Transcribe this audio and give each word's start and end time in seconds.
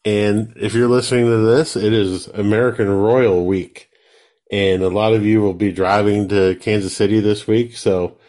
And 0.06 0.54
if 0.56 0.74
you're 0.74 0.88
listening 0.88 1.26
to 1.26 1.36
this, 1.38 1.76
it 1.76 1.92
is 1.92 2.28
American 2.28 2.88
Royal 2.88 3.46
Week 3.46 3.90
and 4.54 4.84
a 4.84 4.90
lot 4.90 5.14
of 5.14 5.26
you 5.26 5.42
will 5.42 5.56
be 5.56 5.72
driving 5.72 6.28
to 6.28 6.56
Kansas 6.62 6.96
City 6.96 7.20
this 7.20 7.48
week. 7.48 7.76
So 7.76 8.20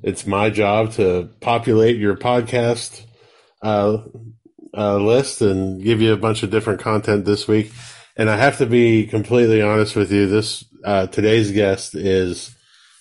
it's 0.00 0.24
my 0.24 0.48
job 0.48 0.92
to 0.92 1.28
populate 1.40 1.96
your 1.96 2.16
podcast 2.16 3.04
uh, 3.64 3.98
uh, 4.72 4.96
list 4.98 5.42
and 5.42 5.82
give 5.82 6.00
you 6.00 6.12
a 6.12 6.16
bunch 6.16 6.44
of 6.44 6.50
different 6.50 6.80
content 6.80 7.24
this 7.24 7.48
week. 7.48 7.72
And 8.16 8.30
I 8.30 8.36
have 8.36 8.58
to 8.58 8.66
be 8.66 9.08
completely 9.08 9.60
honest 9.60 9.96
with 9.96 10.12
you. 10.12 10.28
This 10.28 10.64
uh, 10.84 11.08
today's 11.08 11.50
guest 11.50 11.96
is 11.96 12.54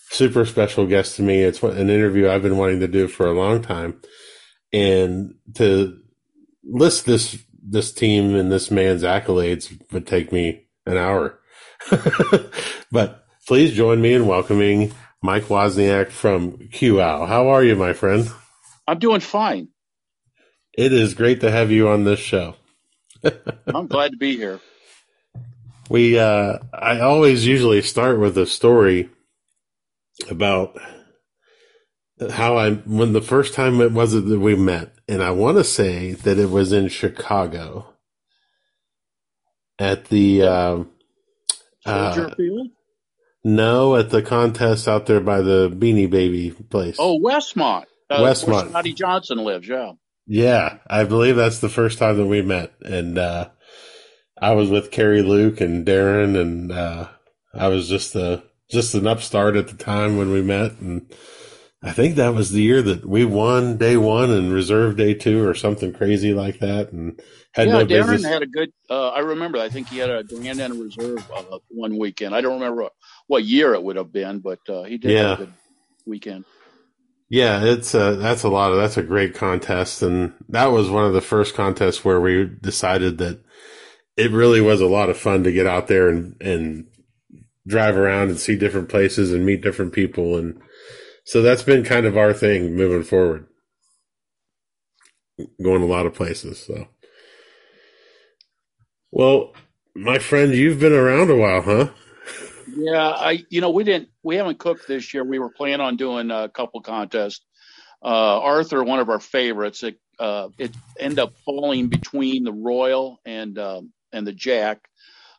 super 0.09 0.44
special 0.44 0.88
guest 0.88 1.18
to 1.18 1.22
me. 1.22 1.44
It's 1.44 1.62
an 1.62 1.92
interview 1.92 2.32
I've 2.32 2.42
been 2.42 2.58
wanting 2.58 2.80
to 2.80 2.88
do 2.88 3.08
for 3.08 3.28
a 3.28 3.38
long 3.38 3.62
time, 3.62 4.02
and 4.74 5.36
to 5.53 6.00
list 6.64 7.06
this 7.06 7.38
this 7.62 7.94
team 7.94 8.34
and 8.34 8.52
this 8.52 8.72
man's 8.72 9.03
accolades 9.03 9.80
would 9.92 10.08
take 10.08 10.32
me 10.32 10.66
an 10.88 10.97
hour. 10.97 11.40
but 12.91 13.25
please 13.47 13.73
join 13.73 14.01
me 14.01 14.13
in 14.13 14.28
welcoming 14.28 14.94
Mike 15.22 15.46
Wozniak 15.46 16.09
from 16.09 16.57
Quau. 16.69 17.28
How 17.28 17.50
are 17.50 17.63
you, 17.63 17.75
my 17.75 17.94
friend? 17.94 18.29
I'm 18.88 19.00
doing 19.00 19.22
fine. 19.22 19.69
It 20.73 20.94
is 20.94 21.13
great 21.13 21.41
to 21.41 21.51
have 21.51 21.72
you 21.72 21.88
on 21.90 22.03
this 22.03 22.19
show. 22.19 22.56
I'm 23.68 23.88
glad 23.88 24.12
to 24.12 24.18
be 24.18 24.35
here. 24.35 24.59
We, 25.90 26.18
uh, 26.18 26.57
I 26.73 27.00
always 27.00 27.46
usually 27.46 27.81
start 27.81 28.19
with 28.19 28.38
a 28.38 28.46
story 28.46 29.09
about 30.29 30.78
how 32.31 32.57
I, 32.57 32.72
when 32.72 33.13
the 33.13 33.22
first 33.22 33.53
time 33.53 33.79
it 33.81 33.91
was 33.91 34.13
that 34.13 34.40
we 34.40 34.56
met, 34.56 34.94
and 35.07 35.22
I 35.22 35.31
want 35.31 35.57
to 35.57 35.63
say 35.63 36.13
that 36.13 36.40
it 36.40 36.50
was 36.50 36.72
in 36.72 36.88
Chicago 36.88 37.94
at 39.78 40.06
the, 40.06 40.44
um, 40.44 40.91
Soldier 41.85 42.28
uh, 42.28 42.35
Field? 42.35 42.68
no, 43.44 43.96
at 43.96 44.09
the 44.09 44.22
contest 44.22 44.88
out 44.88 45.06
there 45.06 45.22
by 45.22 45.41
the 45.41 45.69
Beanie 45.69 46.09
Baby 46.09 46.51
place. 46.51 46.97
Oh, 47.00 47.19
Westmont. 47.19 47.85
Uh, 48.09 48.19
Westmont. 48.19 48.69
Scotty 48.69 48.94
Johnson 48.94 49.40
lives, 49.40 49.68
yeah. 49.68 49.94
Yeah, 50.28 50.78
I 50.88 51.03
believe 51.03 51.35
that's 51.35 51.59
the 51.59 51.69
first 51.69 52.00
time 52.00 52.18
that 52.18 52.25
we 52.25 52.41
met, 52.41 52.73
and 52.81 53.18
uh, 53.18 53.50
I 54.41 54.53
was 54.53 54.69
with 54.69 54.91
Carrie 54.91 55.22
Luke 55.22 55.62
and 55.62 55.85
Darren, 55.85 56.40
and 56.40 56.72
uh, 56.72 57.09
I 57.53 57.68
was 57.68 57.88
just 57.88 58.16
a 58.16 58.44
just 58.72 58.96
an 58.96 59.06
upstart 59.06 59.56
at 59.56 59.67
the 59.67 59.78
time 59.78 60.17
when 60.17 60.31
we 60.31 60.41
met, 60.41 60.79
and 60.79 61.13
I 61.85 61.94
think 61.94 62.18
that 62.18 62.35
was 62.35 62.51
the 62.51 62.63
year 62.63 62.84
that 62.84 63.06
we 63.07 63.25
won 63.25 63.78
day 63.78 63.97
one 63.97 64.31
and 64.31 64.53
reserve 64.53 64.97
day 64.97 65.16
two 65.16 65.47
or 65.47 65.56
something 65.56 65.94
crazy 65.94 66.34
like 66.35 66.59
that, 66.59 66.94
and 66.94 67.22
had 67.53 67.72
yeah, 67.72 67.73
no 67.73 67.85
Darren 67.85 68.25
business. 68.25 68.28
had 68.28 68.44
a 68.44 68.47
good, 68.47 68.72
uh, 68.90 69.09
I 69.09 69.19
remember, 69.19 69.59
I 69.59 69.69
think 69.69 69.90
he 69.90 69.97
had 69.97 70.09
a 70.12 70.23
Grand 70.23 70.62
End 70.62 70.79
Reserve 70.79 71.23
uh, 71.35 71.59
one 71.69 71.97
weekend. 71.97 72.35
I 72.35 72.41
don't 72.41 72.56
remember 72.62 72.84
what, 72.84 72.94
what 73.28 73.46
year 73.46 73.73
it 73.75 73.84
would 73.84 73.97
have 73.97 74.12
been, 74.13 74.40
but 74.40 74.59
uh, 74.69 74.84
he 74.84 74.97
did 74.97 75.16
Yeah. 75.16 75.18
have 75.18 75.31
a 75.31 75.35
good 75.35 75.56
weekend. 76.06 76.46
Yeah, 77.29 77.63
it's 77.66 77.94
a, 77.96 78.16
that's 78.17 78.44
a 78.46 78.50
lot 78.50 78.72
of 78.72 78.78
that's 78.79 78.97
a 78.97 79.03
great 79.03 79.35
contest, 79.35 80.02
and 80.03 80.34
that 80.50 80.67
was 80.67 80.90
one 80.90 81.06
of 81.06 81.13
the 81.13 81.22
first 81.22 81.56
contests 81.56 82.06
where 82.06 82.22
we 82.22 82.46
decided 82.62 83.19
that 83.19 83.41
it 84.17 84.31
really 84.31 84.62
was 84.62 84.81
a 84.81 84.88
lot 84.88 85.09
of 85.09 85.17
fun 85.17 85.44
to 85.44 85.52
get 85.53 85.67
out 85.67 85.88
there 85.88 86.09
and 86.09 86.38
and 86.41 86.88
drive 87.67 87.97
around 87.97 88.29
and 88.29 88.40
see 88.40 88.57
different 88.57 88.90
places 88.90 89.34
and 89.34 89.46
meet 89.46 89.62
different 89.62 89.94
people, 89.94 90.38
and 90.38 90.62
so 91.25 91.41
that's 91.41 91.63
been 91.63 91.84
kind 91.84 92.06
of 92.06 92.18
our 92.18 92.34
thing 92.34 92.75
moving 92.75 93.03
forward, 93.03 93.47
going 95.62 95.81
a 95.81 95.88
lot 95.88 96.06
of 96.06 96.13
places. 96.13 96.59
So, 96.59 96.88
well, 99.12 99.53
my 99.96 100.19
friend, 100.19 100.53
you've 100.53 100.80
been 100.80 100.94
around 100.94 101.30
a 101.31 101.35
while, 101.35 101.62
huh? 101.62 101.90
Yeah, 102.75 103.09
I, 103.09 103.46
you 103.50 103.62
know, 103.62 103.72
we 103.72 103.84
didn't, 103.84 104.09
we 104.24 104.35
haven't 104.35 104.59
cooked 104.59 104.88
this 104.88 105.14
year. 105.14 105.24
We 105.24 105.40
were 105.40 105.50
planning 105.50 105.81
on 105.81 105.97
doing 105.97 106.31
a 106.31 106.50
couple 106.50 106.81
contests. 106.81 107.41
Uh, 108.03 108.40
Arthur, 108.40 108.84
one 108.84 109.00
of 109.00 109.09
our 109.09 109.19
favorites, 109.19 109.84
it, 109.84 110.00
uh, 110.19 110.50
it 110.58 110.72
ended 111.00 111.19
up 111.19 111.34
falling 111.46 111.88
between 111.88 112.44
the 112.44 112.53
Royal 112.53 113.19
and, 113.25 113.58
um, 113.58 113.94
and 114.12 114.28
the 114.28 114.34
Jack. 114.34 114.80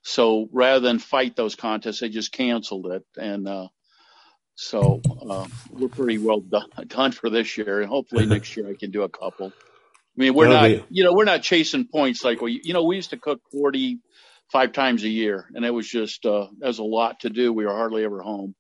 So 0.03 0.49
rather 0.53 0.81
than 0.81 0.99
fight 0.99 1.37
those 1.37 1.55
contests, 1.55 2.01
they 2.01 2.09
just 2.09 2.33
canceled 2.33 2.87
it. 2.87 3.05
And, 3.17 3.47
uh, 3.47 3.69
so, 4.57 5.01
uh, 5.31 5.47
we're 5.71 5.89
pretty 5.89 6.19
well 6.19 6.41
done, 6.41 6.69
done 6.89 7.13
for 7.13 7.31
this 7.31 7.59
year. 7.59 7.81
And 7.81 7.89
hopefully 7.89 8.27
next 8.29 8.57
year 8.57 8.69
I 8.69 8.75
can 8.75 8.91
do 8.91 9.03
a 9.05 9.09
couple. 9.09 9.49
I 9.49 9.53
mean, 10.17 10.35
we're 10.35 10.49
That'll 10.49 10.79
not, 10.79 10.87
you 10.91 11.05
know, 11.05 11.15
we're 11.15 11.25
not 11.25 11.43
chasing 11.43 11.87
points 11.87 12.25
like 12.25 12.41
we, 12.41 12.61
you 12.65 12.75
know, 12.75 12.85
we 12.85 12.97
used 12.97 13.11
to 13.11 13.19
cook 13.19 13.41
forty 13.53 14.01
five 14.53 14.73
times 14.73 15.05
a 15.05 15.09
year, 15.09 15.47
and 15.55 15.65
it 15.65 15.71
was 15.71 15.89
just 15.89 16.27
uh, 16.27 16.49
that 16.59 16.67
was 16.69 16.79
a 16.81 16.85
lot 16.85 17.21
to 17.21 17.31
do. 17.31 17.53
We 17.53 17.67
were 17.67 17.75
hardly 17.75 18.05
ever 18.05 18.23
home. 18.23 18.55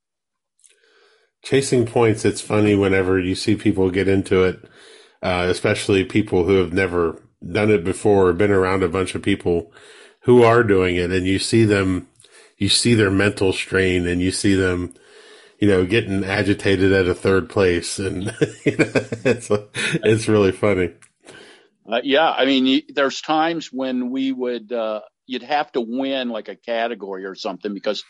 chasing 1.42 1.86
points 1.86 2.24
it's 2.24 2.40
funny 2.40 2.74
whenever 2.74 3.18
you 3.18 3.34
see 3.34 3.54
people 3.56 3.90
get 3.90 4.08
into 4.08 4.42
it 4.44 4.64
uh, 5.22 5.46
especially 5.48 6.04
people 6.04 6.44
who 6.44 6.56
have 6.56 6.72
never 6.72 7.22
done 7.52 7.70
it 7.70 7.84
before 7.84 8.28
or 8.28 8.32
been 8.32 8.50
around 8.50 8.82
a 8.82 8.88
bunch 8.88 9.14
of 9.14 9.22
people 9.22 9.72
who 10.22 10.42
are 10.42 10.62
doing 10.62 10.96
it 10.96 11.10
and 11.12 11.26
you 11.26 11.38
see 11.38 11.64
them 11.64 12.08
you 12.58 12.68
see 12.68 12.94
their 12.94 13.10
mental 13.10 13.52
strain 13.52 14.06
and 14.06 14.20
you 14.20 14.30
see 14.30 14.54
them 14.54 14.92
you 15.60 15.68
know 15.68 15.86
getting 15.86 16.24
agitated 16.24 16.92
at 16.92 17.06
a 17.08 17.14
third 17.14 17.48
place 17.50 17.98
and 17.98 18.24
you 18.64 18.76
know, 18.76 18.92
it's 19.24 19.50
it's 20.04 20.28
really 20.28 20.52
funny 20.52 20.92
Uh, 21.90 22.00
yeah, 22.04 22.30
I 22.30 22.46
mean, 22.46 22.64
y- 22.66 22.82
there's 22.94 23.20
times 23.20 23.68
when 23.72 24.10
we 24.10 24.32
would 24.32 24.72
uh, 24.72 25.02
you'd 25.26 25.42
have 25.42 25.72
to 25.72 25.80
win 25.80 26.30
like 26.30 26.48
a 26.48 26.56
category 26.56 27.24
or 27.24 27.34
something 27.34 27.74
because 27.74 28.04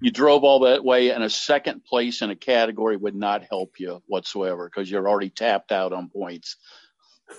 you 0.00 0.10
drove 0.10 0.44
all 0.44 0.60
that 0.60 0.84
way 0.84 1.10
and 1.10 1.22
a 1.24 1.30
second 1.30 1.84
place 1.84 2.22
in 2.22 2.30
a 2.30 2.36
category 2.36 2.96
would 2.96 3.14
not 3.16 3.44
help 3.50 3.74
you 3.78 4.02
whatsoever 4.06 4.68
because 4.68 4.90
you're 4.90 5.08
already 5.08 5.30
tapped 5.30 5.72
out 5.72 5.92
on 5.92 6.10
points. 6.10 6.56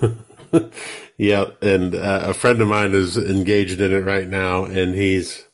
yeah, 1.17 1.45
and 1.61 1.95
uh, 1.95 2.21
a 2.25 2.33
friend 2.33 2.61
of 2.61 2.67
mine 2.67 2.93
is 2.93 3.17
engaged 3.17 3.81
in 3.81 3.93
it 3.93 4.05
right 4.05 4.27
now, 4.27 4.65
and 4.65 4.95
he's 4.95 5.45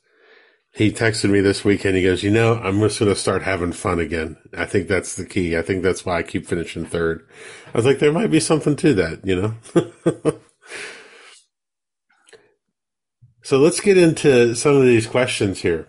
he 0.72 0.92
texted 0.92 1.30
me 1.30 1.42
this 1.42 1.66
weekend. 1.66 1.98
He 1.98 2.04
goes, 2.04 2.24
"You 2.24 2.32
know, 2.32 2.56
I'm 2.56 2.80
just 2.80 3.00
going 3.00 3.12
to 3.12 3.20
start 3.20 3.44
having 3.44 3.72
fun 3.72 4.00
again. 4.00 4.38
I 4.56 4.66
think 4.66 4.88
that's 4.88 5.16
the 5.16 5.26
key. 5.26 5.58
I 5.58 5.62
think 5.62 5.84
that's 5.84 6.06
why 6.06 6.18
I 6.18 6.24
keep 6.24 6.46
finishing 6.46 6.86
third. 6.86 7.28
I 7.74 7.78
was 7.78 7.86
like, 7.86 8.00
there 8.00 8.12
might 8.12 8.32
be 8.32 8.40
something 8.40 8.76
to 8.78 8.94
that, 8.94 9.26
you 9.26 9.36
know." 9.42 9.56
so 13.44 13.58
let's 13.58 13.80
get 13.80 13.98
into 13.98 14.56
some 14.56 14.76
of 14.76 14.84
these 14.84 15.08
questions 15.08 15.62
here. 15.62 15.88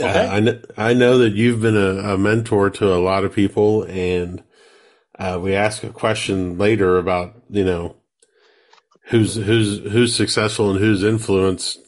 Okay. 0.00 0.26
Uh, 0.26 0.36
I, 0.36 0.40
kn- 0.40 0.64
I 0.76 0.94
know 0.94 1.18
that 1.18 1.32
you've 1.32 1.60
been 1.60 1.76
a, 1.76 2.14
a 2.14 2.18
mentor 2.18 2.70
to 2.70 2.92
a 2.92 3.00
lot 3.00 3.24
of 3.24 3.34
people, 3.34 3.84
and 3.84 4.42
uh, 5.18 5.38
we 5.42 5.54
ask 5.54 5.82
a 5.84 5.90
question 5.90 6.58
later 6.58 6.98
about 6.98 7.42
you 7.48 7.64
know 7.64 7.96
who's 9.06 9.36
who's 9.36 9.78
who's 9.90 10.14
successful 10.14 10.70
and 10.70 10.80
who's 10.80 11.02
influenced 11.02 11.78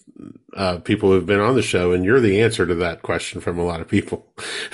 uh, 0.54 0.78
people 0.78 1.10
who've 1.10 1.26
been 1.26 1.40
on 1.40 1.54
the 1.54 1.62
show, 1.62 1.92
and 1.92 2.04
you're 2.04 2.20
the 2.20 2.42
answer 2.42 2.66
to 2.66 2.74
that 2.76 3.02
question 3.02 3.40
from 3.40 3.58
a 3.58 3.64
lot 3.64 3.80
of 3.80 3.88
people. 3.88 4.26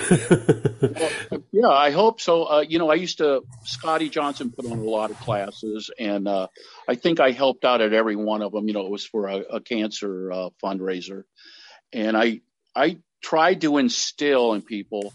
Well, 0.09 1.43
yeah, 1.51 1.69
I 1.69 1.91
hope 1.91 2.21
so. 2.21 2.43
Uh, 2.43 2.59
you 2.61 2.79
know, 2.79 2.89
I 2.89 2.95
used 2.95 3.17
to 3.19 3.43
Scotty 3.63 4.09
Johnson 4.09 4.51
put 4.51 4.65
on 4.65 4.79
a 4.79 4.83
lot 4.83 5.11
of 5.11 5.19
classes, 5.19 5.89
and 5.99 6.27
uh, 6.27 6.47
I 6.87 6.95
think 6.95 7.19
I 7.19 7.31
helped 7.31 7.65
out 7.65 7.81
at 7.81 7.93
every 7.93 8.15
one 8.15 8.41
of 8.41 8.51
them. 8.51 8.67
You 8.67 8.73
know, 8.73 8.85
it 8.85 8.91
was 8.91 9.05
for 9.05 9.27
a, 9.27 9.37
a 9.37 9.61
cancer 9.61 10.31
uh, 10.31 10.49
fundraiser, 10.63 11.23
and 11.93 12.15
I 12.15 12.41
I 12.75 12.99
tried 13.21 13.61
to 13.61 13.77
instill 13.77 14.53
in 14.53 14.61
people, 14.61 15.13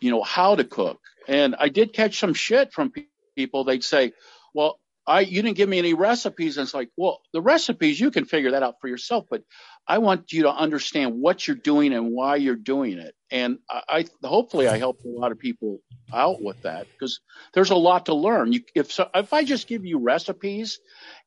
you 0.00 0.10
know, 0.10 0.22
how 0.22 0.54
to 0.54 0.64
cook. 0.64 1.00
And 1.28 1.54
I 1.58 1.68
did 1.68 1.92
catch 1.92 2.18
some 2.18 2.34
shit 2.34 2.72
from 2.72 2.90
pe- 2.90 3.04
people. 3.34 3.64
They'd 3.64 3.84
say, 3.84 4.12
"Well, 4.54 4.78
I 5.06 5.20
you 5.20 5.42
didn't 5.42 5.56
give 5.56 5.68
me 5.68 5.78
any 5.78 5.94
recipes." 5.94 6.56
And 6.56 6.64
it's 6.64 6.74
like, 6.74 6.90
well, 6.96 7.20
the 7.32 7.40
recipes 7.40 8.00
you 8.00 8.10
can 8.10 8.24
figure 8.24 8.52
that 8.52 8.62
out 8.62 8.76
for 8.80 8.88
yourself, 8.88 9.26
but 9.30 9.42
I 9.88 9.98
want 9.98 10.32
you 10.32 10.42
to 10.42 10.50
understand 10.52 11.14
what 11.20 11.46
you're 11.46 11.56
doing 11.56 11.92
and 11.92 12.10
why 12.10 12.36
you're 12.36 12.56
doing 12.56 12.98
it. 12.98 13.14
And 13.30 13.58
I, 13.70 14.04
I 14.22 14.26
hopefully 14.26 14.68
I 14.68 14.78
helped 14.78 15.04
a 15.04 15.08
lot 15.08 15.32
of 15.32 15.38
people 15.38 15.80
out 16.12 16.42
with 16.42 16.62
that 16.62 16.86
because 16.92 17.20
there's 17.54 17.70
a 17.70 17.76
lot 17.76 18.06
to 18.06 18.14
learn. 18.14 18.52
You, 18.52 18.60
if 18.74 18.92
so, 18.92 19.08
if 19.14 19.32
I 19.32 19.44
just 19.44 19.68
give 19.68 19.84
you 19.84 19.98
recipes 19.98 20.80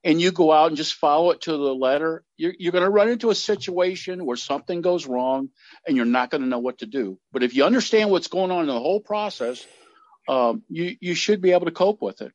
and 0.04 0.20
you 0.20 0.32
go 0.32 0.52
out 0.52 0.68
and 0.68 0.78
just 0.78 0.96
follow 0.96 1.32
it 1.32 1.42
to 1.42 1.52
the 1.52 1.76
letter, 1.76 2.24
you're, 2.38 2.54
you're 2.58 2.72
going 2.72 2.84
to 2.84 2.90
run 2.90 3.10
into 3.10 3.30
a 3.30 3.36
situation 3.36 4.26
where 4.26 4.38
something 4.38 4.82
goes 4.82 5.08
wrong 5.08 5.50
and 5.88 5.96
you're 5.96 6.06
not 6.06 6.30
going 6.30 6.42
to 6.42 6.48
know 6.48 6.60
what 6.60 6.80
to 6.80 6.86
do. 6.86 7.18
But 7.32 7.44
if 7.44 7.54
you 7.54 7.66
understand 7.66 8.12
what's 8.12 8.28
going 8.28 8.52
on 8.52 8.62
in 8.62 8.68
the 8.68 8.80
whole 8.80 9.02
process, 9.02 9.66
um, 10.28 10.64
you 10.70 10.96
you 11.00 11.16
should 11.16 11.42
be 11.42 11.52
able 11.52 11.66
to 11.66 11.72
cope 11.72 12.02
with 12.02 12.22
it. 12.22 12.32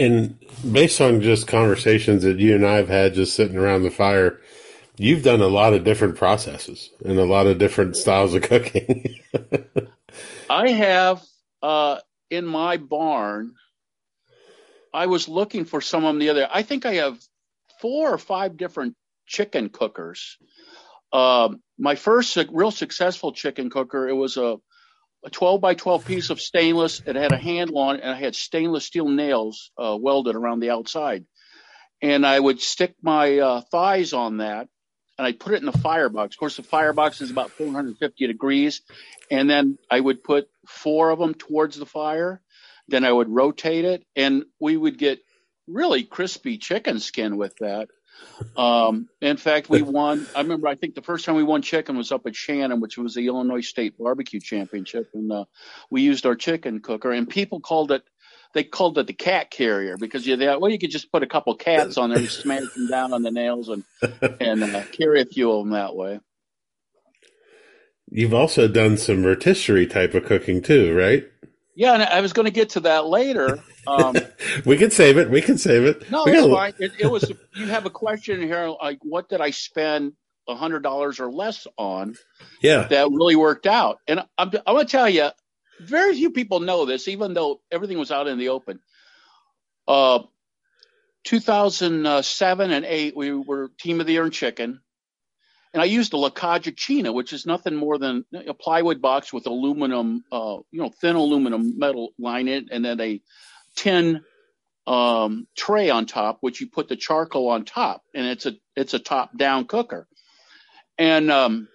And 0.00 0.38
based 0.70 1.00
on 1.00 1.20
just 1.20 1.46
conversations 1.46 2.22
that 2.22 2.38
you 2.38 2.54
and 2.54 2.66
I 2.66 2.76
have 2.76 2.88
had 2.88 3.14
just 3.14 3.34
sitting 3.34 3.56
around 3.56 3.82
the 3.82 3.90
fire, 3.90 4.40
you've 4.96 5.22
done 5.22 5.40
a 5.40 5.48
lot 5.48 5.74
of 5.74 5.84
different 5.84 6.16
processes 6.16 6.90
and 7.04 7.18
a 7.18 7.24
lot 7.24 7.46
of 7.46 7.58
different 7.58 7.96
styles 7.96 8.34
of 8.34 8.42
cooking. 8.42 9.20
I 10.50 10.70
have 10.70 11.22
uh, 11.62 11.98
in 12.30 12.46
my 12.46 12.76
barn. 12.76 13.54
I 14.92 15.06
was 15.06 15.28
looking 15.28 15.66
for 15.66 15.80
some 15.80 16.04
of 16.04 16.08
them 16.08 16.18
the 16.18 16.30
other. 16.30 16.48
I 16.50 16.62
think 16.62 16.86
I 16.86 16.94
have 16.94 17.18
four 17.80 18.10
or 18.10 18.18
five 18.18 18.56
different 18.56 18.96
chicken 19.26 19.68
cookers. 19.68 20.38
Um, 21.12 21.62
my 21.78 21.94
first 21.94 22.36
real 22.50 22.70
successful 22.70 23.32
chicken 23.32 23.68
cooker, 23.68 24.08
it 24.08 24.14
was 24.14 24.36
a, 24.36 24.56
a 25.26 25.30
12 25.30 25.60
by 25.60 25.74
12 25.74 26.04
piece 26.04 26.30
of 26.30 26.40
stainless. 26.40 27.02
It 27.04 27.16
had 27.16 27.32
a 27.32 27.36
handle 27.36 27.78
on 27.78 27.96
it, 27.96 28.02
and 28.02 28.12
I 28.12 28.18
had 28.18 28.36
stainless 28.36 28.86
steel 28.86 29.08
nails 29.08 29.72
uh, 29.76 29.96
welded 30.00 30.36
around 30.36 30.60
the 30.60 30.70
outside. 30.70 31.26
And 32.00 32.24
I 32.24 32.38
would 32.38 32.60
stick 32.60 32.94
my 33.02 33.38
uh, 33.38 33.60
thighs 33.72 34.12
on 34.12 34.36
that, 34.36 34.68
and 35.18 35.26
I'd 35.26 35.40
put 35.40 35.54
it 35.54 35.60
in 35.60 35.66
the 35.66 35.76
firebox. 35.78 36.36
Of 36.36 36.38
course, 36.38 36.56
the 36.56 36.62
firebox 36.62 37.20
is 37.22 37.32
about 37.32 37.50
450 37.50 38.26
degrees, 38.28 38.82
and 39.28 39.50
then 39.50 39.78
I 39.90 39.98
would 39.98 40.22
put 40.22 40.48
four 40.68 41.10
of 41.10 41.18
them 41.18 41.34
towards 41.34 41.76
the 41.76 41.86
fire. 41.86 42.40
Then 42.86 43.04
I 43.04 43.10
would 43.10 43.28
rotate 43.28 43.84
it, 43.84 44.04
and 44.14 44.44
we 44.60 44.76
would 44.76 44.96
get 44.96 45.18
really 45.66 46.04
crispy 46.04 46.56
chicken 46.56 47.00
skin 47.00 47.36
with 47.36 47.56
that. 47.58 47.88
Um, 48.56 49.08
in 49.20 49.36
fact, 49.36 49.68
we 49.68 49.82
won. 49.82 50.26
I 50.34 50.42
remember. 50.42 50.68
I 50.68 50.74
think 50.74 50.94
the 50.94 51.02
first 51.02 51.24
time 51.24 51.36
we 51.36 51.42
won 51.42 51.62
chicken 51.62 51.96
was 51.96 52.12
up 52.12 52.26
at 52.26 52.36
Shannon, 52.36 52.80
which 52.80 52.98
was 52.98 53.14
the 53.14 53.26
Illinois 53.26 53.60
State 53.60 53.98
Barbecue 53.98 54.40
Championship, 54.40 55.10
and 55.14 55.30
uh, 55.32 55.44
we 55.90 56.02
used 56.02 56.26
our 56.26 56.34
chicken 56.34 56.80
cooker. 56.80 57.12
And 57.12 57.28
people 57.28 57.60
called 57.60 57.92
it. 57.92 58.02
They 58.54 58.64
called 58.64 58.96
it 58.98 59.06
the 59.06 59.12
cat 59.12 59.50
carrier 59.50 59.96
because 59.98 60.26
you 60.26 60.36
thought, 60.36 60.60
well, 60.60 60.70
you 60.70 60.78
could 60.78 60.90
just 60.90 61.12
put 61.12 61.22
a 61.22 61.26
couple 61.26 61.54
cats 61.56 61.98
on 61.98 62.10
there 62.10 62.18
and 62.18 62.30
smash 62.30 62.72
them 62.74 62.88
down 62.88 63.12
on 63.12 63.22
the 63.22 63.30
nails 63.30 63.68
and 63.68 63.84
and 64.40 64.62
uh, 64.62 64.82
carry 64.92 65.20
a 65.20 65.26
few 65.26 65.52
of 65.52 65.64
them 65.64 65.72
that 65.72 65.94
way. 65.94 66.20
you've 68.10 68.32
also 68.32 68.68
done 68.68 68.96
some 68.96 69.24
rotisserie 69.24 69.86
type 69.86 70.14
of 70.14 70.24
cooking 70.24 70.62
too, 70.62 70.94
right? 70.96 71.26
Yeah, 71.78 71.92
and 71.92 72.02
I 72.02 72.22
was 72.22 72.32
going 72.32 72.46
to 72.46 72.50
get 72.52 72.70
to 72.70 72.80
that 72.80 73.06
later. 73.06 73.58
Um, 73.86 74.16
We 74.64 74.76
can 74.78 74.90
save 74.90 75.18
it. 75.18 75.30
We 75.30 75.42
can 75.42 75.58
save 75.58 75.84
it. 75.84 76.10
No, 76.10 76.24
it's 76.26 76.46
fine. 76.52 76.72
It, 76.78 76.92
it 76.98 77.06
was. 77.06 77.30
You 77.54 77.66
have 77.66 77.84
a 77.86 77.90
question 77.90 78.40
here, 78.40 78.68
like 78.82 78.98
what 79.02 79.28
did 79.28 79.40
I 79.42 79.50
spend 79.50 80.14
a 80.48 80.54
hundred 80.56 80.82
dollars 80.82 81.20
or 81.20 81.30
less 81.30 81.66
on 81.76 82.14
Yeah. 82.62 82.88
that 82.88 83.10
really 83.10 83.36
worked 83.36 83.66
out? 83.66 83.98
And 84.08 84.20
I'm, 84.38 84.50
I'm 84.66 84.74
going 84.74 84.86
to 84.86 84.90
tell 84.90 85.08
you, 85.08 85.28
very 85.80 86.14
few 86.14 86.30
people 86.30 86.60
know 86.60 86.86
this, 86.86 87.06
even 87.08 87.34
though 87.34 87.60
everything 87.70 87.98
was 87.98 88.10
out 88.10 88.26
in 88.26 88.38
the 88.38 88.48
open. 88.48 88.80
Uh, 89.86 90.20
2007 91.24 92.70
and 92.70 92.84
eight, 92.86 93.16
we 93.16 93.32
were 93.32 93.70
team 93.78 94.00
of 94.00 94.06
the 94.06 94.12
year 94.14 94.24
in 94.24 94.30
chicken, 94.30 94.80
and 95.76 95.82
I 95.82 95.84
used 95.84 96.14
a 96.14 96.16
La 96.16 96.30
Caja 96.30 96.72
China, 96.72 97.12
which 97.12 97.34
is 97.34 97.44
nothing 97.44 97.74
more 97.74 97.98
than 97.98 98.24
a 98.32 98.54
plywood 98.54 99.02
box 99.02 99.30
with 99.30 99.46
aluminum, 99.46 100.24
uh, 100.32 100.56
you 100.70 100.80
know, 100.80 100.88
thin 100.88 101.16
aluminum 101.16 101.78
metal 101.78 102.14
line 102.18 102.48
in, 102.48 102.62
it, 102.62 102.68
and 102.72 102.82
then 102.82 102.98
a 102.98 103.20
tin 103.74 104.24
um, 104.86 105.46
tray 105.54 105.90
on 105.90 106.06
top, 106.06 106.38
which 106.40 106.62
you 106.62 106.66
put 106.66 106.88
the 106.88 106.96
charcoal 106.96 107.50
on 107.50 107.66
top, 107.66 108.00
and 108.14 108.26
it's 108.26 108.46
a 108.46 108.54
it's 108.74 108.94
a 108.94 108.98
top 108.98 109.36
down 109.36 109.66
cooker. 109.66 110.08
And 110.96 111.30
um, 111.30 111.68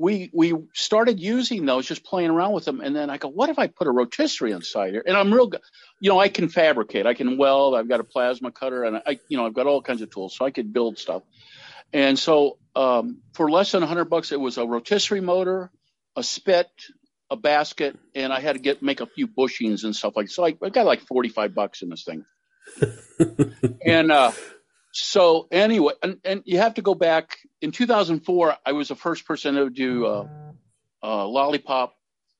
we 0.00 0.32
we 0.34 0.54
started 0.74 1.20
using 1.20 1.64
those, 1.64 1.86
just 1.86 2.02
playing 2.02 2.30
around 2.30 2.54
with 2.54 2.64
them. 2.64 2.80
And 2.80 2.96
then 2.96 3.08
I 3.08 3.18
go, 3.18 3.28
what 3.28 3.50
if 3.50 3.58
I 3.60 3.68
put 3.68 3.86
a 3.86 3.92
rotisserie 3.92 4.50
inside 4.50 4.94
here? 4.94 5.04
And 5.06 5.16
I'm 5.16 5.32
real, 5.32 5.46
good. 5.46 5.60
you 6.00 6.10
know, 6.10 6.18
I 6.18 6.28
can 6.28 6.48
fabricate, 6.48 7.06
I 7.06 7.14
can 7.14 7.38
weld, 7.38 7.76
I've 7.76 7.88
got 7.88 8.00
a 8.00 8.04
plasma 8.04 8.50
cutter, 8.50 8.82
and 8.82 9.00
I, 9.06 9.20
you 9.28 9.36
know, 9.36 9.46
I've 9.46 9.54
got 9.54 9.68
all 9.68 9.80
kinds 9.80 10.02
of 10.02 10.10
tools, 10.10 10.34
so 10.36 10.44
I 10.44 10.50
could 10.50 10.72
build 10.72 10.98
stuff. 10.98 11.22
And 11.92 12.18
so 12.18 12.58
um, 12.78 13.22
for 13.32 13.50
less 13.50 13.72
than 13.72 13.80
100 13.80 14.04
bucks, 14.04 14.30
it 14.30 14.38
was 14.38 14.56
a 14.56 14.64
rotisserie 14.64 15.20
motor, 15.20 15.72
a 16.14 16.22
spit, 16.22 16.70
a 17.28 17.36
basket, 17.36 17.98
and 18.14 18.32
I 18.32 18.38
had 18.38 18.54
to 18.54 18.60
get 18.60 18.82
make 18.82 19.00
a 19.00 19.06
few 19.06 19.26
bushings 19.26 19.82
and 19.82 19.94
stuff 19.94 20.14
like. 20.16 20.30
So 20.30 20.46
I, 20.46 20.54
I 20.62 20.68
got 20.70 20.86
like 20.86 21.00
45 21.00 21.54
bucks 21.54 21.82
in 21.82 21.88
this 21.88 22.04
thing. 22.04 22.24
and 23.84 24.12
uh, 24.12 24.30
so 24.92 25.48
anyway, 25.50 25.94
and, 26.04 26.18
and 26.24 26.42
you 26.44 26.58
have 26.58 26.74
to 26.74 26.82
go 26.82 26.94
back 26.94 27.38
in 27.60 27.72
2004. 27.72 28.56
I 28.64 28.72
was 28.72 28.88
the 28.88 28.94
first 28.94 29.26
person 29.26 29.56
to 29.56 29.70
do 29.70 30.06
uh, 30.06 30.28
uh, 31.02 31.26
lollipop 31.26 31.94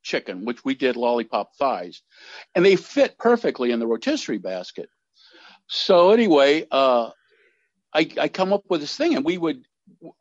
chicken, 0.04 0.44
which 0.44 0.64
we 0.64 0.76
did 0.76 0.94
lollipop 0.94 1.56
thighs, 1.56 2.00
and 2.54 2.64
they 2.64 2.76
fit 2.76 3.18
perfectly 3.18 3.72
in 3.72 3.80
the 3.80 3.88
rotisserie 3.88 4.38
basket. 4.38 4.88
So 5.66 6.12
anyway, 6.12 6.64
uh, 6.70 7.10
I, 7.92 8.08
I 8.20 8.28
come 8.28 8.52
up 8.52 8.64
with 8.68 8.80
this 8.80 8.96
thing, 8.96 9.16
and 9.16 9.24
we 9.24 9.38
would, 9.38 9.64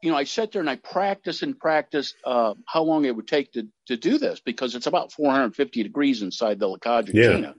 you 0.01 0.11
know, 0.11 0.17
I 0.17 0.23
sat 0.23 0.51
there 0.51 0.61
and 0.61 0.69
I 0.69 0.75
practiced 0.75 1.43
and 1.43 1.57
practiced 1.57 2.15
uh, 2.25 2.53
how 2.65 2.83
long 2.83 3.05
it 3.05 3.15
would 3.15 3.27
take 3.27 3.53
to 3.53 3.67
to 3.87 3.97
do 3.97 4.17
this 4.17 4.39
because 4.39 4.75
it's 4.75 4.87
about 4.87 5.11
450 5.11 5.83
degrees 5.83 6.21
inside 6.21 6.59
the 6.59 6.67
La 6.67 6.77
Caja 6.77 7.13
China. 7.13 7.55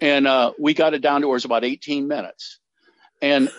And 0.00 0.26
uh, 0.26 0.52
we 0.58 0.74
got 0.74 0.94
it 0.94 1.02
down 1.02 1.20
to 1.20 1.28
where 1.28 1.36
it's 1.36 1.44
about 1.44 1.64
18 1.64 2.08
minutes. 2.08 2.58
And 3.20 3.50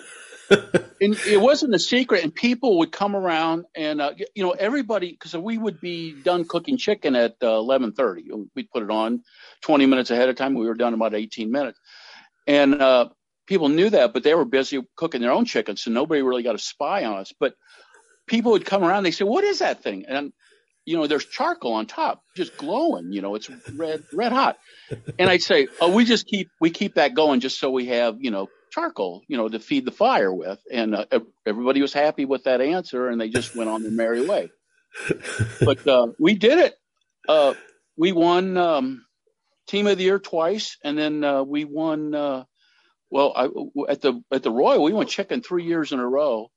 and 0.50 1.18
it 1.28 1.40
wasn't 1.40 1.74
a 1.74 1.80
secret, 1.80 2.24
and 2.24 2.34
people 2.34 2.80
would 2.80 2.92
come 2.92 3.16
around, 3.16 3.66
and 3.76 4.02
uh, 4.02 4.14
you 4.36 4.44
know 4.44 4.52
everybody, 4.52 5.12
because 5.12 5.36
we 5.36 5.58
would 5.58 5.82
be 5.82 6.12
done 6.12 6.46
cooking 6.46 6.78
chicken 6.78 7.16
at 7.16 7.36
uh, 7.42 7.48
eleven 7.48 7.94
thirty. 7.94 8.30
We'd 8.54 8.70
put 8.70 8.84
it 8.84 8.92
on 8.92 9.24
twenty 9.62 9.86
minutes 9.86 10.12
ahead 10.12 10.30
of 10.30 10.36
time. 10.36 10.54
We 10.54 10.68
were 10.68 10.76
done 10.76 10.94
about 10.94 11.16
eighteen 11.16 11.52
minutes, 11.52 11.80
and 12.46 12.80
uh, 12.82 13.10
people 13.48 13.70
knew 13.70 13.90
that, 13.90 14.14
but 14.14 14.24
they 14.24 14.34
were 14.34 14.46
busy 14.46 14.82
cooking 14.96 15.22
their 15.22 15.32
own 15.32 15.46
chicken, 15.46 15.78
so 15.78 15.92
nobody 15.92 16.22
really 16.22 16.44
got 16.44 16.56
a 16.56 16.60
spy 16.60 17.06
on 17.06 17.18
us. 17.18 17.34
But 17.40 17.56
people 18.28 18.52
would 18.54 18.66
come 18.66 18.84
around, 18.84 19.04
they 19.04 19.12
say, 19.12 19.26
"What 19.26 19.44
is 19.44 19.60
that 19.60 19.84
thing?" 19.84 20.06
And 20.08 20.34
you 20.86 20.98
know, 20.98 21.08
there's 21.08 21.26
charcoal 21.26 21.74
on 21.74 21.88
top, 21.88 22.22
just 22.36 22.58
glowing. 22.58 23.12
You 23.12 23.22
know, 23.22 23.36
it's 23.36 23.50
red, 23.74 24.04
red 24.14 24.32
hot. 24.32 24.58
And 25.18 25.30
I'd 25.30 25.42
say, 25.42 25.68
"Oh, 25.82 25.92
we 25.92 26.06
just 26.06 26.28
keep 26.28 26.50
we 26.62 26.70
keep 26.70 26.96
that 26.96 27.16
going 27.16 27.40
just 27.40 27.60
so 27.60 27.72
we 27.72 27.88
have 27.88 28.18
you 28.20 28.32
know 28.32 28.48
charcoal, 28.72 29.22
you 29.28 29.38
know, 29.38 29.48
to 29.48 29.60
feed 29.60 29.86
the 29.86 29.92
fire 29.92 30.34
with. 30.34 30.60
And 30.72 30.96
uh, 30.96 31.06
everybody 31.46 31.82
was 31.82 31.94
happy 31.94 32.26
with 32.26 32.44
that 32.44 32.62
answer, 32.62 33.08
and 33.08 33.20
they 33.20 33.30
just 33.30 33.56
went 33.56 33.70
on 33.70 33.84
their 33.84 33.92
merry 33.92 34.26
way. 34.26 34.52
But 35.62 35.88
uh, 35.88 36.08
we 36.20 36.36
did 36.36 36.60
it. 36.60 36.76
Uh, 37.28 37.54
we 37.98 38.12
won 38.12 38.58
um, 38.58 39.06
team 39.68 39.88
of 39.88 39.98
the 39.98 40.04
year 40.04 40.20
twice, 40.20 40.78
and 40.84 40.98
then 40.98 41.24
uh, 41.24 41.44
we 41.44 41.66
won. 41.66 42.46
Well, 43.10 43.34
I, 43.36 43.46
at 43.92 44.02
the 44.02 44.22
at 44.32 44.44
the 44.44 44.52
Royal, 44.52 44.84
we 44.84 44.94
went 44.94 45.10
chicken 45.10 45.42
three 45.42 45.64
years 45.66 45.92
in 45.92 46.00
a 46.00 46.08
row. 46.08 46.50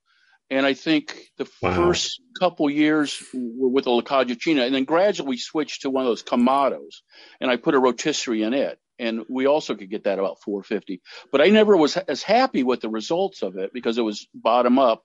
And 0.51 0.65
I 0.65 0.73
think 0.73 1.15
the 1.37 1.47
Wow. 1.61 1.75
first 1.75 2.23
couple 2.41 2.71
years 2.71 3.23
were 3.35 3.69
with 3.69 3.85
the 3.85 3.91
La 3.91 4.01
Caja 4.01 4.35
China, 4.35 4.65
and 4.65 4.75
then 4.75 4.85
gradually 4.85 5.29
we 5.29 5.37
switched 5.37 5.83
to 5.83 5.91
one 5.91 6.05
of 6.05 6.09
those 6.09 6.23
Kamados, 6.23 7.03
and 7.41 7.51
I 7.51 7.57
put 7.57 7.75
a 7.75 7.79
rotisserie 7.79 8.43
in 8.43 8.55
it, 8.55 8.79
and 8.99 9.27
we 9.29 9.47
also 9.47 9.75
could 9.75 9.91
get 9.91 10.05
that 10.05 10.19
about 10.19 10.41
450. 10.41 11.03
But 11.31 11.43
I 11.43 11.49
never 11.49 11.77
was 11.77 11.99
as 11.99 12.23
happy 12.23 12.63
with 12.63 12.81
the 12.81 12.89
results 12.89 13.43
of 13.43 13.59
it 13.59 13.73
because 13.75 13.99
it 13.99 14.03
was 14.03 14.27
bottom 14.35 14.79
up. 14.79 15.05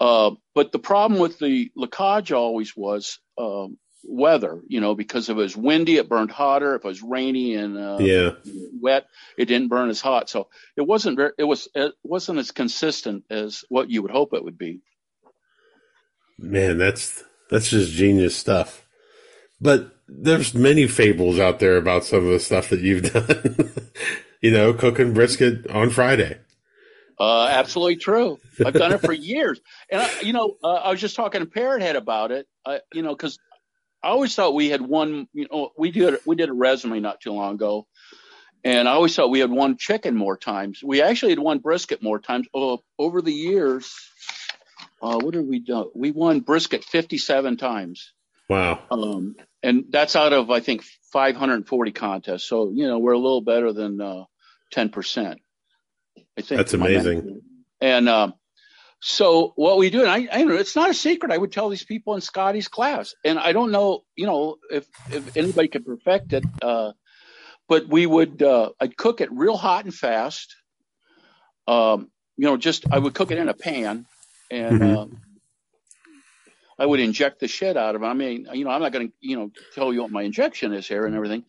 Uh, 0.00 0.30
but 0.54 0.72
the 0.72 0.78
problem 0.78 1.20
with 1.20 1.38
the 1.38 1.70
La 1.76 1.86
Caja 1.86 2.36
always 2.36 2.74
was 2.74 3.18
um, 3.36 3.78
weather, 4.06 4.60
you 4.68 4.80
know, 4.80 4.94
because 4.94 5.28
if 5.28 5.36
it 5.36 5.40
was 5.40 5.56
windy, 5.56 5.96
it 5.96 6.08
burned 6.08 6.30
hotter. 6.30 6.74
If 6.76 6.84
it 6.84 6.88
was 6.88 7.02
rainy 7.02 7.54
and 7.54 7.76
uh, 7.78 7.98
Yeah. 7.98 8.30
wet, 8.80 9.06
it 9.38 9.46
didn't 9.46 9.68
burn 9.68 9.90
as 9.90 10.00
hot. 10.00 10.28
So 10.30 10.48
it 10.76 10.82
wasn't 10.82 11.16
very, 11.16 11.32
it 11.38 11.44
was 11.44 11.68
it 11.74 11.94
wasn't 12.02 12.38
as 12.38 12.50
consistent 12.50 13.24
as 13.30 13.64
what 13.68 13.90
you 13.90 14.02
would 14.02 14.10
hope 14.10 14.34
it 14.34 14.44
would 14.44 14.58
be. 14.58 14.80
Man, 16.38 16.78
that's 16.78 17.24
that's 17.50 17.70
just 17.70 17.92
genius 17.92 18.36
stuff. 18.36 18.86
But 19.60 19.96
there's 20.08 20.54
many 20.54 20.86
fables 20.86 21.38
out 21.38 21.58
there 21.60 21.76
about 21.76 22.04
some 22.04 22.24
of 22.26 22.32
the 22.32 22.40
stuff 22.40 22.68
that 22.70 22.80
you've 22.80 23.12
done. 23.12 23.72
you 24.40 24.50
know, 24.50 24.74
cooking 24.74 25.14
brisket 25.14 25.66
on 25.70 25.90
Friday. 25.90 26.38
Uh, 27.18 27.46
absolutely 27.46 27.96
true. 27.96 28.40
I've 28.64 28.76
done 28.76 28.92
it 28.92 29.00
for 29.00 29.12
years, 29.14 29.60
and 29.90 30.02
I, 30.02 30.10
you 30.20 30.32
know, 30.32 30.56
uh, 30.62 30.74
I 30.74 30.90
was 30.90 31.00
just 31.00 31.16
talking 31.16 31.40
to 31.40 31.46
Parrot 31.46 31.82
Head 31.82 31.96
about 31.96 32.32
it. 32.32 32.46
Uh, 32.66 32.78
you 32.92 33.02
know, 33.02 33.14
because 33.14 33.38
I 34.04 34.08
always 34.08 34.34
thought 34.34 34.54
we 34.54 34.68
had 34.68 34.82
one. 34.82 35.28
You 35.32 35.48
know, 35.50 35.70
we 35.78 35.90
did 35.90 36.18
we 36.26 36.36
did 36.36 36.50
a 36.50 36.52
resume 36.52 37.00
not 37.00 37.20
too 37.20 37.32
long 37.32 37.54
ago, 37.54 37.86
and 38.62 38.86
I 38.86 38.92
always 38.92 39.16
thought 39.16 39.30
we 39.30 39.40
had 39.40 39.50
won 39.50 39.78
chicken 39.78 40.14
more 40.14 40.36
times. 40.36 40.82
We 40.84 41.00
actually 41.00 41.32
had 41.32 41.38
won 41.38 41.58
brisket 41.58 42.02
more 42.02 42.18
times. 42.18 42.46
Oh, 42.54 42.80
over 42.98 43.22
the 43.22 43.32
years, 43.32 43.90
uh, 45.02 45.18
what 45.18 45.32
did 45.32 45.48
we 45.48 45.60
do? 45.60 45.90
We 45.94 46.10
won 46.10 46.40
brisket 46.40 46.84
fifty-seven 46.84 47.56
times. 47.56 48.12
Wow. 48.50 48.82
Um, 48.90 49.36
and 49.62 49.86
that's 49.88 50.16
out 50.16 50.34
of 50.34 50.50
I 50.50 50.60
think 50.60 50.84
540 51.14 51.92
contests. 51.92 52.44
So 52.44 52.70
you 52.74 52.86
know 52.86 52.98
we're 52.98 53.12
a 53.12 53.18
little 53.18 53.40
better 53.40 53.72
than 53.72 54.02
uh, 54.02 54.24
10%. 54.74 55.36
I 56.36 56.42
think 56.42 56.58
That's 56.58 56.74
amazing. 56.74 57.40
And 57.80 58.08
um, 58.08 58.34
so 59.06 59.52
what 59.56 59.76
we 59.76 59.90
do, 59.90 60.00
and 60.00 60.08
I, 60.10 60.28
I 60.32 60.44
know 60.44 60.54
it's 60.54 60.76
not 60.76 60.88
a 60.88 60.94
secret. 60.94 61.30
I 61.30 61.36
would 61.36 61.52
tell 61.52 61.68
these 61.68 61.84
people 61.84 62.14
in 62.14 62.22
Scotty's 62.22 62.68
class, 62.68 63.14
and 63.22 63.38
I 63.38 63.52
don't 63.52 63.70
know, 63.70 64.02
you 64.16 64.24
know, 64.24 64.56
if 64.70 64.86
if 65.10 65.36
anybody 65.36 65.68
could 65.68 65.84
perfect 65.84 66.32
it. 66.32 66.48
Uh, 66.62 66.92
but 67.68 67.86
we 67.86 68.06
would, 68.06 68.42
uh, 68.42 68.70
I'd 68.80 68.96
cook 68.96 69.20
it 69.20 69.30
real 69.30 69.58
hot 69.58 69.84
and 69.84 69.94
fast. 69.94 70.56
Um, 71.66 72.10
you 72.38 72.46
know, 72.46 72.56
just 72.56 72.86
I 72.90 72.98
would 72.98 73.12
cook 73.12 73.30
it 73.30 73.36
in 73.36 73.50
a 73.50 73.54
pan, 73.54 74.06
and 74.50 74.80
Mhm. 74.80 74.96
uh, 74.96 75.06
I 76.78 76.86
would 76.86 77.00
inject 77.00 77.40
the 77.40 77.48
shit 77.48 77.76
out 77.76 77.96
of 77.96 78.02
it. 78.02 78.06
I 78.06 78.14
mean, 78.14 78.48
you 78.54 78.64
know, 78.64 78.70
I'm 78.70 78.80
not 78.80 78.92
going 78.92 79.08
to, 79.08 79.14
you 79.20 79.36
know, 79.36 79.50
tell 79.74 79.92
you 79.92 80.00
what 80.02 80.12
my 80.12 80.22
injection 80.22 80.72
is 80.72 80.88
here 80.88 81.04
and 81.04 81.14
everything. 81.14 81.44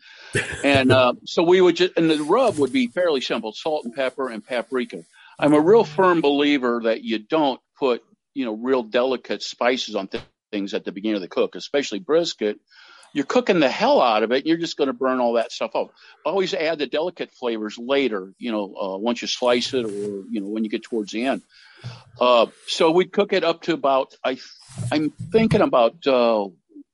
And 0.62 0.92
uh, 0.92 1.14
so 1.26 1.44
we 1.44 1.62
would 1.62 1.78
just, 1.78 1.94
and 1.98 2.10
the 2.10 2.22
rub 2.22 2.58
would 2.58 2.74
be 2.74 2.88
fairly 2.88 3.22
simple: 3.22 3.54
salt 3.54 3.86
and 3.86 3.94
pepper 3.94 4.30
and 4.30 4.46
paprika. 4.46 5.06
I'm 5.40 5.54
a 5.54 5.60
real 5.60 5.84
firm 5.84 6.22
believer 6.22 6.82
that 6.84 7.04
you 7.04 7.20
don't 7.20 7.60
put, 7.78 8.04
you 8.34 8.46
know, 8.46 8.54
real 8.54 8.84
delicate 8.84 9.44
spices 9.44 9.96
on 9.96 10.08
th- 10.08 10.24
things 10.52 10.74
at 10.74 10.86
the 10.86 10.92
beginning 10.92 11.18
of 11.18 11.22
the 11.22 11.28
cook, 11.28 11.56
especially 11.56 12.00
brisket. 12.00 12.60
You're 13.14 13.26
cooking 13.26 13.60
the 13.62 13.70
hell 13.70 14.02
out 14.02 14.24
of 14.24 14.32
it, 14.32 14.40
and 14.40 14.46
you're 14.46 14.58
just 14.58 14.78
going 14.78 14.88
to 14.88 14.94
burn 14.94 15.20
all 15.20 15.34
that 15.34 15.52
stuff 15.52 15.72
off. 15.74 15.92
Always 16.26 16.54
add 16.54 16.80
the 16.80 16.88
delicate 16.88 17.32
flavors 17.32 17.78
later, 17.78 18.34
you 18.38 18.52
know, 18.52 18.76
uh, 18.76 18.98
once 18.98 19.22
you 19.22 19.28
slice 19.28 19.74
it, 19.74 19.86
or 19.86 19.90
you 19.90 20.42
know, 20.42 20.48
when 20.48 20.64
you 20.64 20.70
get 20.70 20.84
towards 20.84 21.14
the 21.14 21.26
end. 21.26 21.42
Uh, 22.20 22.48
so 22.68 22.92
we'd 22.92 23.14
cook 23.14 23.32
it 23.34 23.44
up 23.44 23.62
to 23.64 23.74
about, 23.74 24.16
I, 24.24 24.38
I'm 24.92 25.12
thinking 25.32 25.62
about 25.62 26.06
uh, 26.08 26.48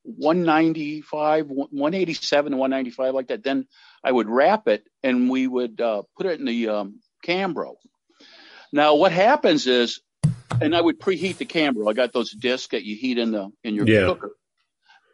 195, 0.04 1.46
187 1.48 2.52
to 2.52 2.56
195, 2.56 3.14
like 3.14 3.28
that. 3.28 3.42
Then 3.42 3.66
I 4.04 4.12
would 4.12 4.28
wrap 4.28 4.68
it, 4.68 4.84
and 5.02 5.30
we 5.30 5.46
would 5.46 5.80
uh, 5.80 6.02
put 6.16 6.26
it 6.26 6.38
in 6.40 6.46
the 6.46 6.68
um, 6.68 7.00
Cambro. 7.26 7.74
Now, 8.72 8.94
what 8.94 9.12
happens 9.12 9.66
is, 9.66 10.00
and 10.60 10.74
I 10.74 10.80
would 10.80 10.98
preheat 10.98 11.38
the 11.38 11.44
Cambro. 11.44 11.88
I 11.88 11.92
got 11.92 12.12
those 12.12 12.30
discs 12.32 12.68
that 12.68 12.84
you 12.84 12.96
heat 12.96 13.18
in 13.18 13.32
the 13.32 13.50
in 13.62 13.74
your 13.74 13.86
Yeah. 13.86 14.06
cooker, 14.06 14.32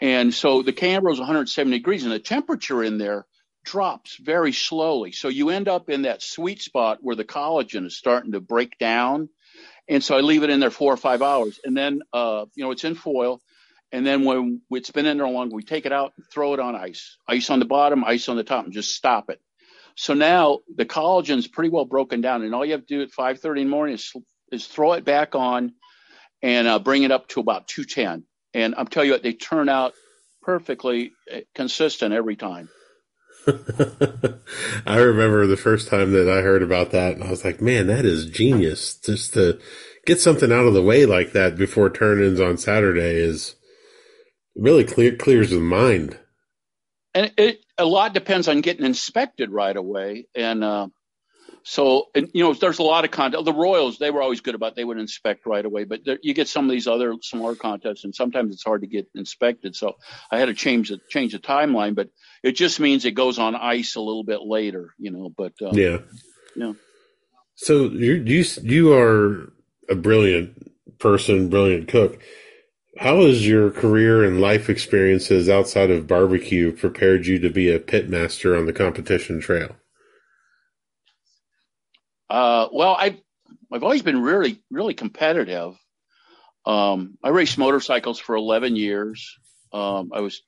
and 0.01 0.33
so 0.33 0.63
the 0.63 0.73
Cambro 0.73 1.13
is 1.13 1.19
170 1.19 1.77
degrees, 1.77 2.05
and 2.05 2.13
the 2.13 2.19
temperature 2.21 2.83
in 2.83 2.99
there 2.99 3.27
drops 3.65 4.17
very 4.17 4.53
slowly. 4.53 5.13
So 5.13 5.29
you 5.29 5.51
end 5.51 5.69
up 5.69 5.91
in 5.91 6.03
that 6.03 6.23
sweet 6.23 6.63
spot 6.63 6.99
where 7.03 7.17
the 7.17 7.25
collagen 7.25 7.87
is 7.87 7.97
starting 7.97 8.33
to 8.33 8.41
break 8.41 8.79
down. 8.79 9.29
And 9.89 10.03
so 10.05 10.17
I 10.17 10.21
leave 10.21 10.43
it 10.43 10.51
in 10.51 10.61
there 10.61 10.71
four 10.71 10.93
or 10.93 10.97
five 10.99 11.23
hours, 11.23 11.59
and 11.65 11.77
then 11.77 12.01
uh, 12.13 12.47
you 12.55 12.65
know 12.65 12.71
it's 12.71 12.85
in 12.85 12.95
foil. 12.95 13.41
And 13.91 14.07
then 14.07 14.25
when 14.25 14.61
it's 14.71 14.91
been 14.91 15.07
in 15.07 15.17
there 15.17 15.29
long, 15.29 15.51
we 15.51 15.63
take 15.63 15.87
it 15.87 15.93
out 15.93 16.13
and 16.17 16.27
throw 16.31 16.53
it 16.53 16.61
on 16.61 16.77
ice. 16.77 17.17
Ice 17.27 17.49
on 17.49 17.59
the 17.59 17.65
bottom, 17.65 18.05
ice 18.05 18.29
on 18.29 18.37
the 18.37 18.45
top, 18.45 18.65
and 18.65 18.73
just 18.75 18.95
stop 18.95 19.31
it. 19.31 19.41
So 19.99 20.15
now 20.15 20.61
the 20.73 20.87
collagen's 20.87 21.49
pretty 21.49 21.71
well 21.71 21.85
broken 21.85 22.21
down, 22.21 22.43
and 22.43 22.55
all 22.55 22.65
you 22.65 22.71
have 22.71 22.87
to 22.87 22.99
do 22.99 23.03
at 23.03 23.11
5:30 23.11 23.63
in 23.63 23.67
the 23.67 23.71
morning 23.71 23.95
is, 23.97 24.13
is 24.53 24.65
throw 24.65 24.93
it 24.93 25.05
back 25.05 25.35
on 25.35 25.73
and 26.41 26.69
uh, 26.69 26.79
bring 26.79 27.03
it 27.03 27.11
up 27.11 27.27
to 27.31 27.41
about 27.41 27.67
210. 27.67 28.25
And 28.55 28.77
I'm 28.79 28.87
telling 28.87 29.09
you 29.09 29.13
what, 29.15 29.25
they 29.25 29.33
turn 29.33 29.69
out 29.69 29.95
perfectly 30.43 31.11
uh, 31.35 31.41
consistent 31.53 32.15
every 32.15 32.37
time. 32.37 32.69
I 34.87 34.99
remember 34.99 35.49
the 35.49 35.57
first 35.57 35.89
time 35.89 36.13
that 36.13 36.29
I 36.31 36.43
heard 36.43 36.63
about 36.63 36.93
that, 36.93 37.15
and 37.15 37.25
I 37.25 37.31
was 37.31 37.45
like, 37.45 37.61
"Man, 37.61 37.89
that 37.89 38.05
is 38.05 38.27
genius!" 38.27 38.95
Just 38.95 39.35
to 39.35 39.59
get 40.07 40.21
something 40.21 40.53
out 40.53 40.67
of 40.67 40.75
the 40.75 40.83
way 40.83 41.07
like 41.07 41.33
that 41.33 41.57
before 41.57 41.91
turn-ins 41.91 42.41
on 42.41 42.57
Saturday 42.57 43.17
is 43.17 43.57
really 44.55 44.85
clear 44.85 45.17
clears 45.17 45.51
the 45.51 45.59
mind. 45.59 46.21
and 47.15 47.33
it 47.37 47.65
a 47.79 47.85
lot 47.85 48.15
depends 48.15 48.49
on 48.49 48.61
getting 48.61 48.85
inspected 48.85 49.51
right 49.51 49.77
away 49.77 50.27
and 50.35 50.65
uh 50.65 50.89
so 51.63 52.07
and 52.15 52.31
you 52.35 52.43
know 52.43 52.55
there's 52.55 52.79
a 52.79 52.83
lot 52.83 53.05
of 53.05 53.11
content 53.11 53.45
the 53.45 53.53
royals 53.53 53.99
they 53.99 54.11
were 54.11 54.23
always 54.23 54.41
good 54.41 54.55
about 54.55 54.77
they 54.77 54.85
would 54.85 54.99
inspect 54.99 55.47
right 55.47 55.65
away 55.65 55.85
but 55.85 56.01
there, 56.05 56.19
you 56.23 56.35
get 56.35 56.49
some 56.49 56.65
of 56.65 56.71
these 56.71 56.87
other 56.87 57.15
smaller 57.23 57.57
contests 57.57 58.05
and 58.05 58.15
sometimes 58.15 58.53
it's 58.53 58.65
hard 58.65 58.83
to 58.83 58.87
get 58.87 59.07
inspected 59.15 59.75
so 59.75 59.95
i 60.31 60.39
had 60.39 60.47
to 60.47 60.55
change 60.55 60.89
the 60.91 60.99
change 61.09 61.33
the 61.33 61.39
timeline 61.39 61.95
but 61.95 62.09
it 62.43 62.53
just 62.53 62.81
means 62.81 63.05
it 63.05 63.13
goes 63.13 63.39
on 63.39 63.55
ice 63.55 63.97
a 63.97 64.01
little 64.01 64.25
bit 64.25 64.41
later 64.43 64.95
you 64.99 65.11
know 65.11 65.31
but 65.37 65.53
uh, 65.63 65.73
Yeah. 65.73 65.99
Yeah. 66.55 66.73
So 67.59 67.89
you 67.89 68.15
you 68.15 68.45
you 68.63 68.93
are 68.93 69.53
a 69.89 69.97
brilliant 69.97 70.71
person, 70.99 71.49
brilliant 71.49 71.89
cook. 71.89 72.21
How 72.99 73.25
has 73.25 73.47
your 73.47 73.71
career 73.71 74.25
and 74.25 74.41
life 74.41 74.69
experiences 74.69 75.49
outside 75.49 75.89
of 75.89 76.09
barbecue 76.09 76.73
prepared 76.73 77.27
you 77.27 77.39
to 77.39 77.49
be 77.49 77.71
a 77.71 77.79
pit 77.79 78.09
master 78.09 78.57
on 78.57 78.67
the 78.67 78.73
competition 78.73 79.41
trail? 79.41 79.77
Uh, 82.29 82.67
well, 82.73 82.97
I've 82.99 83.21
I've 83.73 83.85
always 83.85 84.03
been 84.03 84.21
really 84.21 84.61
really 84.69 84.95
competitive. 84.95 85.77
Um, 86.67 87.17
I 87.23 87.29
raced 87.29 87.57
motorcycles 87.57 88.19
for 88.19 88.35
11 88.35 88.75
years. 88.75 89.39
Um, 89.73 90.11
I 90.13 90.21
was 90.21 90.43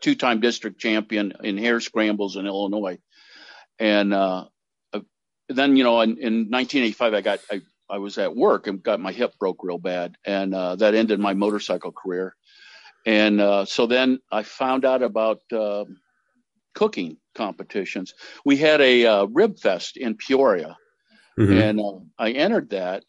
two-time 0.00 0.40
district 0.40 0.80
champion 0.80 1.34
in 1.44 1.58
hare 1.58 1.80
scrambles 1.80 2.36
in 2.36 2.46
Illinois, 2.46 2.98
and 3.78 4.14
uh, 4.14 4.46
uh, 4.94 5.00
then 5.50 5.76
you 5.76 5.84
know 5.84 6.00
in, 6.00 6.12
in 6.12 6.48
1985 6.48 7.12
I 7.12 7.20
got 7.20 7.40
I, 7.50 7.60
I 7.90 7.98
was 7.98 8.18
at 8.18 8.36
work 8.36 8.66
and 8.66 8.82
got 8.82 9.00
my 9.00 9.12
hip 9.12 9.34
broke 9.38 9.64
real 9.64 9.78
bad, 9.78 10.16
and 10.24 10.54
uh, 10.54 10.76
that 10.76 10.94
ended 10.94 11.20
my 11.20 11.34
motorcycle 11.34 11.92
career. 11.92 12.36
And 13.06 13.40
uh, 13.40 13.64
so 13.66 13.86
then 13.86 14.20
I 14.30 14.42
found 14.44 14.84
out 14.84 15.02
about 15.02 15.40
uh, 15.52 15.86
cooking 16.74 17.18
competitions. 17.34 18.14
We 18.44 18.56
had 18.58 18.80
a 18.80 19.06
uh, 19.06 19.24
rib 19.26 19.58
fest 19.58 19.96
in 19.96 20.16
Peoria 20.16 20.76
Mhm. 21.38 21.60
and 21.62 21.80
uh, 21.80 22.00
I 22.18 22.32
entered 22.32 22.70
that, 22.70 23.04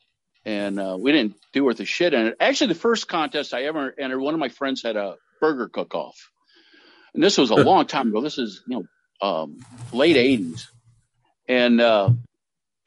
and 0.45 0.79
uh, 0.79 0.97
we 0.99 1.11
didn't 1.11 1.35
do 1.53 1.65
worth 1.65 1.79
a 1.79 1.85
shit 1.85 2.13
in 2.13 2.27
it. 2.27 2.37
Actually, 2.39 2.67
the 2.67 2.79
first 2.79 3.07
contest 3.07 3.53
I 3.53 3.65
ever 3.65 3.93
entered, 3.99 4.19
one 4.19 4.33
of 4.33 4.39
my 4.39 4.49
friends 4.49 4.83
had 4.83 4.95
a 4.95 5.15
burger 5.41 5.69
cook-off, 5.69 6.17
and 7.13 7.23
this 7.23 7.37
was 7.37 7.49
a 7.51 7.55
long 7.55 7.85
time 7.87 8.09
ago. 8.09 8.21
This 8.21 8.37
is 8.37 8.63
you 8.67 8.87
know 9.21 9.27
um, 9.27 9.65
late 9.91 10.15
'80s, 10.15 10.63
and 11.47 11.81
uh, 11.81 12.11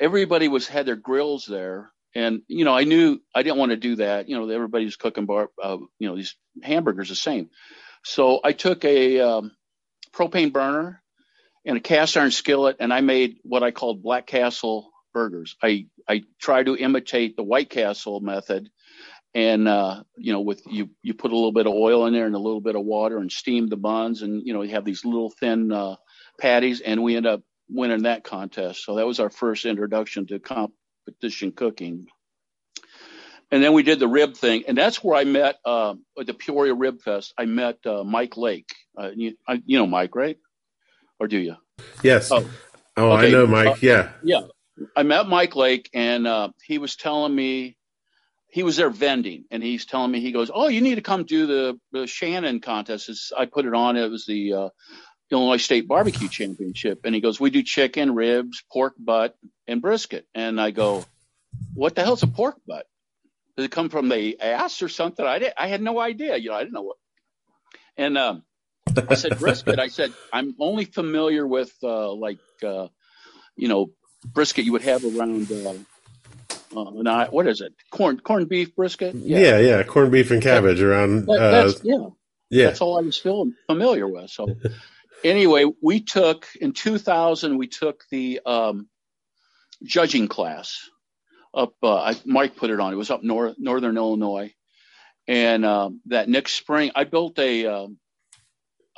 everybody 0.04 0.48
was 0.48 0.68
had 0.68 0.86
their 0.86 0.96
grills 0.96 1.46
there, 1.46 1.90
and 2.14 2.42
you 2.46 2.64
know 2.64 2.76
I 2.76 2.84
knew 2.84 3.20
I 3.34 3.42
didn't 3.42 3.58
want 3.58 3.70
to 3.70 3.76
do 3.76 3.96
that. 3.96 4.28
You 4.28 4.38
know 4.38 4.48
everybody's 4.48 4.96
cooking 4.96 5.26
bar, 5.26 5.50
uh, 5.62 5.78
you 5.98 6.08
know 6.08 6.16
these 6.16 6.36
hamburgers 6.62 7.08
the 7.08 7.16
same, 7.16 7.48
so 8.04 8.40
I 8.44 8.52
took 8.52 8.84
a 8.84 9.20
um, 9.20 9.52
propane 10.12 10.52
burner 10.52 11.02
and 11.64 11.78
a 11.78 11.80
cast 11.80 12.16
iron 12.16 12.30
skillet, 12.30 12.76
and 12.80 12.92
I 12.92 13.00
made 13.00 13.36
what 13.42 13.62
I 13.62 13.70
called 13.70 14.02
Black 14.02 14.26
Castle 14.26 14.90
burgers. 15.14 15.56
I 15.62 15.86
I 16.06 16.22
try 16.38 16.62
to 16.62 16.76
imitate 16.76 17.36
the 17.36 17.42
White 17.42 17.70
Castle 17.70 18.20
method, 18.20 18.68
and 19.34 19.66
uh, 19.66 20.04
you 20.18 20.34
know, 20.34 20.42
with 20.42 20.62
you 20.66 20.90
you 21.02 21.14
put 21.14 21.32
a 21.32 21.34
little 21.34 21.52
bit 21.52 21.66
of 21.66 21.72
oil 21.72 22.06
in 22.06 22.12
there 22.12 22.26
and 22.26 22.34
a 22.34 22.46
little 22.46 22.60
bit 22.60 22.76
of 22.76 22.84
water 22.84 23.16
and 23.16 23.32
steam 23.32 23.68
the 23.68 23.78
buns, 23.78 24.20
and 24.20 24.46
you 24.46 24.52
know, 24.52 24.60
you 24.60 24.74
have 24.74 24.84
these 24.84 25.04
little 25.06 25.30
thin 25.30 25.72
uh, 25.72 25.96
patties, 26.38 26.82
and 26.82 27.02
we 27.02 27.16
end 27.16 27.26
up 27.26 27.40
winning 27.68 28.02
that 28.02 28.24
contest. 28.24 28.84
So 28.84 28.96
that 28.96 29.06
was 29.06 29.20
our 29.20 29.30
first 29.30 29.64
introduction 29.64 30.26
to 30.26 30.38
competition 30.38 31.52
cooking. 31.52 32.06
And 33.50 33.62
then 33.62 33.72
we 33.72 33.82
did 33.82 34.00
the 34.00 34.08
rib 34.08 34.36
thing, 34.36 34.64
and 34.66 34.76
that's 34.76 35.04
where 35.04 35.16
I 35.16 35.24
met 35.24 35.56
uh, 35.64 35.94
at 36.18 36.26
the 36.26 36.34
Peoria 36.34 36.74
Rib 36.74 37.00
Fest. 37.02 37.34
I 37.38 37.44
met 37.44 37.78
uh, 37.86 38.02
Mike 38.02 38.36
Lake. 38.36 38.74
Uh, 38.98 39.10
you, 39.14 39.36
I, 39.46 39.62
you 39.64 39.78
know 39.78 39.86
Mike, 39.86 40.16
right? 40.16 40.38
Or 41.20 41.28
do 41.28 41.38
you? 41.38 41.56
Yes. 42.02 42.32
Oh, 42.32 42.48
Oh, 42.96 43.10
I 43.10 43.28
know, 43.30 43.46
Mike. 43.46 43.66
Uh, 43.66 43.74
yeah. 43.80 44.12
Yeah, 44.22 44.42
I 44.94 45.02
met 45.02 45.28
Mike 45.28 45.56
Lake, 45.56 45.90
and 45.92 46.26
uh, 46.26 46.50
he 46.64 46.78
was 46.78 46.96
telling 46.96 47.34
me 47.34 47.76
he 48.48 48.62
was 48.62 48.76
there 48.76 48.90
vending, 48.90 49.44
and 49.50 49.62
he's 49.62 49.84
telling 49.84 50.10
me 50.12 50.20
he 50.20 50.32
goes, 50.32 50.50
"Oh, 50.52 50.68
you 50.68 50.80
need 50.80 50.94
to 50.96 51.02
come 51.02 51.24
do 51.24 51.46
the, 51.46 51.80
the 51.92 52.06
Shannon 52.06 52.60
contest." 52.60 53.08
It's, 53.08 53.32
I 53.36 53.46
put 53.46 53.66
it 53.66 53.74
on. 53.74 53.96
It 53.96 54.10
was 54.10 54.26
the 54.26 54.52
uh, 54.52 54.68
Illinois 55.34 55.58
State 55.58 55.86
Barbecue 55.86 56.28
Championship, 56.38 57.00
and 57.04 57.14
he 57.14 57.20
goes, 57.20 57.38
"We 57.38 57.50
do 57.50 57.62
chicken, 57.62 58.14
ribs, 58.14 58.62
pork 58.72 58.94
butt, 58.98 59.36
and 59.66 59.82
brisket." 59.82 60.26
And 60.34 60.60
I 60.60 60.70
go, 60.70 61.04
"What 61.74 61.94
the 61.94 62.02
hell's 62.02 62.22
a 62.22 62.26
pork 62.26 62.56
butt? 62.66 62.86
Does 63.56 63.66
it 63.66 63.70
come 63.70 63.88
from 63.90 64.08
the 64.08 64.40
ass 64.40 64.80
or 64.82 64.88
something?" 64.88 65.24
I 65.26 65.38
did. 65.40 65.52
I 65.58 65.66
had 65.68 65.82
no 65.82 65.98
idea. 66.00 66.36
You 66.36 66.50
know, 66.50 66.56
I 66.56 66.60
didn't 66.60 66.74
know 66.74 66.82
what. 66.82 66.96
And 67.96 68.16
um, 68.18 68.42
I 69.08 69.14
said 69.14 69.38
brisket. 69.38 69.78
I 69.78 69.88
said 69.88 70.12
I'm 70.32 70.54
only 70.58 70.84
familiar 70.86 71.46
with 71.46 71.72
uh, 71.82 72.12
like 72.12 72.38
uh, 72.62 72.88
you 73.56 73.68
know 73.68 73.90
brisket 74.24 74.64
you 74.64 74.72
would 74.72 74.82
have 74.82 75.04
around. 75.04 75.50
Uh, 75.52 75.74
uh, 76.76 77.26
what 77.28 77.46
is 77.46 77.60
it? 77.60 77.72
Corn 77.90 78.18
corned 78.18 78.48
beef 78.48 78.74
brisket. 78.74 79.14
yeah, 79.14 79.58
yeah, 79.58 79.82
corned 79.84 80.10
beef 80.10 80.30
and 80.32 80.42
cabbage 80.42 80.80
around. 80.80 81.26
That- 81.26 81.32
Uh, 81.40 81.50
that's 81.50 81.84
yeah. 81.84 82.08
yeah, 82.50 82.66
That's 82.66 82.80
all 82.80 82.98
I 82.98 83.02
was 83.02 83.16
feeling 83.18 83.54
familiar 83.68 84.08
with. 84.08 84.30
So 84.30 84.48
anyway, 85.24 85.66
we 85.82 86.02
took 86.02 86.46
in 86.60 86.72
2000. 86.74 87.58
We 87.58 87.68
took 87.68 88.04
the 88.10 88.40
um, 88.46 88.88
judging 89.84 90.28
class 90.28 90.78
up. 91.54 91.74
Uh, 91.82 91.96
I, 91.96 92.16
Mike 92.26 92.56
put 92.56 92.70
it 92.70 92.80
on. 92.80 92.92
It 92.92 92.96
was 92.96 93.10
up 93.10 93.22
north 93.24 93.56
northern 93.58 93.96
Illinois, 93.96 94.52
and 95.28 95.64
um, 95.66 96.00
that 96.06 96.28
next 96.28 96.54
spring, 96.54 96.92
I 96.94 97.04
built 97.04 97.38
a 97.38 97.66
um, 97.66 97.98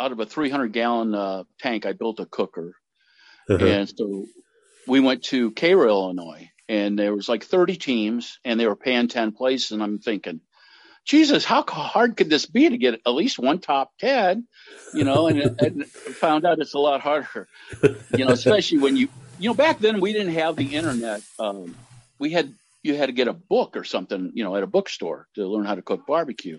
out 0.00 0.12
of 0.12 0.20
a 0.20 0.26
300 0.26 0.72
gallon 0.72 1.14
uh, 1.14 1.44
tank. 1.60 1.86
I 1.86 1.92
built 1.92 2.20
a 2.20 2.26
cooker, 2.26 2.74
Uh-huh. 3.50 3.64
and 3.66 3.88
so 3.88 4.26
we 4.88 5.00
went 5.00 5.24
to 5.24 5.52
Cairo, 5.52 5.88
Illinois, 5.88 6.50
and 6.68 6.98
there 6.98 7.14
was 7.14 7.28
like 7.28 7.44
30 7.44 7.76
teams, 7.76 8.38
and 8.44 8.58
they 8.60 8.66
were 8.66 8.76
paying 8.76 9.08
10 9.08 9.32
places. 9.32 9.72
And 9.72 9.82
I'm 9.82 9.98
thinking, 9.98 10.40
Jesus, 11.06 11.44
how 11.44 11.64
hard 11.66 12.16
could 12.16 12.28
this 12.28 12.46
be 12.46 12.68
to 12.68 12.76
get 12.76 13.00
at 13.06 13.14
least 13.14 13.38
one 13.38 13.60
top 13.60 13.92
10? 14.00 14.46
You 14.92 15.04
know, 15.04 15.28
and, 15.28 15.60
and 15.60 15.86
found 15.86 16.44
out 16.44 16.58
it's 16.58 16.74
a 16.74 16.78
lot 16.78 17.00
harder. 17.00 17.48
You 18.16 18.24
know, 18.24 18.32
especially 18.32 18.78
when 18.78 18.96
you, 18.96 19.08
you 19.38 19.50
know, 19.50 19.54
back 19.54 19.78
then 19.78 20.00
we 20.00 20.12
didn't 20.12 20.34
have 20.34 20.56
the 20.56 20.74
internet. 20.74 21.22
Um, 21.38 21.76
we 22.18 22.32
had 22.32 22.52
you 22.82 22.96
had 22.96 23.06
to 23.06 23.12
get 23.12 23.28
a 23.28 23.32
book 23.32 23.76
or 23.76 23.84
something, 23.84 24.32
you 24.34 24.44
know, 24.44 24.56
at 24.56 24.62
a 24.62 24.66
bookstore 24.66 25.26
to 25.34 25.46
learn 25.46 25.64
how 25.64 25.74
to 25.74 25.82
cook 25.82 26.06
barbecue. 26.06 26.58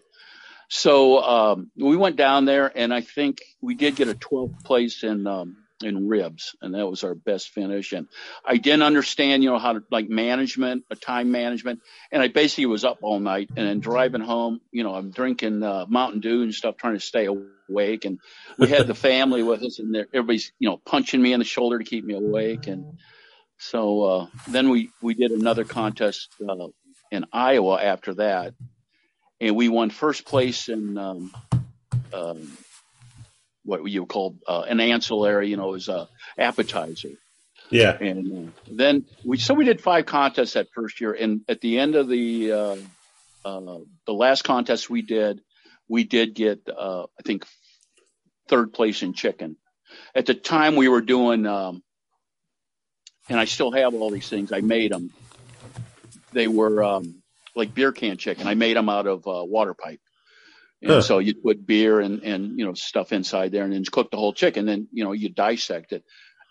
So 0.69 1.23
um, 1.23 1.71
we 1.77 1.95
went 1.95 2.17
down 2.17 2.45
there, 2.45 2.71
and 2.75 2.93
I 2.93 3.01
think 3.01 3.41
we 3.61 3.75
did 3.75 3.95
get 3.95 4.09
a 4.09 4.13
12th 4.13 4.63
place 4.63 5.03
in 5.03 5.25
um, 5.25 5.57
in 5.83 6.07
ribs, 6.07 6.55
and 6.61 6.73
that 6.73 6.87
was 6.87 7.03
our 7.03 7.13
best 7.13 7.49
finish. 7.49 7.93
And 7.93 8.07
I 8.45 8.57
didn't 8.57 8.81
understand, 8.81 9.43
you 9.43 9.49
know, 9.49 9.59
how 9.59 9.73
to 9.73 9.83
like 9.91 10.09
management, 10.09 10.85
a 10.89 10.95
time 10.95 11.31
management, 11.31 11.81
and 12.11 12.21
I 12.21 12.27
basically 12.29 12.65
was 12.65 12.83
up 12.83 12.99
all 13.01 13.19
night, 13.19 13.49
and 13.55 13.67
then 13.67 13.79
driving 13.79 14.21
home, 14.21 14.61
you 14.71 14.83
know, 14.83 14.95
I'm 14.95 15.11
drinking 15.11 15.63
uh, 15.63 15.85
Mountain 15.87 16.21
Dew 16.21 16.43
and 16.43 16.53
stuff, 16.53 16.77
trying 16.77 16.95
to 16.95 16.99
stay 16.99 17.25
awake. 17.25 18.05
And 18.05 18.19
we 18.57 18.69
had 18.69 18.87
the 18.87 18.95
family 18.95 19.43
with 19.43 19.63
us, 19.63 19.79
and 19.79 19.95
everybody's, 19.95 20.51
you 20.59 20.69
know, 20.69 20.77
punching 20.77 21.21
me 21.21 21.33
in 21.33 21.39
the 21.39 21.45
shoulder 21.45 21.77
to 21.77 21.85
keep 21.85 22.05
me 22.05 22.15
awake. 22.15 22.67
And 22.67 22.97
so 23.57 24.03
uh, 24.03 24.27
then 24.47 24.69
we 24.69 24.89
we 25.01 25.13
did 25.13 25.31
another 25.31 25.63
contest 25.63 26.29
uh, 26.47 26.67
in 27.11 27.25
Iowa 27.31 27.81
after 27.81 28.15
that, 28.15 28.53
and 29.39 29.55
we 29.55 29.69
won 29.69 29.89
first 29.89 30.25
place 30.25 30.69
in 30.69 30.97
um, 30.97 31.31
um, 32.13 32.57
what 33.67 33.85
you 33.85 34.01
would 34.01 34.09
call 34.09 34.37
uh, 34.47 34.61
an 34.61 34.79
ancillary, 34.79 35.49
you 35.49 35.57
know, 35.57 35.75
as 35.75 35.89
a 35.89 36.07
appetizer. 36.37 37.09
yeah, 37.69 37.97
And 37.99 38.47
uh, 38.47 38.51
then 38.71 39.05
we 39.25 39.37
so 39.37 39.53
we 39.53 39.65
did 39.65 39.81
five 39.81 40.05
contests 40.05 40.53
that 40.53 40.67
first 40.73 41.01
year, 41.01 41.13
and 41.13 41.41
at 41.49 41.59
the 41.59 41.77
end 41.77 41.95
of 41.95 42.07
the 42.07 42.51
uh, 42.51 42.75
uh, 43.43 43.79
the 44.05 44.13
last 44.13 44.43
contest 44.43 44.89
we 44.89 45.01
did, 45.01 45.41
we 45.89 46.05
did 46.05 46.33
get 46.33 46.67
uh, 46.69 47.03
I 47.03 47.21
think 47.25 47.45
third 48.47 48.71
place 48.71 49.03
in 49.03 49.13
chicken. 49.13 49.57
At 50.15 50.25
the 50.25 50.33
time 50.33 50.77
we 50.77 50.87
were 50.87 51.01
doing, 51.01 51.45
um, 51.45 51.83
and 53.29 53.39
I 53.39 53.45
still 53.45 53.71
have 53.71 53.93
all 53.93 54.09
these 54.09 54.29
things. 54.29 54.53
I 54.53 54.61
made 54.61 54.91
them. 54.91 55.11
They 56.31 56.47
were 56.47 56.83
um, 56.83 57.21
like 57.53 57.73
beer 57.73 57.91
can 57.91 58.15
chicken. 58.15 58.47
I 58.47 58.53
made 58.53 58.77
them 58.77 58.87
out 58.87 59.07
of 59.07 59.27
uh, 59.27 59.43
water 59.43 59.73
pipe. 59.73 59.99
And 60.81 61.01
Huh. 61.01 61.03
so 61.03 61.19
you 61.19 61.35
put 61.35 61.65
beer 61.65 61.99
and, 62.01 62.23
and, 62.23 62.59
you 62.59 62.65
know, 62.65 62.73
stuff 62.75 63.13
inside 63.13 63.51
there 63.51 63.63
and 63.65 63.73
then 63.73 63.83
cook 63.91 64.11
the 64.11 64.17
whole 64.17 64.33
chicken. 64.33 64.65
Then, 64.65 64.87
you 64.93 65.03
know, 65.03 65.13
you 65.13 65.29
dissect 65.29 65.93
it. 65.93 66.03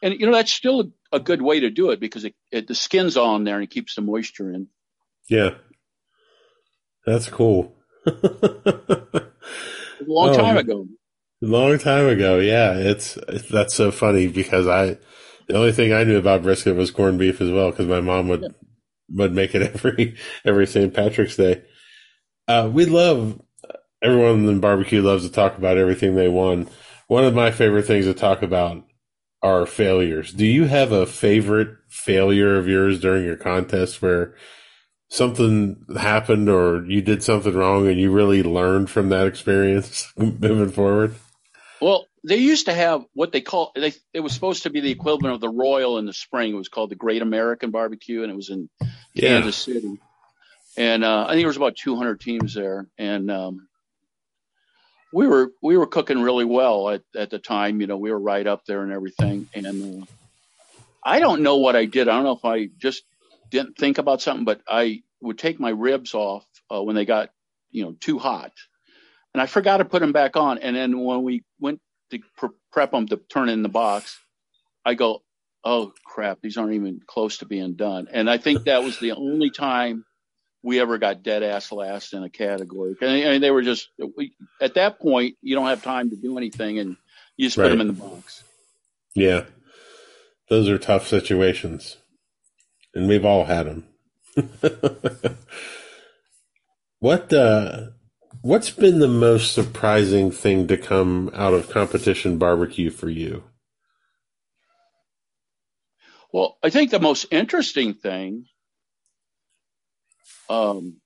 And, 0.03 0.15
you 0.21 0.27
know, 0.27 0.33
that's 0.35 0.53
still 0.53 0.81
a, 1.13 1.17
a 1.17 1.21
good 1.21 1.43
way 1.43 1.61
to 1.61 1.71
do 1.71 1.91
it 1.91 2.01
because 2.01 2.25
it, 2.25 2.35
it, 2.53 2.69
the 2.69 2.75
skin's 2.75 3.17
on 3.17 3.45
there 3.45 3.57
and 3.57 3.65
it 3.65 3.71
keeps 3.71 3.95
the 3.97 4.03
moisture 4.03 4.53
in. 4.53 4.69
yeah. 5.29 5.51
That's 7.07 7.29
cool. 7.29 7.75
Long 10.01 10.31
Oh, 10.31 10.33
time 10.33 10.57
ago. 10.59 10.87
Long 11.41 11.79
time 11.79 12.07
ago, 12.09 12.39
yeah. 12.41 12.75
It's, 12.75 13.17
it's 13.29 13.49
that's 13.49 13.75
so 13.75 13.91
funny 13.93 14.27
because 14.29 14.67
I 14.67 14.99
the 15.49 15.57
only 15.57 15.73
thing 15.73 15.93
I 15.93 16.05
knew 16.05 16.19
about 16.19 16.43
brisket 16.43 16.77
was 16.77 16.91
corned 16.91 17.19
beef 17.19 17.41
as 17.41 17.51
well 17.51 17.71
because 17.71 17.87
my 17.87 18.01
mom 18.01 18.29
would 18.29 18.55
would 19.11 19.33
make 19.35 19.55
it 19.55 19.63
every 19.75 20.17
every 20.45 20.67
St. 20.67 20.95
Patrick's 20.95 21.37
Day. 21.37 21.63
Uh, 22.49 22.71
we 22.73 22.87
love 22.87 23.41
everyone 24.07 24.49
in 24.49 24.61
barbecue 24.61 25.03
loves 25.03 25.27
to 25.27 25.33
talk 25.33 25.59
about 25.59 25.79
everything 25.79 26.15
they 26.15 26.29
won. 26.29 26.69
One 27.09 27.25
of 27.25 27.35
my 27.35 27.51
favorite 27.51 27.87
things 27.87 28.07
to 28.07 28.15
talk 28.15 28.43
about 28.43 28.85
are 29.43 29.67
failures. 29.67 30.33
Do 30.33 30.47
you 30.47 30.65
have 30.65 30.93
a 30.93 31.07
favorite 31.07 31.77
failure 31.89 32.57
of 32.57 32.69
yours 32.69 33.01
during 33.01 33.25
your 33.25 33.37
contest 33.37 34.03
where 34.03 34.35
something 35.09 35.85
happened 35.99 36.49
or 36.49 36.85
you 36.87 37.03
did 37.03 37.23
something 37.23 37.55
wrong 37.55 37.89
and 37.89 38.01
you 38.01 38.11
really 38.13 38.43
learned 38.43 38.91
from 38.91 39.09
that 39.11 39.27
experience 39.27 40.13
moving 40.19 40.71
forward? 40.71 41.15
Well, 41.81 42.07
they 42.25 42.37
used 42.39 42.67
to 42.67 42.75
have 42.75 43.05
what 43.15 43.33
they 43.33 43.41
call 43.41 43.73
they, 43.77 43.93
it 44.15 44.21
was 44.21 44.33
supposed 44.33 44.65
to 44.65 44.71
be 44.71 44.81
the 44.81 44.91
equivalent 44.91 45.35
of 45.35 45.41
the 45.41 45.49
Royal 45.49 45.99
in 45.99 46.07
the 46.07 46.13
spring. 46.13 46.53
It 46.53 46.57
was 46.57 46.69
called 46.69 46.91
the 46.91 46.97
Great 46.97 47.23
American 47.23 47.71
Barbecue, 47.71 48.23
and 48.23 48.33
it 48.33 48.37
was 48.37 48.51
in 48.51 48.69
Yeah. 49.15 49.41
Kansas 49.43 49.57
City. 49.57 49.99
And 50.77 51.05
uh, 51.05 51.25
I 51.25 51.31
think 51.33 51.41
there 51.41 51.49
was 51.49 51.57
about 51.57 51.77
200 51.77 52.21
teams 52.21 52.55
there, 52.55 52.89
and 52.99 53.31
um, 53.31 53.66
we 55.17 55.27
were 55.27 55.51
we 55.63 55.79
were 55.79 55.87
cooking 55.87 56.21
really 56.21 56.45
well 56.45 56.91
at, 56.91 57.03
at 57.17 57.31
the 57.31 57.39
time. 57.39 57.81
You 57.81 57.87
know, 57.87 57.97
we 57.97 58.13
were 58.13 58.21
right 58.21 58.47
up 58.47 58.67
there 58.67 58.83
and 58.83 58.93
everything. 58.93 59.49
And 59.55 60.03
uh, 60.03 60.07
I 61.03 61.21
don't 61.21 61.41
know 61.41 61.57
what 61.57 61.75
I 61.75 61.87
did. 61.87 62.07
I 62.07 62.17
don't 62.17 62.25
know 62.25 62.37
if 62.37 62.45
I 62.45 62.69
just 62.77 63.03
didn't 63.51 63.79
think 63.79 63.97
about 63.97 64.21
something, 64.21 64.45
but 64.45 64.61
I 64.69 65.01
would 65.23 65.39
take 65.39 65.59
my 65.59 65.71
ribs 65.71 66.13
off 66.13 66.45
uh, 66.71 66.83
when 66.83 66.97
they 66.97 67.07
got 67.07 67.31
you 67.71 67.85
know 67.85 67.97
too 67.99 68.19
hot, 68.19 68.53
and 69.33 69.41
I 69.41 69.47
forgot 69.47 69.79
to 69.79 69.87
put 69.87 70.01
them 70.01 70.13
back 70.13 70.37
on. 70.37 70.59
And 70.59 70.77
then 70.77 71.03
when 71.03 71.23
we 71.23 71.45
went 71.59 71.81
to 72.11 72.19
pre- 72.37 72.51
prep 72.71 72.91
them 72.91 73.09
to 73.09 73.17
turn 73.17 73.49
in 73.49 73.63
the 73.63 73.71
box, 73.71 74.19
I 74.85 74.93
go, 74.93 75.23
"Oh 75.65 75.93
crap, 76.05 76.43
these 76.43 76.59
aren't 76.59 76.75
even 76.75 77.01
close 77.07 77.39
to 77.39 77.47
being 77.47 77.75
done." 77.75 78.09
And 78.13 78.29
I 78.29 78.37
think 78.37 78.65
that 78.65 78.85
was 78.85 78.99
the 78.99 79.13
only 79.13 79.49
time 79.49 80.05
we 80.67 80.81
ever 80.81 80.99
got 80.99 81.23
dead 81.23 81.45
ass 81.45 81.71
last 81.71 82.13
in 82.13 82.25
a 82.25 82.29
category. 82.29 82.97
I 83.01 83.07
mean, 83.07 83.41
they 83.41 83.53
were 83.53 83.63
just 83.63 83.89
at 84.61 84.75
that 84.75 84.99
point 84.99 85.37
you 85.41 85.55
don't 85.55 85.69
have 85.69 85.85
time 85.85 86.11
to 86.11 86.17
do 86.17 86.37
anything, 86.37 86.81
and 86.81 86.97
you 87.37 87.47
just 87.47 87.57
put 87.57 87.69
them 87.69 87.81
in 87.81 87.87
the 87.87 87.93
box. 87.93 88.43
Yeah. 89.15 89.45
Those 90.49 90.69
are 90.69 90.77
tough 90.77 91.07
situations. 91.07 91.99
And 92.95 93.07
we've 93.07 93.25
all 93.25 93.45
had 93.45 93.67
them. 93.67 93.85
what 96.99 97.33
uh 97.33 97.87
what's 98.43 98.71
been 98.71 98.99
the 98.99 99.09
most 99.09 99.55
surprising 99.55 100.33
thing 100.33 100.67
to 100.67 100.77
come 100.77 101.31
out 101.33 101.55
of 101.55 101.71
competition 101.71 102.39
barbecue 102.39 102.91
for 102.91 103.09
you? 103.09 103.45
Well, 106.33 106.59
I 106.63 106.71
think 106.71 106.91
the 106.91 106.99
most 106.99 107.27
interesting 107.31 107.95
thing, 107.95 108.47
um, 110.49 110.97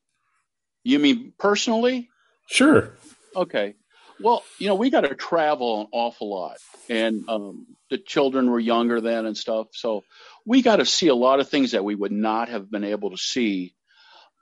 you 0.84 0.98
mean 0.98 1.32
personally? 1.38 2.08
Sure. 2.46 2.96
Okay. 3.34 3.74
Well, 4.22 4.44
you 4.58 4.68
know, 4.68 4.74
we 4.74 4.90
got 4.90 5.02
to 5.02 5.14
travel 5.14 5.82
an 5.82 5.86
awful 5.92 6.28
lot, 6.28 6.58
and 6.90 7.24
um, 7.28 7.66
the 7.88 7.96
children 7.96 8.50
were 8.50 8.60
younger 8.60 9.00
then 9.00 9.24
and 9.24 9.36
stuff, 9.36 9.68
so 9.72 10.04
we 10.44 10.60
got 10.60 10.76
to 10.76 10.84
see 10.84 11.08
a 11.08 11.14
lot 11.14 11.40
of 11.40 11.48
things 11.48 11.72
that 11.72 11.84
we 11.84 11.94
would 11.94 12.12
not 12.12 12.50
have 12.50 12.70
been 12.70 12.84
able 12.84 13.10
to 13.10 13.16
see. 13.16 13.74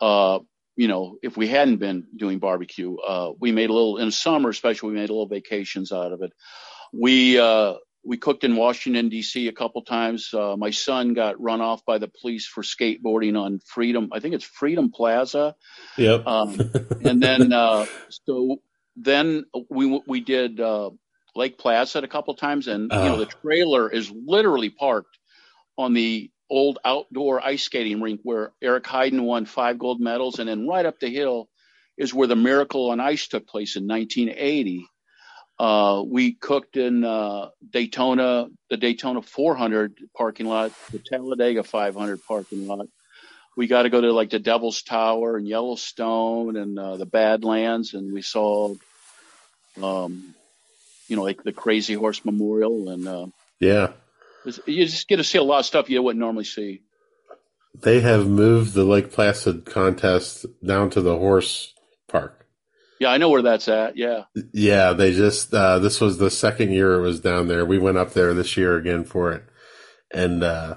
Uh, 0.01 0.41
you 0.77 0.89
know, 0.89 1.17
if 1.23 1.37
we 1.37 1.49
hadn't 1.49 1.79
been 1.79 2.07
doing 2.17 2.39
barbecue, 2.39 2.97
uh, 2.97 3.33
we 3.41 3.53
made 3.53 3.71
a 3.71 3.73
little 3.73 3.99
in 3.99 4.11
summer, 4.11 4.49
especially. 4.49 4.91
We 4.91 4.97
made 4.97 5.11
a 5.11 5.13
little 5.13 5.29
vacations 5.29 5.93
out 5.93 6.13
of 6.13 6.23
it. 6.23 6.33
We 6.93 7.39
uh, 7.39 7.75
we 8.09 8.17
cooked 8.17 8.43
in 8.43 8.57
Washington 8.57 9.11
D.C. 9.11 9.49
a 9.49 9.53
couple 9.53 9.83
times. 9.83 10.33
Uh, 10.33 10.57
my 10.57 10.71
son 10.71 11.13
got 11.13 11.39
run 11.41 11.61
off 11.61 11.85
by 11.85 11.99
the 11.99 12.09
police 12.09 12.47
for 12.47 12.63
skateboarding 12.63 13.39
on 13.39 13.61
Freedom. 13.67 14.09
I 14.13 14.21
think 14.21 14.35
it's 14.35 14.45
Freedom 14.45 14.91
Plaza. 14.91 15.55
Yep. 15.99 16.27
Um, 16.27 16.59
and 17.05 17.23
then 17.23 17.53
uh, 17.53 17.85
so 18.09 18.63
then 18.97 19.45
we 19.69 20.01
we 20.07 20.21
did 20.21 20.59
uh, 20.59 20.91
Lake 21.37 21.59
Placid 21.59 22.03
a 22.03 22.09
couple 22.09 22.35
times, 22.35 22.67
and 22.67 22.85
you 22.91 22.99
know 22.99 23.15
Oh. 23.17 23.19
the 23.19 23.27
trailer 23.27 23.91
is 23.93 24.11
literally 24.11 24.71
parked 24.71 25.19
on 25.77 25.93
the 25.93 26.31
old 26.49 26.79
outdoor 26.83 27.45
ice 27.45 27.63
skating 27.63 28.01
rink 28.01 28.21
where 28.23 28.53
Eric 28.63 28.85
Heiden 28.85 29.21
won 29.21 29.45
five 29.45 29.79
gold 29.79 30.01
medals, 30.01 30.39
and 30.39 30.49
then 30.49 30.67
right 30.67 30.87
up 30.87 30.99
the 30.99 31.11
hill 31.11 31.51
is 31.99 32.15
where 32.15 32.27
the 32.27 32.37
Miracle 32.37 32.91
on 32.91 33.01
Ice 33.01 33.29
took 33.29 33.47
place 33.47 33.77
in 33.77 33.87
1980. 33.87 34.87
Uh, 35.59 36.05
we 36.07 36.33
cooked 36.33 36.77
in 36.77 37.05
uh, 37.05 37.49
Daytona, 37.69 38.47
the 38.71 38.77
Daytona 38.77 39.23
400 39.23 39.99
parking 40.17 40.47
lot, 40.47 40.73
the 40.93 41.01
Talladega 41.01 41.65
500 41.65 42.25
parking 42.25 42.69
lot. 42.69 42.87
We 43.57 43.67
got 43.67 43.83
to 43.83 43.91
go 43.91 44.01
to 44.01 44.13
like 44.13 44.31
the 44.31 44.39
Devil's 44.39 44.83
Tower 44.83 45.37
and 45.37 45.49
Yellowstone 45.49 46.57
and 46.57 46.79
uh, 46.79 46.97
the 46.97 47.07
Badlands, 47.07 47.95
and 47.95 48.13
we 48.13 48.23
saw, 48.23 48.77
um, 49.83 50.35
you 51.09 51.17
know, 51.17 51.23
like 51.23 51.43
the 51.43 51.53
Crazy 51.53 51.95
Horse 51.95 52.25
Memorial, 52.25 52.91
and 52.91 53.09
uh, 53.09 53.27
yeah. 53.59 53.93
you 54.67 54.87
just 54.87 55.09
get 55.09 55.17
to 55.17 55.25
see 55.25 55.39
a 55.39 55.43
lot 55.43 55.59
of 55.59 55.67
stuff 55.67 55.91
you 55.91 56.01
wouldn't 56.01 56.21
normally 56.21 56.45
see. 56.45 56.83
They 57.75 58.01
have 58.01 58.29
moved 58.29 58.75
the 58.75 58.85
Lake 58.85 59.11
Placid 59.11 59.65
contest 59.65 60.47
down 60.65 60.91
to 60.91 61.01
the 61.01 61.17
horse 61.17 61.75
park. 62.07 62.48
Yeah, 63.01 63.11
I 63.11 63.19
know 63.19 63.31
where 63.31 63.43
that's 63.43 63.69
at. 63.69 63.97
Yeah, 63.97 64.25
Yeah, 64.53 64.93
they 64.93 65.13
just 65.13 65.53
uh 65.55 65.79
this 65.79 66.01
was 66.01 66.19
the 66.19 66.31
second 66.31 66.73
year 66.73 66.95
it 66.95 67.03
was 67.03 67.21
down 67.21 67.49
there. 67.49 67.65
We 67.65 67.79
went 67.79 67.99
up 67.99 68.13
there 68.13 68.35
this 68.35 68.57
year 68.57 68.77
again 68.77 69.05
for 69.05 69.33
it. 69.33 69.45
And 70.13 70.43
uh 70.43 70.77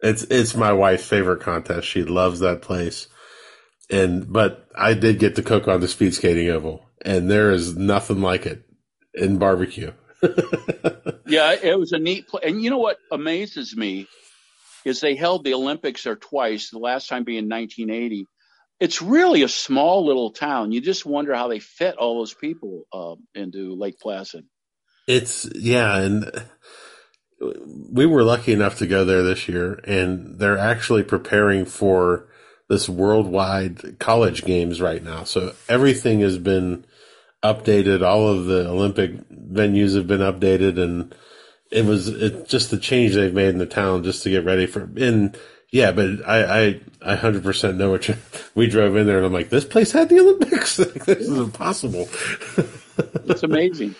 it's 0.00 0.22
it's 0.24 0.56
my 0.56 0.72
wife's 0.72 1.06
favorite 1.06 1.40
contest. 1.40 1.86
She 1.86 2.02
loves 2.04 2.40
that 2.40 2.62
place. 2.62 3.08
And 3.90 4.32
but 4.32 4.68
I 4.76 4.94
did 4.94 5.18
get 5.18 5.36
to 5.36 5.42
cook 5.42 5.68
on 5.68 5.80
the 5.80 5.88
speed 5.88 6.14
skating 6.14 6.48
oval 6.48 6.86
and 7.02 7.30
there 7.30 7.50
is 7.50 7.76
nothing 7.76 8.20
like 8.20 8.46
it 8.46 8.64
in 9.14 9.38
barbecue. 9.38 9.92
yeah, 11.26 11.54
it 11.62 11.78
was 11.78 11.92
a 11.92 11.98
neat 11.98 12.28
place. 12.28 12.44
And 12.46 12.62
you 12.62 12.70
know 12.70 12.78
what 12.78 12.98
amazes 13.10 13.76
me 13.76 14.06
is 14.84 15.00
they 15.00 15.14
held 15.14 15.44
the 15.44 15.54
Olympics 15.54 16.04
there 16.04 16.16
twice. 16.16 16.70
The 16.70 16.78
last 16.78 17.08
time 17.08 17.24
being 17.24 17.48
1980. 17.48 18.26
It's 18.80 19.02
really 19.02 19.42
a 19.42 19.48
small 19.48 20.06
little 20.06 20.32
town. 20.32 20.72
You 20.72 20.80
just 20.80 21.04
wonder 21.04 21.34
how 21.34 21.48
they 21.48 21.58
fit 21.58 21.96
all 21.96 22.18
those 22.18 22.34
people 22.34 22.84
uh, 22.92 23.16
into 23.34 23.74
Lake 23.74 24.00
Placid. 24.00 24.46
It's 25.06 25.48
yeah, 25.54 25.98
and 25.98 26.30
we 27.40 28.06
were 28.06 28.22
lucky 28.22 28.52
enough 28.52 28.78
to 28.78 28.86
go 28.86 29.04
there 29.04 29.22
this 29.22 29.48
year, 29.48 29.80
and 29.84 30.38
they're 30.38 30.58
actually 30.58 31.02
preparing 31.02 31.64
for 31.64 32.28
this 32.68 32.88
worldwide 32.88 33.98
college 33.98 34.44
games 34.44 34.80
right 34.80 35.02
now. 35.02 35.24
So 35.24 35.54
everything 35.68 36.20
has 36.20 36.38
been 36.38 36.84
updated. 37.42 38.06
All 38.06 38.28
of 38.28 38.46
the 38.46 38.68
Olympic 38.68 39.28
venues 39.30 39.96
have 39.96 40.06
been 40.06 40.20
updated, 40.20 40.80
and 40.80 41.14
it 41.70 41.84
was 41.84 42.08
it 42.08 42.48
just 42.48 42.70
the 42.70 42.78
change 42.78 43.14
they've 43.14 43.34
made 43.34 43.48
in 43.48 43.58
the 43.58 43.66
town 43.66 44.04
just 44.04 44.22
to 44.22 44.30
get 44.30 44.44
ready 44.44 44.66
for. 44.66 44.88
And 44.96 45.36
yeah, 45.72 45.92
but 45.92 46.26
I 46.26 46.62
I 46.68 46.80
I 47.02 47.16
hundred 47.16 47.42
percent 47.42 47.78
know 47.78 47.90
what 47.90 48.08
you. 48.08 48.16
We 48.54 48.66
drove 48.66 48.96
in 48.96 49.06
there, 49.06 49.18
and 49.18 49.26
I'm 49.26 49.32
like, 49.32 49.48
this 49.50 49.64
place 49.64 49.92
had 49.92 50.08
the 50.08 50.18
Olympics. 50.20 50.76
This 50.76 51.06
is 51.06 51.38
impossible. 51.38 52.08
It's 53.24 53.42
amazing. 53.42 53.94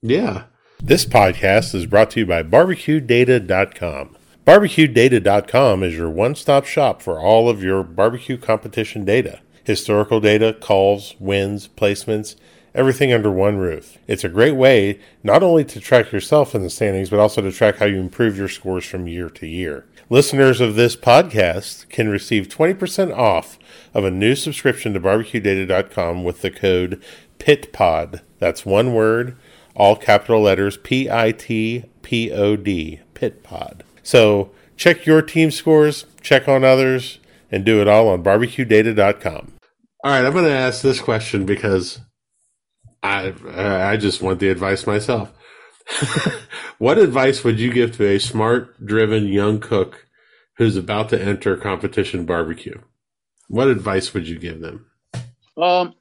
yeah. 0.00 0.44
This 0.82 1.04
podcast 1.04 1.74
is 1.74 1.84
brought 1.84 2.10
to 2.12 2.20
you 2.20 2.26
by 2.26 2.42
BarbecueData.com. 2.42 4.16
BarbecueData.com 4.46 5.82
is 5.82 5.94
your 5.94 6.08
one 6.08 6.34
stop 6.34 6.64
shop 6.64 7.02
for 7.02 7.20
all 7.20 7.50
of 7.50 7.62
your 7.62 7.82
barbecue 7.82 8.38
competition 8.38 9.04
data 9.04 9.40
historical 9.64 10.20
data, 10.20 10.56
calls, 10.58 11.14
wins, 11.20 11.68
placements, 11.68 12.34
everything 12.74 13.12
under 13.12 13.30
one 13.30 13.56
roof. 13.58 13.98
It's 14.06 14.24
a 14.24 14.28
great 14.28 14.56
way 14.56 14.98
not 15.22 15.42
only 15.42 15.64
to 15.66 15.80
track 15.80 16.12
yourself 16.12 16.54
in 16.54 16.62
the 16.62 16.70
standings, 16.70 17.10
but 17.10 17.20
also 17.20 17.40
to 17.42 17.52
track 17.52 17.76
how 17.76 17.86
you 17.86 17.98
improve 18.00 18.36
your 18.36 18.48
scores 18.48 18.84
from 18.84 19.06
year 19.06 19.28
to 19.30 19.46
year. 19.46 19.84
Listeners 20.12 20.60
of 20.60 20.74
this 20.74 20.96
podcast 20.96 21.88
can 21.88 22.08
receive 22.08 22.48
20% 22.48 23.16
off 23.16 23.60
of 23.94 24.04
a 24.04 24.10
new 24.10 24.34
subscription 24.34 24.92
to 24.92 24.98
BarbecueData.com 24.98 26.24
with 26.24 26.40
the 26.40 26.50
code 26.50 27.00
PITPOD. 27.38 28.20
That's 28.40 28.66
one 28.66 28.92
word 28.92 29.36
all 29.76 29.94
capital 29.94 30.42
letters 30.42 30.76
P 30.78 31.08
I 31.08 31.30
T 31.30 31.84
P 32.02 32.32
O 32.32 32.56
D, 32.56 32.98
PITPOD. 33.14 33.82
So 34.02 34.50
check 34.76 35.06
your 35.06 35.22
team 35.22 35.52
scores, 35.52 36.06
check 36.20 36.48
on 36.48 36.64
others, 36.64 37.20
and 37.52 37.64
do 37.64 37.80
it 37.80 37.86
all 37.86 38.08
on 38.08 38.24
barbecuedata.com. 38.24 39.52
All 40.02 40.10
right, 40.10 40.24
I'm 40.24 40.32
going 40.32 40.44
to 40.44 40.50
ask 40.50 40.82
this 40.82 41.00
question 41.00 41.46
because 41.46 42.00
I 43.04 43.32
I 43.46 43.96
just 43.96 44.22
want 44.22 44.40
the 44.40 44.48
advice 44.48 44.88
myself. 44.88 45.32
what 46.78 46.98
advice 46.98 47.44
would 47.44 47.58
you 47.58 47.72
give 47.72 47.96
to 47.96 48.06
a 48.06 48.18
smart, 48.18 48.84
driven 48.84 49.26
young 49.26 49.60
cook 49.60 50.06
who's 50.56 50.76
about 50.76 51.08
to 51.10 51.20
enter 51.20 51.56
competition 51.56 52.24
barbecue? 52.24 52.80
What 53.48 53.68
advice 53.68 54.14
would 54.14 54.28
you 54.28 54.38
give 54.38 54.60
them? 54.60 54.86
Um, 55.56 55.94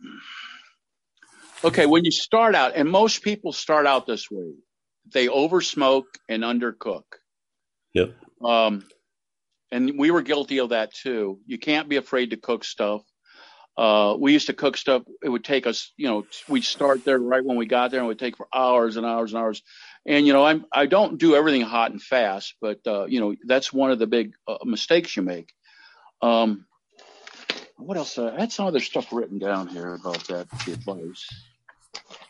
okay, 1.63 1.85
when 1.85 2.05
you 2.05 2.11
start 2.11 2.55
out, 2.55 2.73
and 2.75 2.89
most 2.89 3.23
people 3.23 3.51
start 3.51 3.85
out 3.85 4.05
this 4.05 4.29
way, 4.29 4.53
they 5.13 5.27
oversmoke 5.27 6.05
and 6.27 6.43
undercook. 6.43 7.03
Yep. 7.93 8.15
Um, 8.43 8.85
and 9.71 9.97
we 9.97 10.11
were 10.11 10.21
guilty 10.21 10.59
of 10.59 10.69
that 10.69 10.93
too. 10.93 11.39
You 11.45 11.57
can't 11.57 11.89
be 11.89 11.97
afraid 11.97 12.31
to 12.31 12.37
cook 12.37 12.63
stuff. 12.63 13.01
Uh, 13.79 14.13
we 14.19 14.33
used 14.33 14.47
to 14.47 14.53
cook 14.53 14.75
stuff. 14.75 15.03
It 15.23 15.29
would 15.29 15.45
take 15.45 15.65
us, 15.65 15.93
you 15.95 16.09
know, 16.09 16.25
we'd 16.49 16.65
start 16.65 17.05
there 17.05 17.17
right 17.17 17.45
when 17.45 17.55
we 17.55 17.65
got 17.65 17.91
there 17.91 18.01
and 18.01 18.07
it 18.07 18.09
would 18.09 18.19
take 18.19 18.35
for 18.35 18.45
hours 18.53 18.97
and 18.97 19.05
hours 19.05 19.31
and 19.31 19.41
hours. 19.41 19.63
And, 20.05 20.27
you 20.27 20.33
know, 20.33 20.43
I'm, 20.43 20.65
I 20.69 20.85
don't 20.85 21.17
do 21.17 21.33
everything 21.33 21.61
hot 21.61 21.91
and 21.91 22.01
fast, 22.01 22.55
but, 22.59 22.79
uh, 22.85 23.05
you 23.05 23.21
know, 23.21 23.35
that's 23.47 23.71
one 23.71 23.91
of 23.91 23.97
the 23.97 24.05
big 24.05 24.33
uh, 24.45 24.57
mistakes 24.65 25.15
you 25.15 25.23
make. 25.23 25.53
Um, 26.21 26.65
what 27.77 27.95
else? 27.95 28.17
Uh, 28.17 28.33
I 28.35 28.41
had 28.41 28.51
some 28.51 28.67
other 28.67 28.81
stuff 28.81 29.13
written 29.13 29.39
down 29.39 29.69
here 29.69 29.93
about 29.93 30.27
that 30.27 30.47
advice. 30.67 31.29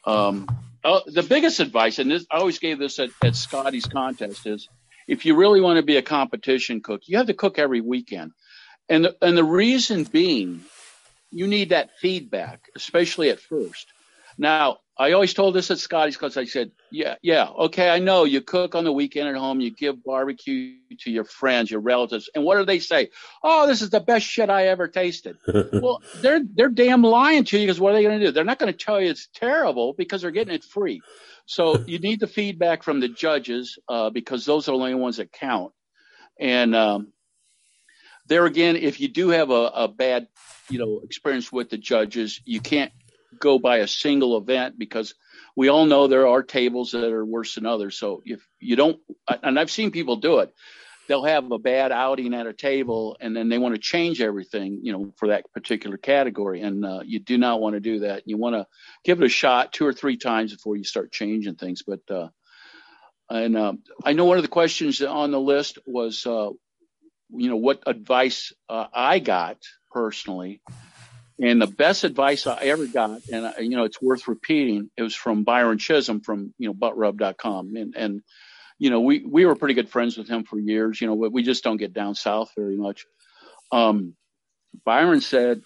Um, 0.06 0.48
uh, 0.84 1.00
the 1.08 1.24
biggest 1.24 1.60
advice, 1.60 1.98
and 1.98 2.12
this, 2.12 2.28
I 2.30 2.38
always 2.38 2.60
gave 2.60 2.78
this 2.78 3.00
at, 3.00 3.10
at 3.24 3.36
Scotty's 3.36 3.88
contest, 3.88 4.46
is 4.46 4.70
if 5.08 5.26
you 5.26 5.36
really 5.36 5.62
want 5.62 5.78
to 5.78 5.84
be 5.84 5.98
a 5.98 6.04
competition 6.04 6.82
cook, 6.82 7.02
you 7.08 7.18
have 7.18 7.26
to 7.26 7.34
cook 7.34 7.58
every 7.58 7.82
weekend. 7.82 8.34
And 8.88 9.06
the, 9.06 9.18
and 9.20 9.36
the 9.36 9.44
reason 9.44 10.04
being, 10.04 10.64
you 11.32 11.48
need 11.48 11.70
that 11.70 11.92
feedback, 12.00 12.70
especially 12.76 13.30
at 13.30 13.40
first. 13.40 13.88
Now, 14.38 14.78
I 14.98 15.12
always 15.12 15.34
told 15.34 15.54
this 15.54 15.70
at 15.70 15.80
Scotty's 15.80 16.16
because 16.16 16.38
I 16.38 16.46
said, 16.46 16.72
yeah, 16.92 17.16
yeah, 17.22 17.48
okay, 17.48 17.90
I 17.90 18.00
know 18.00 18.24
you 18.24 18.42
cook 18.42 18.74
on 18.74 18.86
the 18.86 18.92
weekend 18.92 19.28
at 19.28 19.36
home, 19.36 19.60
you 19.60 19.70
give 19.70 20.04
barbecue 20.04 20.76
to 21.00 21.12
your 21.12 21.26
friends, 21.26 21.70
your 21.70 21.82
relatives, 21.82 22.30
and 22.34 22.44
what 22.44 22.58
do 22.58 22.66
they 22.66 22.80
say? 22.80 23.10
Oh, 23.44 23.68
this 23.68 23.82
is 23.82 23.90
the 23.90 24.00
best 24.00 24.26
shit 24.26 24.50
I 24.50 24.68
ever 24.68 24.88
tasted. 24.88 25.38
well, 25.74 26.02
they're 26.22 26.42
they're 26.54 26.70
damn 26.70 27.02
lying 27.02 27.44
to 27.46 27.58
you 27.58 27.66
because 27.66 27.82
what 27.82 27.92
are 27.92 27.96
they 27.96 28.04
going 28.04 28.20
to 28.20 28.26
do? 28.26 28.32
They're 28.32 28.46
not 28.46 28.60
going 28.60 28.72
to 28.72 28.78
tell 28.78 29.00
you 29.02 29.10
it's 29.10 29.28
terrible 29.34 29.94
because 29.94 30.22
they're 30.22 30.32
getting 30.32 30.56
it 30.56 30.64
free. 30.64 31.02
So 31.46 31.80
you 31.86 32.00
need 32.00 32.22
the 32.22 32.28
feedback 32.28 32.84
from 32.84 33.02
the 33.02 33.10
judges 33.10 33.78
uh, 33.90 34.10
because 34.10 34.46
those 34.46 34.70
are 34.70 34.72
the 34.72 34.78
only 34.78 34.96
ones 34.96 35.18
that 35.18 35.34
count. 35.34 35.74
And 36.40 36.76
um, 36.76 37.12
there 38.30 38.46
again, 38.46 38.76
if 38.76 39.02
you 39.02 39.08
do 39.08 39.30
have 39.30 39.50
a, 39.50 39.72
a 39.74 39.88
bad, 39.88 40.28
you 40.70 40.80
know, 40.80 41.02
experience 41.04 41.52
with 41.52 41.70
the 41.70 41.78
judges, 41.78 42.40
you 42.46 42.62
can't 42.62 42.92
go 43.40 43.60
by 43.60 43.78
a 43.78 43.88
single 43.88 44.38
event 44.38 44.78
because 44.78 45.16
we 45.56 45.68
all 45.68 45.86
know 45.86 46.08
there 46.08 46.28
are 46.28 46.44
tables 46.44 46.92
that 46.92 47.12
are 47.12 47.26
worse 47.26 47.56
than 47.56 47.66
others. 47.66 47.98
So 47.98 48.22
if 48.26 48.48
you 48.60 48.76
don't, 48.76 49.00
and 49.28 49.60
I've 49.60 49.72
seen 49.72 49.92
people 49.92 50.18
do 50.18 50.40
it, 50.40 50.54
they'll 51.08 51.26
have 51.26 51.52
a 51.52 51.58
bad 51.58 51.92
outing 51.92 52.36
at 52.36 52.46
a 52.46 52.54
table 52.54 53.18
and 53.20 53.36
then 53.36 53.50
they 53.50 53.58
want 53.58 53.74
to 53.74 53.82
change 53.82 54.22
everything, 54.22 54.80
you 54.84 54.94
know, 54.94 55.12
for 55.18 55.30
that 55.30 55.52
particular 55.52 55.98
category. 55.98 56.62
And 56.62 56.86
uh, 56.86 57.00
you 57.04 57.20
do 57.20 57.38
not 57.38 57.60
want 57.60 57.74
to 57.74 57.80
do 57.80 58.00
that. 58.02 58.24
You 58.28 58.38
want 58.38 58.56
to 58.56 58.68
give 59.04 59.20
it 59.20 59.26
a 59.26 59.30
shot 59.30 59.74
two 59.74 59.88
or 59.88 59.94
three 59.94 60.18
times 60.18 60.54
before 60.54 60.76
you 60.76 60.84
start 60.84 61.12
changing 61.12 61.56
things. 61.56 61.82
But, 61.82 62.02
uh, 62.12 62.28
and 63.28 63.58
um, 63.58 63.80
I 64.06 64.14
know 64.14 64.26
one 64.26 64.38
of 64.38 64.44
the 64.44 64.50
questions 64.50 65.02
on 65.02 65.32
the 65.32 65.40
list 65.40 65.80
was, 65.88 66.28
uh, 66.28 66.52
you 67.30 67.50
know, 67.50 67.56
what 67.56 67.84
advice 67.86 68.54
uh, 68.70 68.88
I 68.94 69.20
got 69.20 69.58
personally. 69.92 70.62
And 71.42 71.62
the 71.62 71.68
best 71.68 72.04
advice 72.04 72.48
I 72.48 72.64
ever 72.64 72.86
got, 72.86 73.22
and 73.32 73.48
I, 73.48 73.60
you 73.60 73.70
know, 73.70 73.86
it's 73.86 74.02
worth 74.02 74.28
repeating, 74.28 74.90
it 74.98 75.04
was 75.04 75.16
from 75.16 75.44
Byron 75.44 75.78
Chism 75.78 76.24
from, 76.24 76.54
you 76.58 76.68
know, 76.68 76.74
buttrub.com. 76.74 77.76
And, 77.78 77.96
and, 77.96 78.22
you 78.78 78.90
know, 78.90 79.00
we, 79.00 79.24
we 79.24 79.46
were 79.46 79.56
pretty 79.56 79.74
good 79.74 79.90
friends 79.90 80.18
with 80.18 80.28
him 80.28 80.44
for 80.44 80.60
years. 80.60 81.00
You 81.00 81.08
know, 81.08 81.16
but 81.16 81.32
we 81.32 81.44
just 81.44 81.64
don't 81.64 81.78
get 81.78 81.94
down 81.94 82.16
south 82.16 82.52
very 82.58 82.76
much. 82.76 83.06
Um, 83.72 84.16
Byron 84.84 85.22
said, 85.22 85.62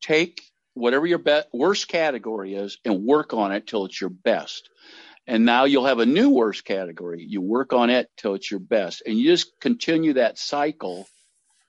take 0.00 0.42
whatever 0.74 1.06
your 1.06 1.18
be- 1.18 1.42
worst 1.52 1.88
category 1.88 2.54
is 2.54 2.78
and 2.84 3.04
work 3.04 3.32
on 3.32 3.52
it 3.52 3.66
till 3.66 3.84
it's 3.84 4.00
your 4.00 4.10
best. 4.10 4.68
And 5.26 5.46
now 5.46 5.64
you'll 5.64 5.86
have 5.86 6.00
a 6.00 6.06
new 6.06 6.30
worst 6.30 6.64
category. 6.64 7.24
You 7.26 7.40
work 7.40 7.72
on 7.72 7.88
it 7.88 8.10
till 8.16 8.34
it's 8.34 8.50
your 8.50 8.60
best. 8.60 9.02
And 9.06 9.18
you 9.18 9.30
just 9.30 9.58
continue 9.60 10.14
that 10.14 10.38
cycle 10.38 11.06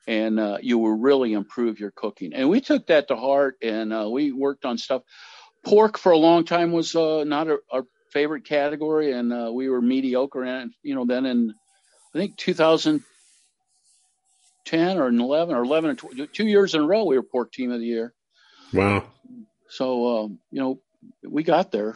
and 0.08 0.40
uh, 0.40 0.58
you 0.62 0.78
will 0.78 0.98
really 0.98 1.34
improve 1.34 1.80
your 1.80 1.92
cooking. 1.92 2.34
And 2.34 2.50
we 2.50 2.62
took 2.62 2.88
that 2.88 3.08
to 3.08 3.16
heart 3.16 3.56
and 3.62 3.94
uh, 3.94 4.10
we 4.10 4.32
worked 4.32 4.66
on 4.66 4.78
stuff. 4.78 5.02
Pork 5.64 5.98
for 5.98 6.12
a 6.12 6.18
long 6.18 6.46
time 6.46 6.72
was 6.72 6.96
uh, 6.96 7.24
not 7.24 7.48
a, 7.48 7.58
our 7.72 7.86
favorite 8.12 8.46
category, 8.46 9.12
and 9.12 9.34
uh, 9.34 9.50
we 9.52 9.68
were 9.68 9.82
mediocre 9.82 10.46
it. 10.46 10.70
You 10.84 10.96
know, 10.96 11.06
then 11.06 11.26
in 11.26 11.54
I 12.14 12.18
think 12.18 12.38
2010 12.38 14.98
or 14.98 15.10
11 15.10 15.56
or 15.56 15.64
11 15.64 15.90
or 15.90 15.96
tw- 15.96 16.32
two 16.32 16.48
years 16.48 16.76
in 16.76 16.82
a 16.82 16.86
row, 16.86 17.06
we 17.06 17.18
were 17.18 17.24
pork 17.24 17.52
team 17.52 17.72
of 17.72 17.80
the 17.80 17.86
year. 17.86 18.14
Wow. 18.74 19.06
So 19.70 20.20
um, 20.20 20.40
you 20.52 20.62
know, 20.62 20.80
we 21.28 21.42
got 21.44 21.72
there. 21.72 21.96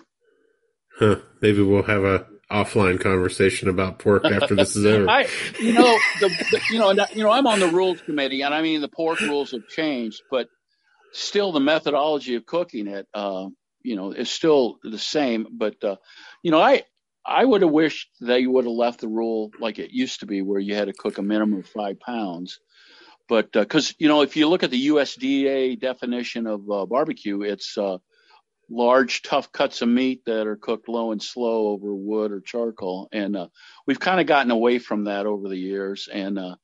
Huh. 0.99 1.15
Maybe 1.41 1.62
we'll 1.62 1.83
have 1.83 2.03
a 2.03 2.27
offline 2.51 2.99
conversation 2.99 3.69
about 3.69 3.99
pork 3.99 4.25
after 4.25 4.55
this 4.55 4.75
is 4.75 4.85
over. 4.85 5.09
I, 5.09 5.27
you 5.59 5.73
know, 5.73 5.97
the, 6.19 6.29
the 6.51 6.62
you 6.71 6.79
know, 6.79 6.91
you 7.13 7.23
know, 7.23 7.31
I'm 7.31 7.47
on 7.47 7.59
the 7.59 7.67
rules 7.67 8.01
committee, 8.01 8.41
and 8.41 8.53
I 8.53 8.62
mean 8.62 8.81
the 8.81 8.89
pork 8.89 9.19
rules 9.21 9.51
have 9.51 9.67
changed, 9.67 10.21
but 10.29 10.47
still 11.13 11.51
the 11.51 11.59
methodology 11.59 12.35
of 12.35 12.45
cooking 12.45 12.88
it, 12.88 13.07
uh, 13.13 13.47
you 13.81 13.95
know, 13.95 14.12
is 14.12 14.29
still 14.29 14.77
the 14.83 14.99
same. 14.99 15.47
But 15.51 15.81
uh, 15.83 15.95
you 16.43 16.51
know, 16.51 16.59
I 16.59 16.83
I 17.25 17.45
would 17.45 17.62
have 17.62 17.71
wished 17.71 18.09
they 18.19 18.45
would 18.45 18.65
have 18.65 18.73
left 18.73 19.01
the 19.01 19.07
rule 19.07 19.51
like 19.59 19.79
it 19.79 19.91
used 19.91 20.21
to 20.21 20.25
be, 20.25 20.41
where 20.41 20.59
you 20.59 20.75
had 20.75 20.88
to 20.88 20.93
cook 20.93 21.17
a 21.17 21.21
minimum 21.21 21.59
of 21.59 21.67
five 21.67 21.99
pounds. 21.99 22.59
But 23.29 23.51
because 23.51 23.93
you 23.99 24.07
know, 24.07 24.21
if 24.21 24.35
you 24.35 24.49
look 24.49 24.63
at 24.63 24.71
the 24.71 24.88
USDA 24.88 25.79
definition 25.79 26.47
of 26.47 26.69
uh, 26.69 26.85
barbecue, 26.88 27.41
it's 27.43 27.77
uh, 27.77 27.99
large, 28.69 29.21
tough 29.21 29.51
cuts 29.51 29.82
of 29.82 29.89
meat 29.89 30.23
that 30.25 30.47
are 30.47 30.55
cooked 30.55 30.89
low 30.89 31.12
and 31.12 31.21
slow 31.21 31.67
over 31.67 31.93
wood 31.93 32.32
or 32.32 32.41
charcoal. 32.41 33.10
And 33.12 33.36
uh, 33.36 33.47
we've 33.86 33.99
kind 33.99 34.19
of 34.19 34.27
gotten 34.27 34.51
away 34.51 34.79
from 34.79 35.05
that 35.05 35.25
over 35.25 35.49
the 35.49 35.58
years. 35.58 36.08
And 36.12 36.39
uh, 36.39 36.55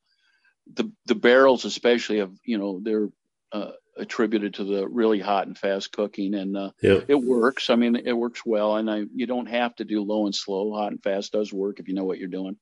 the 0.74 0.92
the 1.06 1.16
barrels, 1.16 1.66
especially, 1.66 2.20
have 2.20 2.32
you 2.44 2.58
know 2.58 2.80
they're 2.82 3.10
uh, 3.52 3.72
attributed 3.98 4.56
to 4.56 4.64
the 4.64 4.88
really 4.88 5.20
hot 5.20 5.48
and 5.48 5.58
fast 5.58 5.92
cooking, 5.92 6.34
and 6.34 6.58
uh, 6.58 6.72
Yeah. 6.82 7.02
it 7.08 7.16
works. 7.16 7.70
I 7.70 7.76
mean, 7.76 7.96
it 7.96 8.14
works 8.14 8.46
well, 8.46 8.78
and 8.78 8.90
I, 8.90 9.04
you 9.14 9.28
don't 9.28 9.48
have 9.48 9.76
to 9.78 9.86
do 9.86 10.04
low 10.04 10.26
and 10.26 10.36
slow. 10.36 10.74
Hot 10.74 10.92
and 10.92 11.02
fast 11.02 11.34
does 11.34 11.54
work 11.54 11.80
if 11.80 11.88
you 11.88 11.94
know 11.94 12.04
what 12.06 12.20
you're 12.20 12.28
doing. 12.28 12.58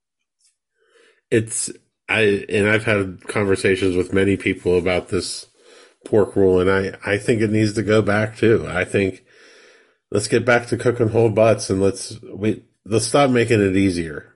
It's 1.31 1.71
I 2.09 2.45
and 2.49 2.69
I've 2.69 2.83
had 2.83 3.27
conversations 3.27 3.95
with 3.95 4.13
many 4.13 4.37
people 4.37 4.77
about 4.77 5.09
this 5.09 5.47
pork 6.05 6.35
rule, 6.35 6.59
and 6.59 6.69
I 6.69 6.97
I 7.05 7.17
think 7.17 7.41
it 7.41 7.51
needs 7.51 7.73
to 7.73 7.83
go 7.83 8.01
back 8.01 8.37
too. 8.37 8.65
I 8.67 8.83
think 8.85 9.23
let's 10.13 10.29
get 10.29 10.45
back 10.45 10.67
to 10.67 10.77
cooking 10.77 11.09
whole 11.09 11.29
butts, 11.29 11.69
and 11.69 11.81
let's 11.81 12.17
we 12.21 12.63
let's 12.85 13.05
stop 13.07 13.29
making 13.29 13.61
it 13.61 13.75
easier. 13.75 14.33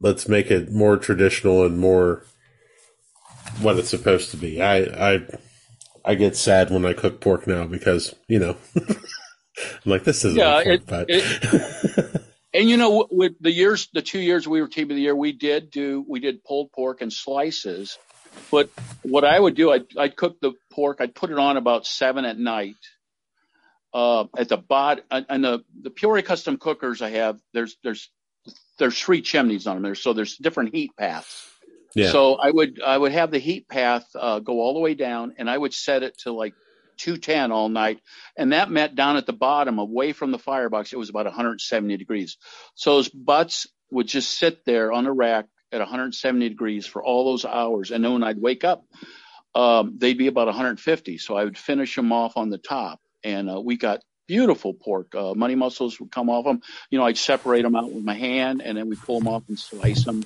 Let's 0.00 0.26
make 0.26 0.50
it 0.50 0.72
more 0.72 0.96
traditional 0.96 1.64
and 1.64 1.78
more 1.78 2.24
what 3.60 3.78
it's 3.78 3.90
supposed 3.90 4.30
to 4.32 4.36
be. 4.36 4.60
I 4.60 4.78
I 5.14 5.26
I 6.04 6.14
get 6.16 6.34
sad 6.34 6.70
when 6.70 6.84
I 6.84 6.94
cook 6.94 7.20
pork 7.20 7.46
now 7.46 7.66
because 7.66 8.14
you 8.26 8.40
know 8.40 8.56
I'm 8.76 8.96
like 9.84 10.02
this 10.04 10.24
isn't 10.24 10.40
Yeah, 10.40 10.60
it- 10.64 10.86
butt. 10.86 11.08
And 12.54 12.68
you 12.68 12.76
know, 12.76 13.08
with 13.10 13.32
the 13.40 13.50
years, 13.50 13.88
the 13.94 14.02
two 14.02 14.20
years 14.20 14.46
we 14.46 14.60
were 14.60 14.68
team 14.68 14.90
of 14.90 14.96
the 14.96 15.00
year, 15.00 15.16
we 15.16 15.32
did 15.32 15.70
do 15.70 16.04
we 16.06 16.20
did 16.20 16.44
pulled 16.44 16.70
pork 16.72 17.00
and 17.00 17.10
slices. 17.10 17.96
But 18.50 18.68
what 19.00 19.24
I 19.24 19.40
would 19.40 19.54
do, 19.54 19.70
I'd, 19.72 19.86
I'd 19.96 20.16
cook 20.16 20.38
the 20.40 20.52
pork, 20.70 20.98
I'd 21.00 21.14
put 21.14 21.30
it 21.30 21.38
on 21.38 21.56
about 21.56 21.86
seven 21.86 22.26
at 22.26 22.38
night. 22.38 22.76
Uh, 23.94 24.24
at 24.38 24.48
the 24.48 24.56
bottom 24.56 25.04
and 25.10 25.44
the 25.44 25.64
the 25.82 25.90
Peoria 25.90 26.22
custom 26.22 26.56
cookers 26.56 27.02
I 27.02 27.10
have, 27.10 27.38
there's 27.52 27.76
there's 27.82 28.10
there's 28.78 28.98
three 28.98 29.22
chimneys 29.22 29.66
on 29.66 29.76
them. 29.76 29.82
There's 29.82 30.02
so 30.02 30.12
there's 30.12 30.36
different 30.36 30.74
heat 30.74 30.92
paths. 30.98 31.48
yeah, 31.94 32.10
So 32.10 32.34
I 32.34 32.50
would 32.50 32.80
I 32.82 32.96
would 32.96 33.12
have 33.12 33.30
the 33.30 33.38
heat 33.38 33.68
path 33.68 34.04
uh, 34.14 34.38
go 34.40 34.60
all 34.60 34.74
the 34.74 34.80
way 34.80 34.94
down, 34.94 35.34
and 35.38 35.48
I 35.48 35.56
would 35.56 35.74
set 35.74 36.02
it 36.02 36.18
to 36.20 36.32
like 36.32 36.54
210 36.98 37.52
all 37.52 37.68
night, 37.68 38.00
and 38.36 38.52
that 38.52 38.70
meant 38.70 38.94
down 38.94 39.16
at 39.16 39.26
the 39.26 39.32
bottom, 39.32 39.78
away 39.78 40.12
from 40.12 40.30
the 40.30 40.38
firebox, 40.38 40.92
it 40.92 40.98
was 40.98 41.10
about 41.10 41.26
170 41.26 41.96
degrees. 41.96 42.38
So 42.74 42.96
those 42.96 43.08
butts 43.08 43.66
would 43.90 44.06
just 44.06 44.38
sit 44.38 44.64
there 44.64 44.92
on 44.92 45.04
the 45.04 45.12
rack 45.12 45.46
at 45.70 45.80
170 45.80 46.48
degrees 46.48 46.86
for 46.86 47.02
all 47.02 47.24
those 47.24 47.44
hours, 47.44 47.90
and 47.90 48.04
then 48.04 48.12
when 48.12 48.22
I'd 48.22 48.40
wake 48.40 48.64
up, 48.64 48.84
um, 49.54 49.96
they'd 49.98 50.18
be 50.18 50.28
about 50.28 50.46
150. 50.46 51.18
So 51.18 51.36
I 51.36 51.44
would 51.44 51.58
finish 51.58 51.94
them 51.94 52.12
off 52.12 52.36
on 52.36 52.50
the 52.50 52.58
top, 52.58 53.00
and 53.24 53.50
uh, 53.50 53.60
we 53.60 53.76
got 53.76 54.00
beautiful 54.26 54.74
pork. 54.74 55.14
Uh, 55.14 55.34
money 55.34 55.54
muscles 55.54 55.98
would 56.00 56.10
come 56.10 56.30
off 56.30 56.44
them. 56.44 56.60
You 56.90 56.98
know, 56.98 57.06
I'd 57.06 57.18
separate 57.18 57.62
them 57.62 57.76
out 57.76 57.90
with 57.90 58.04
my 58.04 58.14
hand, 58.14 58.62
and 58.62 58.76
then 58.76 58.88
we 58.88 58.96
pull 58.96 59.18
them 59.18 59.28
off 59.28 59.44
and 59.48 59.58
slice 59.58 60.04
them 60.04 60.24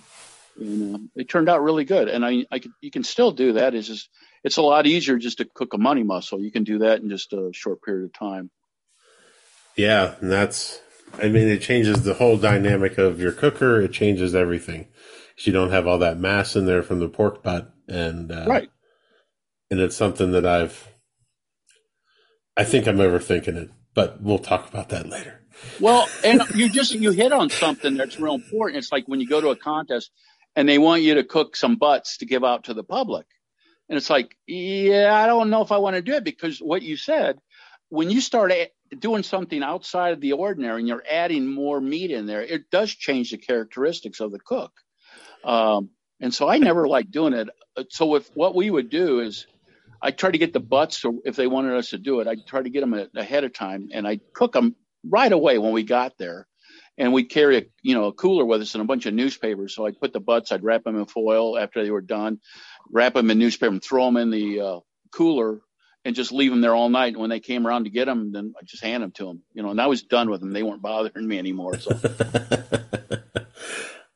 and 0.59 0.94
um, 0.94 1.11
it 1.14 1.28
turned 1.28 1.48
out 1.48 1.62
really 1.62 1.85
good. 1.85 2.09
And 2.09 2.24
I, 2.24 2.44
I 2.50 2.59
could, 2.59 2.72
you 2.80 2.90
can 2.90 3.04
still 3.04 3.32
do 3.32 3.54
that. 3.54 3.74
It's 3.74 3.87
just, 3.87 4.09
it's 4.42 4.56
a 4.56 4.62
lot 4.62 4.87
easier 4.87 5.18
just 5.18 5.38
to 5.38 5.44
cook 5.44 5.74
a 5.74 5.78
money 5.78 6.02
muscle. 6.02 6.40
You 6.40 6.50
can 6.50 6.64
do 6.64 6.78
that 6.80 7.00
in 7.00 7.09
just 7.09 7.32
a 7.32 7.50
short 7.52 7.82
period 7.82 8.06
of 8.06 8.12
time. 8.12 8.50
Yeah, 9.76 10.14
and 10.20 10.30
that's. 10.32 10.80
I 11.18 11.28
mean, 11.28 11.48
it 11.48 11.62
changes 11.62 12.02
the 12.02 12.14
whole 12.14 12.37
dynamic 12.37 12.98
of 12.98 13.20
your 13.20 13.32
cooker. 13.32 13.80
It 13.80 13.92
changes 13.92 14.35
everything. 14.35 14.88
You 15.38 15.52
don't 15.52 15.70
have 15.70 15.87
all 15.87 15.98
that 15.98 16.18
mass 16.18 16.56
in 16.56 16.66
there 16.66 16.82
from 16.82 16.98
the 16.98 17.09
pork 17.09 17.42
butt, 17.42 17.72
and 17.87 18.32
uh, 18.32 18.46
Right. 18.46 18.70
And 19.70 19.80
it's 19.80 19.96
something 19.96 20.32
that 20.32 20.46
I've. 20.46 20.88
I 22.56 22.64
think 22.64 22.86
I'm 22.86 22.96
overthinking 22.96 23.56
it, 23.56 23.70
but 23.94 24.22
we'll 24.22 24.38
talk 24.38 24.68
about 24.68 24.88
that 24.90 25.08
later. 25.08 25.40
Well, 25.80 26.08
and 26.24 26.42
you 26.54 26.68
just, 26.68 26.92
you 26.92 27.10
hit 27.10 27.32
on 27.32 27.50
something 27.50 27.96
that's 27.96 28.18
real 28.18 28.34
important. 28.34 28.78
It's 28.78 28.92
like 28.92 29.06
when 29.06 29.20
you 29.20 29.28
go 29.28 29.40
to 29.40 29.48
a 29.48 29.56
contest 29.56 30.10
and 30.54 30.68
they 30.68 30.78
want 30.78 31.02
you 31.02 31.14
to 31.14 31.24
cook 31.24 31.56
some 31.56 31.76
butts 31.76 32.18
to 32.18 32.26
give 32.26 32.44
out 32.44 32.64
to 32.64 32.74
the 32.74 32.84
public. 32.84 33.26
And 33.88 33.96
it's 33.96 34.10
like, 34.10 34.36
yeah, 34.46 35.14
I 35.14 35.26
don't 35.26 35.50
know 35.50 35.62
if 35.62 35.70
I 35.72 35.78
want 35.78 35.96
to 35.96 36.02
do 36.02 36.14
it 36.14 36.24
because 36.24 36.58
what 36.58 36.82
you 36.82 36.96
said, 36.96 37.38
when 37.88 38.10
you 38.10 38.20
start 38.20 38.52
doing 38.98 39.22
something 39.22 39.62
outside 39.62 40.12
of 40.12 40.20
the 40.20 40.32
ordinary 40.32 40.80
and 40.80 40.88
you're 40.88 41.04
adding 41.08 41.46
more 41.46 41.80
meat 41.80 42.10
in 42.10 42.26
there, 42.26 42.42
it 42.42 42.70
does 42.70 42.90
change 42.92 43.30
the 43.30 43.38
characteristics 43.38 44.20
of 44.20 44.32
the 44.32 44.40
cook. 44.40 44.72
Um, 45.44 45.90
and 46.20 46.34
so 46.34 46.48
I 46.48 46.58
never 46.58 46.88
like 46.88 47.10
doing 47.10 47.34
it. 47.34 47.48
So 47.90 48.16
if 48.16 48.28
what 48.34 48.54
we 48.54 48.70
would 48.70 48.90
do 48.90 49.20
is 49.20 49.46
I 50.00 50.11
try 50.11 50.30
to 50.30 50.38
get 50.38 50.52
the 50.52 50.61
butts, 50.61 51.04
or 51.04 51.14
if 51.24 51.37
they 51.37 51.46
wanted 51.46 51.76
us 51.76 51.90
to 51.90 51.98
do 51.98 52.20
it, 52.20 52.26
I'd 52.26 52.46
try 52.46 52.62
to 52.62 52.70
get 52.70 52.80
them 52.80 52.94
a- 52.94 53.09
ahead 53.14 53.44
of 53.44 53.52
time 53.52 53.88
and 53.92 54.06
I'd 54.06 54.32
cook 54.32 54.52
them 54.52 54.76
right 55.04 55.30
away 55.30 55.59
when 55.59 55.72
we 55.72 55.82
got 55.82 56.18
there. 56.18 56.46
And 56.98 57.12
we'd 57.12 57.26
carry 57.26 57.59
a 57.59 57.62
you 57.82 57.94
know 57.94 58.06
a 58.06 58.12
cooler 58.12 58.44
with 58.46 58.62
us 58.62 58.74
and 58.74 58.80
a 58.82 58.87
bunch 58.87 59.04
of 59.04 59.12
newspapers. 59.12 59.74
So 59.74 59.85
I'd 59.85 60.00
put 60.00 60.14
the 60.14 60.20
butts, 60.20 60.50
I'd 60.50 60.64
wrap 60.64 60.85
them 60.85 60.98
in 60.98 61.04
foil 61.04 61.59
after 61.59 61.85
they 61.85 61.90
were 61.90 62.00
done, 62.00 62.40
wrap 62.90 63.12
them 63.12 63.30
in 63.30 63.38
newspaper, 63.38 63.70
and 63.70 63.85
throw 63.85 64.06
them 64.06 64.16
in 64.16 64.30
the 64.30 64.61
uh, 64.61 64.80
cooler, 65.12 65.61
and 66.06 66.16
just 66.16 66.32
leave 66.32 66.50
them 66.50 66.62
there 66.62 66.74
all 66.74 66.88
night. 66.88 67.12
And 67.12 67.18
when 67.18 67.28
they 67.28 67.40
came 67.40 67.66
around 67.66 67.85
to 67.85 67.90
get 67.90 68.06
them, 68.06 68.32
then 68.32 68.54
I 68.59 68.64
just 68.64 68.82
hand 68.82 69.02
them 69.02 69.11
to 69.12 69.26
them. 69.26 69.42
You 69.52 69.62
know, 69.62 69.70
and 69.70 69.80
I 69.80 69.88
was 69.88 70.04
done 70.04 70.30
with 70.30 70.40
them. 70.40 70.54
They 70.54 70.62
weren't 70.62 70.80
bothering 70.80 71.28
me 71.28 71.38
anymore. 71.38 71.78
So 71.78 71.90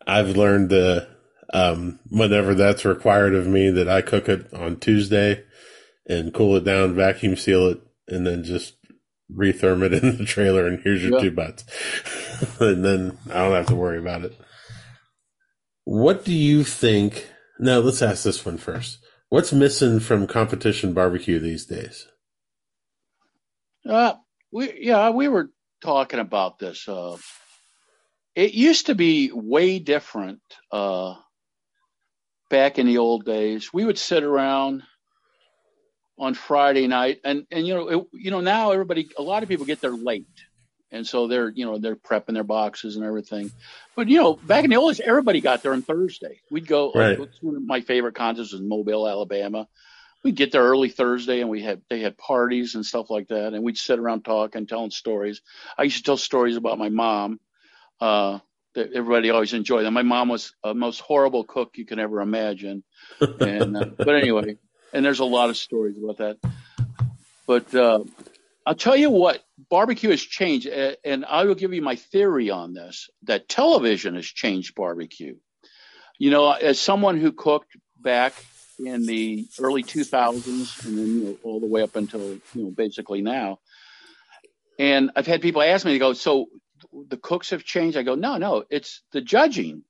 I've 0.07 0.35
learned 0.35 0.73
uh, 0.73 1.05
um, 1.53 1.99
whenever 2.09 2.55
that's 2.55 2.87
required 2.87 3.35
of 3.35 3.47
me 3.47 3.69
that 3.69 3.91
I 3.91 4.01
cook 4.01 4.29
it 4.31 4.55
on 4.55 4.77
Tuesday 4.77 5.45
and 6.11 6.35
cool 6.35 6.57
it 6.57 6.65
down, 6.65 6.95
vacuum 6.97 7.37
seal 7.37 7.69
it, 7.69 7.81
and 8.09 8.27
then 8.27 8.45
just 8.45 8.75
retherm 9.35 9.83
it 9.85 9.95
in 10.05 10.19
the 10.19 10.27
trailer. 10.27 10.67
And 10.67 10.81
here's 10.83 11.03
your 11.05 11.13
Yeah. 11.13 11.21
two 11.21 11.33
butts, 11.33 11.65
and 12.61 12.85
then 12.85 13.19
I 13.31 13.35
don't 13.45 13.55
have 13.55 13.67
to 13.69 13.77
worry 13.77 13.99
about 13.99 14.25
it. 14.25 14.35
What 15.85 16.25
do 16.25 16.35
you 16.35 16.65
think? 16.65 17.29
Now 17.61 17.79
let's 17.81 18.03
ask 18.03 18.25
this 18.25 18.45
one 18.47 18.59
first. 18.59 18.99
What's 19.31 19.53
missing 19.53 20.01
from 20.01 20.27
competition 20.27 20.95
barbecue 20.95 21.39
these 21.39 21.67
days? 21.67 22.07
Uh, 23.89 24.15
we 24.53 24.73
yeah, 24.81 25.11
we 25.11 25.29
were 25.29 25.51
talking 25.83 26.21
about 26.21 26.59
this. 26.59 26.89
Uh, 26.89 27.17
it 28.35 28.55
used 28.55 28.87
to 28.87 28.95
be 28.95 29.31
way 29.33 29.79
different 29.79 30.41
uh, 30.73 31.15
back 32.51 32.79
in 32.79 32.87
the 32.87 32.99
old 32.99 33.25
days. 33.25 33.73
We 33.73 33.85
would 33.85 33.99
sit 33.99 34.25
around 34.25 34.83
on 36.21 36.35
Friday 36.35 36.87
night, 36.87 37.21
and 37.25 37.47
and 37.51 37.67
you 37.67 37.75
know 37.75 37.89
it, 37.89 38.07
you 38.13 38.31
know 38.31 38.41
now 38.41 38.71
everybody, 38.73 39.09
a 39.19 39.23
lot 39.23 39.43
of 39.43 39.49
people 39.49 39.65
get 39.65 39.81
there 39.81 39.91
late, 39.91 40.27
and 40.93 41.07
so 41.07 41.27
they're 41.27 41.49
you 41.49 41.65
know 41.65 41.79
they're 41.79 41.97
prepping 41.97 42.35
their 42.35 42.45
boxes 42.45 42.97
and 42.97 43.05
everything. 43.05 43.51
But 43.97 44.09
you 44.09 44.19
know 44.19 44.35
back 44.35 44.65
in 44.65 44.71
the 44.71 44.77
old 44.77 44.93
days, 44.93 45.01
everybody 45.05 45.41
got 45.41 45.63
there 45.63 45.73
on 45.73 45.83
Thursday. 45.83 46.41
We'd 46.51 46.67
go. 46.67 46.93
Right. 46.95 47.19
Like, 47.19 47.31
one 47.41 47.57
of 47.57 47.65
my 47.65 47.81
favorite 47.81 48.15
contests 48.15 48.53
was 48.53 48.61
Mobile, 48.61 49.09
Alabama. 49.09 49.67
we'd 50.23 50.37
get 50.37 50.53
there 50.53 50.63
early 50.63 50.91
Thursday 50.91 51.41
and 51.41 51.49
we 51.49 51.63
had 51.63 51.81
they 51.89 52.01
had 52.01 52.19
parties 52.19 52.75
and 52.75 52.85
stuff 52.85 53.09
like 53.09 53.29
that, 53.29 53.55
and 53.55 53.65
we'd 53.65 53.79
sit 53.79 53.99
around 53.99 54.23
talking, 54.23 54.67
telling 54.67 54.91
stories. 54.91 55.41
I 55.79 55.85
used 55.85 55.97
to 55.97 56.03
tell 56.03 56.19
stories 56.19 56.57
about 56.57 56.79
my 56.79 56.91
mom. 56.91 57.41
Uh, 57.99 58.39
that 58.75 58.93
everybody 58.93 59.31
always 59.31 59.53
enjoyed 59.53 59.85
them. 59.85 59.95
My 59.95 60.03
mom 60.03 60.29
was 60.29 60.55
a 60.63 60.73
most 60.75 61.01
horrible 61.01 61.43
cook 61.43 61.77
you 61.77 61.85
can 61.85 61.99
ever 61.99 62.21
imagine, 62.21 62.85
and 63.21 63.77
uh, 63.77 63.87
but 63.97 64.15
anyway, 64.15 64.59
and 64.93 65.05
there's 65.05 65.21
a 65.21 65.25
lot 65.25 65.51
of 65.51 65.57
stories 65.57 65.97
about 66.03 66.19
that. 66.19 66.39
But 67.47 67.75
uh, 67.75 68.05
I'll 68.65 68.75
tell 68.75 68.97
you 68.97 69.11
what, 69.11 69.43
barbecue 69.69 70.11
has 70.11 70.23
changed, 70.23 70.67
and 70.67 71.25
I 71.25 71.45
will 71.45 71.55
give 71.55 71.73
you 71.73 71.83
my 71.83 71.97
theory 71.97 72.51
on 72.51 72.75
this: 72.75 73.11
that 73.25 73.49
television 73.49 74.15
has 74.15 74.27
changed 74.27 74.75
barbecue. 74.75 75.37
You 76.19 76.31
know, 76.31 76.53
as 76.53 76.79
someone 76.79 77.19
who 77.19 77.33
cooked 77.33 77.77
back 77.99 78.35
in 78.79 79.07
the 79.07 79.47
early 79.59 79.83
2000s, 79.83 80.87
and 80.87 80.99
then 80.99 81.07
you 81.07 81.25
know, 81.25 81.37
all 81.43 81.61
the 81.61 81.67
way 81.67 81.83
up 81.83 81.97
until 81.97 82.21
you 82.21 82.41
know 82.55 82.71
basically 82.71 83.23
now, 83.23 83.59
and 84.79 85.11
I've 85.17 85.27
had 85.27 85.43
people 85.43 85.63
ask 85.63 85.85
me, 85.85 85.93
to 85.93 85.99
go, 85.99 86.13
"So 86.13 86.47
the 87.09 87.17
cooks 87.17 87.51
have 87.51 87.65
changed?" 87.65 87.97
I 87.97 88.03
go, 88.03 88.15
"No, 88.15 88.37
no, 88.37 88.65
it's 88.71 89.03
the 89.13 89.21
judging." 89.21 89.83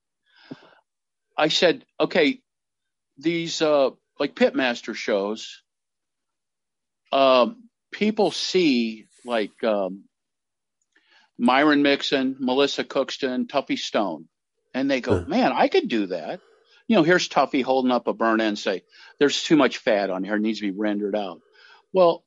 I 1.36 1.48
said, 1.48 1.84
"Okay, 1.98 2.40
these 3.18 3.60
uh, 3.62 3.90
like 4.20 4.36
pitmaster 4.36 4.94
shows." 4.94 5.62
um, 7.12 7.68
people 7.92 8.30
see 8.30 9.06
like 9.24 9.62
um, 9.64 10.04
Myron 11.38 11.82
Mixon, 11.82 12.36
Melissa 12.38 12.84
Cookston, 12.84 13.46
Tuffy 13.46 13.78
Stone, 13.78 14.26
and 14.74 14.90
they 14.90 15.00
go, 15.00 15.24
"Man, 15.26 15.52
I 15.52 15.68
could 15.68 15.88
do 15.88 16.06
that." 16.06 16.40
You 16.86 16.96
know, 16.96 17.02
here's 17.02 17.28
Tuffy 17.28 17.62
holding 17.62 17.92
up 17.92 18.08
a 18.08 18.12
burn 18.12 18.40
end, 18.40 18.58
say, 18.58 18.82
"There's 19.18 19.42
too 19.42 19.56
much 19.56 19.78
fat 19.78 20.10
on 20.10 20.24
here; 20.24 20.36
it 20.36 20.40
needs 20.40 20.60
to 20.60 20.70
be 20.72 20.78
rendered 20.78 21.16
out." 21.16 21.40
Well, 21.92 22.24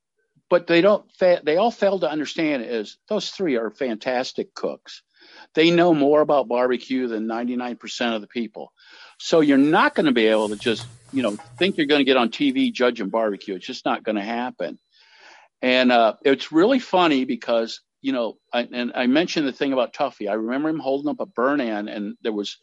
but 0.50 0.68
they 0.68 0.82
don't. 0.82 1.10
Fa- 1.14 1.42
they 1.44 1.58
all 1.58 1.72
fail 1.72 2.00
to 2.00 2.10
understand 2.10 2.64
is 2.64 2.98
those 3.08 3.30
three 3.30 3.56
are 3.56 3.72
fantastic 3.72 4.54
cooks. 4.54 5.04
They 5.56 5.72
know 5.72 5.94
more 5.94 6.22
about 6.22 6.50
barbecue 6.50 7.08
than 7.08 7.28
99% 7.28 8.16
of 8.16 8.22
the 8.22 8.28
people. 8.28 8.74
So 9.24 9.40
you're 9.40 9.58
not 9.58 9.96
going 9.96 10.08
to 10.08 10.12
be 10.12 10.28
able 10.28 10.50
to 10.50 10.58
just, 10.58 10.86
you 11.14 11.24
know, 11.24 11.38
think 11.58 11.78
you're 11.78 11.88
going 11.88 12.02
to 12.02 12.04
get 12.04 12.18
on 12.18 12.28
TV 12.28 12.74
judging 12.74 13.08
barbecue. 13.08 13.56
It's 13.56 13.66
just 13.66 13.86
not 13.86 14.04
going 14.04 14.18
to 14.18 14.22
happen. 14.22 14.78
And 15.62 15.94
uh, 15.94 16.16
it's 16.26 16.52
really 16.52 16.80
funny 16.80 17.24
because, 17.24 17.80
you 18.02 18.12
know, 18.12 18.38
I, 18.52 18.68
and 18.70 18.92
I 18.94 19.08
mentioned 19.08 19.48
the 19.48 19.54
thing 19.54 19.72
about 19.72 19.94
Tuffy. 19.94 20.30
I 20.30 20.34
remember 20.34 20.68
him 20.68 20.80
holding 20.80 21.10
up 21.10 21.22
a 21.22 21.26
burn 21.26 21.62
end 21.62 21.88
and 21.88 22.18
there 22.22 22.34
was 22.34 22.58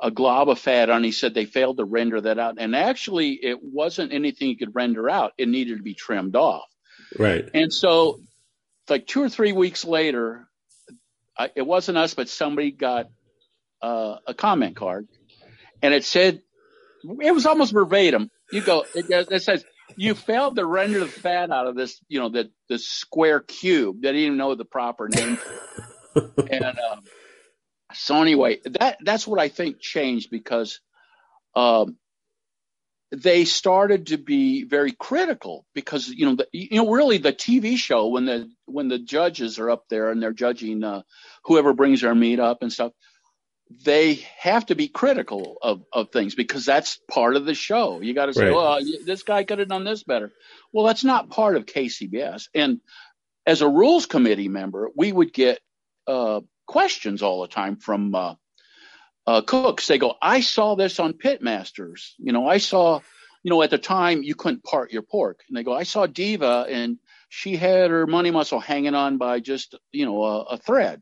a 0.00 0.12
glob 0.12 0.48
of 0.48 0.60
fat 0.60 0.88
on. 0.88 1.02
He 1.02 1.10
said 1.10 1.34
they 1.34 1.46
failed 1.46 1.78
to 1.78 1.84
render 1.84 2.20
that 2.20 2.38
out. 2.38 2.58
And 2.58 2.76
actually, 2.76 3.32
it 3.32 3.58
wasn't 3.60 4.12
anything 4.12 4.50
you 4.50 4.56
could 4.56 4.76
render 4.76 5.10
out. 5.10 5.32
It 5.36 5.48
needed 5.48 5.78
to 5.78 5.82
be 5.82 5.94
trimmed 5.94 6.36
off. 6.36 6.68
Right. 7.18 7.50
And 7.54 7.72
so, 7.72 8.20
like 8.88 9.08
two 9.08 9.20
or 9.20 9.28
three 9.28 9.50
weeks 9.50 9.84
later, 9.84 10.46
I, 11.36 11.50
it 11.56 11.66
wasn't 11.66 11.98
us, 11.98 12.14
but 12.14 12.28
somebody 12.28 12.70
got 12.70 13.08
uh, 13.82 14.18
a 14.28 14.32
comment 14.32 14.76
card, 14.76 15.08
and 15.82 15.94
it 15.94 16.04
said, 16.04 16.40
it 17.20 17.32
was 17.34 17.46
almost 17.46 17.72
verbatim. 17.72 18.30
You 18.50 18.62
go, 18.62 18.84
it, 18.94 19.06
it 19.30 19.42
says, 19.42 19.64
you 19.96 20.14
failed 20.14 20.56
to 20.56 20.66
render 20.66 21.00
the 21.00 21.06
fat 21.06 21.50
out 21.50 21.66
of 21.66 21.76
this, 21.76 22.00
you 22.08 22.18
know, 22.20 22.28
the 22.28 22.50
the 22.68 22.78
square 22.78 23.40
cube. 23.40 24.00
They 24.00 24.08
didn't 24.08 24.22
even 24.22 24.38
know 24.38 24.54
the 24.54 24.64
proper 24.64 25.08
name. 25.08 25.38
and 26.14 26.64
um, 26.64 27.04
so 27.92 28.20
anyway, 28.20 28.60
that 28.64 28.98
that's 29.04 29.26
what 29.26 29.40
I 29.40 29.48
think 29.48 29.80
changed 29.80 30.30
because 30.30 30.80
um, 31.54 31.96
they 33.12 33.44
started 33.44 34.08
to 34.08 34.18
be 34.18 34.64
very 34.64 34.92
critical 34.92 35.66
because 35.74 36.08
you 36.08 36.26
know 36.26 36.36
the, 36.36 36.48
you 36.52 36.82
know 36.82 36.90
really 36.90 37.18
the 37.18 37.32
TV 37.32 37.76
show 37.76 38.08
when 38.08 38.24
the 38.24 38.50
when 38.66 38.88
the 38.88 38.98
judges 38.98 39.58
are 39.58 39.70
up 39.70 39.84
there 39.88 40.10
and 40.10 40.22
they're 40.22 40.32
judging 40.32 40.82
uh, 40.82 41.02
whoever 41.44 41.72
brings 41.72 42.00
their 42.00 42.14
meat 42.14 42.40
up 42.40 42.62
and 42.62 42.72
stuff 42.72 42.92
they 43.82 44.24
have 44.38 44.66
to 44.66 44.74
be 44.74 44.88
critical 44.88 45.56
of, 45.62 45.84
of 45.92 46.10
things 46.10 46.34
because 46.34 46.64
that's 46.64 46.98
part 47.10 47.36
of 47.36 47.44
the 47.44 47.54
show. 47.54 48.00
You 48.00 48.14
got 48.14 48.26
to 48.26 48.34
say, 48.34 48.46
Right. 48.46 48.54
well, 48.54 48.78
this 49.04 49.22
guy 49.22 49.44
could 49.44 49.58
have 49.58 49.68
done 49.68 49.84
this 49.84 50.02
better. 50.02 50.32
Well, 50.72 50.86
that's 50.86 51.04
not 51.04 51.30
part 51.30 51.56
of 51.56 51.66
KCBS. 51.66 52.48
And 52.54 52.80
as 53.46 53.62
a 53.62 53.68
rules 53.68 54.06
committee 54.06 54.48
member, 54.48 54.90
we 54.96 55.12
would 55.12 55.32
get 55.32 55.60
uh, 56.06 56.40
questions 56.66 57.22
all 57.22 57.42
the 57.42 57.48
time 57.48 57.76
from 57.76 58.14
uh, 58.14 58.34
uh, 59.26 59.40
cooks. 59.42 59.86
They 59.86 59.98
go, 59.98 60.14
I 60.20 60.40
saw 60.40 60.74
this 60.74 61.00
on 61.00 61.14
Pitmasters. 61.14 62.12
You 62.18 62.32
know, 62.32 62.46
I 62.46 62.58
saw, 62.58 63.00
you 63.42 63.50
know, 63.50 63.62
at 63.62 63.70
the 63.70 63.78
time 63.78 64.22
you 64.22 64.34
couldn't 64.34 64.64
part 64.64 64.92
your 64.92 65.02
pork. 65.02 65.40
And 65.48 65.56
they 65.56 65.62
go, 65.62 65.74
I 65.74 65.84
saw 65.84 66.06
Diva 66.06 66.66
and 66.68 66.98
she 67.28 67.56
had 67.56 67.90
her 67.90 68.06
money 68.06 68.30
muscle 68.30 68.60
hanging 68.60 68.94
on 68.94 69.18
by 69.18 69.40
just, 69.40 69.74
you 69.92 70.06
know, 70.06 70.22
a, 70.22 70.42
a 70.42 70.58
thread 70.58 71.00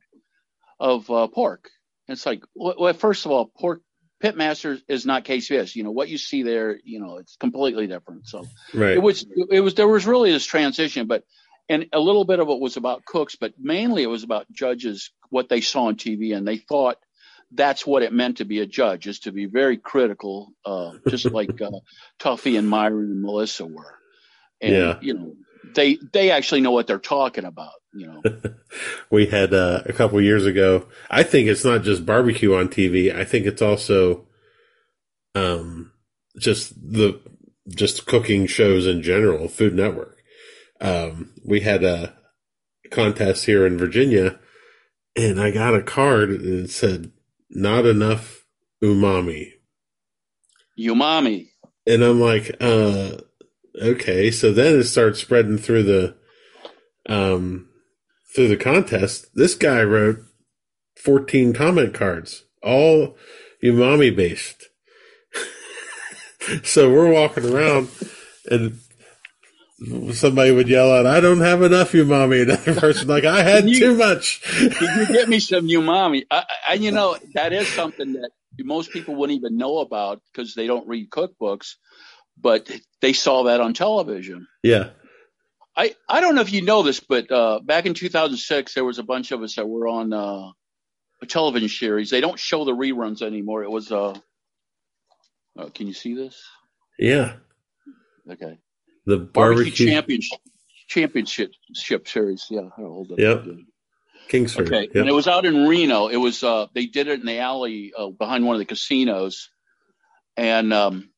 of 0.81 1.11
uh, 1.11 1.27
pork. 1.29 1.69
It's 2.13 2.27
like, 2.27 2.43
well, 2.55 2.93
first 2.95 3.27
of 3.27 3.33
all, 3.33 3.47
pork 3.59 3.83
Pitmasters 4.23 4.81
is 4.89 5.05
not 5.05 5.25
KCBS. 5.25 5.75
You 5.75 5.83
know, 5.83 5.91
what 5.91 6.09
you 6.09 6.17
see 6.17 6.43
there, 6.45 6.79
you 6.85 7.01
know, 7.01 7.17
it's 7.19 7.37
completely 7.37 7.87
different. 7.89 8.29
So 8.29 8.47
Right. 8.73 8.95
it 8.97 9.01
was 9.01 9.27
it 9.51 9.61
was 9.61 9.75
there 9.75 9.89
was 9.89 10.07
really 10.07 10.31
this 10.31 10.47
transition 10.47 11.07
but 11.09 11.25
and 11.69 11.87
a 11.93 11.99
little 12.01 12.25
bit 12.25 12.39
of 12.41 12.49
it 12.49 12.61
was 12.61 12.77
about 12.77 13.05
cooks 13.05 13.37
but 13.37 13.53
mainly 13.59 14.03
it 14.03 14.09
was 14.09 14.23
about 14.25 14.51
judges 14.53 15.11
what 15.31 15.49
they 15.49 15.61
saw 15.61 15.85
on 15.85 15.95
tv 15.97 16.37
and 16.37 16.47
they 16.47 16.57
thought 16.57 16.97
that's 17.53 17.87
what 17.87 18.03
it 18.03 18.13
meant 18.13 18.39
to 18.39 18.45
be 18.45 18.59
a 18.61 18.67
judge 18.67 19.07
is 19.07 19.21
to 19.21 19.33
be 19.33 19.47
very 19.47 19.77
critical 19.77 20.53
uh, 20.65 20.93
just 21.09 21.25
like 21.39 21.61
uh, 21.61 21.71
tuffy 22.19 22.59
and 22.59 22.69
myron 22.69 23.11
and 23.13 23.23
melissa 23.23 23.65
were 23.65 23.95
and 24.61 24.75
Yeah. 24.75 24.99
you 25.01 25.15
know 25.15 25.35
they 25.75 25.99
they 26.13 26.31
actually 26.33 26.63
know 26.63 26.73
what 26.73 26.87
they're 26.89 26.99
talking 26.99 27.45
about 27.45 27.73
you 27.95 28.07
know 28.07 28.23
we 29.11 29.27
had 29.27 29.53
uh, 29.53 29.83
a 29.87 29.93
couple 29.93 30.21
years 30.21 30.47
ago. 30.47 30.87
I 31.11 31.23
think 31.23 31.49
it's 31.49 31.65
not 31.65 31.83
just 31.83 32.07
barbecue 32.07 32.55
on 32.55 32.69
TV. 32.69 33.15
I 33.15 33.25
think 33.25 33.47
it's 33.47 33.63
also 33.63 34.27
um, 35.35 35.93
just 36.39 36.75
the 36.75 37.21
just 37.69 38.07
cooking 38.07 38.47
shows 38.47 38.87
in 38.87 39.03
general. 39.03 39.49
Food 39.49 39.75
Network. 39.75 40.19
Um, 40.81 41.33
we 41.45 41.61
had 41.61 41.85
a 41.85 42.15
contest 42.91 43.47
here 43.47 43.67
in 43.67 43.79
Virginia, 43.79 44.39
and 45.17 45.41
I 45.41 45.51
got 45.51 45.75
a 45.75 45.83
card 45.83 46.31
and 46.31 46.65
it 46.65 46.71
said 46.71 47.13
"not 47.51 47.87
enough 47.87 48.45
umami," 48.83 49.53
umami 50.79 51.53
and 51.87 52.03
I'm 52.03 52.21
like, 52.21 52.57
uh, 52.61 53.17
okay. 53.81 54.31
So 54.31 54.53
then 54.53 54.81
it 54.81 54.85
starts 54.85 55.21
spreading 55.21 55.59
through 55.59 55.83
the, 55.85 56.17
um, 57.09 57.69
through 58.35 58.49
the 58.49 58.57
contest. 58.57 59.27
This 59.35 59.55
guy 59.55 59.83
wrote 59.83 60.19
14 60.97 61.53
comment 61.53 61.95
cards, 61.95 62.45
all 62.63 63.17
umami 63.63 64.15
based. 64.15 64.69
so 66.63 66.91
we're 66.93 67.11
walking 67.13 67.53
around 67.53 67.89
and 68.51 68.79
somebody 70.15 70.51
would 70.53 70.69
yell 70.69 70.93
out, 70.93 71.07
I 71.07 71.21
don't 71.21 71.41
have 71.41 71.63
enough 71.63 71.93
umami. 71.93 72.43
Another 72.45 72.75
person 72.81 73.09
like, 73.09 73.25
I 73.25 73.43
had 73.43 73.69
You- 73.69 73.79
too 73.79 73.95
much. 73.97 74.43
Can 74.43 74.71
you 75.01 75.07
get 75.07 75.29
me 75.29 75.39
some 75.41 75.67
umami? 75.69 76.25
I, 76.31 76.45
I, 76.71 76.75
you 76.75 76.93
know, 76.93 77.17
that 77.35 77.53
is 77.53 77.69
something 77.69 78.13
that 78.15 78.31
most 78.61 78.91
people 78.93 79.15
wouldn't 79.17 79.39
even 79.39 79.57
know 79.57 79.79
about 79.79 80.21
because 80.33 80.55
they 80.55 80.67
don't 80.67 80.87
read 80.87 81.11
cookbooks, 81.11 81.75
but 82.41 82.71
they 83.01 83.13
saw 83.13 83.45
that 83.45 83.61
on 83.61 83.75
television. 83.75 84.47
yeah. 84.63 84.91
I, 85.77 85.95
I 86.09 86.21
don't 86.21 86.35
know 86.35 86.43
if 86.43 86.53
you 86.53 86.63
know 86.63 86.83
this, 86.83 87.01
but 87.01 87.31
uh, 87.31 87.61
back 87.61 87.87
in 87.87 87.95
2006, 87.95 88.75
there 88.75 88.85
was 88.85 88.99
a 88.99 89.03
bunch 89.03 89.33
of 89.33 89.43
us 89.43 89.57
that 89.57 89.67
were 89.67 89.89
on 89.89 90.13
uh, 90.13 90.51
a 91.23 91.27
television 91.27 91.69
series. 91.69 92.11
They 92.11 92.21
don't 92.21 92.39
show 92.39 92.65
the 92.65 92.73
reruns 92.73 93.23
anymore. 93.23 93.63
It 93.63 93.71
was, 93.71 93.91
uh, 93.91 94.15
uh, 95.59 95.67
can 95.75 95.87
you 95.87 95.95
see 95.95 96.15
this? 96.15 96.43
Yeah. 96.99 97.35
Okay. 98.31 98.59
The 99.07 99.19
Barbecue, 99.19 99.65
barbecue. 99.65 99.87
championship, 99.91 100.39
championship 100.89 101.53
ship 101.75 102.07
series. 102.07 102.47
Yeah, 102.51 102.69
hold 102.77 103.11
it. 103.13 103.19
Yep. 103.19 103.45
Kingsford. 104.29 104.67
Okay, 104.69 104.83
Yep. 104.83 104.95
and 104.95 105.09
it 105.09 105.13
was 105.13 105.27
out 105.27 105.45
in 105.45 105.67
Reno. 105.67 106.07
It 106.09 106.17
was 106.19 106.45
uh, 106.45 106.67
they 106.75 106.87
did 106.87 107.09
it 107.09 107.19
in 107.21 107.27
the 107.27 107.39
alley 107.39 107.93
uh, 107.97 108.09
behind 108.09 108.47
one 108.47 108.55
of 108.55 108.61
the 108.61 108.65
casinos, 108.65 109.51
and 110.37 110.73
um, 110.73 111.11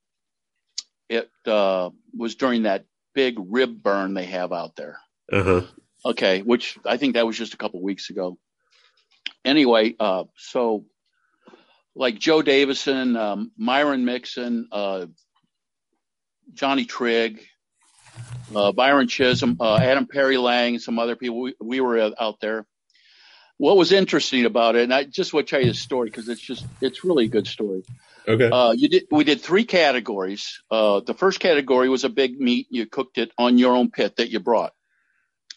it 1.10 1.30
uh, 1.46 1.90
was 2.16 2.36
during 2.36 2.62
that 2.62 2.86
big 3.14 3.36
rib 3.38 3.82
burn 3.82 4.14
they 4.14 4.24
have 4.26 4.52
out 4.52 4.76
there. 4.76 4.98
uh-huh. 5.32 5.62
Okay, 6.06 6.42
which 6.42 6.76
I 6.84 6.98
think 6.98 7.14
that 7.14 7.26
was 7.26 7.38
just 7.38 7.54
a 7.54 7.56
couple 7.56 7.82
weeks 7.82 8.10
ago. 8.10 8.36
Anyway, 9.44 9.94
uh, 9.98 10.24
so 10.36 10.84
like 11.94 12.18
Joe 12.18 12.42
Davidson, 12.42 13.16
um, 13.16 13.52
Myron 13.56 14.04
Mixon, 14.04 14.68
uh, 14.70 15.06
Johnny 16.52 16.84
Trigg, 16.84 17.40
uh, 18.54 18.72
Byron 18.72 19.06
Chism, 19.06 19.56
uh, 19.60 19.76
Adam 19.76 20.06
Perry 20.06 20.36
Lang, 20.36 20.78
some 20.78 20.98
other 20.98 21.16
people. 21.16 21.40
We, 21.40 21.54
we 21.60 21.80
were 21.80 22.12
out 22.18 22.40
there. 22.40 22.66
what 23.56 23.76
was 23.76 23.92
interesting 23.92 24.44
about 24.44 24.76
it, 24.76 24.82
and 24.82 24.92
I 24.92 25.04
just 25.04 25.32
want 25.32 25.46
to 25.46 25.50
tell 25.50 25.60
you 25.60 25.68
the 25.68 25.74
story 25.74 26.10
because 26.10 26.28
it's 26.28 26.40
just 26.40 26.66
it's 26.80 27.04
really 27.04 27.26
a 27.26 27.28
good 27.28 27.46
story. 27.46 27.82
Okay. 28.26 28.48
Uh, 28.50 28.72
you 28.72 28.88
did 28.88 29.04
we 29.10 29.24
did 29.24 29.40
three 29.40 29.64
categories. 29.64 30.62
Uh, 30.70 31.00
the 31.00 31.14
first 31.14 31.40
category 31.40 31.88
was 31.88 32.04
a 32.04 32.08
big 32.08 32.40
meat. 32.40 32.66
You 32.70 32.86
cooked 32.86 33.18
it 33.18 33.30
on 33.36 33.58
your 33.58 33.74
own 33.74 33.90
pit 33.90 34.16
that 34.16 34.30
you 34.30 34.40
brought. 34.40 34.72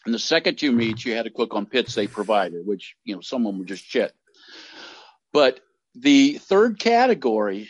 And 0.04 0.14
the 0.14 0.18
second 0.18 0.58
two 0.58 0.72
meats 0.72 1.04
you 1.04 1.14
had 1.14 1.24
to 1.24 1.30
cook 1.30 1.54
on 1.54 1.66
pits 1.66 1.94
they 1.94 2.06
provided, 2.06 2.66
which 2.66 2.94
you 3.04 3.14
know 3.14 3.20
some 3.20 3.46
of 3.46 3.52
them 3.52 3.58
were 3.60 3.64
just 3.64 3.84
shit. 3.84 4.12
But 5.32 5.60
the 5.94 6.38
third 6.38 6.78
category, 6.78 7.68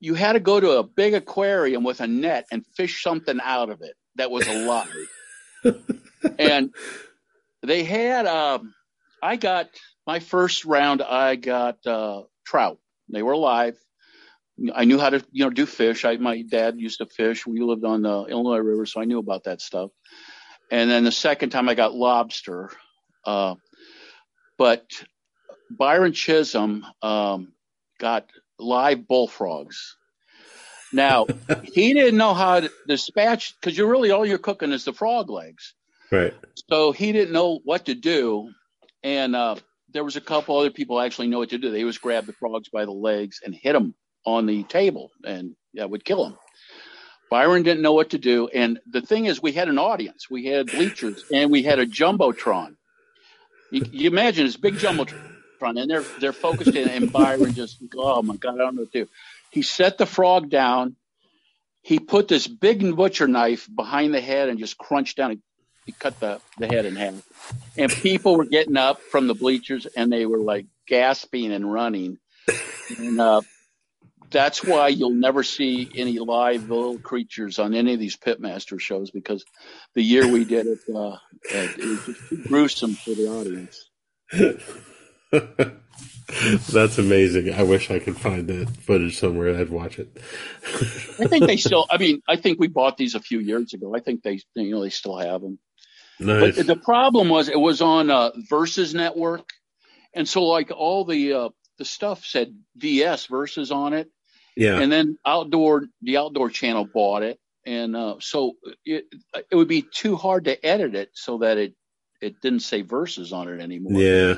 you 0.00 0.14
had 0.14 0.32
to 0.32 0.40
go 0.40 0.58
to 0.58 0.72
a 0.72 0.82
big 0.82 1.14
aquarium 1.14 1.84
with 1.84 2.00
a 2.00 2.06
net 2.06 2.46
and 2.50 2.66
fish 2.76 3.02
something 3.02 3.38
out 3.42 3.70
of 3.70 3.82
it 3.82 3.94
that 4.16 4.30
was 4.30 4.46
alive. 4.46 5.08
and 6.38 6.74
they 7.62 7.84
had, 7.84 8.26
um, 8.26 8.74
I 9.22 9.36
got 9.36 9.68
my 10.06 10.20
first 10.20 10.64
round. 10.64 11.02
I 11.02 11.36
got 11.36 11.86
uh, 11.86 12.22
trout. 12.44 12.78
They 13.08 13.22
were 13.22 13.32
alive. 13.32 13.76
I 14.74 14.84
knew 14.84 14.98
how 14.98 15.10
to, 15.10 15.24
you 15.32 15.44
know, 15.44 15.50
do 15.50 15.66
fish. 15.66 16.04
I, 16.04 16.16
my 16.16 16.42
dad 16.42 16.78
used 16.78 16.98
to 16.98 17.06
fish. 17.06 17.46
We 17.46 17.60
lived 17.60 17.84
on 17.84 18.02
the 18.02 18.24
Illinois 18.24 18.58
River, 18.58 18.86
so 18.86 19.00
I 19.00 19.04
knew 19.04 19.18
about 19.18 19.44
that 19.44 19.60
stuff. 19.60 19.90
And 20.70 20.90
then 20.90 21.04
the 21.04 21.12
second 21.12 21.50
time 21.50 21.68
I 21.68 21.74
got 21.74 21.94
lobster. 21.94 22.70
Uh, 23.24 23.54
but 24.58 24.84
Byron 25.70 26.12
Chism 26.12 26.82
um, 27.02 27.52
got 27.98 28.28
live 28.58 29.06
bullfrogs. 29.06 29.96
Now 30.92 31.26
he 31.64 31.94
didn't 31.94 32.18
know 32.18 32.34
how 32.34 32.60
to 32.60 32.70
dispatch 32.86 33.54
because 33.54 33.76
you're 33.76 33.90
really 33.90 34.10
all 34.10 34.26
you're 34.26 34.38
cooking 34.38 34.72
is 34.72 34.84
the 34.84 34.92
frog 34.92 35.30
legs. 35.30 35.74
right. 36.10 36.34
So 36.68 36.92
he 36.92 37.12
didn't 37.12 37.32
know 37.32 37.60
what 37.64 37.86
to 37.86 37.94
do, 37.94 38.50
and 39.02 39.34
uh, 39.34 39.56
there 39.92 40.04
was 40.04 40.16
a 40.16 40.20
couple 40.20 40.58
other 40.58 40.70
people 40.70 41.00
actually 41.00 41.28
know 41.28 41.38
what 41.38 41.50
to 41.50 41.58
do. 41.58 41.70
They 41.70 41.82
just 41.82 42.02
grab 42.02 42.26
the 42.26 42.32
frogs 42.32 42.68
by 42.68 42.84
the 42.84 42.92
legs 42.92 43.40
and 43.44 43.54
hit 43.54 43.72
them 43.72 43.94
on 44.24 44.46
the 44.46 44.62
table, 44.64 45.10
and 45.24 45.54
that 45.74 45.90
would 45.90 46.04
kill 46.04 46.26
him. 46.26 46.36
Byron 47.30 47.62
didn't 47.62 47.82
know 47.82 47.92
what 47.92 48.10
to 48.10 48.18
do, 48.18 48.48
and 48.48 48.80
the 48.90 49.02
thing 49.02 49.26
is, 49.26 49.40
we 49.40 49.52
had 49.52 49.68
an 49.68 49.78
audience, 49.78 50.28
we 50.28 50.46
had 50.46 50.66
bleachers, 50.66 51.24
and 51.32 51.50
we 51.50 51.62
had 51.62 51.78
a 51.78 51.86
jumbotron. 51.86 52.76
You, 53.70 53.84
you 53.92 54.10
imagine 54.10 54.46
this 54.46 54.56
big 54.56 54.74
jumbotron, 54.74 55.80
and 55.80 55.88
they're 55.88 56.04
they're 56.18 56.32
focused 56.32 56.74
in, 56.74 56.88
and 56.88 57.12
Byron 57.12 57.54
just, 57.54 57.78
oh 57.96 58.22
my 58.22 58.36
god, 58.36 58.54
I 58.54 58.58
don't 58.58 58.74
know 58.74 58.82
what 58.82 58.92
to 58.92 59.04
do. 59.04 59.10
He 59.50 59.62
set 59.62 59.98
the 59.98 60.06
frog 60.06 60.48
down. 60.48 60.96
He 61.82 61.98
put 61.98 62.28
this 62.28 62.46
big 62.46 62.94
butcher 62.94 63.26
knife 63.26 63.68
behind 63.74 64.14
the 64.14 64.20
head 64.20 64.48
and 64.48 64.58
just 64.58 64.78
crunched 64.78 65.16
down. 65.16 65.32
and 65.32 65.42
He 65.86 65.92
cut 65.92 66.18
the, 66.20 66.40
the 66.58 66.66
head 66.66 66.84
in 66.84 66.94
half. 66.94 67.14
And 67.76 67.90
people 67.90 68.36
were 68.36 68.44
getting 68.44 68.76
up 68.76 69.00
from 69.00 69.26
the 69.26 69.34
bleachers 69.34 69.86
and 69.86 70.12
they 70.12 70.26
were 70.26 70.38
like 70.38 70.66
gasping 70.86 71.52
and 71.52 71.70
running. 71.72 72.18
And 72.98 73.20
uh, 73.20 73.40
that's 74.30 74.64
why 74.64 74.88
you'll 74.88 75.10
never 75.10 75.42
see 75.42 75.90
any 75.94 76.18
live 76.18 76.68
little 76.70 76.98
creatures 76.98 77.58
on 77.58 77.74
any 77.74 77.94
of 77.94 78.00
these 78.00 78.16
pitmaster 78.16 78.80
shows 78.80 79.10
because 79.10 79.44
the 79.94 80.02
year 80.02 80.26
we 80.26 80.44
did 80.44 80.66
it, 80.66 80.78
uh, 80.94 81.16
it, 81.44 81.78
it 81.78 81.84
was 81.84 82.06
just 82.06 82.28
too 82.28 82.42
gruesome 82.46 82.94
for 82.94 83.10
the 83.10 83.28
audience. 83.28 83.90
That's 86.70 86.98
amazing. 86.98 87.52
I 87.52 87.64
wish 87.64 87.90
I 87.90 87.98
could 87.98 88.16
find 88.16 88.46
that 88.48 88.76
footage 88.76 89.18
somewhere. 89.18 89.56
I'd 89.56 89.70
watch 89.70 89.98
it. 89.98 90.16
I 91.18 91.26
think 91.26 91.46
they 91.46 91.56
still. 91.58 91.86
I 91.90 91.98
mean, 91.98 92.22
I 92.28 92.36
think 92.36 92.60
we 92.60 92.68
bought 92.68 92.96
these 92.96 93.14
a 93.14 93.20
few 93.20 93.40
years 93.40 93.74
ago. 93.74 93.94
I 93.94 94.00
think 94.00 94.22
they, 94.22 94.40
you 94.54 94.70
know, 94.70 94.82
they 94.82 94.90
still 94.90 95.16
have 95.18 95.40
them. 95.40 95.58
nice. 96.20 96.56
But 96.56 96.66
the 96.66 96.76
problem 96.76 97.28
was 97.28 97.48
it 97.48 97.58
was 97.58 97.80
on 97.80 98.10
uh, 98.10 98.30
Versus 98.48 98.94
Network, 98.94 99.48
and 100.14 100.28
so 100.28 100.44
like 100.44 100.70
all 100.70 101.04
the 101.04 101.32
uh, 101.32 101.48
the 101.78 101.84
stuff 101.84 102.24
said 102.24 102.56
VS 102.76 103.26
Versus 103.26 103.72
on 103.72 103.92
it, 103.92 104.08
yeah. 104.60 104.78
and 104.80 104.92
then 104.92 105.18
outdoor 105.26 105.86
the 106.02 106.18
outdoor 106.18 106.50
channel 106.50 106.84
bought 106.86 107.22
it, 107.24 107.38
and 107.66 107.96
uh, 107.96 108.16
so 108.20 108.54
it 108.84 109.06
it 109.50 109.56
would 109.56 109.68
be 109.68 109.82
too 109.82 110.16
hard 110.16 110.44
to 110.46 110.64
edit 110.66 110.94
it 110.94 111.10
so 111.14 111.38
that 111.38 111.58
it 111.58 111.74
it 112.20 112.40
didn't 112.42 112.60
say 112.60 112.82
verses 112.82 113.32
on 113.32 113.48
it 113.48 113.60
anymore. 113.60 114.00
yeah. 114.00 114.34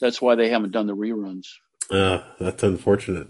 That's 0.00 0.20
why 0.20 0.34
they 0.34 0.50
haven't 0.50 0.72
done 0.72 0.86
the 0.86 0.96
reruns. 0.96 1.46
Uh, 1.90 2.22
that's 2.40 2.62
unfortunate. 2.62 3.28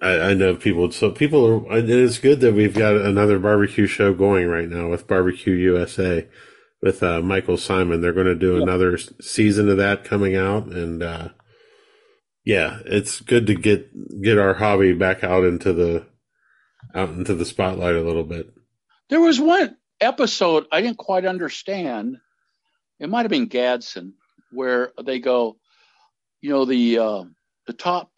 I, 0.00 0.30
I 0.30 0.34
know 0.34 0.54
people. 0.56 0.90
So 0.92 1.10
people 1.10 1.66
are. 1.70 1.78
It 1.78 1.90
is 1.90 2.18
good 2.18 2.40
that 2.40 2.54
we've 2.54 2.74
got 2.74 2.96
another 2.96 3.38
barbecue 3.38 3.86
show 3.86 4.14
going 4.14 4.48
right 4.48 4.68
now 4.68 4.88
with 4.90 5.06
Barbecue 5.08 5.54
USA 5.54 6.28
with 6.82 7.02
uh, 7.02 7.20
Michael 7.22 7.56
Symon. 7.56 8.00
They're 8.00 8.12
going 8.12 8.26
to 8.26 8.34
do 8.34 8.56
Yeah. 8.56 8.62
another 8.62 8.98
season 9.20 9.68
of 9.68 9.76
that 9.78 10.04
coming 10.04 10.36
out, 10.36 10.66
and 10.66 11.02
uh, 11.02 11.28
yeah, 12.44 12.78
it's 12.84 13.20
good 13.20 13.46
to 13.46 13.54
get 13.54 14.20
get 14.22 14.38
our 14.38 14.54
hobby 14.54 14.92
back 14.92 15.22
out 15.22 15.44
into 15.44 15.72
the 15.72 16.06
out 16.94 17.10
into 17.10 17.34
the 17.34 17.44
spotlight 17.44 17.94
a 17.94 18.02
little 18.02 18.24
bit. 18.24 18.52
There 19.08 19.20
was 19.20 19.40
one 19.40 19.76
episode 20.00 20.66
I 20.72 20.80
didn't 20.80 20.98
quite 20.98 21.24
understand. 21.24 22.16
It 22.98 23.08
might 23.08 23.22
have 23.22 23.30
been 23.30 23.46
Gadsden, 23.46 24.14
where 24.50 24.92
they 25.04 25.18
go, 25.18 25.56
you 26.40 26.50
know, 26.50 26.64
the 26.64 26.98
uh, 26.98 27.24
the 27.66 27.72
top 27.72 28.10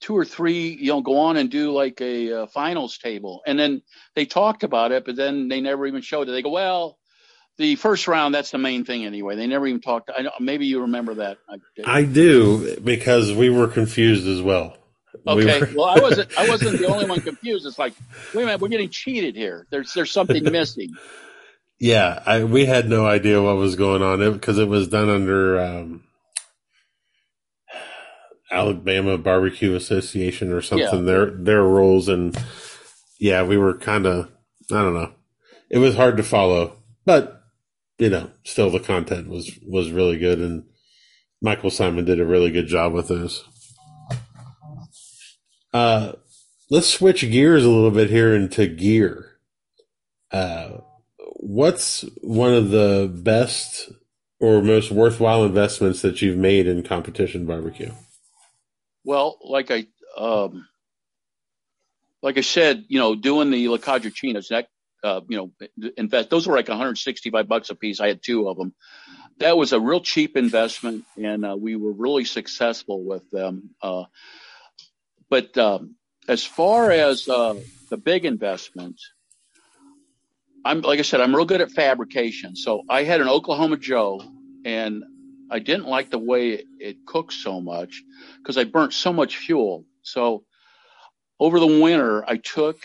two 0.00 0.16
or 0.16 0.24
three, 0.24 0.68
you 0.68 0.88
know, 0.88 1.00
go 1.00 1.18
on 1.18 1.36
and 1.36 1.50
do 1.50 1.70
like 1.70 2.00
a 2.00 2.42
uh, 2.42 2.46
finals 2.46 2.98
table, 2.98 3.42
and 3.46 3.58
then 3.58 3.82
they 4.16 4.24
talked 4.24 4.64
about 4.64 4.90
it, 4.90 5.04
but 5.04 5.16
then 5.16 5.48
they 5.48 5.60
never 5.60 5.86
even 5.86 6.00
showed 6.00 6.28
it. 6.28 6.32
They 6.32 6.42
go, 6.42 6.50
well, 6.50 6.98
the 7.62 7.76
first 7.76 8.08
round 8.08 8.34
that's 8.34 8.50
the 8.50 8.58
main 8.58 8.84
thing 8.84 9.06
anyway. 9.06 9.36
They 9.36 9.46
never 9.46 9.66
even 9.66 9.80
talked. 9.80 10.10
I 10.14 10.22
know, 10.22 10.32
maybe 10.40 10.66
you 10.66 10.82
remember 10.82 11.14
that. 11.14 11.38
I, 11.48 12.00
I 12.00 12.04
do 12.04 12.78
because 12.80 13.32
we 13.32 13.48
were 13.48 13.68
confused 13.68 14.26
as 14.26 14.42
well. 14.42 14.76
Okay. 15.26 15.60
were- 15.60 15.70
well, 15.74 15.86
I 15.86 16.00
wasn't. 16.00 16.38
I 16.38 16.48
wasn't 16.48 16.78
the 16.78 16.86
only 16.86 17.06
one 17.06 17.20
confused. 17.20 17.64
It's 17.66 17.78
like, 17.78 17.94
wait 18.34 18.42
a 18.42 18.46
minute, 18.46 18.60
we're 18.60 18.68
getting 18.68 18.90
cheated 18.90 19.36
here. 19.36 19.66
There's 19.70 19.92
there's 19.94 20.10
something 20.10 20.44
missing. 20.44 20.90
Yeah, 21.78 22.22
I, 22.24 22.44
we 22.44 22.64
had 22.64 22.88
no 22.88 23.06
idea 23.06 23.42
what 23.42 23.56
was 23.56 23.74
going 23.74 24.02
on 24.02 24.32
because 24.34 24.58
it, 24.58 24.68
was 24.68 24.86
done 24.86 25.08
under 25.08 25.60
um, 25.60 26.04
Alabama 28.52 29.18
Barbecue 29.18 29.74
Association 29.74 30.52
or 30.52 30.62
something. 30.62 31.06
Their 31.06 31.26
their 31.30 31.62
rules 31.62 32.08
and 32.08 32.36
yeah, 33.18 33.42
we 33.42 33.56
were 33.56 33.76
kind 33.76 34.06
of 34.06 34.30
I 34.70 34.82
don't 34.82 34.94
know. 34.94 35.12
It 35.70 35.78
was 35.78 35.96
hard 35.96 36.18
to 36.18 36.22
follow, 36.22 36.76
but 37.04 37.41
you 38.02 38.10
know, 38.10 38.28
still 38.42 38.68
the 38.68 38.80
content 38.80 39.28
was 39.28 39.56
was 39.64 39.92
really 39.92 40.18
good 40.18 40.40
and 40.40 40.64
Michael 41.40 41.70
Symon 41.70 42.04
did 42.04 42.18
a 42.18 42.26
really 42.26 42.50
good 42.50 42.66
job 42.66 42.92
with 42.92 43.06
this. 43.06 43.44
Uh, 45.72 46.12
let's 46.68 46.88
switch 46.88 47.20
gears 47.20 47.64
a 47.64 47.70
little 47.70 47.92
bit 47.92 48.10
here 48.10 48.34
into 48.34 48.66
gear. 48.66 49.38
Uh, 50.32 50.78
what's 51.36 52.04
one 52.22 52.52
of 52.52 52.70
the 52.70 53.08
best 53.14 53.92
or 54.40 54.62
most 54.62 54.90
worthwhile 54.90 55.44
investments 55.44 56.02
that 56.02 56.20
you've 56.20 56.36
made 56.36 56.66
in 56.66 56.82
competition 56.82 57.46
barbecue? 57.46 57.92
Well, 59.04 59.38
like 59.44 59.70
I 59.70 59.86
um, 60.16 60.66
like 62.20 62.36
I 62.36 62.40
said, 62.42 62.84
you 62.88 62.98
know, 62.98 63.14
doing 63.14 63.50
the 63.50 63.68
La 63.68 63.78
Caja 63.78 64.10
Chinas, 64.10 64.48
that 64.48 64.66
uh, 65.02 65.20
you 65.28 65.36
know, 65.36 65.90
invest 65.96 66.30
those 66.30 66.46
were 66.46 66.56
like 66.56 66.68
165 66.68 67.48
bucks 67.48 67.70
a 67.70 67.74
piece. 67.74 68.00
I 68.00 68.08
had 68.08 68.22
two 68.22 68.48
of 68.48 68.56
them. 68.56 68.74
That 69.38 69.56
was 69.56 69.72
a 69.72 69.80
real 69.80 70.00
cheap 70.00 70.36
investment, 70.36 71.04
and 71.16 71.44
uh, 71.44 71.56
we 71.58 71.76
were 71.76 71.92
really 71.92 72.24
successful 72.24 73.02
with 73.02 73.28
them. 73.30 73.70
Uh, 73.80 74.04
but 75.28 75.56
um, 75.58 75.96
as 76.28 76.44
far 76.44 76.90
as 76.90 77.28
uh, 77.28 77.54
the 77.90 77.96
big 77.96 78.24
investments, 78.24 79.10
I'm 80.64 80.82
like 80.82 80.98
I 80.98 81.02
said, 81.02 81.20
I'm 81.20 81.34
real 81.34 81.46
good 81.46 81.60
at 81.60 81.72
fabrication. 81.72 82.54
So 82.54 82.82
I 82.88 83.02
had 83.02 83.20
an 83.20 83.28
Oklahoma 83.28 83.78
Joe, 83.78 84.22
and 84.64 85.02
I 85.50 85.58
didn't 85.58 85.88
like 85.88 86.10
the 86.10 86.18
way 86.18 86.50
it, 86.50 86.66
it 86.78 87.06
cooked 87.06 87.32
so 87.32 87.60
much 87.60 88.02
because 88.38 88.56
I 88.56 88.64
burnt 88.64 88.92
so 88.92 89.12
much 89.12 89.36
fuel. 89.36 89.84
So 90.02 90.44
over 91.40 91.58
the 91.58 91.66
winter, 91.66 92.24
I 92.28 92.36
took 92.36 92.78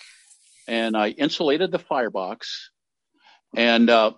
and 0.67 0.97
I 0.97 1.09
insulated 1.09 1.71
the 1.71 1.79
firebox, 1.79 2.71
and 3.55 3.89
uh, 3.89 4.11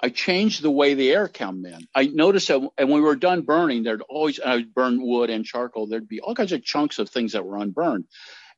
I 0.00 0.10
changed 0.10 0.62
the 0.62 0.70
way 0.70 0.94
the 0.94 1.10
air 1.10 1.28
came 1.28 1.64
in. 1.66 1.86
I 1.94 2.06
noticed 2.06 2.48
that 2.48 2.60
and 2.78 2.88
when 2.88 3.00
we 3.02 3.08
were 3.08 3.16
done 3.16 3.42
burning, 3.42 3.82
there'd 3.82 4.02
always 4.08 4.40
I 4.40 4.56
would 4.56 4.74
burn 4.74 5.02
wood 5.02 5.30
and 5.30 5.44
charcoal. 5.44 5.86
There'd 5.86 6.08
be 6.08 6.20
all 6.20 6.34
kinds 6.34 6.52
of 6.52 6.62
chunks 6.62 6.98
of 6.98 7.10
things 7.10 7.32
that 7.32 7.44
were 7.44 7.56
unburned. 7.58 8.06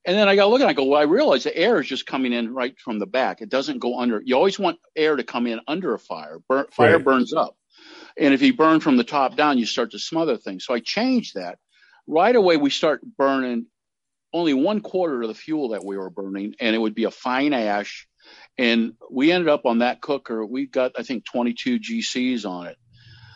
And 0.07 0.17
then 0.17 0.29
I 0.29 0.37
got 0.37 0.51
looking, 0.51 0.67
I 0.67 0.73
go, 0.73 0.85
well, 0.85 1.01
I 1.01 1.05
realized 1.05 1.45
the 1.45 1.57
air 1.57 1.81
is 1.81 1.87
just 1.87 2.07
coming 2.07 2.33
in 2.33 2.53
right 2.55 2.79
from 2.81 2.99
the 2.99 3.07
back. 3.07 3.43
It 3.43 3.51
doesn't 3.51 3.79
go 3.81 4.01
under. 4.01 4.23
You 4.25 4.35
always 4.37 4.59
want 4.59 4.79
air 4.97 5.17
to 5.17 5.25
come 5.25 5.47
in 5.47 5.61
under 5.69 5.95
a 5.95 5.99
fire. 5.99 6.39
Fire 6.73 6.97
Right. 6.97 7.05
burns 7.05 7.35
up. 7.35 7.57
And 8.19 8.35
if 8.35 8.43
you 8.43 8.55
burn 8.55 8.81
from 8.81 8.97
the 8.97 9.05
top 9.05 9.37
down, 9.37 9.59
you 9.59 9.67
start 9.67 9.93
to 9.93 9.99
smother 9.99 10.37
things. 10.37 10.65
So 10.65 10.75
I 10.75 10.81
changed 10.81 11.35
that. 11.35 11.59
Right 12.07 12.35
away, 12.35 12.57
we 12.57 12.71
start 12.71 13.03
burning 13.19 13.67
only 14.33 14.55
one 14.55 14.81
quarter 14.81 15.23
of 15.23 15.29
the 15.29 15.35
fuel 15.35 15.71
that 15.71 15.85
we 15.85 15.97
were 15.97 16.11
burning, 16.11 16.55
and 16.61 16.75
it 16.75 16.79
would 16.79 16.95
be 16.95 17.05
a 17.05 17.11
fine 17.11 17.53
ash. 17.53 18.07
And 18.59 18.95
we 19.11 19.33
ended 19.33 19.49
up 19.49 19.67
on 19.67 19.79
that 19.79 20.01
cooker, 20.01 20.45
we 20.45 20.67
got, 20.67 20.93
I 20.99 21.03
think, 21.03 21.25
22 21.25 21.81
GCs 21.81 22.49
on 22.49 22.69
it. 22.69 22.77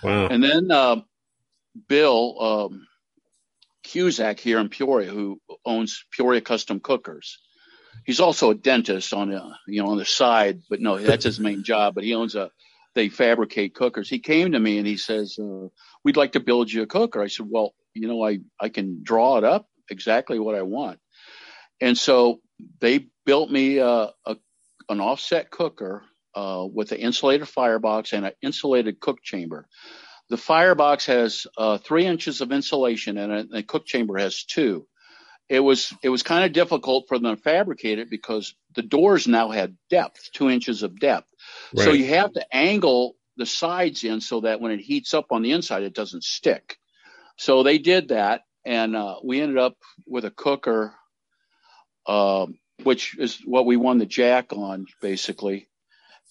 Wow. 0.03 0.26
And 0.26 0.45
then 0.45 0.70
uh, 0.70 0.97
Bill 1.88 2.36
um, 2.40 2.86
Cusack 3.82 4.38
here 4.38 4.59
in 4.59 4.68
Peoria, 4.68 5.11
who 5.11 5.40
owns 5.64 6.05
Peoria 6.12 6.40
Custom 6.40 6.80
Cookers. 6.80 7.38
He's 8.05 8.20
also 8.20 8.51
a 8.51 8.55
dentist 8.55 9.14
on 9.14 9.30
the 9.30 9.42
you 9.66 9.82
know 9.82 9.90
on 9.90 9.99
the 9.99 10.05
side, 10.05 10.61
but 10.68 10.80
no, 10.80 10.99
that's 10.99 11.24
his 11.24 11.40
main 11.40 11.64
job. 11.64 11.95
But 11.95 12.05
he 12.05 12.14
owns 12.14 12.34
a 12.34 12.51
they 12.95 13.09
fabricate 13.09 13.74
cookers. 13.74 14.11
He 14.11 14.18
came 14.18 14.53
to 14.53 14.61
me 14.61 14.78
and 14.78 14.86
he 14.86 14.97
says, 14.97 15.38
uh, 15.38 15.68
"We'd 16.03 16.16
like 16.16 16.32
to 16.32 16.40
build 16.40 16.70
you 16.70 16.82
a 16.82 16.86
cooker." 16.86 17.22
I 17.22 17.28
said, 17.28 17.47
"Well, 17.49 17.74
you 17.95 18.09
know, 18.09 18.22
I 18.22 18.40
I 18.61 18.68
can 18.68 19.03
draw 19.03 19.38
it 19.38 19.45
up 19.45 19.68
exactly 19.91 20.39
what 20.39 20.55
I 20.55 20.62
want." 20.62 20.99
And 21.80 21.97
so 21.97 22.41
they 22.80 23.07
built 23.26 23.51
me 23.51 23.78
a, 23.78 24.11
a 24.26 24.37
an 24.89 25.01
offset 25.01 25.51
cooker 25.51 26.03
uh, 26.35 26.66
with 26.72 26.93
an 26.93 26.99
insulated 26.99 27.49
firebox 27.49 28.12
and 28.12 28.26
an 28.26 28.32
insulated 28.43 29.01
cook 29.01 29.22
chamber. 29.22 29.66
The 30.30 30.37
firebox 30.37 31.07
has 31.07 31.47
uh, 31.57 31.78
three 31.78 32.07
inches 32.07 32.41
of 32.41 32.51
insulation 32.53 33.18
in 33.18 33.30
it, 33.30 33.41
and 33.41 33.51
the 33.51 33.62
cook 33.62 33.87
chamber 33.87 34.18
has 34.18 34.45
two. 34.45 34.87
It 35.49 35.61
was 35.61 35.93
it 36.03 36.09
was 36.09 36.22
kind 36.22 36.45
of 36.45 36.53
difficult 36.53 37.05
for 37.09 37.18
them 37.18 37.37
to 37.37 37.43
fabricate 37.43 37.99
it 37.99 38.09
because 38.09 38.55
the 38.74 38.82
doors 38.82 39.28
now 39.28 39.51
had 39.51 39.76
depth, 39.91 40.30
two 40.32 40.49
inches 40.49 40.82
of 40.82 40.99
depth. 40.99 41.28
So 41.76 41.93
you 41.93 42.07
have 42.07 42.32
to 42.32 42.57
angle 42.57 43.16
the 43.37 43.47
sides 43.47 44.05
in 44.05 44.20
so 44.20 44.41
that 44.41 44.61
when 44.61 44.72
it 44.72 44.80
heats 44.80 45.12
up 45.12 45.26
on 45.30 45.43
the 45.43 45.53
inside, 45.53 45.82
it 45.82 45.95
doesn't 45.95 46.24
stick. 46.24 46.78
So 47.37 47.62
they 47.62 47.78
did 47.78 48.09
that, 48.09 48.43
and 48.65 48.97
uh, 48.97 49.17
we 49.23 49.41
ended 49.41 49.59
up 49.59 49.77
with 50.07 50.25
a 50.25 50.31
cooker, 50.31 50.95
um, 52.07 52.59
which 52.83 53.17
is 53.19 53.41
what 53.45 53.67
we 53.67 53.77
won 53.77 53.99
the 53.99 54.07
Jack 54.07 54.53
on, 54.53 54.87
basically. 55.01 55.69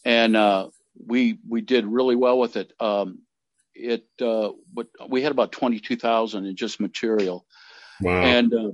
And 0.04 0.36
uh, 0.36 0.70
we 1.08 1.38
we 1.48 1.62
did 1.62 1.86
really 1.86 2.16
well 2.16 2.40
with 2.40 2.56
it. 2.56 2.74
Um, 2.80 3.20
it 3.74 4.06
uh, 4.22 4.50
but 4.74 4.88
we 5.08 5.22
had 5.22 5.32
about 5.32 5.52
twenty 5.52 5.80
two 5.80 5.96
thousand 5.96 6.46
in 6.46 6.56
just 6.56 6.80
material. 6.80 7.46
Wow. 8.02 8.22
And 8.22 8.54
uh, 8.54 8.72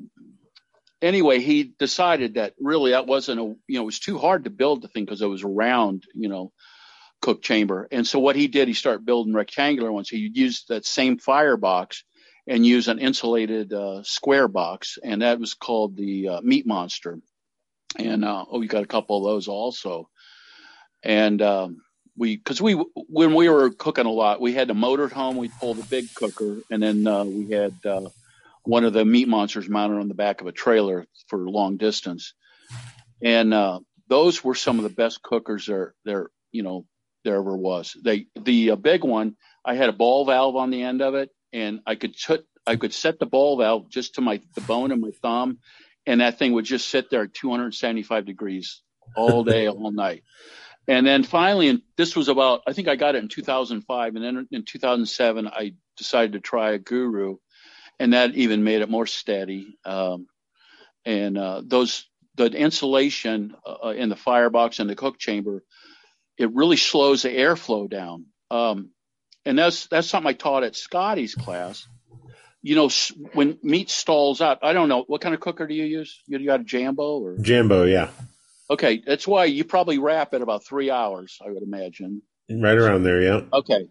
anyway, 1.01 1.39
he 1.39 1.63
decided 1.63 2.35
that 2.35 2.55
really 2.59 2.91
that 2.91 3.07
wasn't 3.07 3.39
a 3.39 3.43
you 3.43 3.75
know 3.77 3.81
it 3.81 3.85
was 3.85 3.99
too 3.99 4.17
hard 4.17 4.45
to 4.45 4.49
build 4.49 4.81
the 4.81 4.87
thing 4.87 5.05
because 5.05 5.21
it 5.21 5.27
was 5.27 5.43
a 5.43 5.47
round 5.47 6.05
you 6.13 6.29
know 6.29 6.51
cook 7.21 7.41
chamber. 7.41 7.87
And 7.91 8.07
so 8.07 8.19
what 8.19 8.35
he 8.35 8.47
did, 8.47 8.67
he 8.67 8.73
started 8.73 9.05
building 9.05 9.33
rectangular 9.33 9.91
ones. 9.91 10.09
He 10.09 10.31
used 10.33 10.69
that 10.69 10.85
same 10.85 11.17
firebox 11.17 12.03
and 12.49 12.65
use 12.65 12.87
an 12.87 12.97
insulated 12.97 13.71
uh, 13.71 14.01
square 14.01 14.47
box, 14.47 14.97
and 15.03 15.21
that 15.21 15.39
was 15.39 15.53
called 15.53 15.95
the 15.95 16.27
uh, 16.27 16.41
Meat 16.41 16.65
Monster. 16.65 17.19
And 17.95 18.25
uh, 18.25 18.45
oh, 18.49 18.59
we 18.59 18.65
got 18.65 18.83
a 18.83 18.87
couple 18.87 19.17
of 19.17 19.23
those 19.23 19.47
also. 19.47 20.09
And 21.03 21.41
um, 21.43 21.81
we, 22.17 22.37
because 22.37 22.59
we, 22.59 22.73
when 22.95 23.35
we 23.35 23.49
were 23.49 23.69
cooking 23.69 24.07
a 24.07 24.11
lot, 24.11 24.41
we 24.41 24.53
had 24.53 24.71
a 24.71 24.73
motored 24.73 25.11
home. 25.11 25.37
We 25.37 25.49
pulled 25.59 25.77
the 25.77 25.85
big 25.85 26.13
cooker, 26.15 26.57
and 26.71 26.81
then 26.81 27.05
uh, 27.05 27.23
we 27.23 27.51
had 27.51 27.73
uh, 27.85 28.09
one 28.63 28.83
of 28.83 28.93
the 28.93 29.05
meat 29.05 29.27
monsters 29.27 29.69
mounted 29.69 29.99
on 29.99 30.07
the 30.07 30.15
back 30.15 30.41
of 30.41 30.47
a 30.47 30.51
trailer 30.51 31.05
for 31.27 31.37
long 31.37 31.77
distance. 31.77 32.33
And 33.21 33.53
uh, 33.53 33.81
those 34.07 34.43
were 34.43 34.55
some 34.55 34.79
of 34.79 34.83
the 34.83 34.89
best 34.89 35.21
cookers 35.21 35.67
there, 35.67 35.93
there, 36.03 36.31
you 36.51 36.63
know, 36.63 36.87
there 37.23 37.35
ever 37.35 37.55
was. 37.55 37.95
They, 38.03 38.25
the 38.35 38.75
big 38.75 39.03
one, 39.03 39.35
I 39.63 39.75
had 39.75 39.89
a 39.89 39.93
ball 39.93 40.25
valve 40.25 40.55
on 40.55 40.71
the 40.71 40.81
end 40.81 41.03
of 41.03 41.13
it, 41.13 41.29
and 41.53 41.81
I 41.85 41.95
could 41.95 42.15
I 42.65 42.75
could 42.75 42.93
set 42.93 43.19
the 43.19 43.25
ball 43.25 43.57
valve 43.57 43.89
just 43.89 44.15
to 44.15 44.21
my 44.21 44.41
the 44.55 44.61
bone 44.61 44.91
of 44.91 44.99
my 44.99 45.11
thumb, 45.21 45.59
and 46.05 46.21
that 46.21 46.39
thing 46.39 46.53
would 46.53 46.65
just 46.65 46.89
sit 46.89 47.09
there 47.09 47.23
at 47.23 47.33
275 47.33 48.25
degrees 48.25 48.81
all 49.15 49.43
day, 49.43 49.67
all 49.69 49.91
night. 49.91 50.23
And 50.89 51.05
then 51.05 51.21
finally, 51.21 51.67
and 51.67 51.81
this 51.97 52.15
was 52.15 52.29
about, 52.29 52.63
I 52.65 52.73
think 52.73 52.87
I 52.87 52.95
got 52.95 53.13
it 53.13 53.21
in 53.21 53.29
2005. 53.29 54.15
And 54.15 54.25
then 54.25 54.47
in 54.49 54.65
2007, 54.65 55.47
I 55.47 55.73
decided 55.97 56.33
to 56.33 56.39
try 56.39 56.71
a 56.71 56.79
Guru, 56.79 57.37
and 57.99 58.13
that 58.13 58.33
even 58.33 58.63
made 58.63 58.81
it 58.81 58.89
more 58.89 59.05
steady. 59.05 59.77
Um, 59.85 60.25
and 61.05 61.37
uh, 61.37 61.61
those, 61.63 62.07
the 62.35 62.45
insulation 62.45 63.53
uh, 63.67 63.89
in 63.89 64.09
the 64.09 64.15
firebox 64.15 64.79
and 64.79 64.89
the 64.89 64.95
cook 64.95 65.19
chamber, 65.19 65.63
it 66.39 66.55
really 66.55 66.77
slows 66.77 67.21
the 67.21 67.29
airflow 67.29 67.87
down. 67.87 68.25
Um, 68.49 68.89
and 69.49 69.57
that's 69.57 69.87
that's 69.87 70.07
something 70.07 70.29
I 70.29 70.33
taught 70.33 70.63
at 70.63 70.75
Scotty's 70.75 71.33
class. 71.33 71.87
You 72.61 72.75
know, 72.75 72.89
when 73.33 73.57
meat 73.63 73.89
stalls 73.89 74.41
out, 74.41 74.59
I 74.61 74.73
don't 74.73 74.89
know 74.89 75.03
what 75.07 75.21
kind 75.21 75.33
of 75.33 75.41
cooker 75.41 75.65
do 75.65 75.73
you 75.73 75.85
use? 75.85 76.21
You 76.27 76.45
got 76.45 76.59
a 76.59 76.63
Jambo 76.63 77.19
or? 77.19 77.37
Jambo, 77.37 77.83
yeah. 77.83 78.09
Okay, 78.69 79.01
that's 79.05 79.27
why 79.27 79.45
you 79.45 79.63
probably 79.63 79.97
wrap 79.97 80.33
it 80.33 80.41
about 80.41 80.65
three 80.65 80.91
hours, 80.91 81.39
I 81.43 81.49
would 81.49 81.63
imagine. 81.63 82.21
Right 82.49 82.77
around 82.77 83.03
there, 83.03 83.21
yeah. 83.21 83.41
Okay. 83.53 83.87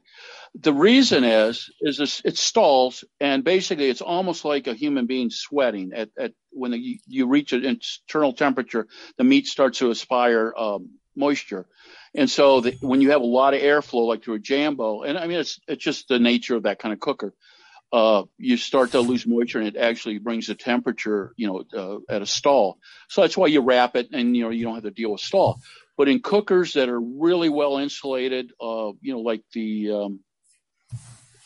The 0.55 0.73
reason 0.73 1.25
is, 1.25 1.71
is 1.81 1.99
this, 1.99 2.23
it 2.25 2.37
stalls 2.37 3.05
and 3.21 3.45
basically 3.45 3.89
it's 3.89 4.01
almost 4.01 4.45
like 4.45 4.67
a 4.67 4.75
human 4.75 5.07
being 5.07 5.31
sweating 5.31 5.93
at, 5.95 6.11
at 6.19 6.33
when 6.51 6.73
you, 6.73 6.99
you 7.07 7.27
reach 7.27 7.53
an 7.53 7.65
internal 7.65 8.33
temperature, 8.33 8.87
the 9.17 9.25
meat 9.25 9.47
starts 9.47 9.79
to 9.79 9.91
aspire, 9.91 10.53
um, 10.57 10.91
moisture. 11.17 11.67
And 12.15 12.31
so 12.31 12.61
the, 12.61 12.77
when 12.81 13.01
you 13.01 13.11
have 13.11 13.21
a 13.21 13.27
lot 13.27 13.55
of 13.55 13.61
airflow, 13.61 14.07
like 14.07 14.25
through 14.25 14.35
a 14.35 14.39
Jambo, 14.39 15.03
and 15.03 15.19
I 15.19 15.27
mean, 15.27 15.39
it's, 15.39 15.61
it's 15.69 15.83
just 15.83 16.09
the 16.09 16.19
nature 16.19 16.57
of 16.57 16.65
that 16.65 16.79
kind 16.79 16.93
of 16.93 17.01
cooker. 17.01 17.35
Uh, 17.91 18.25
you 18.37 18.59
start 18.59 18.93
to 18.93 19.01
lose 19.01 19.27
moisture 19.27 19.61
and 19.61 19.69
it 19.69 19.77
actually 19.77 20.19
brings 20.19 20.47
the 20.49 20.55
temperature, 20.55 21.33
you 21.37 21.47
know, 21.47 21.65
uh, 21.75 22.15
at 22.15 22.21
a 22.21 22.27
stall. 22.27 22.79
So 23.09 23.23
that's 23.23 23.37
why 23.37 23.47
you 23.47 23.63
wrap 23.63 23.97
it 23.97 24.09
and, 24.13 24.37
you 24.37 24.43
know, 24.43 24.51
you 24.51 24.65
don't 24.65 24.75
have 24.75 24.85
to 24.85 24.91
deal 24.91 25.13
with 25.13 25.23
stall. 25.23 25.59
But 25.97 26.09
in 26.09 26.21
cookers 26.21 26.75
that 26.75 26.91
are 26.91 27.01
really 27.01 27.49
well 27.49 27.79
insulated, 27.79 28.53
uh, 28.61 28.93
you 29.01 29.15
know, 29.15 29.21
like 29.21 29.43
the, 29.55 29.93
um, 29.93 30.21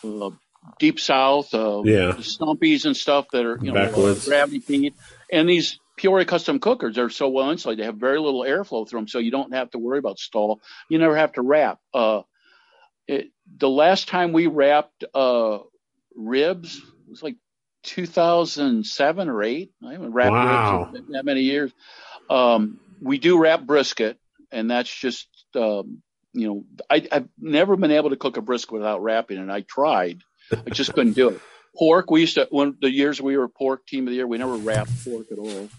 uh, 0.04 0.30
deep 0.78 0.98
south, 0.98 1.54
uh, 1.54 1.82
Yeah. 1.84 2.12
the 2.12 2.22
stumpies 2.22 2.86
and 2.86 2.96
stuff 2.96 3.26
that 3.32 3.46
are, 3.46 3.58
you 3.62 3.72
know, 3.72 4.16
gravity 4.24 4.60
feed. 4.66 4.94
And 5.30 5.48
these 5.48 5.78
Peoria 6.02 6.24
custom 6.24 6.58
cookers 6.58 6.98
are 6.98 7.10
so 7.10 7.28
well 7.28 7.50
insulated. 7.50 7.80
They 7.80 7.86
have 7.86 7.94
very 7.94 8.18
little 8.18 8.40
airflow 8.40 8.88
through 8.88 8.98
them. 8.98 9.08
So 9.08 9.20
you 9.20 9.30
don't 9.30 9.54
have 9.54 9.70
to 9.70 9.78
worry 9.78 10.00
about 10.00 10.18
stall. 10.18 10.60
You 10.90 10.98
never 10.98 11.16
have 11.16 11.34
to 11.34 11.42
wrap. 11.42 11.78
Uh, 11.94 12.22
it, 13.06 13.28
the 13.56 13.68
last 13.68 14.08
time 14.08 14.32
we 14.32 14.48
wrapped, 14.48 15.04
uh, 15.14 15.58
ribs 16.16 16.82
was 17.08 17.22
like 17.22 17.36
2007 17.84 19.28
or 19.28 19.44
eight. 19.44 19.70
I 19.86 19.92
haven't 19.92 20.12
wrapped 20.12 20.32
Wow. 20.32 20.88
ribs 20.90 21.06
in 21.06 21.12
that 21.12 21.24
many 21.24 21.42
years. 21.42 21.70
Um, 22.28 22.80
we 23.00 23.18
do 23.18 23.38
wrap 23.38 23.62
brisket 23.62 24.18
and 24.50 24.68
that's 24.68 24.92
just, 24.92 25.28
um, 25.54 26.02
you 26.32 26.48
know, 26.48 26.64
I, 26.90 27.06
I've 27.12 27.28
never 27.38 27.76
been 27.76 27.92
able 27.92 28.10
to 28.10 28.16
cook 28.16 28.36
a 28.36 28.42
brisket 28.42 28.72
without 28.72 29.04
wrapping 29.04 29.38
and 29.38 29.52
I 29.52 29.60
tried. 29.60 30.20
I 30.50 30.70
just 30.70 30.94
couldn't 30.94 31.14
do 31.14 31.28
it. 31.28 31.40
Pork, 31.78 32.10
we 32.10 32.22
used 32.22 32.34
to, 32.34 32.48
when 32.50 32.76
the 32.80 32.90
years 32.90 33.22
we 33.22 33.36
were 33.36 33.48
pork 33.48 33.86
team 33.86 34.08
of 34.08 34.10
the 34.10 34.16
year, 34.16 34.26
we 34.26 34.38
never 34.38 34.56
wrapped 34.56 34.90
pork 35.04 35.28
at 35.30 35.38
all. 35.38 35.70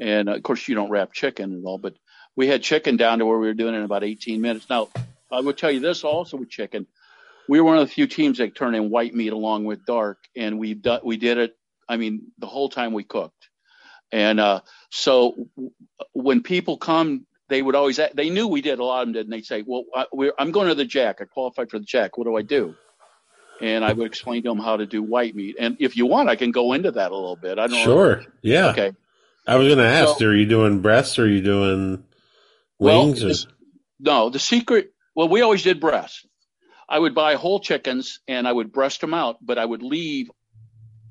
And 0.00 0.28
uh, 0.28 0.34
of 0.34 0.42
course, 0.42 0.66
you 0.68 0.74
don't 0.74 0.90
wrap 0.90 1.12
chicken 1.12 1.58
at 1.58 1.64
all, 1.64 1.78
but 1.78 1.94
we 2.36 2.46
had 2.46 2.62
chicken 2.62 2.96
down 2.96 3.18
to 3.18 3.26
where 3.26 3.38
we 3.38 3.46
were 3.46 3.54
doing 3.54 3.74
it 3.74 3.78
in 3.78 3.84
about 3.84 4.04
18 4.04 4.40
minutes. 4.40 4.68
Now, 4.68 4.88
I 5.30 5.40
will 5.40 5.54
tell 5.54 5.70
you 5.70 5.80
this 5.80 6.04
also 6.04 6.36
with 6.36 6.50
chicken. 6.50 6.86
We 7.48 7.60
were 7.60 7.66
one 7.66 7.78
of 7.78 7.88
the 7.88 7.92
few 7.92 8.06
teams 8.06 8.38
that 8.38 8.54
turned 8.54 8.76
in 8.76 8.90
white 8.90 9.14
meat 9.14 9.32
along 9.32 9.64
with 9.64 9.86
dark, 9.86 10.18
and 10.36 10.58
we 10.58 10.74
do, 10.74 10.98
we 11.02 11.16
did 11.16 11.38
it. 11.38 11.56
I 11.88 11.96
mean, 11.96 12.32
the 12.38 12.46
whole 12.46 12.68
time 12.68 12.92
we 12.92 13.04
cooked, 13.04 13.48
and 14.10 14.40
uh, 14.40 14.60
so 14.90 15.48
when 16.12 16.42
people 16.42 16.76
come, 16.76 17.26
they 17.48 17.62
would 17.62 17.76
always 17.76 18.00
they 18.14 18.30
knew 18.30 18.48
we 18.48 18.60
did 18.60 18.80
a 18.80 18.84
lot 18.84 19.02
of 19.02 19.06
them 19.06 19.12
did, 19.12 19.26
and 19.26 19.32
they'd 19.32 19.46
say, 19.46 19.62
"Well, 19.64 19.84
I, 19.94 20.06
we're, 20.12 20.32
I'm 20.36 20.50
going 20.50 20.68
to 20.68 20.74
the 20.74 20.84
Jack. 20.84 21.20
I 21.20 21.24
qualified 21.24 21.70
for 21.70 21.78
the 21.78 21.84
Jack. 21.84 22.18
What 22.18 22.24
do 22.24 22.36
I 22.36 22.42
do?" 22.42 22.74
And 23.60 23.84
I 23.84 23.92
would 23.92 24.06
explain 24.06 24.42
to 24.42 24.48
them 24.50 24.58
how 24.58 24.76
to 24.76 24.84
do 24.84 25.02
white 25.02 25.34
meat. 25.34 25.56
And 25.58 25.76
if 25.78 25.96
you 25.96 26.06
want, 26.06 26.28
I 26.28 26.36
can 26.36 26.50
go 26.50 26.72
into 26.72 26.90
that 26.90 27.10
a 27.12 27.14
little 27.14 27.36
bit. 27.36 27.58
I 27.58 27.68
don't 27.68 27.78
know. 27.78 27.84
Sure. 27.84 28.24
Yeah. 28.42 28.70
Okay. 28.72 28.92
I 29.46 29.56
was 29.56 29.66
going 29.68 29.78
to 29.78 29.84
ask, 29.84 30.18
So- 30.18 30.26
are 30.26 30.34
you 30.34 30.46
doing 30.46 30.80
breasts 30.80 31.18
or 31.18 31.24
are 31.24 31.28
you 31.28 31.40
doing 31.40 32.04
Well, 32.78 33.06
wings? 33.06 33.22
or- 33.24 33.28
this- 33.28 33.46
no, 34.00 34.28
the 34.30 34.38
secret. 34.38 34.92
Well, 35.14 35.28
we 35.28 35.40
always 35.40 35.62
did 35.62 35.80
breasts. 35.80 36.26
I 36.88 36.98
would 36.98 37.14
buy 37.14 37.34
whole 37.34 37.58
chickens 37.60 38.20
and 38.28 38.46
I 38.46 38.52
would 38.52 38.72
breast 38.72 39.00
them 39.00 39.14
out, 39.14 39.38
but 39.44 39.58
I 39.58 39.64
would 39.64 39.82
leave 39.82 40.30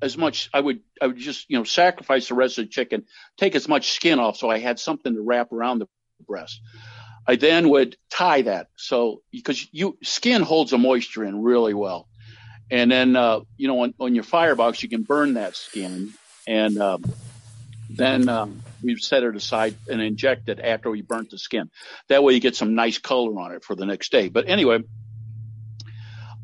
as 0.00 0.16
much. 0.16 0.48
I 0.54 0.60
would 0.60 0.80
I 1.02 1.08
would 1.08 1.16
just 1.18 1.46
you 1.50 1.58
know 1.58 1.64
sacrifice 1.64 2.28
the 2.28 2.34
rest 2.34 2.58
of 2.58 2.64
the 2.66 2.70
chicken, 2.70 3.04
take 3.36 3.54
as 3.54 3.66
much 3.68 3.90
skin 3.92 4.18
off, 4.18 4.36
so 4.36 4.48
I 4.50 4.58
had 4.58 4.78
something 4.78 5.14
to 5.14 5.20
wrap 5.20 5.52
around 5.52 5.80
the 5.80 5.88
breast. 6.26 6.60
I 7.26 7.36
then 7.36 7.68
would 7.70 7.96
tie 8.10 8.42
that 8.42 8.68
so 8.76 9.22
because 9.32 9.66
you 9.72 9.98
skin 10.02 10.42
holds 10.42 10.70
the 10.70 10.78
moisture 10.78 11.24
in 11.24 11.42
really 11.42 11.74
well, 11.74 12.08
and 12.70 12.90
then 12.90 13.16
uh, 13.16 13.40
you 13.58 13.68
know 13.68 13.80
on, 13.82 13.94
on 13.98 14.14
your 14.14 14.24
firebox 14.24 14.82
you 14.82 14.88
can 14.88 15.02
burn 15.02 15.34
that 15.34 15.56
skin, 15.56 16.12
and 16.46 16.78
um, 16.80 17.04
then 17.88 18.28
um, 18.28 18.62
we 18.82 18.96
set 18.96 19.22
it 19.22 19.36
aside 19.36 19.76
and 19.88 20.00
inject 20.00 20.48
it 20.48 20.60
after 20.60 20.90
we 20.90 21.02
burnt 21.02 21.30
the 21.30 21.38
skin. 21.38 21.70
That 22.08 22.22
way 22.22 22.34
you 22.34 22.40
get 22.40 22.56
some 22.56 22.74
nice 22.74 22.98
color 22.98 23.38
on 23.38 23.52
it 23.52 23.64
for 23.64 23.74
the 23.74 23.86
next 23.86 24.12
day. 24.12 24.28
But 24.28 24.48
anyway, 24.48 24.80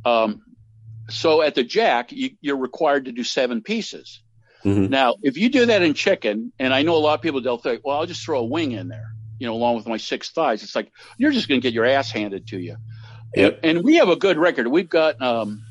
um, 0.05 0.43
so 1.09 1.43
at 1.43 1.55
the 1.55 1.65
jack, 1.65 2.13
you, 2.13 2.31
you're 2.41 2.57
required 2.57 3.07
to 3.07 3.13
do 3.13 3.25
seven 3.25 3.63
pieces. 3.63 4.23
Mhm. 4.65 4.91
Now, 4.91 5.17
if 5.23 5.37
you 5.37 5.49
do 5.49 5.67
that 5.67 5.83
in 5.83 5.95
chicken, 5.95 6.53
and 6.59 6.73
I 6.73 6.83
know 6.83 6.97
a 6.97 6.99
lot 6.99 7.15
of 7.15 7.23
people, 7.23 7.41
they'll 7.43 7.59
think, 7.59 7.83
well, 7.85 7.99
I'll 7.99 8.07
just 8.07 8.25
throw 8.25 8.41
a 8.41 8.45
wing 8.45 8.73
in 8.73 8.89
there, 8.89 9.13
you 9.39 9.47
know, 9.47 9.55
along 9.55 9.77
with 9.77 9.89
my 9.89 9.97
six 9.97 10.31
thighs. 10.31 10.63
It's 10.63 10.77
like, 10.77 10.93
you're 11.19 11.33
just 11.33 11.49
going 11.49 11.61
to 11.61 11.63
get 11.63 11.75
your 11.75 11.85
ass 11.85 12.11
handed 12.11 12.47
to 12.49 12.59
you. 12.59 12.77
Yep. 13.35 13.61
And, 13.63 13.79
and 13.79 13.85
we 13.85 13.97
have 13.97 14.09
a 14.09 14.17
good 14.17 14.39
record. 14.39 14.69
We've 14.69 14.89
got 14.89 15.21
um, 15.21 15.65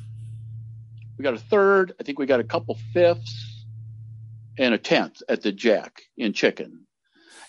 we 1.16 1.22
got 1.22 1.34
a 1.34 1.38
third. 1.38 1.94
I 1.98 2.02
think 2.02 2.18
we 2.18 2.26
got 2.26 2.40
a 2.40 2.44
couple 2.44 2.76
fifths 2.92 3.51
and 4.58 4.74
a 4.74 4.78
tenth 4.78 5.22
at 5.28 5.42
the 5.42 5.52
Jack 5.52 6.02
in 6.16 6.32
chicken. 6.32 6.86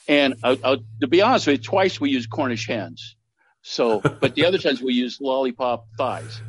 And 0.08 0.36
uh, 0.44 0.56
uh, 0.64 0.78
to 1.02 1.08
be 1.08 1.22
honest 1.22 1.48
with 1.48 1.60
you, 1.60 1.64
twice 1.64 2.00
we 2.00 2.10
use 2.10 2.28
Cornish 2.28 2.68
hens. 2.68 3.16
So, 3.62 4.00
but 4.22 4.36
the 4.36 4.46
other 4.46 4.58
times 4.58 4.82
we 4.82 4.94
use 4.94 5.20
lollipop 5.22 5.88
thighs. 5.98 6.42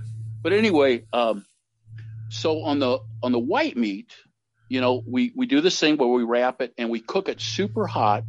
But 0.42 0.52
anyway, 0.52 1.04
um, 1.12 1.44
so 2.28 2.62
on 2.62 2.78
the 2.78 2.98
on 3.22 3.32
the 3.32 3.38
white 3.38 3.76
meat, 3.76 4.12
you 4.68 4.80
know, 4.80 5.02
we 5.06 5.32
we 5.34 5.46
do 5.46 5.60
this 5.60 5.78
thing 5.78 5.96
where 5.96 6.08
we 6.08 6.24
wrap 6.24 6.60
it 6.60 6.74
and 6.76 6.90
we 6.90 7.00
cook 7.00 7.28
it 7.28 7.40
super 7.40 7.86
hot, 7.86 8.24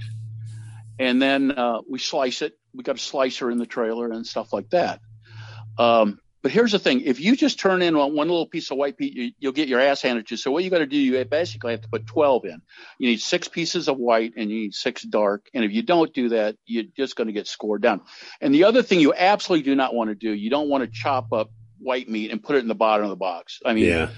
and 0.99 1.21
then 1.21 1.51
uh, 1.51 1.81
we 1.89 1.99
slice 1.99 2.41
it. 2.41 2.53
We 2.73 2.83
got 2.83 2.95
a 2.95 2.99
slicer 2.99 3.49
in 3.49 3.57
the 3.57 3.65
trailer 3.65 4.11
and 4.11 4.25
stuff 4.25 4.53
like 4.53 4.69
that. 4.69 5.01
Um, 5.77 6.19
but 6.45 6.51
here's 6.51 6.73
the 6.73 6.77
thing: 6.77 7.01
if 7.01 7.19
you 7.19 7.35
just 7.35 7.57
turn 7.57 7.81
in 7.81 7.97
one 7.97 8.13
one 8.13 8.27
little 8.27 8.45
piece 8.45 8.69
of 8.69 8.77
white 8.77 8.99
meat, 8.99 9.15
you, 9.15 9.31
you'll 9.39 9.51
get 9.51 9.67
your 9.67 9.79
ass 9.79 10.03
handed 10.03 10.27
to 10.27 10.33
you. 10.33 10.37
So 10.37 10.51
what 10.51 10.63
you 10.63 10.69
got 10.69 10.77
to 10.77 10.85
do, 10.85 10.95
you 10.95 11.25
basically 11.25 11.71
have 11.71 11.81
to 11.81 11.87
put 11.89 12.05
12 12.05 12.45
in. 12.45 12.61
You 12.99 13.09
need 13.09 13.19
six 13.19 13.47
pieces 13.47 13.87
of 13.87 13.97
white 13.97 14.33
and 14.37 14.51
you 14.51 14.57
need 14.57 14.75
six 14.75 15.01
dark. 15.01 15.47
And 15.55 15.65
if 15.65 15.71
you 15.71 15.81
don't 15.81 16.13
do 16.13 16.29
that, 16.29 16.55
you're 16.67 16.83
just 16.95 17.15
going 17.15 17.25
to 17.25 17.33
get 17.33 17.47
scored 17.47 17.81
down. 17.81 18.01
And 18.41 18.53
the 18.53 18.65
other 18.65 18.83
thing 18.83 18.99
you 18.99 19.11
absolutely 19.11 19.63
do 19.63 19.73
not 19.73 19.95
want 19.95 20.11
to 20.11 20.15
do, 20.15 20.31
you 20.31 20.51
don't 20.51 20.69
want 20.69 20.83
to 20.83 20.91
chop 20.91 21.33
up 21.33 21.49
white 21.79 22.07
meat 22.07 22.29
and 22.29 22.43
put 22.43 22.57
it 22.57 22.59
in 22.59 22.67
the 22.67 22.75
bottom 22.75 23.05
of 23.05 23.09
the 23.09 23.15
box. 23.15 23.59
I 23.65 23.73
mean, 23.73 23.85
Yeah. 23.85 24.09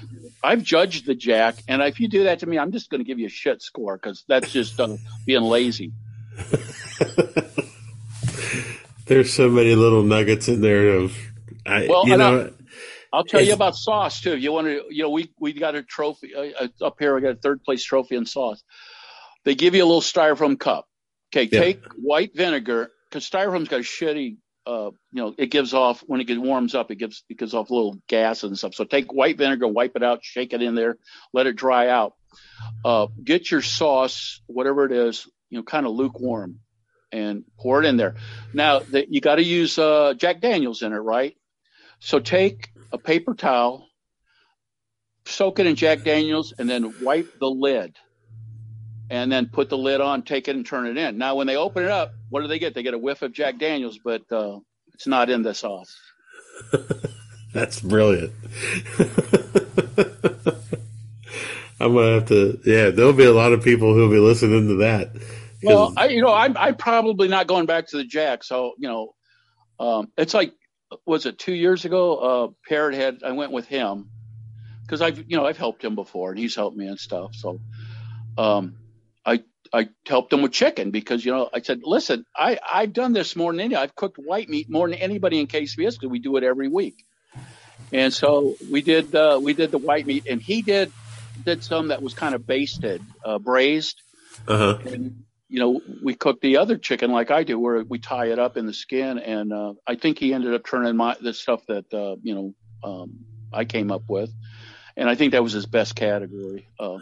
I've 0.44 0.64
judged 0.64 1.06
the 1.06 1.16
jack, 1.16 1.56
and 1.70 1.82
if 1.82 2.02
you 2.02 2.10
do 2.10 2.26
that 2.26 2.40
to 2.40 2.46
me, 2.46 2.60
I'm 2.60 2.74
just 2.74 2.90
going 2.90 3.00
to 3.00 3.06
give 3.06 3.20
you 3.20 3.28
a 3.28 3.30
shit 3.30 3.62
score 3.62 3.96
because 3.96 4.26
that's 4.28 4.52
just 4.52 4.78
uh, 4.82 4.98
being 5.26 5.44
lazy. 5.44 5.94
There's 9.06 9.32
so 9.32 9.50
many 9.50 9.76
little 9.76 10.04
nuggets 10.04 10.50
in 10.50 10.60
there 10.60 10.90
of, 10.90 11.16
I, 11.68 11.88
Well, 11.88 12.08
you 12.08 12.18
know, 12.18 12.52
I'll 13.14 13.24
tell 13.24 13.42
you 13.42 13.54
about 13.54 13.76
sauce 13.76 14.22
too. 14.22 14.34
If 14.34 14.42
you 14.42 14.52
want 14.52 14.68
to, 14.68 14.84
you 14.90 15.04
know, 15.04 15.10
we 15.10 15.32
we 15.40 15.54
got 15.54 15.76
a 15.76 15.84
trophy 15.84 16.36
uh, 16.36 16.66
uh, 16.66 16.86
up 16.86 16.96
here. 17.00 17.16
We 17.16 17.22
got 17.22 17.32
a 17.32 17.36
third 17.36 17.64
place 17.64 17.84
trophy 17.84 18.16
in 18.16 18.26
sauce. 18.26 18.64
They 19.46 19.56
give 19.56 19.76
you 19.76 19.84
a 19.84 19.86
little 19.86 20.02
styrofoam 20.02 20.60
cup. 20.60 20.86
Okay, 21.34 21.50
Yeah. 21.52 21.60
take 21.60 21.84
white 21.96 22.32
vinegar 22.36 22.90
because 23.10 23.30
styrofoam's 23.30 23.70
got 23.70 23.80
a 23.80 23.84
shitty. 23.84 24.38
Uh, 24.66 24.92
you 25.14 25.22
know, 25.22 25.34
it 25.38 25.50
gives 25.50 25.74
off 25.74 26.02
when 26.08 26.20
it 26.20 26.26
gets 26.26 26.40
warms 26.40 26.76
up. 26.76 26.92
It 26.92 26.96
gives 26.98 27.24
it 27.30 27.38
gives 27.38 27.54
off 27.54 27.70
a 27.70 27.74
little 27.74 27.98
gas 28.10 28.44
and 28.44 28.58
stuff. 28.58 28.74
So 28.76 28.84
take 28.84 29.14
white 29.14 29.38
vinegar, 29.38 29.68
wipe 29.68 29.96
it 29.96 30.04
out, 30.04 30.20
shake 30.24 30.52
it 30.54 30.62
in 30.62 30.76
there, 30.76 30.98
let 31.34 31.48
it 31.48 31.56
dry 31.56 31.88
out. 31.88 32.14
Uh, 32.84 33.08
get 33.24 33.50
your 33.50 33.62
sauce, 33.62 34.42
whatever 34.48 34.86
it 34.86 34.92
is, 34.92 35.26
you 35.50 35.58
know, 35.58 35.64
kind 35.64 35.86
of 35.86 35.94
lukewarm, 35.94 36.60
and 37.14 37.46
pour 37.58 37.82
it 37.82 37.86
in 37.86 37.96
there. 37.96 38.16
Now 38.54 38.80
that 38.80 39.08
you 39.10 39.22
got 39.22 39.36
to 39.36 39.44
use 39.44 39.80
uh, 39.80 40.14
Jack 40.18 40.42
Daniels 40.42 40.82
in 40.82 40.92
it, 40.92 40.98
right? 40.98 41.36
So 42.00 42.20
take 42.20 42.70
a 42.92 42.98
paper 42.98 43.34
towel, 43.34 43.88
soak 45.26 45.60
it 45.60 45.66
in 45.66 45.76
Jack 45.76 46.04
Daniels, 46.04 46.54
and 46.58 46.70
then 46.70 46.94
wipe 47.02 47.40
the 47.40 47.50
lid. 47.50 47.96
And 49.10 49.32
then 49.32 49.48
put 49.48 49.70
the 49.70 49.78
lid 49.78 50.02
on, 50.02 50.24
take 50.24 50.48
it 50.50 50.56
and 50.56 50.66
turn 50.66 50.86
it 50.86 50.98
in. 50.98 51.18
Now, 51.18 51.36
when 51.36 51.48
they 51.48 51.56
open 51.56 51.84
it 51.84 51.90
up, 51.90 52.12
what 52.30 52.42
do 52.42 52.48
they 52.48 52.60
get? 52.60 52.74
They 52.74 52.84
get 52.84 52.94
a 52.94 52.98
whiff 52.98 53.22
of 53.22 53.32
Jack 53.32 53.58
Daniels, 53.58 54.00
but 54.04 54.24
uh, 54.32 54.60
it's 54.94 55.08
not 55.08 55.30
in 55.30 55.44
the 55.44 55.54
sauce. 55.54 55.98
that's 57.54 57.80
brilliant. 57.80 58.34
I'm 61.80 61.94
gonna 61.94 62.14
have 62.16 62.28
to. 62.28 62.60
Yeah, 62.66 62.90
there'll 62.90 63.14
be 63.14 63.24
a 63.24 63.34
lot 63.34 63.54
of 63.54 63.64
people 63.64 63.94
who'll 63.94 64.10
be 64.10 64.20
listening 64.20 64.68
to 64.68 64.76
that. 64.78 65.12
Well, 65.64 65.94
I, 65.98 66.08
you 66.08 66.22
know, 66.22 66.34
I'm, 66.34 66.56
I'm 66.58 66.76
probably 66.76 67.28
not 67.28 67.48
going 67.48 67.66
back 67.66 67.88
to 67.88 67.98
the 67.98 68.04
Jack. 68.04 68.44
So, 68.44 68.74
you 68.78 68.88
know, 68.88 69.16
um, 69.80 70.12
it's 70.18 70.34
like, 70.34 70.54
was 71.06 71.26
it 71.26 71.38
two 71.38 71.54
years 71.54 71.86
ago? 71.86 72.18
Uh, 72.18 72.48
Parrot 72.68 72.96
had, 72.96 73.24
I 73.24 73.32
went 73.32 73.52
with 73.52 73.68
him 73.68 74.10
because 74.82 75.02
I've, 75.02 75.20
you 75.30 75.38
know, 75.38 75.46
I've 75.46 75.58
helped 75.58 75.84
him 75.84 75.96
before 75.96 76.32
and 76.32 76.40
he's 76.40 76.56
helped 76.56 76.78
me 76.78 76.88
and 76.88 77.00
stuff. 77.00 77.36
So, 77.36 77.60
um, 78.38 78.78
I, 79.26 79.44
I 79.74 79.90
helped 80.08 80.32
him 80.32 80.42
with 80.42 80.54
chicken 80.54 80.92
because, 80.92 81.26
you 81.26 81.34
know, 81.34 81.50
I 81.54 81.62
said, 81.62 81.82
listen, 81.84 82.26
I, 82.36 82.60
I've 82.72 82.94
done 82.94 83.14
this 83.14 83.36
more 83.36 83.52
than 83.52 83.60
any, 83.60 83.76
I've 83.76 83.96
cooked 83.96 84.18
white 84.18 84.48
meat 84.48 84.70
more 84.70 84.88
than 84.88 84.98
anybody 84.98 85.40
in 85.40 85.48
KCBS 85.48 85.94
because 85.94 86.10
we 86.10 86.20
do 86.20 86.38
it 86.38 86.44
every 86.44 86.70
week. 86.70 87.04
And 87.92 88.14
so 88.14 88.56
we 88.70 88.82
did, 88.82 89.14
uh, 89.14 89.40
we 89.42 89.54
did 89.54 89.72
the 89.72 89.78
white 89.78 90.06
meat 90.06 90.26
and 90.30 90.42
he 90.42 90.62
did, 90.62 90.92
did 91.46 91.64
some 91.64 91.90
that 91.90 92.02
was 92.02 92.14
kind 92.14 92.34
of 92.34 92.48
basted, 92.48 93.02
uh, 93.24 93.40
braised 93.40 94.02
uh-huh. 94.48 94.80
and 94.86 95.24
you 95.50 95.60
know 95.60 95.82
we 96.04 96.14
cook 96.14 96.42
the 96.42 96.58
other 96.58 96.78
chicken 96.78 97.12
like 97.12 97.32
I 97.32 97.44
do, 97.44 97.60
where 97.60 97.84
we 97.84 98.00
tie 98.00 98.28
it 98.28 98.40
up 98.40 98.58
in 98.58 98.66
the 98.66 98.74
skin, 98.74 99.18
and 99.20 99.54
uh, 99.54 99.74
I 99.86 99.96
think 99.96 100.20
he 100.20 100.34
ended 100.34 100.54
up 100.54 100.66
turning 100.66 100.96
my 100.96 101.16
the 101.22 101.34
stuff 101.34 101.66
that 101.68 101.94
uh, 101.94 102.18
you 102.22 102.36
know 102.36 102.54
um, 102.84 103.20
I 103.54 103.66
came 103.66 103.92
up 103.92 104.04
with, 104.08 104.32
and 104.96 105.10
I 105.10 105.16
think 105.16 105.32
that 105.32 105.44
was 105.44 105.54
his 105.54 105.66
best 105.66 105.96
category. 105.96 106.68
Uh, 106.80 107.00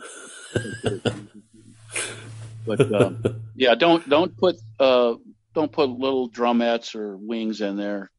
but 2.65 2.93
um, 2.93 3.23
yeah, 3.55 3.75
don't 3.75 4.07
don't 4.07 4.37
put 4.37 4.57
uh, 4.79 5.15
don't 5.53 5.71
put 5.71 5.89
little 5.89 6.29
drumettes 6.29 6.95
or 6.95 7.17
wings 7.17 7.61
in 7.61 7.77
there. 7.77 8.11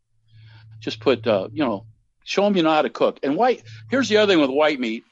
Just 0.81 1.01
put 1.01 1.27
uh, 1.27 1.49
you 1.53 1.65
know 1.65 1.87
show 2.25 2.43
them 2.43 2.57
you 2.57 2.65
know 2.65 2.71
how 2.71 2.83
to 2.83 2.91
cook. 2.91 3.21
And 3.23 3.37
white 3.37 3.63
here's 3.91 4.09
the 4.09 4.17
other 4.17 4.33
thing 4.33 4.41
with 4.41 4.51
white 4.51 4.81
meat 4.81 5.05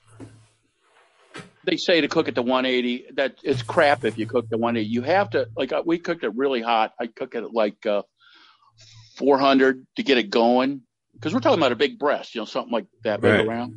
they 1.67 1.77
say 1.77 2.01
to 2.01 2.09
cook 2.09 2.29
it 2.29 2.35
to 2.37 2.43
180. 2.43 3.07
That 3.17 3.37
it's 3.43 3.63
crap 3.63 4.05
if 4.05 4.19
you 4.19 4.27
cook 4.27 4.49
to 4.51 4.57
180. 4.57 4.89
You 4.89 5.03
have 5.03 5.31
to 5.31 5.49
like 5.57 5.73
uh, 5.73 5.83
we 5.85 5.99
cooked 5.99 6.25
it 6.25 6.35
really 6.35 6.63
hot. 6.63 6.93
I 7.01 7.07
cook 7.07 7.35
it 7.35 7.45
at 7.45 7.53
like 7.53 7.85
uh, 7.87 8.03
400 9.17 9.87
to 9.97 10.03
get 10.03 10.19
it 10.19 10.31
going 10.31 10.83
because 11.15 11.33
we're 11.33 11.41
talking 11.41 11.59
about 11.59 11.73
a 11.73 11.77
big 11.77 11.99
breast, 11.99 12.35
you 12.35 12.41
know, 12.41 12.45
something 12.45 12.73
like 12.73 12.87
that 13.05 13.21
big 13.21 13.33
Right. 13.33 13.47
around. 13.47 13.75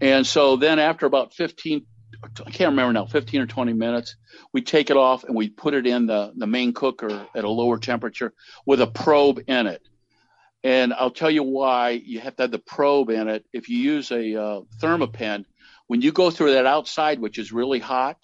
And 0.00 0.26
so 0.26 0.56
then 0.56 0.78
after 0.78 1.06
about 1.06 1.34
15, 1.34 1.84
I 2.22 2.50
can't 2.50 2.70
remember 2.70 2.92
now, 2.92 3.06
15 3.06 3.40
or 3.40 3.46
20 3.46 3.72
minutes, 3.72 4.16
we 4.52 4.62
take 4.62 4.90
it 4.90 4.96
off 4.96 5.24
and 5.24 5.36
we 5.36 5.48
put 5.50 5.74
it 5.74 5.86
in 5.86 6.06
the 6.06 6.32
the 6.36 6.46
main 6.46 6.72
cooker 6.72 7.26
at 7.34 7.44
a 7.44 7.48
lower 7.48 7.78
temperature 7.78 8.32
with 8.66 8.80
a 8.80 8.86
probe 8.86 9.40
in 9.46 9.66
it. 9.66 9.82
And 10.64 10.92
I'll 10.92 11.10
tell 11.12 11.30
you 11.30 11.44
why 11.44 11.90
you 11.90 12.20
have 12.20 12.36
to 12.36 12.44
have 12.44 12.50
the 12.50 12.58
probe 12.58 13.10
in 13.10 13.28
it. 13.28 13.44
If 13.52 13.68
you 13.68 13.78
use 13.78 14.10
a 14.10 14.40
uh, 14.40 14.60
Thermapen, 14.80 15.44
when 15.88 16.00
you 16.02 16.12
go 16.12 16.30
through 16.30 16.52
that 16.52 16.66
outside, 16.66 17.18
which 17.18 17.38
is 17.38 17.52
really 17.52 17.80
hot, 17.80 18.18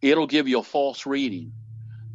it'll 0.00 0.26
give 0.26 0.46
you 0.46 0.60
a 0.60 0.62
false 0.62 1.04
reading. 1.04 1.52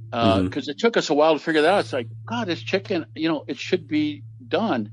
Because 0.10 0.68
Mhm. 0.68 0.70
it 0.70 0.80
took 0.80 0.96
us 0.96 1.10
a 1.10 1.14
while 1.14 1.34
to 1.34 1.40
figure 1.40 1.64
that 1.64 1.74
out. 1.74 1.80
It's 1.82 1.94
like, 1.94 2.08
God, 2.26 2.48
this 2.48 2.62
chicken, 2.62 3.06
you 3.14 3.28
know, 3.28 3.44
it 3.48 3.58
should 3.58 3.88
be 3.88 4.24
done 4.48 4.92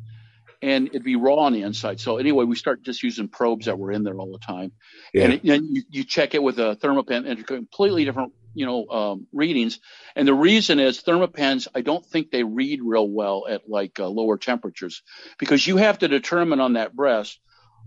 and 0.60 0.88
it'd 0.88 1.04
be 1.04 1.16
raw 1.16 1.36
on 1.36 1.52
the 1.52 1.62
inside. 1.62 2.00
So 2.00 2.16
anyway, 2.16 2.44
we 2.44 2.56
start 2.56 2.82
just 2.82 3.02
using 3.02 3.28
probes 3.28 3.66
that 3.66 3.78
were 3.78 3.92
in 3.92 4.02
there 4.02 4.18
all 4.18 4.32
the 4.32 4.44
time. 4.44 4.72
Yeah. 5.12 5.24
And, 5.24 5.32
it, 5.34 5.44
and 5.44 5.76
you, 5.76 5.82
you 5.90 6.04
check 6.04 6.34
it 6.34 6.42
with 6.42 6.58
a 6.58 6.76
Thermapen 6.76 7.28
and 7.28 7.46
completely 7.46 8.04
different, 8.04 8.32
you 8.54 8.66
know, 8.66 8.88
um, 8.88 9.26
readings. 9.32 9.78
And 10.16 10.26
the 10.26 10.34
reason 10.34 10.80
is 10.80 11.02
Thermapens, 11.02 11.68
I 11.74 11.82
don't 11.82 12.04
think 12.04 12.30
they 12.30 12.42
read 12.42 12.80
real 12.82 13.08
well 13.08 13.44
at 13.48 13.68
like 13.68 14.00
uh, 14.00 14.08
lower 14.08 14.38
temperatures 14.38 15.02
because 15.38 15.64
you 15.66 15.76
have 15.76 15.98
to 15.98 16.08
determine 16.08 16.60
on 16.60 16.72
that 16.72 16.96
breast 16.96 17.38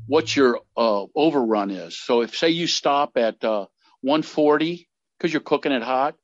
what 0.06 0.36
your 0.36 0.60
uh, 0.78 1.06
overrun 1.16 1.72
is. 1.72 1.98
So 1.98 2.22
if 2.22 2.36
say 2.36 2.50
you 2.50 2.68
stop 2.68 3.18
at 3.18 3.44
uh, 3.44 3.66
140 4.02 4.88
because 5.18 5.34
you're 5.34 5.42
cooking 5.42 5.72
it 5.72 5.84
hot, 5.84 6.16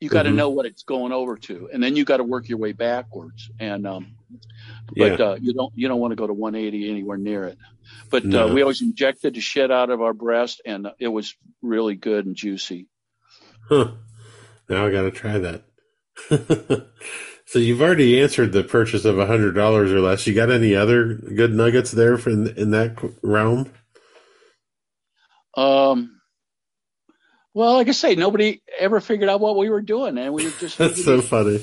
you 0.00 0.08
got 0.08 0.24
to 0.24 0.30
Mhm. 0.30 0.36
know 0.36 0.50
what 0.50 0.66
it's 0.66 0.82
going 0.82 1.12
over 1.12 1.36
to, 1.36 1.68
and 1.72 1.82
then 1.82 1.96
you 1.96 2.04
got 2.04 2.18
to 2.18 2.24
work 2.24 2.48
your 2.48 2.58
way 2.58 2.72
backwards. 2.72 3.50
And 3.58 3.86
um, 3.86 4.16
but 4.96 5.18
Yeah. 5.18 5.24
uh, 5.26 5.36
you 5.40 5.54
don't 5.54 5.72
you 5.76 5.88
don't 5.88 6.00
want 6.00 6.12
to 6.12 6.16
go 6.16 6.26
to 6.26 6.32
180 6.34 6.90
anywhere 6.90 7.18
near 7.18 7.44
it. 7.44 7.58
But 8.10 8.24
No. 8.24 8.46
uh, 8.48 8.52
we 8.54 8.62
always 8.62 8.82
injected 8.82 9.34
the 9.34 9.40
shit 9.40 9.70
out 9.70 9.90
of 9.90 10.00
our 10.02 10.12
breast, 10.12 10.60
and 10.66 10.88
it 10.98 11.08
was 11.08 11.34
really 11.62 11.94
good 11.94 12.26
and 12.26 12.36
juicy. 12.36 12.88
Huh. 13.68 13.92
Now 14.68 14.86
I 14.86 14.90
got 14.90 15.02
to 15.02 15.10
try 15.10 15.38
that. 15.38 15.64
so 17.52 17.58
you've 17.58 17.82
already 17.82 18.18
answered 18.18 18.50
the 18.52 18.64
purchase 18.64 19.04
of 19.04 19.18
a 19.18 19.26
hundred 19.26 19.52
dollars 19.52 19.92
or 19.92 20.00
less. 20.00 20.26
You 20.26 20.32
got 20.32 20.50
any 20.50 20.74
other 20.74 21.12
good 21.12 21.52
nuggets 21.52 21.90
there 21.90 22.16
for 22.16 22.30
in, 22.30 22.46
in 22.56 22.70
that 22.70 22.96
realm? 23.22 23.70
Um, 25.54 26.18
well, 27.52 27.74
like 27.74 27.88
I 27.88 27.92
say, 27.92 28.14
nobody 28.14 28.62
ever 28.78 29.02
figured 29.02 29.28
out 29.28 29.40
what 29.40 29.58
we 29.58 29.68
were 29.68 29.82
doing, 29.82 30.16
and 30.16 30.32
we 30.32 30.46
were 30.46 30.52
just 30.58 30.78
That's 30.78 31.04
so 31.04 31.20
funny. 31.20 31.60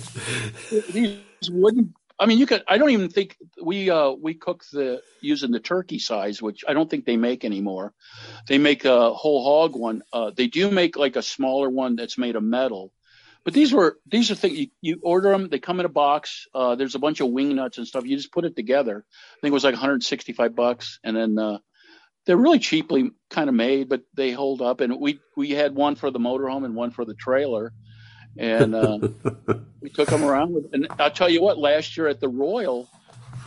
these 0.92 1.18
wooden. 1.50 1.96
I 2.20 2.28
mean, 2.28 2.38
you 2.38 2.46
could. 2.46 2.64
I 2.68 2.78
don't 2.78 2.92
even 2.92 3.10
think 3.10 3.36
we 3.60 3.90
uh 3.90 4.12
we 4.12 4.36
cook 4.36 4.64
the 4.72 5.02
using 5.22 5.50
the 5.50 5.60
turkey 5.60 5.98
size, 5.98 6.40
which 6.40 6.64
I 6.68 6.74
don't 6.74 6.88
think 6.88 7.06
they 7.06 7.18
make 7.18 7.44
anymore. 7.44 7.96
They 8.48 8.60
make 8.60 8.86
a 8.86 9.12
whole 9.12 9.44
hog 9.44 9.76
one. 9.76 10.04
Uh, 10.14 10.30
they 10.38 10.46
do 10.46 10.70
make 10.70 10.98
like 10.98 11.16
a 11.16 11.24
smaller 11.24 11.68
one 11.68 11.96
that's 11.96 12.20
made 12.20 12.36
of 12.36 12.44
metal. 12.44 12.92
But 13.50 13.56
these 13.56 13.74
were 13.74 13.97
these 14.06 14.30
are 14.30 14.36
things 14.36 14.60
you, 14.60 14.68
you 14.80 15.00
order 15.02 15.32
them. 15.32 15.50
They 15.50 15.58
come 15.58 15.80
in 15.80 15.88
a 15.88 15.89
box. 15.89 16.45
Uh, 16.54 16.76
there's 16.76 16.93
a 16.93 17.00
bunch 17.00 17.20
of 17.20 17.30
wing 17.30 17.56
nuts 17.56 17.80
and 17.80 17.88
stuff. 17.88 18.06
You 18.06 18.16
just 18.16 18.32
put 18.32 18.45
it 18.45 18.56
together. 18.56 19.04
I 19.08 19.38
think 19.41 19.50
it 19.50 19.56
was 19.56 19.64
like 19.64 19.74
165 19.74 20.56
bucks, 20.56 21.00
and 21.04 21.18
then 21.18 21.39
uh, 21.39 21.58
they're 22.28 22.38
really 22.38 22.60
cheaply 22.60 23.10
kind 23.32 23.50
of 23.50 23.56
made, 23.56 23.89
but 23.89 24.04
they 24.14 24.34
hold 24.34 24.62
up. 24.62 24.82
And 24.82 25.00
we 25.00 25.20
we 25.36 25.50
had 25.50 25.74
one 25.74 25.95
for 25.95 26.12
the 26.12 26.20
motorhome 26.20 26.64
and 26.64 26.76
one 26.76 26.91
for 26.91 27.06
the 27.06 27.16
trailer, 27.16 27.74
and 28.38 28.76
uh, 28.76 29.00
we 29.82 29.89
took 29.89 30.10
them 30.10 30.24
around. 30.24 30.54
With, 30.54 30.66
and 30.72 30.86
I'll 31.00 31.10
tell 31.10 31.28
you 31.28 31.41
what, 31.41 31.58
last 31.58 31.97
year 31.97 32.08
at 32.08 32.20
the 32.20 32.30
Royal, 32.30 32.88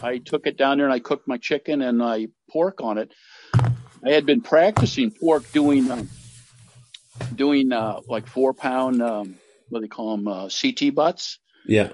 I 0.03 0.19
took 0.19 0.49
it 0.49 0.57
down 0.57 0.79
there 0.79 0.87
and 0.87 0.93
I 0.93 0.99
cooked 0.99 1.29
my 1.29 1.39
chicken 1.39 1.81
and 1.81 2.03
I 2.03 2.27
pork 2.51 2.81
on 2.81 2.99
it. 2.99 3.15
I 3.55 4.11
had 4.11 4.27
been 4.27 4.41
practicing 4.41 5.13
pork 5.13 5.53
doing 5.53 5.89
um, 5.93 6.09
doing 7.37 7.71
uh, 7.71 8.01
like 8.09 8.27
four 8.27 8.53
pound 8.53 9.01
um, 9.01 9.37
what 9.73 9.81
do 9.81 9.87
they 9.87 9.89
call 9.89 10.17
them 10.17 10.29
uh, 10.29 10.49
CT 10.49 10.95
butts, 10.95 11.39
Yeah. 11.67 11.93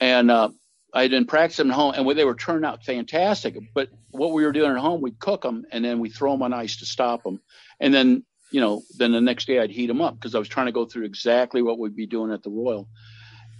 and 0.00 0.30
uh, 0.30 0.48
I 0.94 1.02
had 1.02 1.10
been 1.10 1.26
practicing 1.26 1.68
at 1.68 1.74
home, 1.74 1.94
and 1.94 2.08
they 2.18 2.24
were 2.24 2.34
turning 2.34 2.64
out 2.64 2.84
fantastic. 2.84 3.56
But 3.74 3.90
what 4.10 4.32
we 4.32 4.44
were 4.44 4.52
doing 4.52 4.70
at 4.72 4.78
home, 4.78 5.02
we'd 5.02 5.18
cook 5.18 5.42
them 5.42 5.66
and 5.70 5.84
then 5.84 5.98
we 6.00 6.08
throw 6.08 6.32
them 6.32 6.42
on 6.42 6.54
ice 6.54 6.78
to 6.78 6.86
stop 6.86 7.22
them, 7.22 7.40
and 7.78 7.92
then 7.92 8.24
you 8.50 8.60
know 8.62 8.82
then 8.96 9.12
the 9.12 9.20
next 9.20 9.46
day 9.46 9.58
I'd 9.60 9.70
heat 9.70 9.86
them 9.88 10.00
up 10.00 10.14
because 10.14 10.34
I 10.34 10.38
was 10.38 10.48
trying 10.48 10.66
to 10.66 10.72
go 10.72 10.86
through 10.86 11.04
exactly 11.04 11.60
what 11.62 11.78
we'd 11.78 11.94
be 11.94 12.06
doing 12.06 12.32
at 12.32 12.42
the 12.42 12.50
Royal, 12.50 12.88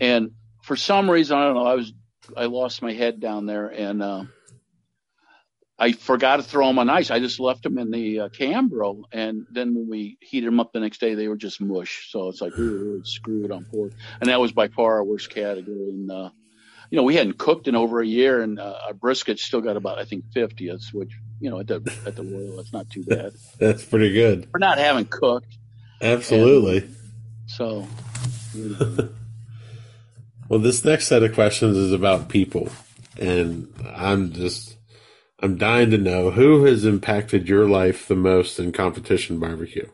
and 0.01 0.31
for 0.63 0.75
some 0.77 1.11
reason 1.11 1.37
I 1.37 1.45
don't 1.45 1.55
know 1.55 1.67
I 1.67 1.75
was 1.75 1.93
I 2.37 2.47
lost 2.47 2.83
my 2.83 2.93
head 2.93 3.21
down 3.21 3.47
there 3.47 3.69
and. 3.69 4.03
Uh, 4.03 4.25
I 5.79 5.93
forgot 5.93 6.37
to 6.39 6.43
throw 6.43 6.67
them 6.67 6.79
on 6.81 6.91
ice. 6.91 7.11
I 7.11 7.21
just 7.21 7.39
left 7.39 7.63
them 7.63 7.79
in 7.79 7.91
the 7.93 8.21
uh, 8.21 8.29
Cambro, 8.31 9.05
and 9.13 9.47
then 9.53 9.75
when 9.75 9.89
we 9.89 10.19
heated 10.21 10.49
them 10.49 10.59
up 10.59 10.73
the 10.73 10.81
next 10.81 10.99
day, 10.99 11.15
they 11.15 11.29
were 11.29 11.37
just 11.37 11.61
mush. 11.61 12.09
So 12.11 12.29
it's 12.29 12.41
like 12.41 12.57
really 12.57 13.03
screwed 13.05 13.53
on 13.53 13.65
pork, 13.65 13.93
and 14.21 14.29
that 14.29 14.41
was 14.41 14.51
by 14.53 14.69
far 14.69 14.97
our 14.97 15.05
worst 15.05 15.31
category. 15.31 15.91
And 15.91 16.11
uh, 16.11 16.31
you 16.91 16.97
know, 16.97 17.05
we 17.05 17.15
hadn't 17.15 17.39
cooked 17.39 17.69
in 17.69 17.77
over 17.77 18.01
a 18.01 18.07
year, 18.07 18.43
and 18.43 18.59
uh, 18.59 18.75
our 18.87 18.95
brisket 18.95 19.39
still 19.39 19.61
got 19.61 19.77
about 19.77 19.99
I 19.99 20.05
think 20.05 20.25
fiftieths, 20.35 20.93
which 20.93 21.13
you 21.39 21.51
know 21.51 21.61
at 21.61 21.69
the 21.69 21.77
at 22.07 22.17
the 22.17 22.25
Royal, 22.25 22.57
that's 22.57 22.73
not 22.73 22.91
too 22.91 23.05
bad 23.05 23.33
That's 23.59 23.85
pretty 23.85 24.13
good. 24.13 24.49
for 24.51 24.59
not 24.59 24.79
having 24.79 25.05
cooked. 25.05 25.57
Absolutely. 26.01 26.89
So 27.47 27.87
Well, 30.49 30.61
this 30.61 30.85
next 30.85 31.09
set 31.09 31.23
of 31.23 31.35
questions 31.35 31.77
is 31.77 31.93
about 31.93 32.31
people, 32.31 32.71
and 33.21 33.73
I'm 33.95 34.33
just 34.33 34.78
I'm 35.41 35.57
dying 35.57 35.91
to 35.91 35.99
know 35.99 36.31
who 36.31 36.65
has 36.65 36.85
impacted 36.85 37.49
your 37.49 37.69
life 37.69 38.09
the 38.09 38.17
most 38.17 38.59
in 38.59 38.73
competition 38.73 39.39
barbecue. 39.39 39.89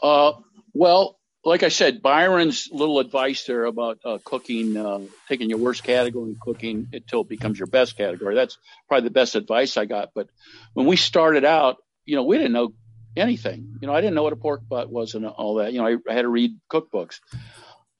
Uh, 0.00 0.32
well, 0.72 1.18
like 1.44 1.62
I 1.62 1.68
said, 1.68 2.02
Byron's 2.02 2.68
little 2.70 3.00
advice 3.00 3.44
there 3.44 3.64
about 3.64 3.98
uh, 4.04 4.18
cooking, 4.24 4.76
uh, 4.76 5.00
taking 5.28 5.50
your 5.50 5.58
worst 5.58 5.82
category 5.82 6.30
and 6.30 6.40
cooking 6.40 6.88
it 6.92 7.02
until 7.02 7.22
it 7.22 7.28
becomes 7.28 7.58
your 7.58 7.66
best 7.66 7.96
category. 7.96 8.34
That's 8.34 8.58
probably 8.86 9.08
the 9.08 9.14
best 9.14 9.34
advice 9.34 9.76
I 9.76 9.86
got. 9.86 10.10
But 10.14 10.28
when 10.74 10.86
we 10.86 10.96
started 10.96 11.44
out, 11.44 11.78
you 12.04 12.16
know, 12.16 12.24
we 12.24 12.36
didn't 12.36 12.52
know 12.52 12.74
anything. 13.16 13.78
You 13.80 13.88
know, 13.88 13.94
I 13.94 14.00
didn't 14.00 14.14
know 14.14 14.22
what 14.22 14.32
a 14.32 14.36
pork 14.36 14.62
butt 14.68 14.90
was 14.90 15.14
and 15.14 15.26
all 15.26 15.56
that. 15.56 15.72
You 15.72 15.80
know, 15.80 15.86
I, 15.86 15.96
I 16.08 16.12
had 16.12 16.22
to 16.22 16.28
read 16.28 16.58
cookbooks. 16.70 17.20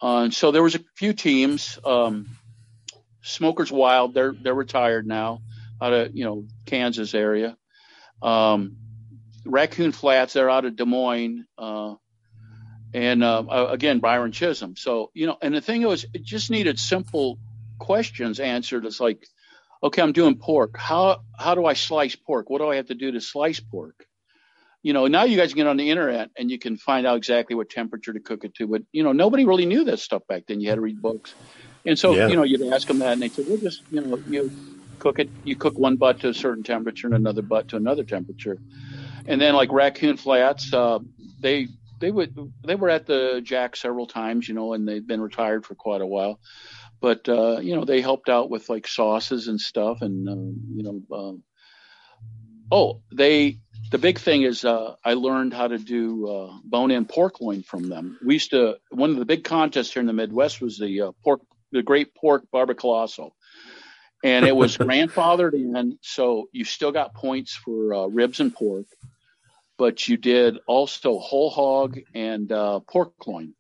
Uh, 0.01 0.31
so 0.31 0.53
there 0.53 0.63
was 0.63 0.77
a 0.77 0.81
few 0.97 1.13
teams. 1.13 1.79
Um, 1.85 2.29
Smokers 3.23 3.73
Wild, 3.73 4.15
they're 4.15 4.33
they're 4.33 4.55
retired 4.55 5.07
now, 5.07 5.43
out 5.81 5.93
of 5.93 6.17
you 6.17 6.25
know 6.25 6.47
Kansas 6.67 7.15
area. 7.15 7.57
Um, 8.23 8.77
Raccoon 9.45 9.93
Flats, 9.93 10.35
they're 10.35 10.51
out 10.51 10.65
of 10.65 10.77
Des 10.77 10.85
Moines. 10.85 11.47
Uh, 11.57 11.95
and 12.95 13.23
uh, 13.23 13.41
uh, 13.41 13.69
again, 13.71 13.99
Byron 13.99 14.33
Chism. 14.33 14.79
So 14.79 15.11
you 15.15 15.27
know, 15.27 15.37
and 15.41 15.55
the 15.55 15.61
thing 15.61 15.83
was, 15.83 16.05
it 16.15 16.23
just 16.23 16.51
needed 16.51 16.79
simple 16.79 17.39
questions 17.79 18.41
answered. 18.41 18.87
It's 18.87 19.01
like, 19.01 19.27
okay, 19.83 20.03
I'm 20.03 20.13
doing 20.13 20.37
pork. 20.37 20.77
How 20.77 21.23
how 21.39 21.55
do 21.55 21.65
I 21.67 21.75
slice 21.75 22.17
pork? 22.17 22.49
What 22.51 22.59
do 22.59 22.69
I 22.69 22.77
have 22.77 22.87
to 22.87 22.95
do 22.95 23.13
to 23.13 23.21
slice 23.21 23.61
pork? 23.61 24.07
You 24.83 24.93
know, 24.93 25.07
now 25.07 25.25
you 25.25 25.37
guys 25.37 25.51
can 25.51 25.59
get 25.59 25.67
on 25.67 25.77
the 25.77 25.91
internet 25.91 26.31
and 26.39 26.51
you 26.51 26.59
can 26.59 26.77
find 26.77 27.07
out 27.07 27.17
exactly 27.17 27.57
what 27.57 27.69
temperature 27.69 28.13
to 28.13 28.21
cook 28.21 28.45
it 28.45 28.55
to. 28.55 28.67
But 28.67 28.83
you 28.93 29.03
know, 29.03 29.13
nobody 29.13 29.45
really 29.45 29.67
knew 29.67 29.85
that 29.85 29.99
stuff 29.99 30.23
back 30.27 30.45
then. 30.47 30.61
You 30.61 30.69
had 30.69 30.77
to 30.77 30.81
read 30.81 31.03
books, 31.03 31.35
and 31.85 31.99
so 31.99 32.15
Yeah. 32.15 32.29
you 32.29 32.37
know, 32.37 32.45
you'd 32.45 32.73
ask 32.73 32.89
them 32.89 33.01
that, 33.01 33.13
and 33.13 33.23
they 33.23 33.29
said, 33.29 33.47
well, 33.49 33.59
just 33.59 33.83
you 33.91 34.01
know, 34.01 34.19
you 34.29 34.51
cook 35.09 35.19
it. 35.19 35.31
You 35.45 35.57
cook 35.57 35.79
one 35.79 35.97
butt 35.97 36.21
to 36.21 36.29
a 36.29 36.35
certain 36.35 36.63
temperature 36.63 37.07
and 37.07 37.17
another 37.17 37.43
butt 37.43 37.69
to 37.69 37.77
another 37.77 38.05
temperature, 38.05 38.59
and 39.27 39.41
then 39.41 39.55
like 39.55 39.73
Raccoon 39.73 40.19
Flats, 40.19 40.73
uh, 40.73 40.99
they 41.41 41.69
they 41.99 42.11
would 42.11 42.37
they 42.67 42.75
were 42.75 42.91
at 42.91 43.07
the 43.07 43.41
Jack 43.43 43.77
several 43.77 44.07
times, 44.07 44.49
you 44.49 44.55
know, 44.55 44.75
and 44.75 44.87
they've 44.87 45.07
been 45.07 45.21
retired 45.21 45.65
for 45.65 45.75
quite 45.75 46.03
a 46.03 46.07
while. 46.07 46.41
But 47.01 47.29
uh, 47.29 47.61
you 47.61 47.75
know, 47.75 47.85
they 47.85 48.03
helped 48.03 48.29
out 48.29 48.51
with 48.51 48.69
like 48.69 48.87
sauces 48.87 49.49
and 49.49 49.61
stuff, 49.61 50.03
and 50.03 50.29
um, 50.29 50.61
you 50.75 50.83
know, 50.83 51.17
um, 51.17 51.43
oh, 52.71 53.01
they 53.11 53.61
the 53.91 53.99
big 53.99 54.19
thing 54.19 54.43
is 54.43 54.65
uh, 54.65 54.97
I 55.03 55.15
learned 55.15 55.55
how 55.55 55.69
to 55.69 55.79
do 55.79 56.29
uh, 56.29 56.59
bone-in 56.65 57.07
pork 57.07 57.41
loin 57.41 57.63
from 57.63 57.89
them. 57.89 58.19
We 58.23 58.35
used 58.35 58.51
to 58.51 58.77
one 58.91 59.11
of 59.11 59.17
the 59.17 59.25
big 59.25 59.45
contests 59.45 59.95
here 59.95 60.01
in 60.01 60.07
the 60.07 60.13
Midwest 60.13 60.61
was 60.61 60.77
the 60.77 61.01
uh, 61.01 61.13
pork, 61.25 61.41
the 61.73 61.83
Great 61.83 62.15
Pork 62.15 62.45
BarbeQlossal, 62.53 63.31
and 64.23 64.47
it 64.47 64.55
was 64.55 64.77
grandfathered 64.79 65.55
in, 65.55 65.99
so 66.03 66.49
you 66.53 66.65
still 66.65 66.93
got 66.93 67.15
points 67.15 67.55
for 67.55 67.95
uh, 67.95 68.07
ribs 68.07 68.41
and 68.41 68.55
pork, 68.55 68.87
but 69.77 70.09
you 70.09 70.17
did 70.17 70.59
also 70.67 71.19
whole 71.19 71.51
hog 71.51 71.99
and 72.15 72.51
uh, 72.51 72.81
pork 72.81 73.13
loin. 73.27 73.55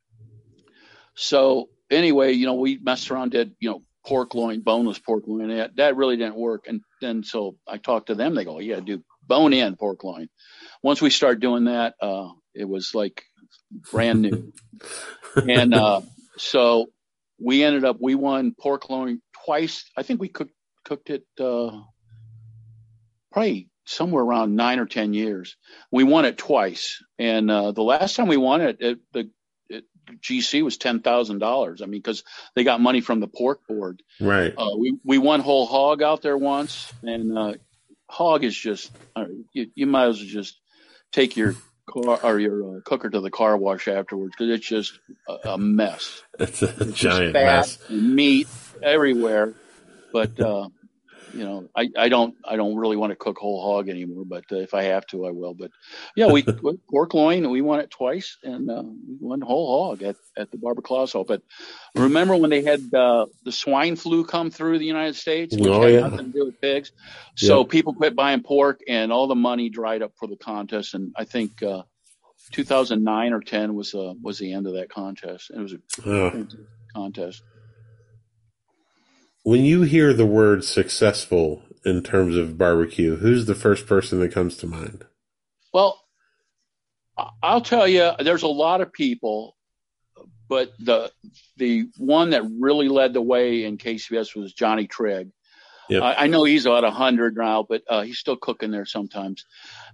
So 1.14 1.68
anyway, 1.90 2.32
you 2.32 2.46
know, 2.46 2.54
we 2.54 2.78
messed 2.78 3.10
around, 3.10 3.30
did 3.30 3.54
you 3.60 3.70
know 3.70 3.82
pork 4.06 4.34
loin, 4.34 4.60
boneless 4.60 4.98
pork 4.98 5.24
loin, 5.26 5.48
that, 5.48 5.76
that 5.76 5.96
really 5.96 6.16
didn't 6.16 6.36
work. 6.36 6.66
And 6.66 6.80
then 7.00 7.22
so 7.22 7.56
I 7.66 7.78
talked 7.78 8.06
to 8.08 8.14
them. 8.14 8.34
They 8.34 8.44
go, 8.44 8.58
yeah, 8.58 8.80
do 8.80 9.02
bone 9.26 9.52
in 9.52 9.76
pork 9.76 10.02
loin. 10.04 10.28
Once 10.82 11.00
we 11.00 11.10
started 11.10 11.40
doing 11.40 11.64
that, 11.64 11.94
uh, 12.00 12.30
it 12.54 12.68
was 12.68 12.94
like 12.94 13.22
brand 13.90 14.22
new. 14.22 14.52
and 15.48 15.74
uh, 15.74 16.00
so 16.36 16.86
we 17.40 17.62
ended 17.62 17.84
up 17.84 17.98
we 18.00 18.14
won 18.14 18.54
pork 18.58 18.88
loin 18.90 19.20
twice. 19.48 19.84
I 19.96 20.02
think 20.02 20.20
we 20.20 20.28
cooked 20.28 20.52
cooked 20.84 21.08
it 21.10 21.24
uh, 21.40 21.80
probably 23.32 23.70
somewhere 23.86 24.22
around 24.22 24.54
nine 24.56 24.78
or 24.78 24.86
ten 24.86 25.14
years. 25.14 25.56
We 25.90 26.04
won 26.04 26.26
it 26.26 26.36
twice, 26.36 27.02
and 27.18 27.50
uh, 27.50 27.72
the 27.72 27.82
last 27.82 28.14
time 28.16 28.28
we 28.28 28.36
won 28.36 28.60
it, 28.60 28.76
it 28.80 28.98
the 29.12 29.30
it, 29.70 29.84
GC 30.20 30.62
was 30.62 30.76
ten 30.76 31.00
thousand 31.00 31.38
dollars. 31.38 31.80
I 31.80 31.86
mean, 31.86 32.00
because 32.00 32.24
they 32.54 32.62
got 32.64 32.80
money 32.82 33.00
from 33.00 33.20
the 33.20 33.26
pork 33.26 33.66
board. 33.66 34.02
Right. 34.20 34.52
Uh, 34.56 34.76
we 34.78 34.98
we 35.02 35.16
won 35.16 35.40
whole 35.40 35.66
hog 35.66 36.02
out 36.02 36.20
there 36.20 36.36
once, 36.36 36.92
and 37.02 37.36
uh, 37.36 37.54
hog 38.06 38.44
is 38.44 38.56
just 38.56 38.90
uh, 39.16 39.24
you, 39.54 39.70
you 39.74 39.86
might 39.86 40.08
as 40.08 40.18
well 40.18 40.28
just 40.28 40.60
take 41.10 41.38
your 41.38 41.54
car 41.88 42.20
or 42.22 42.38
your 42.38 42.76
uh, 42.76 42.80
cooker 42.84 43.08
to 43.08 43.20
the 43.20 43.30
car 43.30 43.56
wash 43.56 43.88
afterwards 43.88 44.34
because 44.36 44.54
it's 44.54 44.68
just 44.68 44.92
a, 45.26 45.52
a 45.52 45.58
mess. 45.58 46.20
It's 46.38 46.62
a 46.62 46.68
It's 46.80 46.92
giant 46.92 47.32
mess. 47.32 47.78
meat 47.88 48.46
everywhere. 48.82 49.54
But 50.12 50.38
uh, 50.40 50.68
you 51.32 51.44
know, 51.44 51.68
I, 51.76 51.88
I 51.96 52.08
don't 52.08 52.34
I 52.44 52.56
don't 52.56 52.76
really 52.76 52.96
want 52.96 53.10
to 53.10 53.16
cook 53.16 53.38
whole 53.38 53.62
hog 53.62 53.88
anymore. 53.88 54.24
But 54.26 54.44
uh, 54.50 54.56
if 54.56 54.72
I 54.74 54.84
have 54.84 55.06
to, 55.08 55.26
I 55.26 55.30
will. 55.30 55.54
But 55.54 55.70
yeah, 56.16 56.26
we 56.32 56.42
pork 56.90 57.14
loin. 57.14 57.50
We 57.50 57.60
won 57.60 57.80
it 57.80 57.90
twice, 57.90 58.38
and 58.42 58.70
uh, 58.70 58.82
we 58.82 59.16
won 59.20 59.40
whole 59.40 59.88
hog 59.88 60.02
at 60.02 60.16
at 60.36 60.50
the 60.50 60.56
BarbeQlossal. 60.56 61.26
But 61.26 61.42
remember 61.94 62.36
when 62.36 62.50
they 62.50 62.62
had 62.62 62.80
uh, 62.94 63.26
the 63.44 63.52
swine 63.52 63.96
flu 63.96 64.24
come 64.24 64.50
through 64.50 64.78
the 64.78 64.86
United 64.86 65.16
States, 65.16 65.54
which 65.56 65.68
Oh, 65.68 65.82
had 65.82 65.92
yeah. 65.92 66.00
nothing 66.00 66.32
to 66.32 66.38
do 66.38 66.46
with 66.46 66.60
pigs. 66.60 66.92
So 67.36 67.60
Yeah. 67.60 67.66
people 67.68 67.94
quit 67.94 68.16
buying 68.16 68.42
pork, 68.42 68.80
and 68.88 69.12
all 69.12 69.26
the 69.26 69.34
money 69.34 69.68
dried 69.68 70.02
up 70.02 70.12
for 70.18 70.28
the 70.28 70.36
contest. 70.36 70.94
And 70.94 71.12
I 71.16 71.24
think. 71.24 71.62
Uh, 71.62 71.82
2009 72.52 73.34
or 73.34 73.40
10 73.42 73.74
was 73.74 73.94
uh, 73.94 74.14
was 74.22 74.38
the 74.38 74.54
end 74.54 74.66
of 74.66 74.72
that 74.72 74.88
contest. 74.88 75.50
It 75.54 75.60
was 75.60 75.74
a 75.74 75.78
contest. 76.94 77.42
When 79.48 79.64
you 79.64 79.80
hear 79.80 80.12
the 80.12 80.26
word 80.26 80.62
successful 80.62 81.62
in 81.82 82.02
terms 82.02 82.36
of 82.36 82.58
barbecue, 82.58 83.16
who's 83.16 83.46
the 83.46 83.54
first 83.54 83.86
person 83.86 84.20
that 84.20 84.30
comes 84.30 84.58
to 84.58 84.66
mind? 84.66 85.06
Well, 85.72 85.98
I'll 87.42 87.62
tell 87.62 87.88
you, 87.88 88.10
there's 88.18 88.42
a 88.42 88.46
lot 88.46 88.82
of 88.82 88.92
people, 88.92 89.56
but 90.50 90.72
the 90.78 91.10
the 91.56 91.88
one 91.96 92.28
that 92.30 92.42
really 92.60 92.90
led 92.90 93.14
the 93.14 93.22
way 93.22 93.64
in 93.64 93.78
KCBS 93.78 94.36
was 94.36 94.52
Johnny 94.52 94.86
Trigg. 94.86 95.30
Yep. 95.88 96.02
I, 96.02 96.14
I 96.14 96.26
know 96.26 96.44
he's 96.44 96.66
about 96.66 96.84
a 96.84 96.90
hundred 96.90 97.34
now, 97.34 97.62
but 97.62 97.82
uh, 97.88 98.02
he's 98.02 98.18
still 98.18 98.36
cooking 98.36 98.70
there 98.70 98.84
sometimes. 98.84 99.46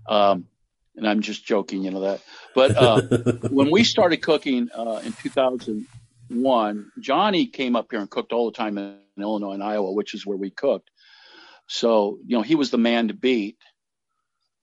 Um, 0.08 0.48
and 0.96 1.08
I'm 1.08 1.20
just 1.20 1.46
joking, 1.46 1.84
you 1.84 1.92
know 1.92 2.00
that. 2.00 2.22
But 2.56 2.76
uh, 2.76 3.02
when 3.50 3.70
we 3.70 3.84
started 3.84 4.16
cooking 4.16 4.68
uh, 4.76 5.00
in 5.04 5.12
2001, 5.12 6.92
Johnny 6.98 7.46
came 7.46 7.76
up 7.76 7.86
here 7.92 8.00
and 8.00 8.10
cooked 8.10 8.32
all 8.32 8.46
the 8.46 8.56
time 8.56 8.78
in 8.78 8.98
Illinois 9.22 9.52
and 9.52 9.62
Iowa, 9.62 9.92
which 9.92 10.14
is 10.14 10.26
where 10.26 10.36
we 10.36 10.50
cooked. 10.50 10.90
So, 11.66 12.18
you 12.26 12.36
know, 12.36 12.42
he 12.42 12.54
was 12.54 12.70
the 12.70 12.78
man 12.78 13.08
to 13.08 13.14
beat. 13.14 13.56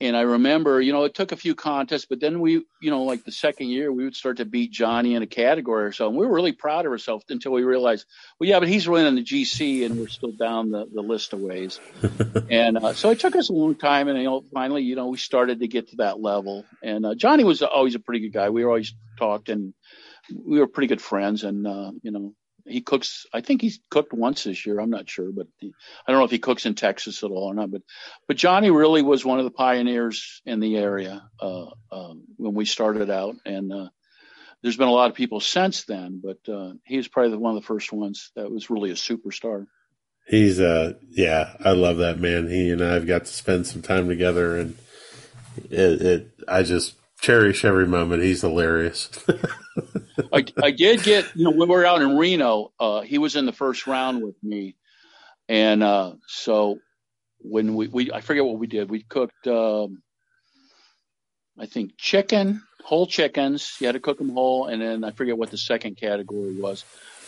And 0.01 0.17
I 0.17 0.21
remember, 0.21 0.81
you 0.81 0.93
know, 0.93 1.03
it 1.03 1.13
took 1.13 1.31
a 1.31 1.35
few 1.35 1.53
contests, 1.53 2.07
but 2.09 2.19
then 2.19 2.39
we, 2.39 2.63
you 2.81 2.89
know, 2.89 3.03
like 3.03 3.23
the 3.23 3.31
second 3.31 3.67
year, 3.67 3.91
we 3.91 4.03
would 4.03 4.15
start 4.15 4.37
to 4.37 4.45
beat 4.45 4.71
Johnny 4.71 5.13
in 5.13 5.21
a 5.21 5.27
category 5.27 5.85
or 5.85 5.91
so. 5.91 6.07
And 6.07 6.17
we 6.17 6.25
were 6.25 6.33
really 6.33 6.53
proud 6.53 6.87
of 6.87 6.91
ourselves 6.91 7.23
until 7.29 7.51
we 7.51 7.63
realized, 7.63 8.07
well, 8.39 8.49
yeah, 8.49 8.57
but 8.57 8.67
he's 8.67 8.89
winning 8.89 9.13
the 9.13 9.23
GC 9.23 9.85
and 9.85 9.99
we're 9.99 10.07
still 10.07 10.31
down 10.31 10.71
the, 10.71 10.87
the 10.91 11.03
list 11.03 11.33
of 11.33 11.39
ways. 11.39 11.79
and 12.49 12.79
uh, 12.79 12.93
so 12.93 13.11
it 13.11 13.19
took 13.19 13.35
us 13.35 13.49
a 13.49 13.53
long 13.53 13.75
time. 13.75 14.07
And, 14.07 14.17
you 14.17 14.23
know, 14.23 14.43
finally, 14.51 14.81
you 14.81 14.95
know, 14.95 15.05
we 15.05 15.19
started 15.19 15.59
to 15.59 15.67
get 15.67 15.89
to 15.89 15.97
that 15.97 16.19
level. 16.19 16.65
And 16.81 17.05
uh, 17.05 17.13
Johnny 17.13 17.43
was 17.43 17.61
always 17.61 17.93
a 17.93 17.99
pretty 17.99 18.21
good 18.21 18.33
guy. 18.33 18.49
We 18.49 18.63
always 18.63 18.95
talked 19.19 19.49
and 19.49 19.75
we 20.33 20.57
were 20.57 20.67
pretty 20.67 20.87
good 20.87 21.01
friends. 21.01 21.43
And, 21.43 21.67
uh, 21.67 21.91
you 22.01 22.09
know, 22.09 22.33
he 22.71 22.81
cooks. 22.81 23.25
I 23.33 23.41
think 23.41 23.61
he's 23.61 23.79
cooked 23.89 24.13
once 24.13 24.43
this 24.43 24.65
year. 24.65 24.79
I'm 24.79 24.89
not 24.89 25.09
sure, 25.09 25.31
but 25.31 25.47
he, 25.57 25.73
I 26.07 26.11
don't 26.11 26.19
know 26.19 26.25
if 26.25 26.31
he 26.31 26.39
cooks 26.39 26.65
in 26.65 26.75
Texas 26.75 27.23
at 27.23 27.29
all 27.29 27.51
or 27.51 27.53
not. 27.53 27.71
But 27.71 27.81
but 28.27 28.37
Johnny 28.37 28.71
really 28.71 29.01
was 29.01 29.25
one 29.25 29.39
of 29.39 29.45
the 29.45 29.51
pioneers 29.51 30.41
in 30.45 30.59
the 30.59 30.77
area 30.77 31.23
uh, 31.39 31.67
um, 31.91 32.23
when 32.37 32.53
we 32.53 32.65
started 32.65 33.09
out, 33.09 33.35
and 33.45 33.71
uh, 33.71 33.89
there's 34.61 34.77
been 34.77 34.87
a 34.87 34.91
lot 34.93 35.09
of 35.09 35.15
people 35.15 35.39
since 35.39 35.83
then. 35.83 36.21
But 36.23 36.51
uh, 36.51 36.73
he 36.85 36.97
was 36.97 37.07
probably 37.07 37.37
one 37.37 37.55
of 37.55 37.61
the 37.61 37.67
first 37.67 37.91
ones 37.91 38.31
that 38.35 38.51
was 38.51 38.69
really 38.69 38.91
a 38.91 38.95
superstar. 38.95 39.67
He's 40.27 40.59
uh 40.59 40.93
yeah, 41.09 41.55
I 41.63 41.71
love 41.71 41.97
that 41.97 42.19
man. 42.19 42.47
He 42.47 42.69
and 42.69 42.83
I've 42.83 43.07
got 43.07 43.25
to 43.25 43.33
spend 43.33 43.67
some 43.67 43.81
time 43.81 44.07
together, 44.07 44.55
and 44.55 44.77
it, 45.69 46.01
it 46.01 46.31
I 46.47 46.63
just 46.63 46.95
cherish 47.21 47.63
every 47.63 47.87
moment. 47.87 48.23
He's 48.23 48.41
hilarious. 48.41 49.09
I, 50.33 50.45
I 50.61 50.71
did 50.71 51.03
get, 51.03 51.25
you 51.35 51.45
know, 51.45 51.51
when 51.51 51.69
we 51.69 51.75
were 51.75 51.85
out 51.85 52.01
in 52.01 52.17
Reno, 52.17 52.71
uh, 52.79 53.01
he 53.01 53.19
was 53.19 53.35
in 53.35 53.45
the 53.45 53.53
first 53.53 53.87
round 53.87 54.21
with 54.21 54.35
me. 54.43 54.75
And 55.47 55.83
uh, 55.83 56.13
so 56.27 56.79
when 57.39 57.75
we, 57.75 57.87
we, 57.87 58.11
I 58.11 58.21
forget 58.21 58.43
what 58.43 58.57
we 58.57 58.67
did. 58.67 58.89
We 58.89 59.03
cooked, 59.03 59.47
um, 59.47 60.01
I 61.57 61.67
think, 61.67 61.97
chicken, 61.97 62.63
whole 62.83 63.07
chickens. 63.07 63.75
You 63.79 63.87
had 63.87 63.93
to 63.93 63.99
cook 63.99 64.17
them 64.17 64.29
whole. 64.29 64.67
And 64.67 64.81
then 64.81 65.03
I 65.03 65.11
forget 65.11 65.37
what 65.37 65.51
the 65.51 65.57
second 65.57 65.97
category 65.97 66.59
was. 66.59 66.83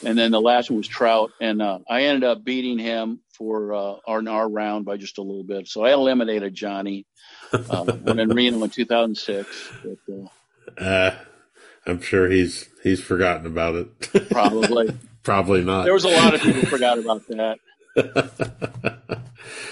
And 0.05 0.17
then 0.17 0.31
the 0.31 0.41
last 0.41 0.69
one 0.69 0.77
was 0.77 0.87
trout. 0.87 1.31
And 1.39 1.61
uh, 1.61 1.79
I 1.89 2.03
ended 2.03 2.23
up 2.23 2.43
beating 2.43 2.79
him 2.79 3.19
for 3.37 3.73
uh, 3.73 3.95
our, 4.07 4.27
our 4.27 4.49
round 4.49 4.85
by 4.85 4.97
just 4.97 5.17
a 5.17 5.21
little 5.21 5.43
bit. 5.43 5.67
So 5.67 5.83
I 5.83 5.93
eliminated 5.93 6.53
Johnny 6.53 7.05
uh, 7.53 7.85
when 7.85 8.19
in 8.19 8.29
Reno 8.29 8.63
in 8.63 8.69
2006. 8.69 9.71
But, 9.83 10.83
uh, 10.83 11.15
I'm 11.85 12.01
sure 12.01 12.29
he's 12.29 12.69
he's 12.81 13.01
forgotten 13.01 13.45
about 13.45 13.75
it. 13.75 14.29
probably. 14.29 14.97
Probably 15.23 15.63
not. 15.63 15.85
There 15.85 15.93
was 15.93 16.03
a 16.03 16.09
lot 16.09 16.33
of 16.33 16.41
people 16.41 16.59
who 16.59 16.67
forgot 16.67 16.97
about 16.97 17.25
that. 17.29 17.57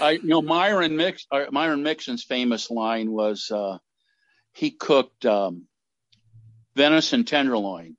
I, 0.02 0.12
you 0.12 0.30
know, 0.30 0.42
Myron 0.42 0.96
Mix, 0.96 1.28
uh, 1.30 1.46
Myron 1.52 1.84
Mixon's 1.84 2.24
famous 2.24 2.72
line 2.72 3.12
was, 3.12 3.52
uh, 3.52 3.78
he 4.54 4.72
cooked 4.72 5.26
um, 5.26 5.68
venison 6.76 7.26
tenderloin, 7.26 7.98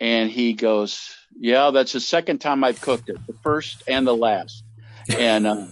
and 0.00 0.30
he 0.30 0.52
goes, 0.52 1.14
"Yeah, 1.38 1.70
that's 1.70 1.92
the 1.92 2.00
second 2.00 2.38
time 2.38 2.64
I've 2.64 2.80
cooked 2.80 3.08
it, 3.08 3.18
the 3.26 3.34
first 3.42 3.82
and 3.88 4.06
the 4.06 4.16
last." 4.16 4.64
And 5.16 5.46
uh, 5.46 5.66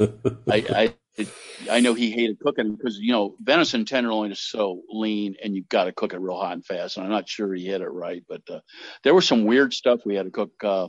I, 0.48 0.94
I, 1.18 1.26
I 1.70 1.80
know 1.80 1.94
he 1.94 2.10
hated 2.10 2.40
cooking 2.40 2.74
because 2.74 2.98
you 2.98 3.12
know 3.12 3.36
venison 3.40 3.84
tenderloin 3.84 4.32
is 4.32 4.40
so 4.40 4.82
lean, 4.88 5.36
and 5.42 5.54
you've 5.54 5.68
got 5.68 5.84
to 5.84 5.92
cook 5.92 6.12
it 6.12 6.20
real 6.20 6.38
hot 6.38 6.52
and 6.52 6.64
fast. 6.64 6.96
And 6.96 7.04
I'm 7.04 7.12
not 7.12 7.28
sure 7.28 7.52
he 7.54 7.66
hit 7.66 7.80
it 7.80 7.88
right, 7.88 8.22
but 8.28 8.42
uh, 8.50 8.60
there 9.02 9.14
was 9.14 9.26
some 9.26 9.44
weird 9.44 9.72
stuff 9.72 10.00
we 10.04 10.16
had 10.16 10.26
to 10.26 10.30
cook. 10.30 10.52
Uh, 10.62 10.88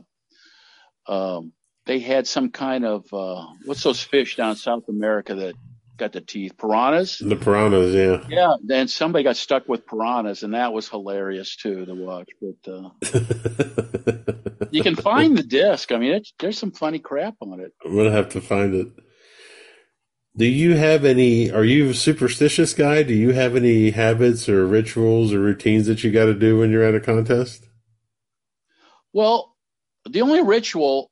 um, 1.06 1.52
they 1.86 2.00
had 2.00 2.26
some 2.26 2.50
kind 2.50 2.84
of 2.84 3.04
uh, 3.12 3.46
what's 3.64 3.82
those 3.82 4.02
fish 4.02 4.36
down 4.36 4.50
in 4.50 4.56
South 4.56 4.88
America 4.88 5.34
that 5.34 5.54
got 5.96 6.12
the 6.12 6.20
teeth? 6.20 6.56
Piranhas. 6.56 7.18
the 7.18 7.36
piranhas, 7.36 7.94
yeah. 7.94 8.26
Yeah, 8.28 8.54
then 8.62 8.88
somebody 8.88 9.24
got 9.24 9.36
stuck 9.36 9.68
with 9.68 9.86
piranhas, 9.86 10.42
and 10.42 10.54
that 10.54 10.72
was 10.72 10.88
hilarious 10.88 11.56
too 11.56 11.84
to 11.86 11.94
watch. 11.94 12.28
But 12.40 12.72
uh, 12.72 12.90
you 14.70 14.82
can 14.82 14.96
find 14.96 15.36
the 15.36 15.42
disc. 15.42 15.92
I 15.92 15.98
mean, 15.98 16.12
it's, 16.12 16.32
there's 16.38 16.58
some 16.58 16.72
funny 16.72 16.98
crap 16.98 17.34
on 17.40 17.60
it. 17.60 17.72
I'm 17.84 17.96
gonna 17.96 18.10
have 18.10 18.30
to 18.30 18.40
find 18.40 18.74
it. 18.74 18.88
Do 20.36 20.44
you 20.44 20.76
have 20.76 21.04
any? 21.04 21.50
Are 21.50 21.64
you 21.64 21.90
a 21.90 21.94
superstitious 21.94 22.74
guy? 22.74 23.02
Do 23.02 23.14
you 23.14 23.32
have 23.32 23.56
any 23.56 23.90
habits 23.90 24.48
or 24.48 24.66
rituals 24.66 25.32
or 25.32 25.40
routines 25.40 25.86
that 25.86 26.04
you 26.04 26.12
got 26.12 26.26
to 26.26 26.34
do 26.34 26.58
when 26.58 26.70
you're 26.70 26.84
at 26.84 26.94
a 26.94 27.00
contest? 27.00 27.66
Well, 29.14 29.56
the 30.06 30.20
only 30.20 30.42
ritual, 30.42 31.10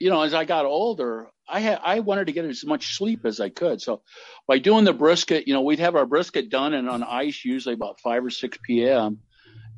you 0.00 0.10
know, 0.10 0.22
as 0.22 0.34
I 0.34 0.44
got 0.44 0.66
older, 0.66 1.28
I 1.48 1.60
had 1.60 1.80
I 1.82 2.00
wanted 2.00 2.26
to 2.26 2.32
get 2.32 2.44
as 2.44 2.64
much 2.64 2.96
sleep 2.96 3.24
as 3.24 3.40
I 3.40 3.50
could. 3.50 3.80
So 3.80 4.02
by 4.46 4.58
doing 4.58 4.84
the 4.84 4.92
brisket, 4.92 5.46
you 5.46 5.54
know, 5.54 5.62
we'd 5.62 5.78
have 5.78 5.96
our 5.96 6.06
brisket 6.06 6.50
done 6.50 6.74
and 6.74 6.88
on 6.88 7.02
ice 7.02 7.44
usually 7.44 7.74
about 7.74 8.00
five 8.00 8.24
or 8.24 8.30
six 8.30 8.58
p.m. 8.62 9.20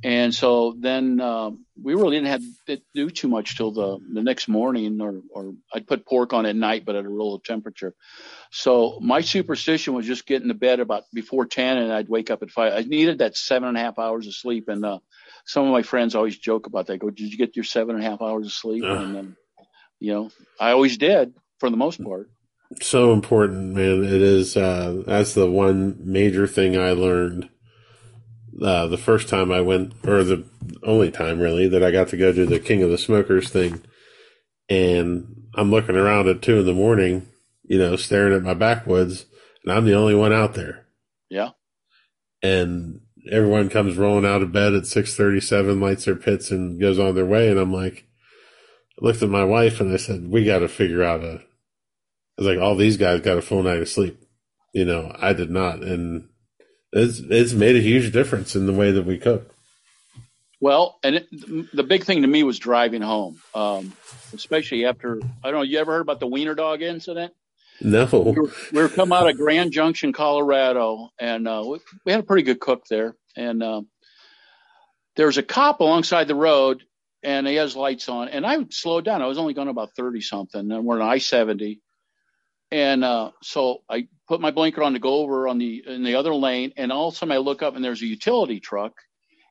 And 0.05 0.35
so 0.35 0.77
then 0.79 1.21
um, 1.21 1.65
we 1.83 1.95
really 1.95 2.17
didn't 2.17 2.29
have 2.29 2.43
to 2.67 2.83
do 2.95 3.09
too 3.09 3.29
much 3.29 3.57
till 3.57 3.73
the 3.73 3.99
the 4.13 4.23
next 4.23 4.47
morning, 4.47 5.01
or 5.01 5.23
or 5.31 5.55
I'd 5.73 5.87
put 5.87 6.07
pork 6.07 6.35
on 6.35 6.45
at 6.45 6.55
night, 6.55 6.85
but 6.85 6.97
at 6.97 7.07
a 7.07 7.09
real 7.09 7.31
low 7.31 7.39
temperature. 7.39 7.95
So 8.51 8.99
my 9.01 9.23
superstition 9.23 9.95
was 9.95 10.07
just 10.07 10.27
getting 10.27 10.49
to 10.49 10.55
bed 10.55 10.81
about 10.81 11.05
before 11.15 11.47
ten, 11.47 11.79
and 11.79 11.93
I'd 11.93 12.11
wake 12.11 12.31
up 12.31 12.43
at 12.43 12.51
five. 12.51 12.75
I 12.75 12.83
needed 12.83 13.19
that 13.19 13.37
seven 13.39 13.71
and 13.71 13.79
a 13.79 13.81
half 13.81 13.99
hours 13.99 14.27
of 14.27 14.35
sleep, 14.35 14.69
and 14.69 14.85
uh, 14.85 14.99
some 15.47 15.65
of 15.65 15.73
my 15.73 15.83
friends 15.83 16.15
always 16.15 16.37
joke 16.37 16.67
about 16.67 16.89
that. 16.89 16.99
Go, 16.99 17.09
did 17.09 17.33
you 17.33 17.39
get 17.39 17.57
your 17.57 17.65
seven 17.65 17.97
and 17.97 18.05
a 18.05 18.09
half 18.09 18.21
hours 18.21 18.47
of 18.47 18.53
sleep? 18.53 18.85
Ugh. 18.85 19.03
And 19.03 19.17
um, 19.17 19.37
you 19.99 20.13
know, 20.13 20.31
I 20.61 20.73
always 20.73 20.99
did 20.99 21.35
for 21.59 21.71
the 21.71 21.77
most 21.77 22.03
part. 22.03 22.31
So 22.81 23.13
important, 23.13 23.75
man. 23.75 24.03
It 24.05 24.23
is. 24.23 24.57
Uh, 24.57 25.03
that's 25.07 25.35
the 25.35 25.51
one 25.51 25.97
major 26.01 26.47
thing 26.47 26.77
I 26.79 26.93
learned. 26.93 27.49
Uh, 28.61 28.87
the 28.87 28.99
first 28.99 29.29
time 29.29 29.53
I 29.53 29.61
went, 29.61 29.93
or 30.05 30.25
the 30.25 30.45
only 30.83 31.11
time 31.11 31.39
really 31.41 31.69
that 31.69 31.83
I 31.85 31.91
got 31.91 32.09
to 32.09 32.17
go 32.17 32.33
to 32.33 32.47
the 32.47 32.59
King 32.59 32.83
of 32.83 32.91
the 32.91 32.99
Smokers 32.99 33.51
thing, 33.51 33.83
and 34.69 35.45
I'm 35.55 35.71
looking 35.71 35.95
around 35.97 36.29
at 36.29 36.43
two 36.43 36.59
in 36.61 36.67
the 36.67 36.73
morning, 36.73 37.29
you 37.65 37.79
know, 37.79 37.97
staring 37.97 38.35
at 38.35 38.43
my 38.43 38.55
backwoods, 38.55 39.27
and 39.63 39.73
I'm 39.73 39.85
the 39.85 39.95
only 39.95 40.15
one 40.15 40.33
out 40.33 40.55
there. 40.55 40.87
Yeah. 41.29 41.51
and 42.43 43.01
everyone 43.31 43.69
comes 43.69 43.97
rolling 43.97 44.25
out 44.25 44.43
of 44.43 44.53
bed 44.53 44.73
at 44.75 44.85
6.37 44.85 45.83
lights 45.83 46.05
their 46.05 46.15
pits 46.15 46.51
and 46.53 46.81
goes 46.81 46.99
on 46.99 47.17
their 47.17 47.27
way 47.27 47.51
and 47.51 47.59
i'm 47.59 47.73
like 47.73 48.06
looked 49.01 49.23
at 49.23 49.31
my 49.31 49.45
wife 49.45 49.81
and 49.81 49.93
i 49.93 49.97
said 49.97 50.31
we 50.31 50.45
got 50.45 50.61
to 50.61 50.69
figure 50.69 51.03
out 51.05 51.23
a 51.23 51.35
i 51.35 52.43
was 52.43 52.47
like 52.47 52.59
all 52.59 52.77
these 52.77 52.97
guys 52.97 53.21
got 53.21 53.39
a 53.39 53.43
full 53.43 53.63
night 53.63 53.81
of 53.81 53.89
sleep 53.89 54.21
you 54.75 54.85
know 54.85 55.15
i 55.21 55.33
did 55.33 55.51
not 55.51 55.83
and 55.83 56.29
it's 56.93 57.21
it's 57.21 57.53
made 57.53 57.77
a 57.77 57.81
huge 57.81 58.13
difference 58.13 58.57
in 58.57 58.67
the 58.67 58.73
way 58.73 58.91
that 58.93 59.07
we 59.07 59.19
cook 59.19 59.51
Well, 60.61 60.99
and 61.05 61.17
it, 61.17 61.29
the 61.75 61.85
big 61.85 62.05
thing 62.05 62.23
to 62.23 62.29
me 62.29 62.43
was 62.43 62.59
driving 62.59 63.03
home, 63.03 63.41
um, 63.55 63.93
especially 64.35 64.87
after 64.87 65.21
I 65.45 65.51
don't 65.51 65.61
know. 65.61 65.63
You 65.63 65.79
ever 65.79 65.93
heard 65.93 66.01
about 66.03 66.21
the 66.21 66.27
Wiener 66.27 66.55
Dog 66.57 66.83
incident? 66.83 67.35
no 67.81 68.07
we 68.07 68.33
were, 68.33 68.53
we 68.73 68.83
were 68.83 68.89
coming 68.89 69.17
out 69.17 69.29
of 69.29 69.37
Grand 69.37 69.73
Junction, 69.73 70.13
Colorado, 70.13 71.11
and 71.21 71.47
uh, 71.47 71.63
we, 71.67 71.79
we 72.07 72.13
had 72.13 72.23
a 72.23 72.25
pretty 72.25 72.43
good 72.43 72.61
cook 72.61 72.85
there. 72.89 73.17
And 73.37 73.63
uh, 73.63 73.83
there 75.17 75.27
was 75.27 75.39
a 75.39 75.45
cop 75.45 75.81
alongside 75.81 76.27
the 76.27 76.35
road, 76.35 76.85
and 77.27 77.47
he 77.47 77.57
has 77.57 77.75
lights 77.75 78.09
on. 78.09 78.29
And 78.29 78.47
I 78.47 78.65
slowed 78.71 79.05
down. 79.05 79.21
I 79.21 79.27
was 79.27 79.37
only 79.37 79.53
going 79.53 79.69
about 79.69 79.95
thirty 79.97 80.21
something, 80.21 80.71
and 80.71 80.85
we're 80.85 81.03
on 81.03 81.09
I 81.09 81.19
seventy. 81.19 81.83
And 82.71 83.05
uh, 83.05 83.33
so 83.43 83.83
I 83.91 84.09
put 84.29 84.41
my 84.41 84.53
blinker 84.53 84.83
on 84.83 84.93
to 84.93 84.99
go 85.01 85.15
over 85.17 85.49
on 85.49 85.59
the 85.59 85.83
in 85.87 86.05
the 86.05 86.15
other 86.15 86.35
lane, 86.35 86.73
and 86.77 86.93
all 86.93 87.09
of 87.09 87.15
a 87.15 87.17
sudden 87.17 87.33
I 87.33 87.39
look 87.39 87.63
up 87.63 87.75
and 87.75 87.85
there's 87.85 88.03
a 88.03 88.07
utility 88.07 88.61
truck, 88.61 88.93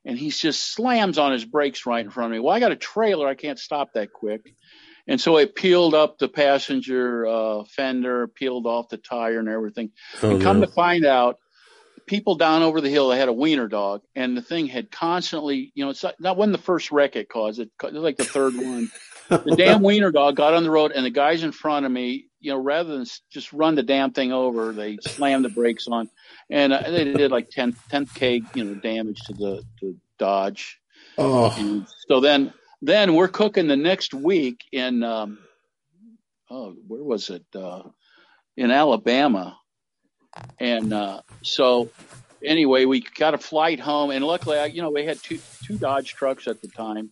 and 0.05 0.17
he 0.17 0.29
just 0.31 0.73
slams 0.73 1.17
on 1.17 1.33
his 1.33 1.43
brakes 1.43 1.85
right 1.85 2.03
in 2.03 2.11
front 2.11 2.31
of 2.31 2.37
me. 2.37 2.39
Well, 2.39 2.55
I 2.55 2.61
got 2.61 2.71
a 2.71 2.77
trailer, 2.77 3.27
I 3.27 3.35
can't 3.35 3.59
stop 3.59 3.93
that 3.93 4.13
quick. 4.13 4.53
And 5.07 5.21
so 5.21 5.37
it 5.37 5.53
peeled 5.53 5.93
up 5.93 6.17
the 6.17 6.27
passenger 6.27 7.27
uh, 7.27 7.63
fender, 7.65 8.27
peeled 8.27 8.65
off 8.65 8.89
the 8.89 8.97
tire 8.97 9.39
and 9.39 9.49
everything. 9.49 9.91
Oh, 10.23 10.31
and 10.31 10.41
come 10.41 10.61
no. 10.61 10.65
to 10.65 10.71
find 10.71 11.05
out, 11.05 11.37
people 12.05 12.35
down 12.35 12.61
over 12.61 12.81
the 12.81 12.89
hill 12.89 13.09
they 13.09 13.17
had 13.17 13.29
a 13.29 13.33
wiener 13.33 13.67
dog, 13.67 14.01
and 14.15 14.35
the 14.35 14.41
thing 14.41 14.67
had 14.67 14.91
constantly, 14.91 15.71
you 15.75 15.83
know, 15.83 15.91
it's 15.91 16.03
not, 16.03 16.15
that 16.19 16.37
wasn't 16.37 16.57
the 16.57 16.63
first 16.63 16.91
wreck 16.91 17.15
it 17.15 17.29
caused. 17.29 17.59
It, 17.59 17.71
it 17.83 17.93
was 17.93 18.03
like 18.03 18.17
the 18.17 18.25
third 18.25 18.55
one. 18.55 18.89
The 19.29 19.55
damn 19.55 19.81
wiener 19.83 20.11
dog 20.11 20.35
got 20.35 20.53
on 20.53 20.63
the 20.63 20.71
road, 20.71 20.91
and 20.91 21.05
the 21.05 21.09
guys 21.09 21.43
in 21.43 21.51
front 21.51 21.85
of 21.85 21.91
me, 21.91 22.27
you 22.39 22.51
know, 22.51 22.59
rather 22.59 22.95
than 22.95 23.05
just 23.31 23.53
run 23.53 23.75
the 23.75 23.83
damn 23.83 24.11
thing 24.11 24.31
over, 24.31 24.71
they 24.71 24.97
slammed 25.01 25.45
the 25.45 25.49
brakes 25.49 25.87
on, 25.87 26.09
and 26.49 26.73
uh, 26.73 26.89
they 26.89 27.05
did 27.05 27.31
like 27.31 27.49
10 27.49 27.75
k, 28.13 28.41
you 28.53 28.63
know, 28.63 28.75
damage 28.75 29.21
to 29.21 29.33
the 29.33 29.63
the 29.81 29.95
Dodge. 30.17 30.79
oh 31.17 31.49
And 31.57 31.87
so 32.07 32.19
then 32.19 32.53
then 32.81 33.15
we're 33.15 33.27
cooking 33.27 33.67
the 33.67 33.75
next 33.75 34.13
week 34.13 34.63
in 34.71 35.03
um 35.03 35.39
oh 36.49 36.75
where 36.87 37.03
was 37.03 37.29
it 37.29 37.45
uh 37.55 37.83
in 38.55 38.71
Alabama 38.71 39.57
and 40.59 40.93
uh 40.93 41.21
so 41.41 41.89
anyway 42.43 42.85
we 42.85 43.01
got 43.01 43.33
a 43.33 43.37
flight 43.37 43.79
home 43.79 44.11
and 44.11 44.25
luckily 44.25 44.57
I, 44.57 44.65
you 44.65 44.81
know 44.81 44.91
we 44.91 45.05
had 45.05 45.21
two 45.21 45.39
two 45.63 45.77
Dodge 45.77 46.13
trucks 46.13 46.47
at 46.47 46.61
the 46.61 46.67
time 46.67 47.11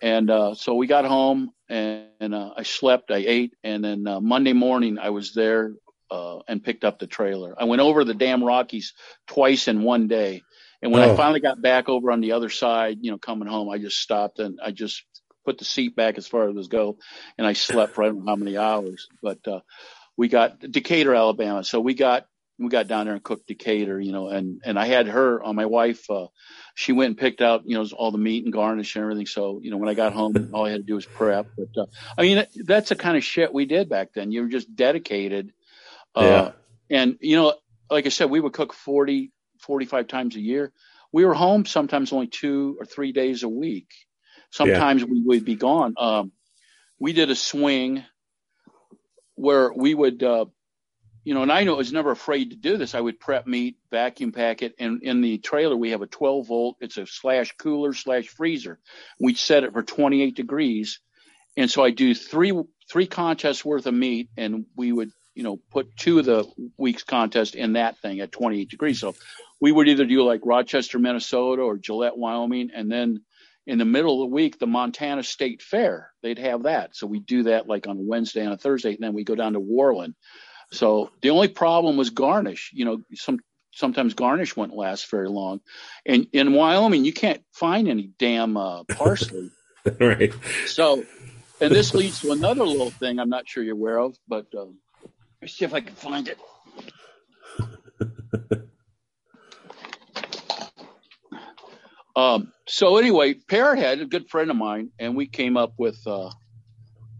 and 0.00 0.30
uh 0.30 0.54
so 0.54 0.74
we 0.74 0.86
got 0.86 1.04
home 1.04 1.52
and, 1.68 2.06
and 2.20 2.34
uh, 2.34 2.50
I 2.56 2.62
slept 2.64 3.10
I 3.10 3.18
ate 3.26 3.54
and 3.62 3.84
then 3.84 4.06
uh, 4.06 4.20
Monday 4.20 4.52
morning 4.52 4.98
I 4.98 5.10
was 5.10 5.34
there 5.34 5.72
uh 6.10 6.40
and 6.48 6.62
picked 6.62 6.84
up 6.84 6.98
the 6.98 7.06
trailer 7.06 7.54
I 7.58 7.64
went 7.64 7.82
over 7.82 8.04
the 8.04 8.14
damn 8.14 8.42
Rockies 8.42 8.92
twice 9.26 9.68
in 9.68 9.82
one 9.82 10.08
day 10.08 10.42
and 10.82 10.90
when 10.90 11.08
Oh. 11.08 11.12
I 11.12 11.16
finally 11.16 11.40
got 11.40 11.62
back 11.62 11.88
over 11.88 12.10
on 12.10 12.20
the 12.20 12.32
other 12.32 12.48
side, 12.48 12.98
you 13.02 13.12
know, 13.12 13.18
coming 13.18 13.46
home, 13.46 13.70
I 13.70 13.78
just 13.78 13.98
stopped 14.00 14.40
and 14.40 14.58
I 14.60 14.72
just 14.72 15.04
put 15.44 15.58
the 15.58 15.64
seat 15.64 15.94
back 15.94 16.18
as 16.18 16.26
far 16.26 16.42
as 16.44 16.50
it 16.50 16.56
was 16.56 16.66
go, 16.66 16.98
and 17.38 17.46
I 17.46 17.52
slept 17.52 17.94
for 17.94 18.02
I 18.02 18.06
don't 18.06 18.24
know 18.24 18.30
how 18.32 18.34
many 18.36 18.56
hours. 18.56 19.06
But 19.22 19.46
uh, 19.46 19.60
we 20.16 20.26
got 20.26 20.58
Decatur, 20.58 21.14
Alabama, 21.14 21.62
so 21.62 21.78
we 21.80 21.94
got 21.94 22.26
we 22.58 22.68
got 22.68 22.86
down 22.86 23.06
there 23.06 23.14
and 23.14 23.22
cooked 23.22 23.48
Decatur, 23.48 24.00
you 24.00 24.12
know, 24.12 24.28
and 24.28 24.60
and 24.64 24.78
I 24.78 24.86
had 24.86 25.08
her, 25.08 25.44
uh, 25.44 25.52
my 25.52 25.66
wife, 25.66 26.08
uh, 26.10 26.26
she 26.74 26.92
went 26.92 27.08
and 27.08 27.18
picked 27.18 27.40
out, 27.40 27.62
you 27.66 27.76
know, 27.76 27.86
all 27.96 28.10
the 28.10 28.18
meat 28.18 28.44
and 28.44 28.52
garnish 28.52 28.94
and 28.94 29.02
everything. 29.02 29.26
So, 29.26 29.60
you 29.62 29.70
know, 29.70 29.76
when 29.78 29.88
I 29.88 29.94
got 29.94 30.12
home, 30.12 30.50
all 30.52 30.66
I 30.66 30.70
had 30.70 30.82
to 30.82 30.86
do 30.86 30.94
was 30.94 31.06
prep. 31.06 31.46
But 31.56 31.82
uh, 31.82 31.86
I 32.16 32.22
mean, 32.22 32.46
that's 32.64 32.90
the 32.90 32.96
kind 32.96 33.16
of 33.16 33.24
shit 33.24 33.52
we 33.52 33.64
did 33.66 33.88
back 33.88 34.12
then. 34.14 34.30
You 34.30 34.42
were 34.42 34.48
just 34.48 34.74
dedicated. 34.74 35.52
Uh, 36.14 36.20
And 36.90 37.16
you 37.20 37.36
know, 37.36 37.54
like 37.90 38.06
I 38.06 38.10
said, 38.10 38.30
we 38.30 38.40
would 38.40 38.52
cook 38.52 38.72
40, 38.74 39.32
45 39.60 40.06
times 40.08 40.36
a 40.36 40.40
year. 40.40 40.72
We 41.12 41.24
were 41.24 41.34
home 41.34 41.66
sometimes 41.66 42.12
only 42.12 42.26
two 42.28 42.76
or 42.78 42.86
three 42.86 43.12
days 43.12 43.42
a 43.42 43.48
week. 43.48 43.88
Sometimes 44.50 45.04
we 45.04 45.20
would 45.22 45.44
be 45.44 45.54
gone. 45.56 45.94
Um, 45.96 46.32
we 46.98 47.12
did 47.12 47.30
a 47.30 47.34
swing 47.34 48.04
where 49.34 49.72
we 49.72 49.94
would, 49.94 50.22
uh, 50.22 50.46
you 51.24 51.34
know, 51.34 51.42
and 51.42 51.52
I 51.52 51.64
know 51.64 51.74
I 51.74 51.78
was 51.78 51.92
never 51.92 52.10
afraid 52.10 52.50
to 52.50 52.56
do 52.56 52.76
this. 52.76 52.94
I 52.94 53.00
would 53.00 53.20
prep 53.20 53.46
meat, 53.46 53.76
vacuum 53.90 54.32
pack 54.32 54.62
it, 54.62 54.74
and 54.78 55.02
in 55.02 55.20
the 55.20 55.38
trailer 55.38 55.76
we 55.76 55.90
have 55.90 56.02
a 56.02 56.06
12 56.06 56.46
volt. 56.46 56.76
It's 56.80 56.96
a 56.96 57.06
slash 57.06 57.52
cooler 57.58 57.94
slash 57.94 58.28
freezer. 58.28 58.78
We'd 59.20 59.38
set 59.38 59.64
it 59.64 59.72
for 59.72 59.82
28 59.82 60.34
degrees, 60.34 61.00
and 61.56 61.70
so 61.70 61.84
I 61.84 61.90
do 61.90 62.14
three 62.14 62.52
three 62.90 63.06
contests 63.06 63.64
worth 63.64 63.86
of 63.86 63.94
meat, 63.94 64.30
and 64.36 64.66
we 64.76 64.92
would, 64.92 65.10
you 65.34 65.42
know, 65.42 65.58
put 65.70 65.96
two 65.96 66.18
of 66.18 66.24
the 66.24 66.44
week's 66.76 67.04
contest 67.04 67.54
in 67.54 67.74
that 67.74 67.98
thing 67.98 68.20
at 68.20 68.32
28 68.32 68.68
degrees. 68.68 69.00
So 69.00 69.14
we 69.60 69.72
would 69.72 69.88
either 69.88 70.04
do 70.04 70.24
like 70.24 70.40
Rochester, 70.44 70.98
Minnesota, 70.98 71.62
or 71.62 71.78
Gillette, 71.78 72.16
Wyoming, 72.16 72.70
and 72.74 72.90
then 72.90 73.22
in 73.66 73.78
the 73.78 73.84
middle 73.84 74.22
of 74.22 74.28
the 74.28 74.34
week, 74.34 74.58
the 74.58 74.66
Montana 74.66 75.22
State 75.22 75.62
Fair, 75.62 76.10
they'd 76.22 76.38
have 76.38 76.64
that. 76.64 76.96
So 76.96 77.06
we 77.06 77.20
do 77.20 77.44
that 77.44 77.68
like 77.68 77.86
on 77.86 77.96
a 77.96 78.02
Wednesday 78.02 78.42
and 78.42 78.52
a 78.52 78.58
Thursday, 78.58 78.90
and 78.90 78.98
then 79.00 79.12
we 79.14 79.24
go 79.24 79.36
down 79.36 79.52
to 79.52 79.60
Worland. 79.60 80.14
So 80.72 81.10
the 81.20 81.30
only 81.30 81.48
problem 81.48 81.96
was 81.96 82.10
garnish. 82.10 82.70
You 82.74 82.84
know, 82.84 83.02
some 83.14 83.38
sometimes 83.72 84.14
garnish 84.14 84.56
wouldn't 84.56 84.76
last 84.76 85.10
very 85.10 85.28
long, 85.28 85.60
and 86.04 86.26
in 86.32 86.54
Wyoming 86.54 87.04
you 87.04 87.12
can't 87.12 87.42
find 87.52 87.88
any 87.88 88.10
damn 88.18 88.56
uh, 88.56 88.84
parsley. 88.84 89.50
right. 90.00 90.32
so, 90.66 91.04
and 91.60 91.74
this 91.74 91.94
leads 91.94 92.20
to 92.20 92.32
another 92.32 92.64
little 92.64 92.90
thing 92.90 93.18
I'm 93.18 93.28
not 93.28 93.48
sure 93.48 93.62
you're 93.62 93.74
aware 93.74 93.98
of, 93.98 94.16
but 94.26 94.46
uh, 94.56 94.66
let's 95.40 95.54
see 95.54 95.64
if 95.64 95.74
I 95.74 95.80
can 95.80 95.94
find 95.94 96.28
it. 96.28 96.38
Um, 102.14 102.52
so 102.66 102.96
anyway, 102.98 103.34
Parrot 103.34 103.78
had 103.78 104.00
a 104.00 104.04
good 104.06 104.28
friend 104.28 104.50
of 104.50 104.56
mine, 104.56 104.90
and 104.98 105.16
we 105.16 105.26
came 105.26 105.56
up 105.56 105.74
with 105.78 105.98
uh, 106.06 106.30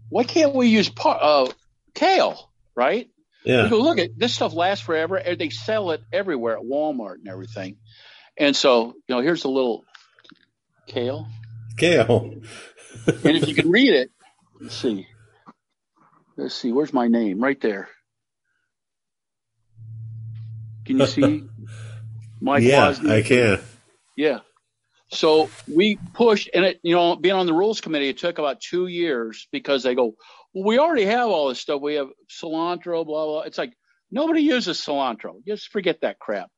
why 0.09 0.23
can't 0.23 0.53
we 0.53 0.67
use 0.67 0.89
par- 0.89 1.19
uh, 1.19 1.47
kale, 1.95 2.51
right? 2.75 3.09
Yeah. 3.45 3.63
Look 3.63 3.99
at 3.99 4.17
this 4.17 4.33
stuff 4.33 4.53
lasts 4.53 4.85
forever, 4.85 5.17
and 5.17 5.37
they 5.37 5.49
sell 5.49 5.91
it 5.91 6.01
everywhere 6.11 6.57
at 6.57 6.63
Walmart 6.63 7.15
and 7.15 7.27
everything. 7.27 7.77
And 8.37 8.55
so, 8.55 8.87
you 9.07 9.15
know, 9.15 9.21
here's 9.21 9.43
a 9.43 9.49
little 9.49 9.83
kale, 10.87 11.27
Kale. 11.77 12.35
and 13.07 13.37
if 13.37 13.47
you 13.47 13.55
can 13.55 13.69
read 13.69 13.93
it, 13.93 14.11
let's 14.59 14.75
see, 14.75 15.07
let's 16.37 16.55
see, 16.55 16.71
where's 16.71 16.93
my 16.93 17.07
name? 17.07 17.41
Right 17.41 17.59
there. 17.59 17.89
Can 20.85 20.99
you 20.99 21.05
see? 21.05 21.43
Mike 22.41 22.63
yeah, 22.63 22.91
Wozniak? 22.91 23.11
I 23.11 23.21
can. 23.21 23.59
Yeah. 24.17 24.39
So 25.09 25.49
we 25.73 25.97
pushed, 26.13 26.49
and 26.53 26.65
it, 26.65 26.79
you 26.83 26.95
know, 26.95 27.15
being 27.15 27.35
on 27.35 27.45
the 27.45 27.53
rules 27.53 27.81
committee, 27.81 28.09
it 28.09 28.17
took 28.17 28.37
about 28.37 28.59
two 28.59 28.87
years 28.87 29.47
because 29.51 29.83
they 29.83 29.95
go, 29.95 30.15
well, 30.53 30.65
we 30.65 30.79
already 30.79 31.05
have 31.05 31.29
all 31.29 31.49
this 31.49 31.59
stuff. 31.59 31.81
We 31.81 31.95
have 31.95 32.09
cilantro, 32.29 33.05
blah, 33.05 33.25
blah. 33.25 33.41
It's 33.41 33.57
like 33.57 33.73
nobody 34.11 34.41
uses 34.41 34.79
cilantro. 34.79 35.43
Just 35.45 35.69
forget 35.69 36.01
that 36.01 36.19
crap. 36.19 36.49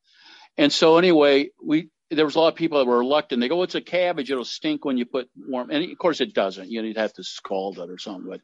And 0.58 0.72
so 0.72 0.98
anyway, 0.98 1.50
we, 1.64 1.90
there 2.12 2.26
was 2.26 2.36
a 2.36 2.40
lot 2.40 2.50
of 2.50 2.56
people 2.56 2.80
that 2.80 2.86
were 2.86 3.00
reluctant. 3.00 3.42
They 3.42 3.50
go, 3.50 3.64
it's 3.64 3.76
a 3.76 3.82
cabbage. 3.82 4.32
It'll 4.32 4.46
stink 4.46 4.86
when 4.86 4.98
you 4.98 5.06
put 5.06 5.30
warm. 5.38 5.70
And 5.72 5.92
of 5.92 5.98
course 5.98 6.22
it 6.22 6.34
doesn't. 6.34 6.70
You 6.70 6.82
know, 6.82 6.88
you'd 6.88 6.98
have 6.98 7.14
to 7.14 7.24
scald 7.24 7.80
it 7.80 7.90
or 7.90 7.98
something. 7.98 8.30
But 8.30 8.42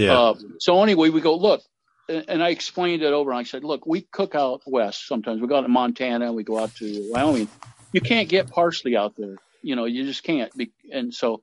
Yeah. 0.00 0.18
uh, 0.18 0.34
so 0.58 0.82
anyway, 0.82 1.10
we 1.10 1.20
go, 1.20 1.36
look, 1.36 1.62
and 2.08 2.42
I 2.42 2.50
explained 2.50 3.02
it 3.02 3.12
over. 3.12 3.30
And 3.30 3.38
I 3.40 3.44
said, 3.44 3.64
look, 3.64 3.86
we 3.86 4.02
cook 4.02 4.34
out 4.34 4.62
west 4.66 5.06
sometimes. 5.06 5.40
We 5.40 5.48
go 5.48 5.56
out 5.58 5.62
to 5.62 5.68
Montana, 5.68 6.32
we 6.32 6.44
go 6.44 6.58
out 6.58 6.74
to 6.76 7.08
Wyoming. 7.10 7.48
You 7.92 8.00
can't 8.00 8.28
get 8.28 8.50
parsley 8.50 8.96
out 8.96 9.14
there. 9.16 9.36
You 9.62 9.76
know, 9.76 9.84
you 9.84 10.04
just 10.04 10.22
can't. 10.22 10.54
Be, 10.56 10.72
and 10.92 11.12
so, 11.12 11.42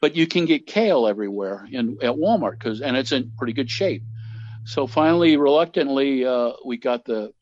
but 0.00 0.16
you 0.16 0.26
can 0.26 0.44
get 0.44 0.66
kale 0.66 1.06
everywhere 1.06 1.66
in 1.70 1.98
at 2.02 2.14
Walmart 2.14 2.52
because, 2.52 2.80
and 2.80 2.96
it's 2.96 3.12
in 3.12 3.32
pretty 3.36 3.52
good 3.52 3.70
shape. 3.70 4.02
So 4.64 4.86
finally, 4.86 5.36
reluctantly, 5.36 6.24
uh, 6.24 6.52
we 6.64 6.76
got 6.76 7.04
the 7.04 7.32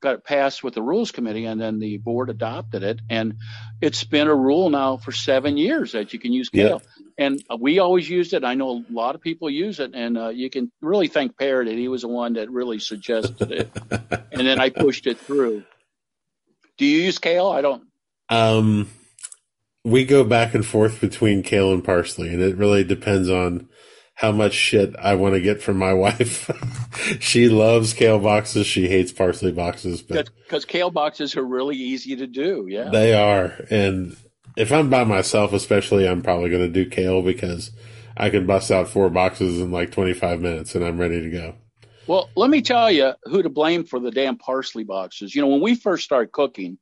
got 0.00 0.16
it 0.16 0.24
passed 0.24 0.62
with 0.62 0.74
the 0.74 0.82
rules 0.82 1.10
committee, 1.10 1.46
and 1.46 1.58
then 1.58 1.78
the 1.78 1.96
board 1.96 2.28
adopted 2.28 2.82
it, 2.82 3.00
and 3.08 3.36
it's 3.80 4.04
been 4.04 4.28
a 4.28 4.34
rule 4.34 4.68
now 4.68 4.98
for 4.98 5.12
seven 5.12 5.56
years 5.56 5.92
that 5.92 6.12
you 6.12 6.18
can 6.18 6.32
use 6.32 6.50
Yeah. 6.52 6.68
kale. 6.68 6.82
And 7.16 7.42
we 7.58 7.78
always 7.78 8.08
used 8.10 8.34
it. 8.34 8.44
I 8.44 8.54
know 8.54 8.70
a 8.70 8.92
lot 8.92 9.14
of 9.14 9.20
people 9.22 9.48
use 9.48 9.80
it, 9.80 9.92
and 9.94 10.18
uh, 10.18 10.28
you 10.28 10.50
can 10.50 10.70
really 10.82 11.08
thank 11.08 11.38
Parrot. 11.38 11.66
That 11.66 11.78
he 11.78 11.88
was 11.88 12.02
the 12.02 12.08
one 12.08 12.34
that 12.34 12.50
really 12.50 12.80
suggested 12.80 13.50
it, 13.50 13.70
and 14.32 14.46
then 14.46 14.60
I 14.60 14.68
pushed 14.70 15.06
it 15.06 15.18
through. 15.18 15.64
Do 16.76 16.84
you 16.84 17.02
use 17.02 17.18
kale? 17.18 17.48
I 17.48 17.62
don't. 17.62 17.84
Um, 18.28 18.90
we 19.84 20.04
go 20.04 20.24
back 20.24 20.54
and 20.54 20.64
forth 20.64 21.00
between 21.00 21.42
kale 21.42 21.72
and 21.72 21.84
parsley, 21.84 22.28
and 22.32 22.42
it 22.42 22.56
really 22.56 22.84
depends 22.84 23.28
on 23.28 23.68
how 24.14 24.32
much 24.32 24.52
shit 24.54 24.94
I 24.98 25.16
want 25.16 25.34
to 25.34 25.40
get 25.40 25.60
from 25.62 25.76
my 25.76 25.92
wife. 25.94 26.50
she 27.20 27.48
loves 27.48 27.92
kale 27.92 28.18
boxes. 28.18 28.66
She 28.66 28.88
hates 28.88 29.12
parsley 29.12 29.52
boxes, 29.52 30.02
but 30.02 30.30
Because 30.44 30.64
kale 30.64 30.90
boxes 30.90 31.36
are 31.36 31.44
really 31.44 31.76
easy 31.76 32.16
to 32.16 32.26
do. 32.26 32.66
Yeah. 32.68 32.90
they 32.90 33.12
are. 33.12 33.54
And 33.70 34.16
if 34.56 34.72
I'm 34.72 34.88
by 34.88 35.04
myself, 35.04 35.52
especially, 35.52 36.08
I'm 36.08 36.22
probably 36.22 36.50
going 36.50 36.72
to 36.72 36.84
do 36.84 36.88
kale 36.88 37.22
because 37.22 37.72
I 38.16 38.30
can 38.30 38.46
bust 38.46 38.70
out 38.70 38.88
four 38.88 39.10
boxes 39.10 39.60
in 39.60 39.72
like 39.72 39.90
25 39.90 40.40
minutes 40.40 40.74
and 40.76 40.84
I'm 40.84 40.98
ready 40.98 41.20
to 41.20 41.30
go. 41.30 41.54
Well, 42.06 42.28
let 42.36 42.50
me 42.50 42.62
tell 42.62 42.90
you 42.90 43.14
who 43.24 43.42
to 43.42 43.48
blame 43.48 43.84
for 43.84 43.98
the 43.98 44.10
damn 44.10 44.36
parsley 44.36 44.84
boxes. 44.84 45.34
You 45.34 45.42
know, 45.42 45.48
when 45.48 45.60
we 45.62 45.74
first 45.74 46.04
started 46.04 46.30
cooking, 46.32 46.78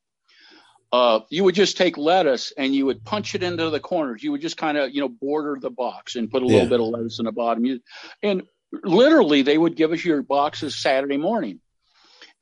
uh, 0.93 1.21
you 1.31 1.43
would 1.45 1.55
just 1.55 1.77
take 1.79 1.97
lettuce 1.97 2.53
and 2.57 2.75
you 2.75 2.85
would 2.87 3.03
punch 3.05 3.35
it 3.35 3.43
into 3.43 3.71
the 3.71 3.81
corners. 3.81 4.23
You 4.23 4.33
would 4.33 4.43
just 4.43 4.57
kind 4.59 4.77
of, 4.77 4.91
you 4.95 5.01
know, 5.01 5.09
border 5.09 5.57
the 5.61 5.71
box 5.71 6.17
and 6.17 6.31
put 6.31 6.43
a 6.43 6.47
little 6.47 6.63
Yeah. 6.63 6.69
bit 6.69 6.81
of 6.81 6.87
lettuce 6.89 7.19
in 7.19 7.25
the 7.25 7.33
bottom. 7.33 7.65
You, 7.65 7.81
and 8.23 8.43
literally, 8.83 9.43
they 9.43 9.57
would 9.57 9.75
give 9.75 9.93
us 9.93 10.05
your 10.05 10.23
boxes 10.23 10.79
Saturday 10.79 11.17
morning, 11.17 11.61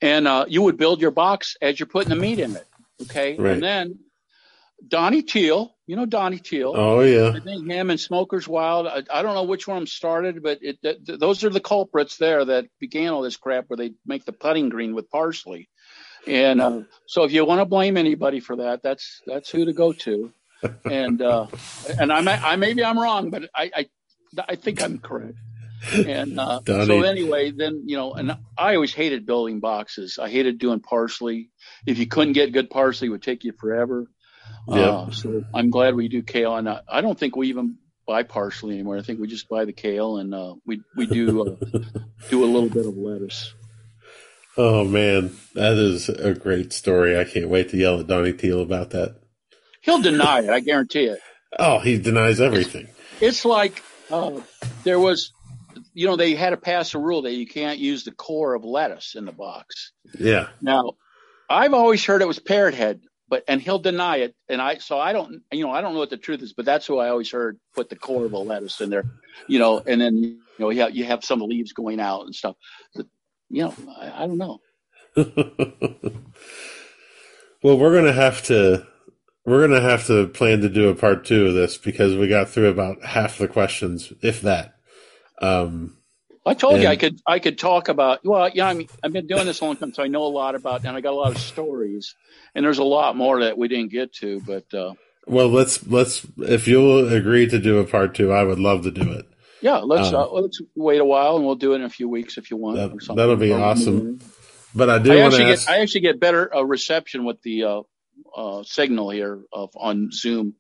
and 0.03 0.26
uh, 0.28 0.44
you 0.48 0.62
would 0.62 0.76
build 0.76 1.01
your 1.01 1.11
box 1.12 1.57
as 1.62 1.78
you're 1.80 1.86
putting 1.86 2.11
the 2.11 2.16
meat 2.16 2.38
in 2.40 2.57
it. 2.57 2.66
Okay, 3.03 3.36
Right. 3.36 3.53
and 3.55 3.62
then 3.62 3.98
Donny 4.86 5.22
Teel, 5.22 5.74
you 5.86 5.96
know 5.96 6.05
Donny 6.05 6.38
Teel. 6.38 6.72
Oh, 6.76 7.01
yeah. 7.01 7.32
I 7.34 7.40
think 7.40 7.70
him 7.70 7.88
and 7.90 7.98
Smokers 7.98 8.46
Wild. 8.46 8.86
I, 8.86 9.03
I 9.12 9.22
don't 9.22 9.34
know 9.34 9.44
which 9.44 9.66
one 9.66 9.86
started, 9.86 10.42
but 10.42 10.59
it, 10.62 10.82
th- 10.82 11.05
th- 11.07 11.18
those 11.18 11.44
are 11.44 11.51
the 11.51 11.61
culprits 11.61 12.18
there 12.18 12.44
that 12.44 12.66
began 12.78 13.12
all 13.12 13.22
this 13.22 13.36
crap 13.38 13.66
where 13.68 13.78
they 13.78 13.92
make 14.05 14.24
the 14.26 14.32
putting 14.32 14.68
green 14.68 14.94
with 14.94 15.09
parsley. 15.09 15.68
And 16.27 16.61
uh, 16.61 16.81
so, 17.07 17.25
if 17.25 17.33
you 17.33 17.45
want 17.45 17.61
to 17.61 17.64
blame 17.64 17.97
anybody 17.97 18.41
for 18.41 18.57
that, 18.57 18.83
that's 18.83 19.23
that's 19.27 19.51
who 19.51 19.64
to 19.64 19.73
go 19.73 19.93
to. 19.93 20.33
And 20.85 21.23
uh, 21.23 21.47
and 21.99 22.12
I 22.12 22.21
may 22.21 22.33
I 22.33 22.57
maybe 22.57 22.85
I'm 22.85 22.99
wrong, 22.99 23.31
but 23.31 23.49
I 23.55 23.71
I, 23.75 23.87
I 24.49 24.57
think 24.57 24.83
I'm 24.83 24.99
correct. 24.99 25.39
And 25.93 26.39
uh, 26.39 26.61
so 26.66 27.03
anyway, 27.03 27.53
then 27.53 27.85
you 27.87 27.97
know, 27.97 28.12
and 28.12 28.37
I 28.57 28.75
always 28.75 28.93
hated 28.93 29.25
building 29.25 29.61
boxes. 29.61 30.18
I 30.18 30.29
hated 30.29 30.59
doing 30.59 30.81
parsley. 30.81 31.51
If 31.87 31.99
you 31.99 32.07
couldn't 32.07 32.35
get 32.35 32.53
good 32.53 32.68
parsley, 32.68 33.09
it 33.09 33.11
would 33.11 33.23
take 33.23 33.45
you 33.45 33.53
forever. 33.53 34.07
Uh, 34.68 35.11
so 35.11 35.45
I'm 35.55 35.71
glad 35.71 35.95
we 35.95 36.09
do 36.09 36.23
kale, 36.23 36.57
and 36.57 36.68
I, 36.68 36.83
I 36.89 37.01
don't 37.01 37.18
think 37.18 37.35
we 37.35 37.49
even 37.49 37.77
buy 38.07 38.25
parsley 38.25 38.75
anymore. 38.75 38.99
I 38.99 39.03
think 39.03 39.21
we 39.21 39.27
just 39.27 39.49
buy 39.49 39.64
the 39.64 39.73
kale, 39.73 40.18
and 40.18 40.35
uh, 40.35 40.55
we 40.66 40.83
we 40.97 41.07
do 41.07 41.43
uh, 41.43 41.57
do 42.29 42.45
a 42.45 42.47
little 42.47 42.68
bit 42.68 42.87
of 42.87 42.97
lettuce. 42.97 43.55
Oh, 44.57 44.84
man. 44.84 45.36
That 45.55 45.74
is 45.74 46.09
a 46.09 46.34
great 46.34 46.72
story. 46.72 47.18
I 47.18 47.24
can't 47.24 47.48
wait 47.48 47.70
to 47.70 47.76
yell 47.76 48.01
at 48.01 48.07
Donny 48.07 48.32
Teel 48.32 48.61
about 48.61 48.90
that. 48.90 49.16
He'll 49.82 50.03
deny 50.03 50.40
it, 50.40 50.51
I 50.51 50.61
guarantee 50.61 51.05
it. 51.05 51.20
Oh, 51.59 51.78
he 51.78 51.98
denies 51.98 52.40
everything. 52.40 52.88
It's 53.20 53.44
like 53.44 53.82
uh, 54.11 54.40
there 54.84 55.01
was, 55.01 55.32
you 55.94 56.07
know, 56.07 56.16
they 56.16 56.34
had 56.34 56.51
to 56.51 56.57
pass 56.57 56.94
a 56.94 56.98
rule 56.98 57.22
that 57.22 57.32
you 57.32 57.46
can't 57.46 57.78
use 57.78 58.05
the 58.05 58.12
core 58.12 58.55
of 58.55 58.64
lettuce 58.64 59.14
in 59.14 59.24
the 59.24 59.32
box. 59.32 59.92
Yeah. 60.18 60.48
Now, 60.61 60.92
I've 61.48 61.74
always 61.74 62.05
heard 62.05 62.22
it 62.22 62.28
was 62.28 62.38
parrot 62.38 62.74
head, 62.74 63.01
but 63.28 63.44
and 63.48 63.61
he'll 63.61 63.78
deny 63.78 64.18
it, 64.18 64.34
and 64.48 64.61
I 64.61 64.78
so 64.78 64.98
I 64.98 65.12
don't, 65.12 65.42
you 65.51 65.64
know, 65.64 65.72
I 65.72 65.80
don't 65.80 65.94
know 65.94 65.98
what 65.98 66.11
the 66.11 66.16
truth 66.16 66.42
is, 66.42 66.53
but 66.53 66.64
that's 66.64 66.86
who 66.86 66.98
I 66.98 67.09
always 67.09 67.30
heard 67.30 67.59
put 67.74 67.88
the 67.88 67.96
core 67.96 68.24
of 68.24 68.32
a 68.32 68.38
lettuce 68.38 68.80
in 68.80 68.90
there, 68.90 69.05
you 69.48 69.59
know, 69.59 69.78
and 69.78 70.01
then 70.01 70.16
you 70.16 70.38
know 70.59 70.70
you 70.70 70.82
have, 70.82 70.94
you 70.94 71.05
have 71.05 71.24
some 71.24 71.40
leaves 71.40 71.72
going 71.72 72.01
out 72.01 72.26
and 72.26 72.34
stuff. 72.34 72.57
But, 72.94 73.07
you 73.51 73.64
know, 73.64 73.74
I, 74.01 74.24
I 74.24 74.26
don't 74.26 74.38
know. 74.38 74.61
well, 77.62 77.78
we're 77.78 77.94
gonna 77.94 78.12
have 78.12 78.42
to 78.44 78.86
we're 79.44 79.66
gonna 79.66 79.80
have 79.80 80.07
to 80.07 80.28
plan 80.28 80.61
to 80.61 80.68
do 80.68 80.88
a 80.88 80.94
part 80.94 81.24
two 81.24 81.46
of 81.46 81.55
this 81.55 81.76
because 81.76 82.16
we 82.16 82.28
got 82.28 82.48
through 82.48 82.68
about 82.68 83.05
half 83.05 83.38
the 83.38 83.48
questions, 83.48 84.12
if 84.22 84.40
that. 84.42 84.76
Um, 85.42 85.96
I 86.46 86.55
told 86.55 86.80
you 86.80 86.88
I 86.88 86.96
could 86.96 87.20
I 87.26 87.38
could 87.38 87.59
talk 87.59 87.88
about 87.88 88.24
well 88.24 88.51
yeah 88.53 88.66
I 88.66 88.74
mean 88.74 88.88
I've 89.03 89.12
been 89.12 89.26
doing 89.26 89.46
this 89.46 89.61
a 89.61 89.64
long 89.64 89.76
time 89.76 89.92
so 89.92 90.03
I 90.03 90.09
know 90.09 90.24
a 90.24 90.28
lot 90.28 90.55
about 90.55 90.84
and 90.84 90.96
I 90.96 91.01
got 91.01 91.12
a 91.12 91.16
lot 91.16 91.32
of 91.32 91.38
stories 91.38 92.14
and 92.55 92.64
there's 92.64 92.78
a 92.78 92.84
lot 92.84 93.14
more 93.16 93.40
that 93.40 93.59
we 93.59 93.68
didn't 93.68 93.90
get 93.90 94.12
to 94.14 94.40
but 94.40 94.72
uh, 94.72 94.94
Well, 95.26 95.48
let's 95.48 95.86
let's 95.86 96.26
if 96.38 96.66
you'll 96.66 97.12
agree 97.12 97.46
to 97.46 97.59
do 97.59 97.78
a 97.78 97.84
part 97.84 98.14
two, 98.14 98.32
I 98.32 98.42
would 98.42 98.59
love 98.59 98.82
to 98.82 98.90
do 98.90 99.12
it. 99.12 99.26
Yeah 99.61 99.78
let's 99.78 100.08
Um, 100.08 100.14
uh, 100.14 100.28
let's 100.28 100.61
wait 100.74 101.00
a 101.00 101.04
while 101.04 101.36
and 101.36 101.44
we'll 101.44 101.54
do 101.56 101.72
it 101.72 101.76
in 101.76 101.82
a 101.82 101.90
few 101.90 102.08
weeks 102.08 102.38
if 102.38 102.50
you 102.50 102.56
want 102.56 102.76
That- 102.76 102.92
or 102.92 103.00
something. 103.00 103.16
that'll 103.16 103.36
be 103.36 103.52
awesome. 103.52 104.20
But 104.74 104.88
I 104.88 104.98
do 104.98 105.12
I 105.12 105.22
want 105.22 105.34
to 105.34 105.38
actually 105.40 105.52
ask. 105.52 105.66
get 105.66 105.74
I 105.74 105.80
actually 105.80 106.00
get 106.02 106.20
better 106.20 106.54
uh, 106.54 106.62
reception 106.62 107.24
with 107.24 107.42
the 107.42 107.64
uh, 107.64 107.82
uh, 108.36 108.62
signal 108.62 109.11
here 109.11 109.40
of 109.52 109.70
on 109.74 110.11
Zoom 110.12 110.54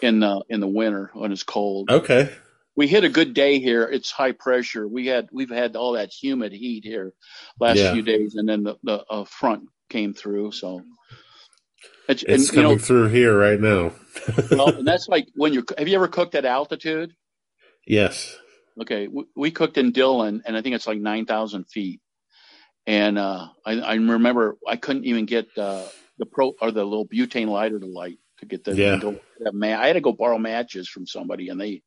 in 0.00 0.20
the 0.20 0.42
in 0.48 0.60
the 0.60 0.66
winter 0.66 1.10
when 1.12 1.30
it's 1.30 1.42
cold. 1.42 1.90
okay, 1.90 2.30
we 2.74 2.86
hit 2.88 3.04
a 3.04 3.10
good 3.10 3.34
day 3.34 3.58
here. 3.60 3.82
It's 3.84 4.10
high 4.10 4.32
pressure. 4.32 4.88
We 4.88 5.06
had 5.08 5.28
we've 5.30 5.50
had 5.50 5.76
all 5.76 5.92
that 5.92 6.10
humid 6.10 6.52
heat 6.52 6.84
here 6.84 7.12
last 7.60 7.76
Yeah. 7.76 7.92
few 7.92 8.00
days, 8.02 8.34
and 8.36 8.48
then 8.48 8.62
the 8.62 8.76
the 8.82 9.04
uh, 9.10 9.24
front 9.26 9.64
came 9.90 10.14
through. 10.14 10.52
So 10.52 10.80
it's, 12.08 12.22
it's 12.22 12.30
and, 12.32 12.42
you 12.56 12.62
coming 12.62 12.78
know, 12.78 12.82
through 12.82 13.08
here 13.08 13.36
right 13.36 13.60
now. 13.60 13.92
well, 14.52 14.68
and 14.78 14.86
that's 14.88 15.06
like 15.06 15.28
when 15.34 15.52
you're. 15.52 15.64
Have 15.76 15.86
you 15.86 15.96
ever 15.96 16.08
cooked 16.08 16.34
at 16.34 16.46
altitude? 16.46 17.14
Yes. 17.86 18.36
Okay, 18.80 19.08
we, 19.08 19.24
we 19.36 19.50
cooked 19.50 19.76
in 19.78 19.92
Dillon, 19.92 20.42
and 20.46 20.56
I 20.56 20.62
think 20.62 20.74
it's 20.74 20.86
like 20.86 20.98
nine 20.98 21.26
thousand 21.26 21.64
feet. 21.64 22.00
And 22.86 23.18
uh, 23.18 23.48
I, 23.64 23.80
I 23.80 23.94
remember 23.94 24.56
I 24.66 24.76
couldn't 24.76 25.04
even 25.04 25.26
get 25.26 25.46
uh, 25.58 25.84
the 26.18 26.26
pro 26.26 26.54
or 26.60 26.70
the 26.70 26.84
little 26.84 27.06
butane 27.06 27.48
lighter 27.48 27.78
to 27.78 27.86
light 27.86 28.18
to 28.38 28.46
get 28.46 28.64
the. 28.64 28.74
Yeah. 28.74 28.98
Go, 28.98 29.20
that 29.40 29.54
ma- 29.54 29.78
I 29.78 29.88
had 29.88 29.94
to 29.94 30.00
go 30.00 30.12
borrow 30.12 30.38
matches 30.38 30.88
from 30.88 31.06
somebody, 31.06 31.48
and 31.48 31.60
they. 31.60 31.82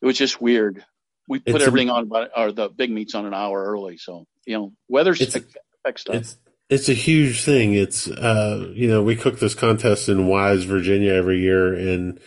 It 0.00 0.06
was 0.06 0.16
just 0.18 0.40
weird. 0.40 0.84
We 1.28 1.38
put 1.40 1.56
It's 1.56 1.64
a- 1.64 1.66
everything 1.66 1.90
on 1.90 2.04
about 2.04 2.30
or 2.36 2.52
the 2.52 2.68
big 2.68 2.90
meats 2.90 3.14
on 3.14 3.26
an 3.26 3.34
hour 3.34 3.64
early, 3.64 3.96
so 3.96 4.26
you 4.46 4.56
know 4.56 4.72
weather 4.88 5.12
affects 5.12 6.02
stuff. 6.02 6.14
It's 6.16 6.36
it's 6.70 6.88
a 6.88 6.94
huge 6.94 7.42
thing. 7.42 7.74
It's 7.74 8.08
uh 8.08 8.70
you 8.74 8.88
know 8.88 9.02
we 9.02 9.16
cook 9.16 9.38
this 9.38 9.54
contest 9.54 10.08
in 10.08 10.26
Wise, 10.26 10.64
Virginia 10.64 11.12
every 11.12 11.40
year, 11.40 11.74
and 11.74 12.20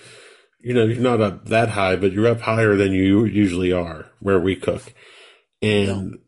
you 0.65 0.73
know 0.73 0.85
you're 0.85 1.01
not 1.01 1.21
up 1.21 1.45
that 1.45 1.69
high, 1.69 1.95
but 1.95 2.11
you're 2.11 2.27
up 2.27 2.41
higher 2.41 2.75
than 2.75 2.91
you 2.91 3.25
usually 3.25 3.71
are 3.71 4.11
where 4.19 4.39
we 4.39 4.55
cook, 4.55 4.93
and 5.61 6.19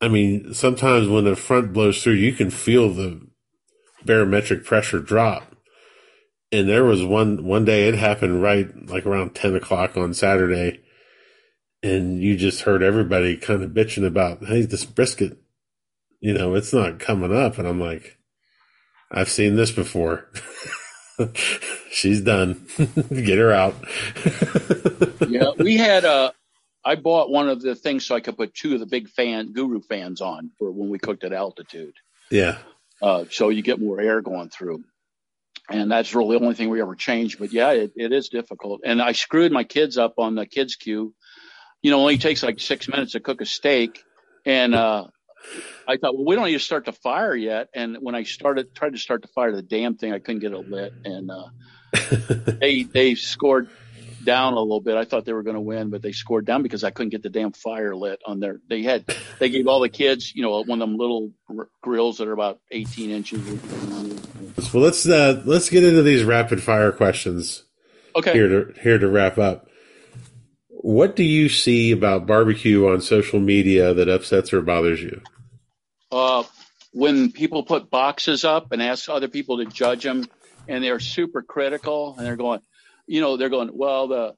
I 0.00 0.08
mean 0.08 0.54
sometimes 0.54 1.08
when 1.08 1.24
the 1.24 1.36
front 1.36 1.72
blows 1.72 2.02
through, 2.02 2.14
you 2.14 2.32
can 2.32 2.50
feel 2.50 2.88
the 2.92 3.20
barometric 4.04 4.64
pressure 4.64 4.98
drop. 4.98 5.54
And 6.50 6.68
there 6.68 6.84
was 6.84 7.04
one 7.04 7.44
one 7.44 7.64
day 7.64 7.88
it 7.88 7.94
happened 7.94 8.42
right 8.42 8.68
like 8.88 9.06
around 9.06 9.34
ten 9.34 9.54
o'clock 9.54 9.96
on 9.96 10.14
Saturday, 10.14 10.80
and 11.82 12.22
you 12.22 12.36
just 12.36 12.62
heard 12.62 12.82
everybody 12.82 13.36
kind 13.36 13.62
of 13.62 13.70
bitching 13.70 14.06
about, 14.06 14.44
hey, 14.46 14.62
this 14.62 14.84
brisket 14.84 15.38
you 16.22 16.32
know, 16.32 16.54
it's 16.54 16.72
not 16.72 17.00
coming 17.00 17.36
up. 17.36 17.58
And 17.58 17.66
I'm 17.68 17.80
like, 17.80 18.16
I've 19.10 19.28
seen 19.28 19.56
this 19.56 19.72
before. 19.72 20.30
She's 21.90 22.20
done. 22.20 22.66
Get 22.76 23.38
her 23.38 23.52
out. 23.52 23.74
yeah, 25.28 25.50
we 25.58 25.76
had 25.76 26.04
a. 26.04 26.32
I 26.84 26.96
bought 26.96 27.30
one 27.30 27.48
of 27.48 27.62
the 27.62 27.74
things 27.74 28.04
so 28.04 28.16
I 28.16 28.20
could 28.20 28.36
put 28.36 28.54
two 28.54 28.74
of 28.74 28.80
the 28.80 28.86
big 28.86 29.08
fan 29.08 29.52
guru 29.52 29.80
fans 29.80 30.20
on 30.20 30.50
for 30.58 30.70
when 30.72 30.88
we 30.88 30.98
cooked 30.98 31.22
at 31.22 31.32
altitude. 31.32 31.94
yeah. 32.30 32.58
uh, 33.00 33.24
so 33.30 33.50
you 33.50 33.62
get 33.62 33.80
more 33.80 34.00
air 34.00 34.20
going 34.20 34.48
through. 34.48 34.82
And 35.70 35.90
that's 35.90 36.12
really 36.14 36.36
the 36.36 36.42
only 36.42 36.56
thing 36.56 36.70
we 36.70 36.82
ever 36.82 36.96
changed. 36.96 37.38
But 37.38 37.52
yeah, 37.52 37.70
it, 37.70 37.92
it 37.94 38.12
is 38.12 38.28
difficult. 38.28 38.80
And 38.84 39.00
I 39.00 39.12
screwed 39.12 39.52
my 39.52 39.62
kids 39.62 39.96
up 39.96 40.14
on 40.18 40.34
the 40.34 40.44
kids 40.44 40.74
queue. 40.74 41.14
You 41.82 41.90
know, 41.92 41.98
it 41.98 42.02
only 42.02 42.18
takes 42.18 42.42
like 42.42 42.58
six 42.58 42.88
minutes 42.88 43.12
to 43.12 43.20
cook 43.20 43.40
a 43.40 43.46
steak. 43.46 44.02
And 44.44 44.74
uh, 44.74 45.06
I 45.88 45.96
thought, 45.96 46.14
well, 46.16 46.24
we 46.24 46.36
don't 46.36 46.46
need 46.46 46.52
to 46.52 46.58
start 46.58 46.84
the 46.84 46.92
fire 46.92 47.34
yet. 47.34 47.68
And 47.74 47.96
when 48.00 48.14
I 48.14 48.22
started, 48.22 48.74
tried 48.74 48.92
to 48.92 48.98
start 48.98 49.22
the 49.22 49.28
fire, 49.28 49.52
the 49.52 49.62
damn 49.62 49.96
thing, 49.96 50.12
I 50.12 50.18
couldn't 50.18 50.40
get 50.40 50.52
it 50.52 50.68
lit. 50.70 50.92
And 51.04 51.30
uh, 51.30 51.48
they 52.60 52.84
they 52.84 53.14
scored 53.14 53.68
down 54.24 54.52
a 54.52 54.60
little 54.60 54.80
bit. 54.80 54.96
I 54.96 55.04
thought 55.04 55.24
they 55.24 55.32
were 55.32 55.42
going 55.42 55.56
to 55.56 55.60
win, 55.60 55.90
but 55.90 56.00
they 56.02 56.12
scored 56.12 56.44
down 56.46 56.62
because 56.62 56.84
I 56.84 56.90
couldn't 56.90 57.10
get 57.10 57.22
the 57.22 57.28
damn 57.30 57.52
fire 57.52 57.94
lit 57.96 58.20
on 58.24 58.38
their. 58.40 58.60
They 58.68 58.82
had 58.82 59.04
they 59.40 59.48
gave 59.48 59.66
all 59.66 59.80
the 59.80 59.88
kids, 59.88 60.32
you 60.34 60.42
know, 60.42 60.62
one 60.62 60.80
of 60.80 60.88
them 60.88 60.96
little 60.96 61.32
r- 61.50 61.68
grills 61.82 62.18
that 62.18 62.28
are 62.28 62.32
about 62.32 62.60
18 62.70 63.10
inches. 63.10 63.40
well, 64.72 64.82
let's 64.84 65.06
uh, 65.06 65.42
let's 65.44 65.68
get 65.70 65.84
into 65.84 66.02
these 66.02 66.22
rapid 66.24 66.62
fire 66.62 66.92
questions 66.92 67.64
Okay. 68.14 68.32
here 68.32 68.48
to 68.48 68.72
here 68.80 68.98
to 68.98 69.08
wrap 69.08 69.38
up. 69.38 69.66
What 70.68 71.14
do 71.16 71.22
you 71.22 71.48
see 71.48 71.92
about 71.92 72.26
barbecue 72.26 72.88
on 72.88 73.00
social 73.00 73.38
media 73.40 73.94
that 73.94 74.08
upsets 74.08 74.52
or 74.52 74.62
bothers 74.62 75.00
you? 75.02 75.20
Uh, 76.12 76.44
when 76.92 77.32
people 77.32 77.62
put 77.62 77.90
boxes 77.90 78.44
up 78.44 78.70
and 78.72 78.82
ask 78.82 79.08
other 79.08 79.28
people 79.28 79.58
to 79.58 79.64
judge 79.64 80.04
them, 80.04 80.26
and 80.68 80.84
they're 80.84 81.00
super 81.00 81.42
critical, 81.42 82.14
and 82.16 82.26
they're 82.26 82.36
going, 82.36 82.60
you 83.06 83.20
know, 83.20 83.36
they're 83.36 83.48
going, 83.48 83.70
well, 83.72 84.08
the 84.08 84.34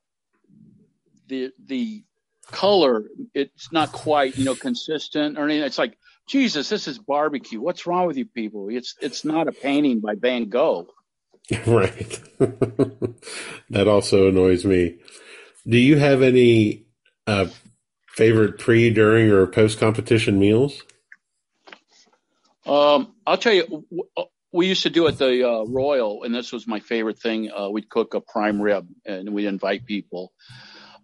the 1.26 1.52
the 1.66 2.04
color, 2.50 3.04
it's 3.34 3.72
not 3.72 3.92
quite, 3.92 4.36
you 4.36 4.44
know, 4.44 4.54
consistent 4.54 5.38
or 5.38 5.44
anything. 5.44 5.64
It's 5.64 5.78
like, 5.78 5.98
Jesus, 6.26 6.68
this 6.68 6.88
is 6.88 6.98
barbecue. 6.98 7.60
What's 7.60 7.86
wrong 7.86 8.06
with 8.06 8.16
you 8.16 8.26
people? 8.26 8.68
It's 8.70 8.94
it's 9.00 9.24
not 9.24 9.48
a 9.48 9.52
painting 9.52 10.00
by 10.00 10.14
Van 10.14 10.48
Gogh. 10.48 10.88
right. 11.66 12.20
that 12.38 13.88
also 13.88 14.28
annoys 14.28 14.64
me. 14.64 14.96
Do 15.66 15.78
you 15.78 15.98
have 15.98 16.22
any 16.22 16.86
uh, 17.26 17.46
favorite 18.08 18.58
pre, 18.58 18.90
during, 18.90 19.30
or 19.30 19.46
post 19.46 19.78
competition 19.78 20.38
meals? 20.38 20.82
Um, 22.66 23.14
I'll 23.26 23.36
tell 23.36 23.52
you, 23.52 23.64
w- 23.66 24.28
we 24.52 24.66
used 24.68 24.84
to 24.84 24.90
do 24.90 25.06
at 25.08 25.18
the 25.18 25.48
uh, 25.48 25.64
Royal, 25.64 26.22
and 26.22 26.34
this 26.34 26.52
was 26.52 26.66
my 26.66 26.80
favorite 26.80 27.18
thing. 27.18 27.50
Uh, 27.50 27.68
we'd 27.70 27.88
cook 27.88 28.14
a 28.14 28.20
prime 28.20 28.60
rib, 28.60 28.88
and 29.04 29.30
we'd 29.30 29.46
invite 29.46 29.84
people. 29.84 30.32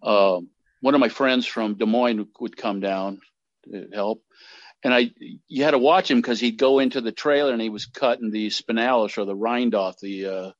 Um, 0.02 0.48
one 0.80 0.94
of 0.94 1.00
my 1.00 1.08
friends 1.08 1.46
from 1.46 1.74
Des 1.74 1.86
Moines 1.86 2.28
would 2.38 2.56
come 2.56 2.80
down 2.80 3.20
to 3.70 3.88
help, 3.92 4.22
and 4.82 4.94
I 4.94 5.11
you 5.48 5.64
had 5.64 5.72
to 5.72 5.78
watch 5.78 6.11
him 6.11 6.18
because 6.18 6.40
he'd 6.40 6.58
go 6.58 6.78
into 6.78 7.00
the 7.00 7.12
trailer 7.12 7.52
and 7.52 7.61
he 7.61 7.68
was 7.68 7.86
cutting 7.86 8.30
the 8.30 8.48
spinalis 8.48 9.18
or 9.18 9.26
the 9.26 9.36
rind 9.36 9.74
off 9.74 9.98
the 9.98 10.26
uh, 10.26 10.50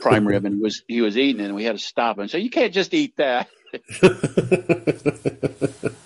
prime 0.00 0.26
rib, 0.26 0.46
and 0.46 0.54
he 0.54 0.60
was 0.60 0.82
he 0.88 1.00
was 1.02 1.18
eating 1.18 1.42
it, 1.42 1.46
and 1.46 1.54
we 1.54 1.64
had 1.64 1.76
to 1.76 1.82
stop 1.82 2.16
him 2.16 2.22
and 2.22 2.30
say, 2.30 2.38
"You 2.38 2.50
can't 2.50 2.72
just 2.72 2.94
eat 2.94 3.16
that." 3.16 3.48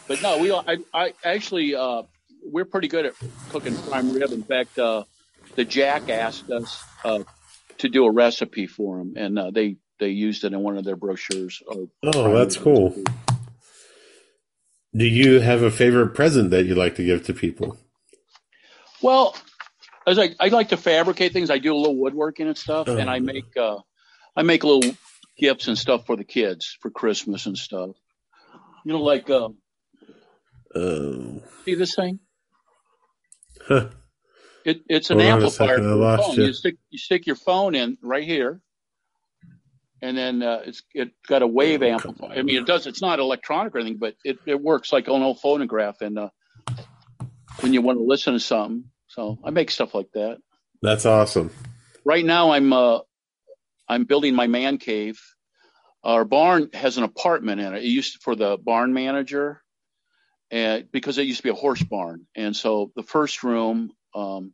But 0.08 0.20
no, 0.20 0.38
we 0.38 0.52
I, 0.52 0.76
I 0.92 1.14
actually 1.24 1.74
uh, 1.74 2.02
we're 2.42 2.64
pretty 2.64 2.88
good 2.88 3.06
at 3.06 3.14
cooking 3.50 3.76
prime 3.76 4.12
rib. 4.12 4.32
In 4.32 4.42
fact, 4.42 4.78
uh, 4.78 5.04
the 5.54 5.64
Jack 5.64 6.08
asked 6.08 6.50
us 6.50 6.82
uh, 7.04 7.22
to 7.78 7.88
do 7.88 8.04
a 8.06 8.10
recipe 8.10 8.66
for 8.66 9.00
him, 9.00 9.14
and 9.16 9.38
uh, 9.38 9.50
they 9.50 9.76
they 9.98 10.08
used 10.08 10.44
it 10.44 10.52
in 10.52 10.60
one 10.60 10.76
of 10.76 10.84
their 10.84 10.96
brochures. 10.96 11.62
Of 11.66 11.88
Oh, 12.02 12.34
that's 12.34 12.56
rib 12.56 12.64
cool. 12.64 12.94
Do 14.94 15.06
you 15.06 15.40
have 15.40 15.62
a 15.62 15.70
favorite 15.70 16.14
present 16.14 16.50
that 16.50 16.64
you 16.64 16.74
like 16.74 16.96
to 16.96 17.04
give 17.04 17.24
to 17.26 17.34
people? 17.34 17.78
Well, 19.00 19.34
as 20.06 20.18
I 20.18 20.34
I 20.38 20.48
like 20.48 20.70
to 20.70 20.76
fabricate 20.76 21.32
things. 21.32 21.50
I 21.50 21.58
do 21.58 21.74
a 21.74 21.76
little 21.76 21.96
woodworking 21.96 22.46
and 22.46 22.58
stuff, 22.58 22.88
and 22.88 23.08
I 23.08 23.20
make 23.20 23.56
uh, 23.56 23.78
I 24.36 24.42
make 24.42 24.64
little 24.64 24.94
gifts 25.38 25.68
and 25.68 25.78
stuff 25.78 26.06
for 26.06 26.16
the 26.16 26.24
kids 26.24 26.76
for 26.80 26.90
Christmas 26.90 27.46
and 27.46 27.56
stuff. 27.56 27.90
You 28.84 28.92
know, 28.92 29.02
like 29.02 29.30
Uh, 30.74 31.40
see 31.64 31.74
this 31.74 31.94
thing. 31.94 32.18
Huh. 33.68 33.88
It, 34.64 34.82
it's 34.88 35.10
an 35.10 35.20
Hold 35.20 35.28
amplifier. 35.30 35.68
second, 35.68 35.84
for 35.84 35.96
the 35.96 35.96
phone. 36.22 36.36
you. 36.38 36.44
You 36.46 36.52
stick 36.54 36.76
you 36.90 36.98
stick 36.98 37.26
your 37.26 37.36
phone 37.36 37.74
in 37.74 37.98
right 38.02 38.24
here, 38.24 38.60
and 40.02 40.16
then 40.16 40.42
uh, 40.42 40.62
it's 40.66 40.82
it 40.94 41.12
got 41.28 41.42
a 41.42 41.46
wave 41.46 41.82
Oh, 41.82 41.86
amplifier. 41.86 42.32
I 42.38 42.42
mean, 42.42 42.56
it 42.62 42.66
does. 42.66 42.86
It's 42.86 43.02
not 43.02 43.18
electronic 43.20 43.74
or 43.74 43.80
anything, 43.80 43.98
but 43.98 44.16
it, 44.24 44.38
it 44.46 44.60
works 44.60 44.92
like 44.92 45.08
an 45.08 45.22
old 45.22 45.40
phonograph. 45.40 46.00
And 46.02 46.18
uh, 46.18 46.30
when 47.60 47.72
you 47.74 47.82
want 47.82 47.98
to 47.98 48.04
listen 48.04 48.34
to 48.34 48.40
something, 48.40 48.84
so 49.08 49.38
I 49.44 49.50
make 49.50 49.70
stuff 49.70 49.94
like 49.94 50.10
that. 50.14 50.38
That's 50.82 51.06
awesome. 51.06 51.50
Right 52.04 52.24
now, 52.24 52.52
I'm 52.52 52.72
uh, 52.72 53.00
I'm 53.88 54.04
building 54.04 54.34
my 54.34 54.48
man 54.48 54.78
cave. 54.78 55.20
Our 56.04 56.24
barn 56.24 56.70
has 56.74 56.98
an 56.98 57.04
apartment 57.04 57.60
in 57.60 57.74
it. 57.74 57.84
It 57.84 57.88
used 57.88 58.14
to, 58.14 58.18
for 58.20 58.36
the 58.36 58.58
barn 58.58 58.92
manager, 58.94 59.62
and 60.52 60.92
because 60.92 61.16
it 61.16 61.26
used 61.26 61.38
to 61.38 61.44
be 61.44 61.48
a 61.48 61.54
horse 61.54 61.82
barn, 61.82 62.26
and 62.36 62.54
so 62.54 62.92
the 62.94 63.02
first 63.02 63.42
room 63.42 63.90
um, 64.14 64.52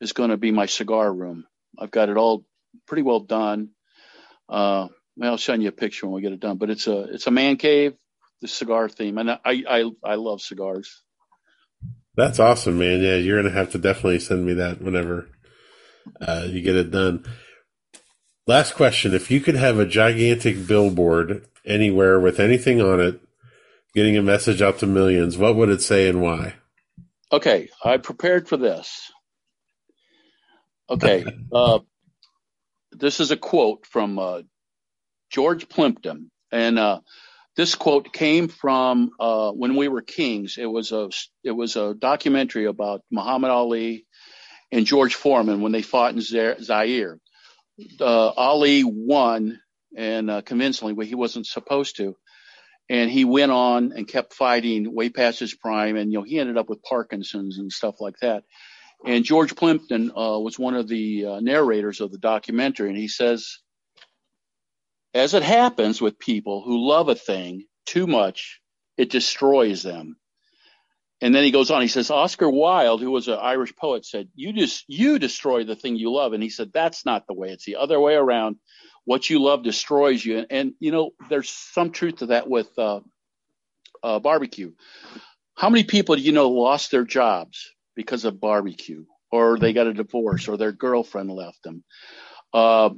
is 0.00 0.12
going 0.12 0.30
to 0.30 0.36
be 0.36 0.52
my 0.52 0.66
cigar 0.66 1.12
room. 1.12 1.44
I've 1.76 1.90
got 1.90 2.08
it 2.08 2.16
all 2.16 2.46
pretty 2.86 3.02
well 3.02 3.18
done. 3.18 3.70
Uh, 4.48 4.88
well, 5.16 5.32
I'll 5.32 5.38
send 5.38 5.62
you 5.62 5.70
a 5.70 5.72
picture 5.72 6.06
when 6.06 6.14
we 6.14 6.22
get 6.22 6.32
it 6.32 6.40
done. 6.40 6.56
But 6.56 6.70
it's 6.70 6.86
a 6.86 7.00
it's 7.12 7.26
a 7.26 7.32
man 7.32 7.56
cave, 7.56 7.94
the 8.42 8.48
cigar 8.48 8.88
theme, 8.88 9.18
and 9.18 9.28
I 9.32 9.38
I 9.44 9.90
I 10.04 10.14
love 10.14 10.40
cigars. 10.40 11.02
That's 12.16 12.38
awesome, 12.38 12.78
man. 12.78 13.02
Yeah, 13.02 13.16
you're 13.16 13.42
gonna 13.42 13.52
have 13.52 13.72
to 13.72 13.78
definitely 13.78 14.20
send 14.20 14.46
me 14.46 14.54
that 14.54 14.80
whenever 14.80 15.28
uh, 16.20 16.46
you 16.46 16.62
get 16.62 16.76
it 16.76 16.92
done. 16.92 17.24
Last 18.46 18.74
question: 18.76 19.14
If 19.14 19.32
you 19.32 19.40
could 19.40 19.56
have 19.56 19.80
a 19.80 19.86
gigantic 19.86 20.64
billboard 20.68 21.48
anywhere 21.66 22.20
with 22.20 22.38
anything 22.38 22.80
on 22.80 23.00
it 23.00 23.20
Getting 23.94 24.16
a 24.16 24.22
message 24.22 24.60
out 24.60 24.80
to 24.80 24.86
millions. 24.86 25.38
What 25.38 25.54
would 25.56 25.68
it 25.68 25.80
say 25.80 26.08
and 26.08 26.20
why? 26.20 26.54
Okay, 27.30 27.68
I 27.84 27.96
prepared 27.98 28.48
for 28.48 28.56
this. 28.56 29.10
Okay, 30.90 31.24
uh, 31.52 31.78
this 32.92 33.20
is 33.20 33.30
a 33.30 33.36
quote 33.36 33.86
from 33.86 34.18
uh, 34.18 34.42
George 35.30 35.68
Plimpton, 35.68 36.30
and 36.50 36.78
uh, 36.78 37.00
this 37.56 37.74
quote 37.76 38.12
came 38.12 38.48
from 38.48 39.10
uh, 39.20 39.52
when 39.52 39.76
we 39.76 39.88
were 39.88 40.02
kings. 40.02 40.58
It 40.58 40.66
was 40.66 40.90
a 40.90 41.10
it 41.44 41.52
was 41.52 41.76
a 41.76 41.94
documentary 41.94 42.66
about 42.66 43.02
Muhammad 43.10 43.50
Ali 43.50 44.06
and 44.72 44.86
George 44.86 45.14
Foreman 45.14 45.60
when 45.60 45.72
they 45.72 45.82
fought 45.82 46.14
in 46.14 46.20
Zaire. 46.20 47.18
Uh, 48.00 48.28
Ali 48.28 48.82
won 48.84 49.60
and 49.96 50.30
uh, 50.30 50.42
convincingly, 50.42 50.94
but 50.94 51.06
he 51.06 51.14
wasn't 51.14 51.46
supposed 51.46 51.96
to. 51.98 52.16
And 52.90 53.10
he 53.10 53.24
went 53.24 53.50
on 53.50 53.92
and 53.96 54.06
kept 54.06 54.34
fighting 54.34 54.94
way 54.94 55.08
past 55.08 55.40
his 55.40 55.54
prime, 55.54 55.96
and 55.96 56.12
you 56.12 56.18
know 56.18 56.24
he 56.24 56.38
ended 56.38 56.58
up 56.58 56.68
with 56.68 56.82
Parkinson's 56.82 57.58
and 57.58 57.72
stuff 57.72 58.00
like 58.00 58.16
that. 58.20 58.44
And 59.06 59.24
George 59.24 59.54
Plimpton 59.56 60.10
uh, 60.10 60.38
was 60.38 60.58
one 60.58 60.74
of 60.74 60.88
the 60.88 61.26
uh, 61.26 61.40
narrators 61.40 62.00
of 62.00 62.12
the 62.12 62.18
documentary, 62.18 62.88
and 62.88 62.98
he 62.98 63.08
says, 63.08 63.58
as 65.14 65.32
it 65.32 65.42
happens 65.42 66.00
with 66.00 66.18
people 66.18 66.62
who 66.62 66.86
love 66.88 67.08
a 67.08 67.14
thing 67.14 67.66
too 67.86 68.06
much, 68.06 68.60
it 68.96 69.10
destroys 69.10 69.82
them. 69.82 70.16
And 71.20 71.34
then 71.34 71.44
he 71.44 71.52
goes 71.52 71.70
on. 71.70 71.80
He 71.80 71.88
says, 71.88 72.10
Oscar 72.10 72.50
Wilde, 72.50 73.00
who 73.00 73.10
was 73.10 73.28
an 73.28 73.38
Irish 73.40 73.74
poet, 73.76 74.04
said, 74.04 74.28
"You 74.34 74.52
just 74.52 74.84
you 74.88 75.18
destroy 75.18 75.64
the 75.64 75.76
thing 75.76 75.96
you 75.96 76.12
love." 76.12 76.32
And 76.32 76.42
he 76.42 76.50
said, 76.50 76.72
"That's 76.72 77.06
not 77.06 77.26
the 77.26 77.34
way. 77.34 77.50
It's 77.50 77.64
the 77.64 77.76
other 77.76 77.98
way 77.98 78.14
around. 78.14 78.56
What 79.04 79.28
you 79.28 79.42
love 79.42 79.62
destroys 79.62 80.24
you." 80.24 80.38
And, 80.38 80.46
and 80.50 80.74
you 80.80 80.92
know, 80.92 81.10
there's 81.28 81.50
some 81.50 81.90
truth 81.90 82.16
to 82.16 82.26
that 82.26 82.48
with 82.48 82.68
uh, 82.78 83.00
uh, 84.02 84.18
barbecue. 84.18 84.72
How 85.54 85.70
many 85.70 85.84
people 85.84 86.16
do 86.16 86.22
you 86.22 86.32
know 86.32 86.50
lost 86.50 86.90
their 86.90 87.04
jobs 87.04 87.72
because 87.94 88.24
of 88.24 88.40
barbecue, 88.40 89.04
or 89.30 89.58
they 89.58 89.72
got 89.72 89.86
a 89.86 89.94
divorce, 89.94 90.48
or 90.48 90.56
their 90.56 90.72
girlfriend 90.72 91.30
left 91.30 91.62
them? 91.62 91.84
Uh, 92.52 92.90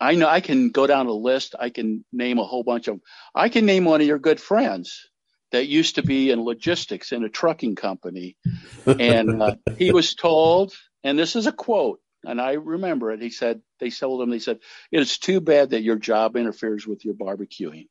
I 0.00 0.14
know 0.16 0.28
I 0.28 0.40
can 0.40 0.70
go 0.70 0.86
down 0.86 1.06
a 1.06 1.12
list. 1.12 1.54
I 1.58 1.70
can 1.70 2.04
name 2.12 2.38
a 2.38 2.44
whole 2.44 2.64
bunch 2.64 2.88
of. 2.88 3.00
I 3.34 3.48
can 3.48 3.64
name 3.66 3.84
one 3.84 4.00
of 4.00 4.06
your 4.06 4.18
good 4.18 4.40
friends 4.40 5.08
that 5.52 5.68
used 5.68 5.94
to 5.94 6.02
be 6.02 6.30
in 6.30 6.42
logistics 6.42 7.12
in 7.12 7.24
a 7.24 7.28
trucking 7.28 7.76
company. 7.76 8.36
And 8.86 9.40
uh, 9.40 9.54
he 9.78 9.92
was 9.92 10.14
told, 10.14 10.74
and 11.02 11.18
this 11.18 11.36
is 11.36 11.46
a 11.46 11.52
quote, 11.52 12.00
and 12.26 12.40
I 12.40 12.52
remember 12.52 13.12
it. 13.12 13.22
He 13.22 13.30
said, 13.30 13.60
they 13.80 13.90
told 13.90 14.22
him, 14.22 14.30
they 14.30 14.38
said, 14.38 14.60
it's 14.90 15.18
too 15.18 15.40
bad 15.40 15.70
that 15.70 15.82
your 15.82 15.96
job 15.96 16.36
interferes 16.36 16.86
with 16.86 17.04
your 17.04 17.14
barbecuing. 17.14 17.88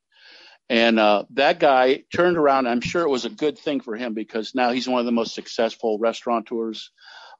And 0.69 0.99
uh, 0.99 1.26
that 1.31 1.60
guy 1.60 2.03
turned 2.14 2.38
around. 2.38 2.68
I'm 2.68 2.81
sure 2.81 3.03
it 3.03 3.10
was 3.10 3.26
a 3.26 3.30
good 3.30 3.57
thing 3.57 3.81
for 3.81 3.95
him 3.95 4.14
because 4.14 4.55
now 4.55 4.72
he's 4.72 4.88
one 4.88 4.99
of 4.99 5.05
the 5.05 5.11
most 5.11 5.35
successful 5.35 5.99
restaurateurs 5.99 6.91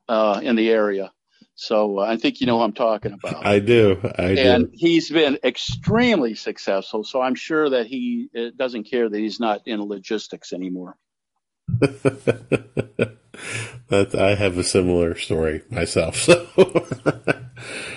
uh, 0.10 0.42
in 0.44 0.56
the 0.56 0.70
area. 0.70 1.12
So 1.56 2.00
uh, 2.00 2.04
I 2.04 2.18
think 2.18 2.42
you 2.42 2.48
know 2.48 2.58
who 2.58 2.64
I'm 2.64 2.74
talking 2.74 3.14
about. 3.14 3.46
I 3.46 3.60
do. 3.60 4.00
I 4.18 4.32
and 4.32 4.66
do. 4.66 4.72
he's 4.74 5.10
been 5.10 5.38
extremely 5.44 6.36
successful. 6.36 7.04
So 7.04 7.22
I'm 7.22 7.36
sure 7.36 7.70
that 7.70 7.88
he 7.88 8.30
uh, 8.38 8.50
doesn't 8.56 8.86
care 8.86 9.08
that 9.08 9.18
he's 9.18 9.40
not 9.40 9.62
in 9.66 9.82
logistics 9.82 10.52
anymore. 10.52 10.98
that 13.90 14.16
I 14.16 14.36
have 14.36 14.58
a 14.58 14.64
similar 14.64 15.16
story 15.16 15.62
myself. 15.70 16.30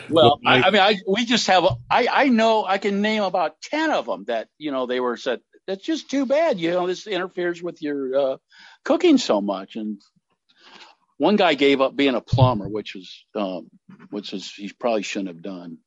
So. 0.09 0.15
well, 0.15 0.41
I, 0.47 0.63
I, 0.63 0.71
mean, 0.71 0.81
I, 0.81 0.97
we 1.09 1.25
just 1.25 1.49
have. 1.49 1.65
I 1.91 2.07
I 2.13 2.29
know 2.29 2.65
I 2.65 2.79
can 2.79 3.03
name 3.03 3.25
about 3.25 3.61
ten 3.61 3.91
of 3.91 4.07
them 4.07 4.25
that 4.29 4.47
you 4.59 4.71
know 4.71 4.87
they 4.87 5.01
were 5.01 5.17
said. 5.17 5.41
That's 5.67 5.85
just 5.85 6.09
too 6.09 6.27
bad. 6.27 6.61
You 6.61 6.71
know, 6.71 6.87
this 6.87 7.09
interferes 7.09 7.61
with 7.61 7.83
your 7.83 8.17
uh, 8.17 8.37
cooking 8.85 9.19
so 9.19 9.41
much, 9.41 9.75
and 9.75 10.01
one 11.19 11.35
guy 11.37 11.55
gave 11.55 11.81
up 11.81 11.97
being 11.97 12.15
a 12.15 12.21
plumber, 12.21 12.69
which 12.69 12.95
was 12.95 13.25
um, 13.35 13.69
which 14.11 14.33
is 14.33 14.53
he 14.53 14.73
probably 14.73 15.03
shouldn't 15.03 15.29
have 15.29 15.43
done 15.43 15.79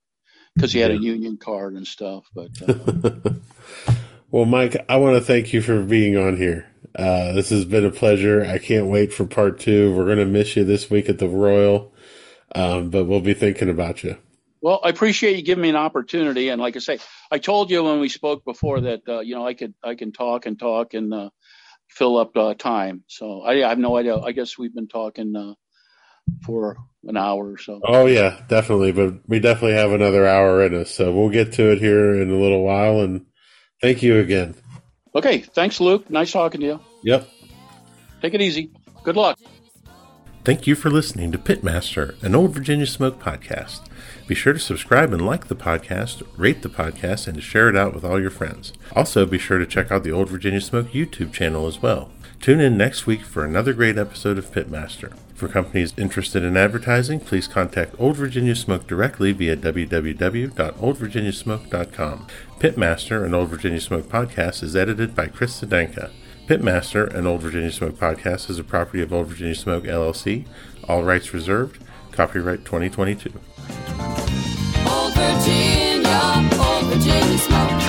because 0.56 0.74
he 0.74 0.80
had 0.80 0.92
a 0.92 0.98
union 0.98 1.38
card 1.38 1.76
and 1.76 1.88
stuff. 1.88 2.26
But 2.34 2.50
uh, 2.68 3.94
well, 4.32 4.46
Mike, 4.46 4.78
I 4.88 4.98
want 4.98 5.16
to 5.16 5.22
thank 5.22 5.54
you 5.54 5.62
for 5.62 5.82
being 5.82 6.18
on 6.18 6.38
here. 6.38 6.68
Uh, 6.96 7.34
this 7.34 7.50
has 7.50 7.66
been 7.66 7.86
a 7.86 7.92
pleasure. 7.92 8.44
I 8.44 8.58
can't 8.58 8.88
wait 8.88 9.14
for 9.14 9.26
part 9.26 9.60
two. 9.60 9.96
We're 9.96 10.06
going 10.06 10.18
to 10.18 10.26
miss 10.26 10.56
you 10.56 10.64
this 10.64 10.90
week 10.90 11.10
at 11.10 11.20
the 11.20 11.28
Royal, 11.28 11.94
um, 12.56 12.90
but 12.90 13.06
we'll 13.06 13.22
be 13.22 13.34
thinking 13.34 13.70
about 13.70 14.04
you. 14.04 14.18
Well, 14.62 14.82
I 14.84 14.90
appreciate 14.90 15.38
you 15.38 15.42
giving 15.42 15.62
me 15.62 15.70
an 15.70 15.76
opportunity, 15.76 16.50
and 16.50 16.62
like 16.62 16.76
I 16.76 16.80
say, 16.80 17.00
I 17.32 17.38
told 17.38 17.72
you 17.72 17.84
when 17.84 18.00
we 18.00 18.10
spoke 18.10 18.44
before 18.44 18.82
that 18.82 19.02
uh, 19.08 19.22
you 19.22 19.36
know 19.36 19.48
I 19.48 19.54
could 19.54 19.74
I 19.84 19.96
can 19.96 20.12
talk 20.12 20.46
and 20.46 20.60
talk 20.60 20.94
and 20.94 21.14
uh, 21.14 21.30
fill 21.88 22.18
up 22.18 22.36
uh, 22.36 22.56
time. 22.56 23.04
So 23.08 23.42
I, 23.42 23.66
I, 23.66 23.70
have 23.70 23.80
no 23.80 23.96
idea. 23.96 24.18
I 24.18 24.34
guess 24.34 24.58
we've 24.58 24.76
been 24.76 24.90
talking 24.90 25.34
uh, 25.34 25.54
for 26.44 26.78
an 27.06 27.16
hour 27.16 27.54
or 27.54 27.58
so. 27.58 27.80
Oh 27.86 28.06
yeah, 28.06 28.42
definitely. 28.50 28.92
But 28.92 29.30
we 29.30 29.40
definitely 29.40 29.78
have 29.78 29.92
another 29.92 30.28
hour 30.28 30.66
in 30.66 30.76
us, 30.76 30.92
so 30.92 31.14
we'll 31.14 31.30
get 31.30 31.54
to 31.54 31.72
it 31.72 31.80
here 31.80 32.22
in 32.22 32.30
a 32.30 32.38
little 32.38 32.64
while. 32.64 33.00
And 33.00 33.26
thank 33.82 34.02
you 34.02 34.20
again. 34.20 34.56
Okay, 35.16 35.40
thanks, 35.40 35.80
Luke. 35.80 36.10
Nice 36.10 36.32
talking 36.32 36.62
to 36.62 36.68
you. 36.68 36.80
Yep. 37.04 37.28
Take 38.22 38.34
it 38.34 38.42
easy. 38.42 38.72
Good 39.04 39.16
luck. 39.16 39.40
Thank 40.44 40.68
you 40.68 40.76
for 40.76 40.90
listening 40.90 41.32
to 41.32 41.38
Pitmaster, 41.38 42.22
an 42.24 42.34
old 42.34 42.54
Virginia 42.54 42.86
Smoke 42.86 43.22
podcast. 43.22 43.82
Be 44.26 44.36
sure 44.36 44.54
to 44.54 44.60
subscribe 44.60 45.12
and 45.12 45.26
like 45.26 45.48
the 45.48 45.56
podcast, 45.56 46.24
rate 46.38 46.62
the 46.62 46.70
podcast, 46.70 47.28
and 47.28 47.36
to 47.36 47.42
share 47.42 47.68
it 47.70 47.76
out 47.76 47.94
with 47.94 48.06
all 48.06 48.22
your 48.22 48.30
friends. 48.30 48.74
Also, 48.96 49.26
be 49.26 49.38
sure 49.38 49.58
to 49.58 49.66
check 49.66 49.92
out 49.92 50.04
the 50.04 50.12
Old 50.12 50.30
Virginia 50.30 50.62
Smoke 50.62 50.88
YouTube 50.88 51.34
channel 51.34 51.68
as 51.68 51.82
well. 51.82 52.12
Tune 52.40 52.62
in 52.62 52.78
next 52.78 53.06
week 53.06 53.22
for 53.22 53.44
another 53.44 53.74
great 53.74 53.98
episode 53.98 54.38
of 54.38 54.52
Pitmaster. 54.52 55.14
For 55.40 55.48
companies 55.48 55.94
interested 55.98 56.44
in 56.44 56.56
advertising, 56.58 57.22
please 57.22 57.48
contact 57.48 57.96
Old 57.98 58.18
Virginia 58.18 58.58
Smoke 58.58 58.86
directly 58.88 59.32
via 59.32 59.56
www.oldvirginiasmoke.com. 59.56 62.28
Pitmaster, 62.60 63.24
an 63.24 63.34
Old 63.34 63.48
Virginia 63.48 63.80
Smoke 63.80 64.10
podcast, 64.10 64.62
is 64.64 64.76
edited 64.76 65.16
by 65.16 65.28
Chris 65.28 65.62
Sedanka. 65.62 66.12
Pitmaster, 66.46 67.08
an 67.16 67.26
Old 67.26 67.42
Virginia 67.42 67.72
Smoke 67.72 67.96
podcast, 67.96 68.50
is 68.50 68.60
a 68.60 68.66
property 68.66 69.02
of 69.02 69.14
Old 69.14 69.28
Virginia 69.28 69.56
Smoke 69.56 69.86
LLC. 69.86 70.46
All 70.90 71.06
rights 71.06 71.34
reserved. 71.34 71.82
Copyright 72.12 72.66
2022. 72.66 73.32
Old 74.90 75.14
Virginia, 75.14 76.50
Old 76.60 76.84
Virginia 76.88 77.38
smoke. 77.38 77.89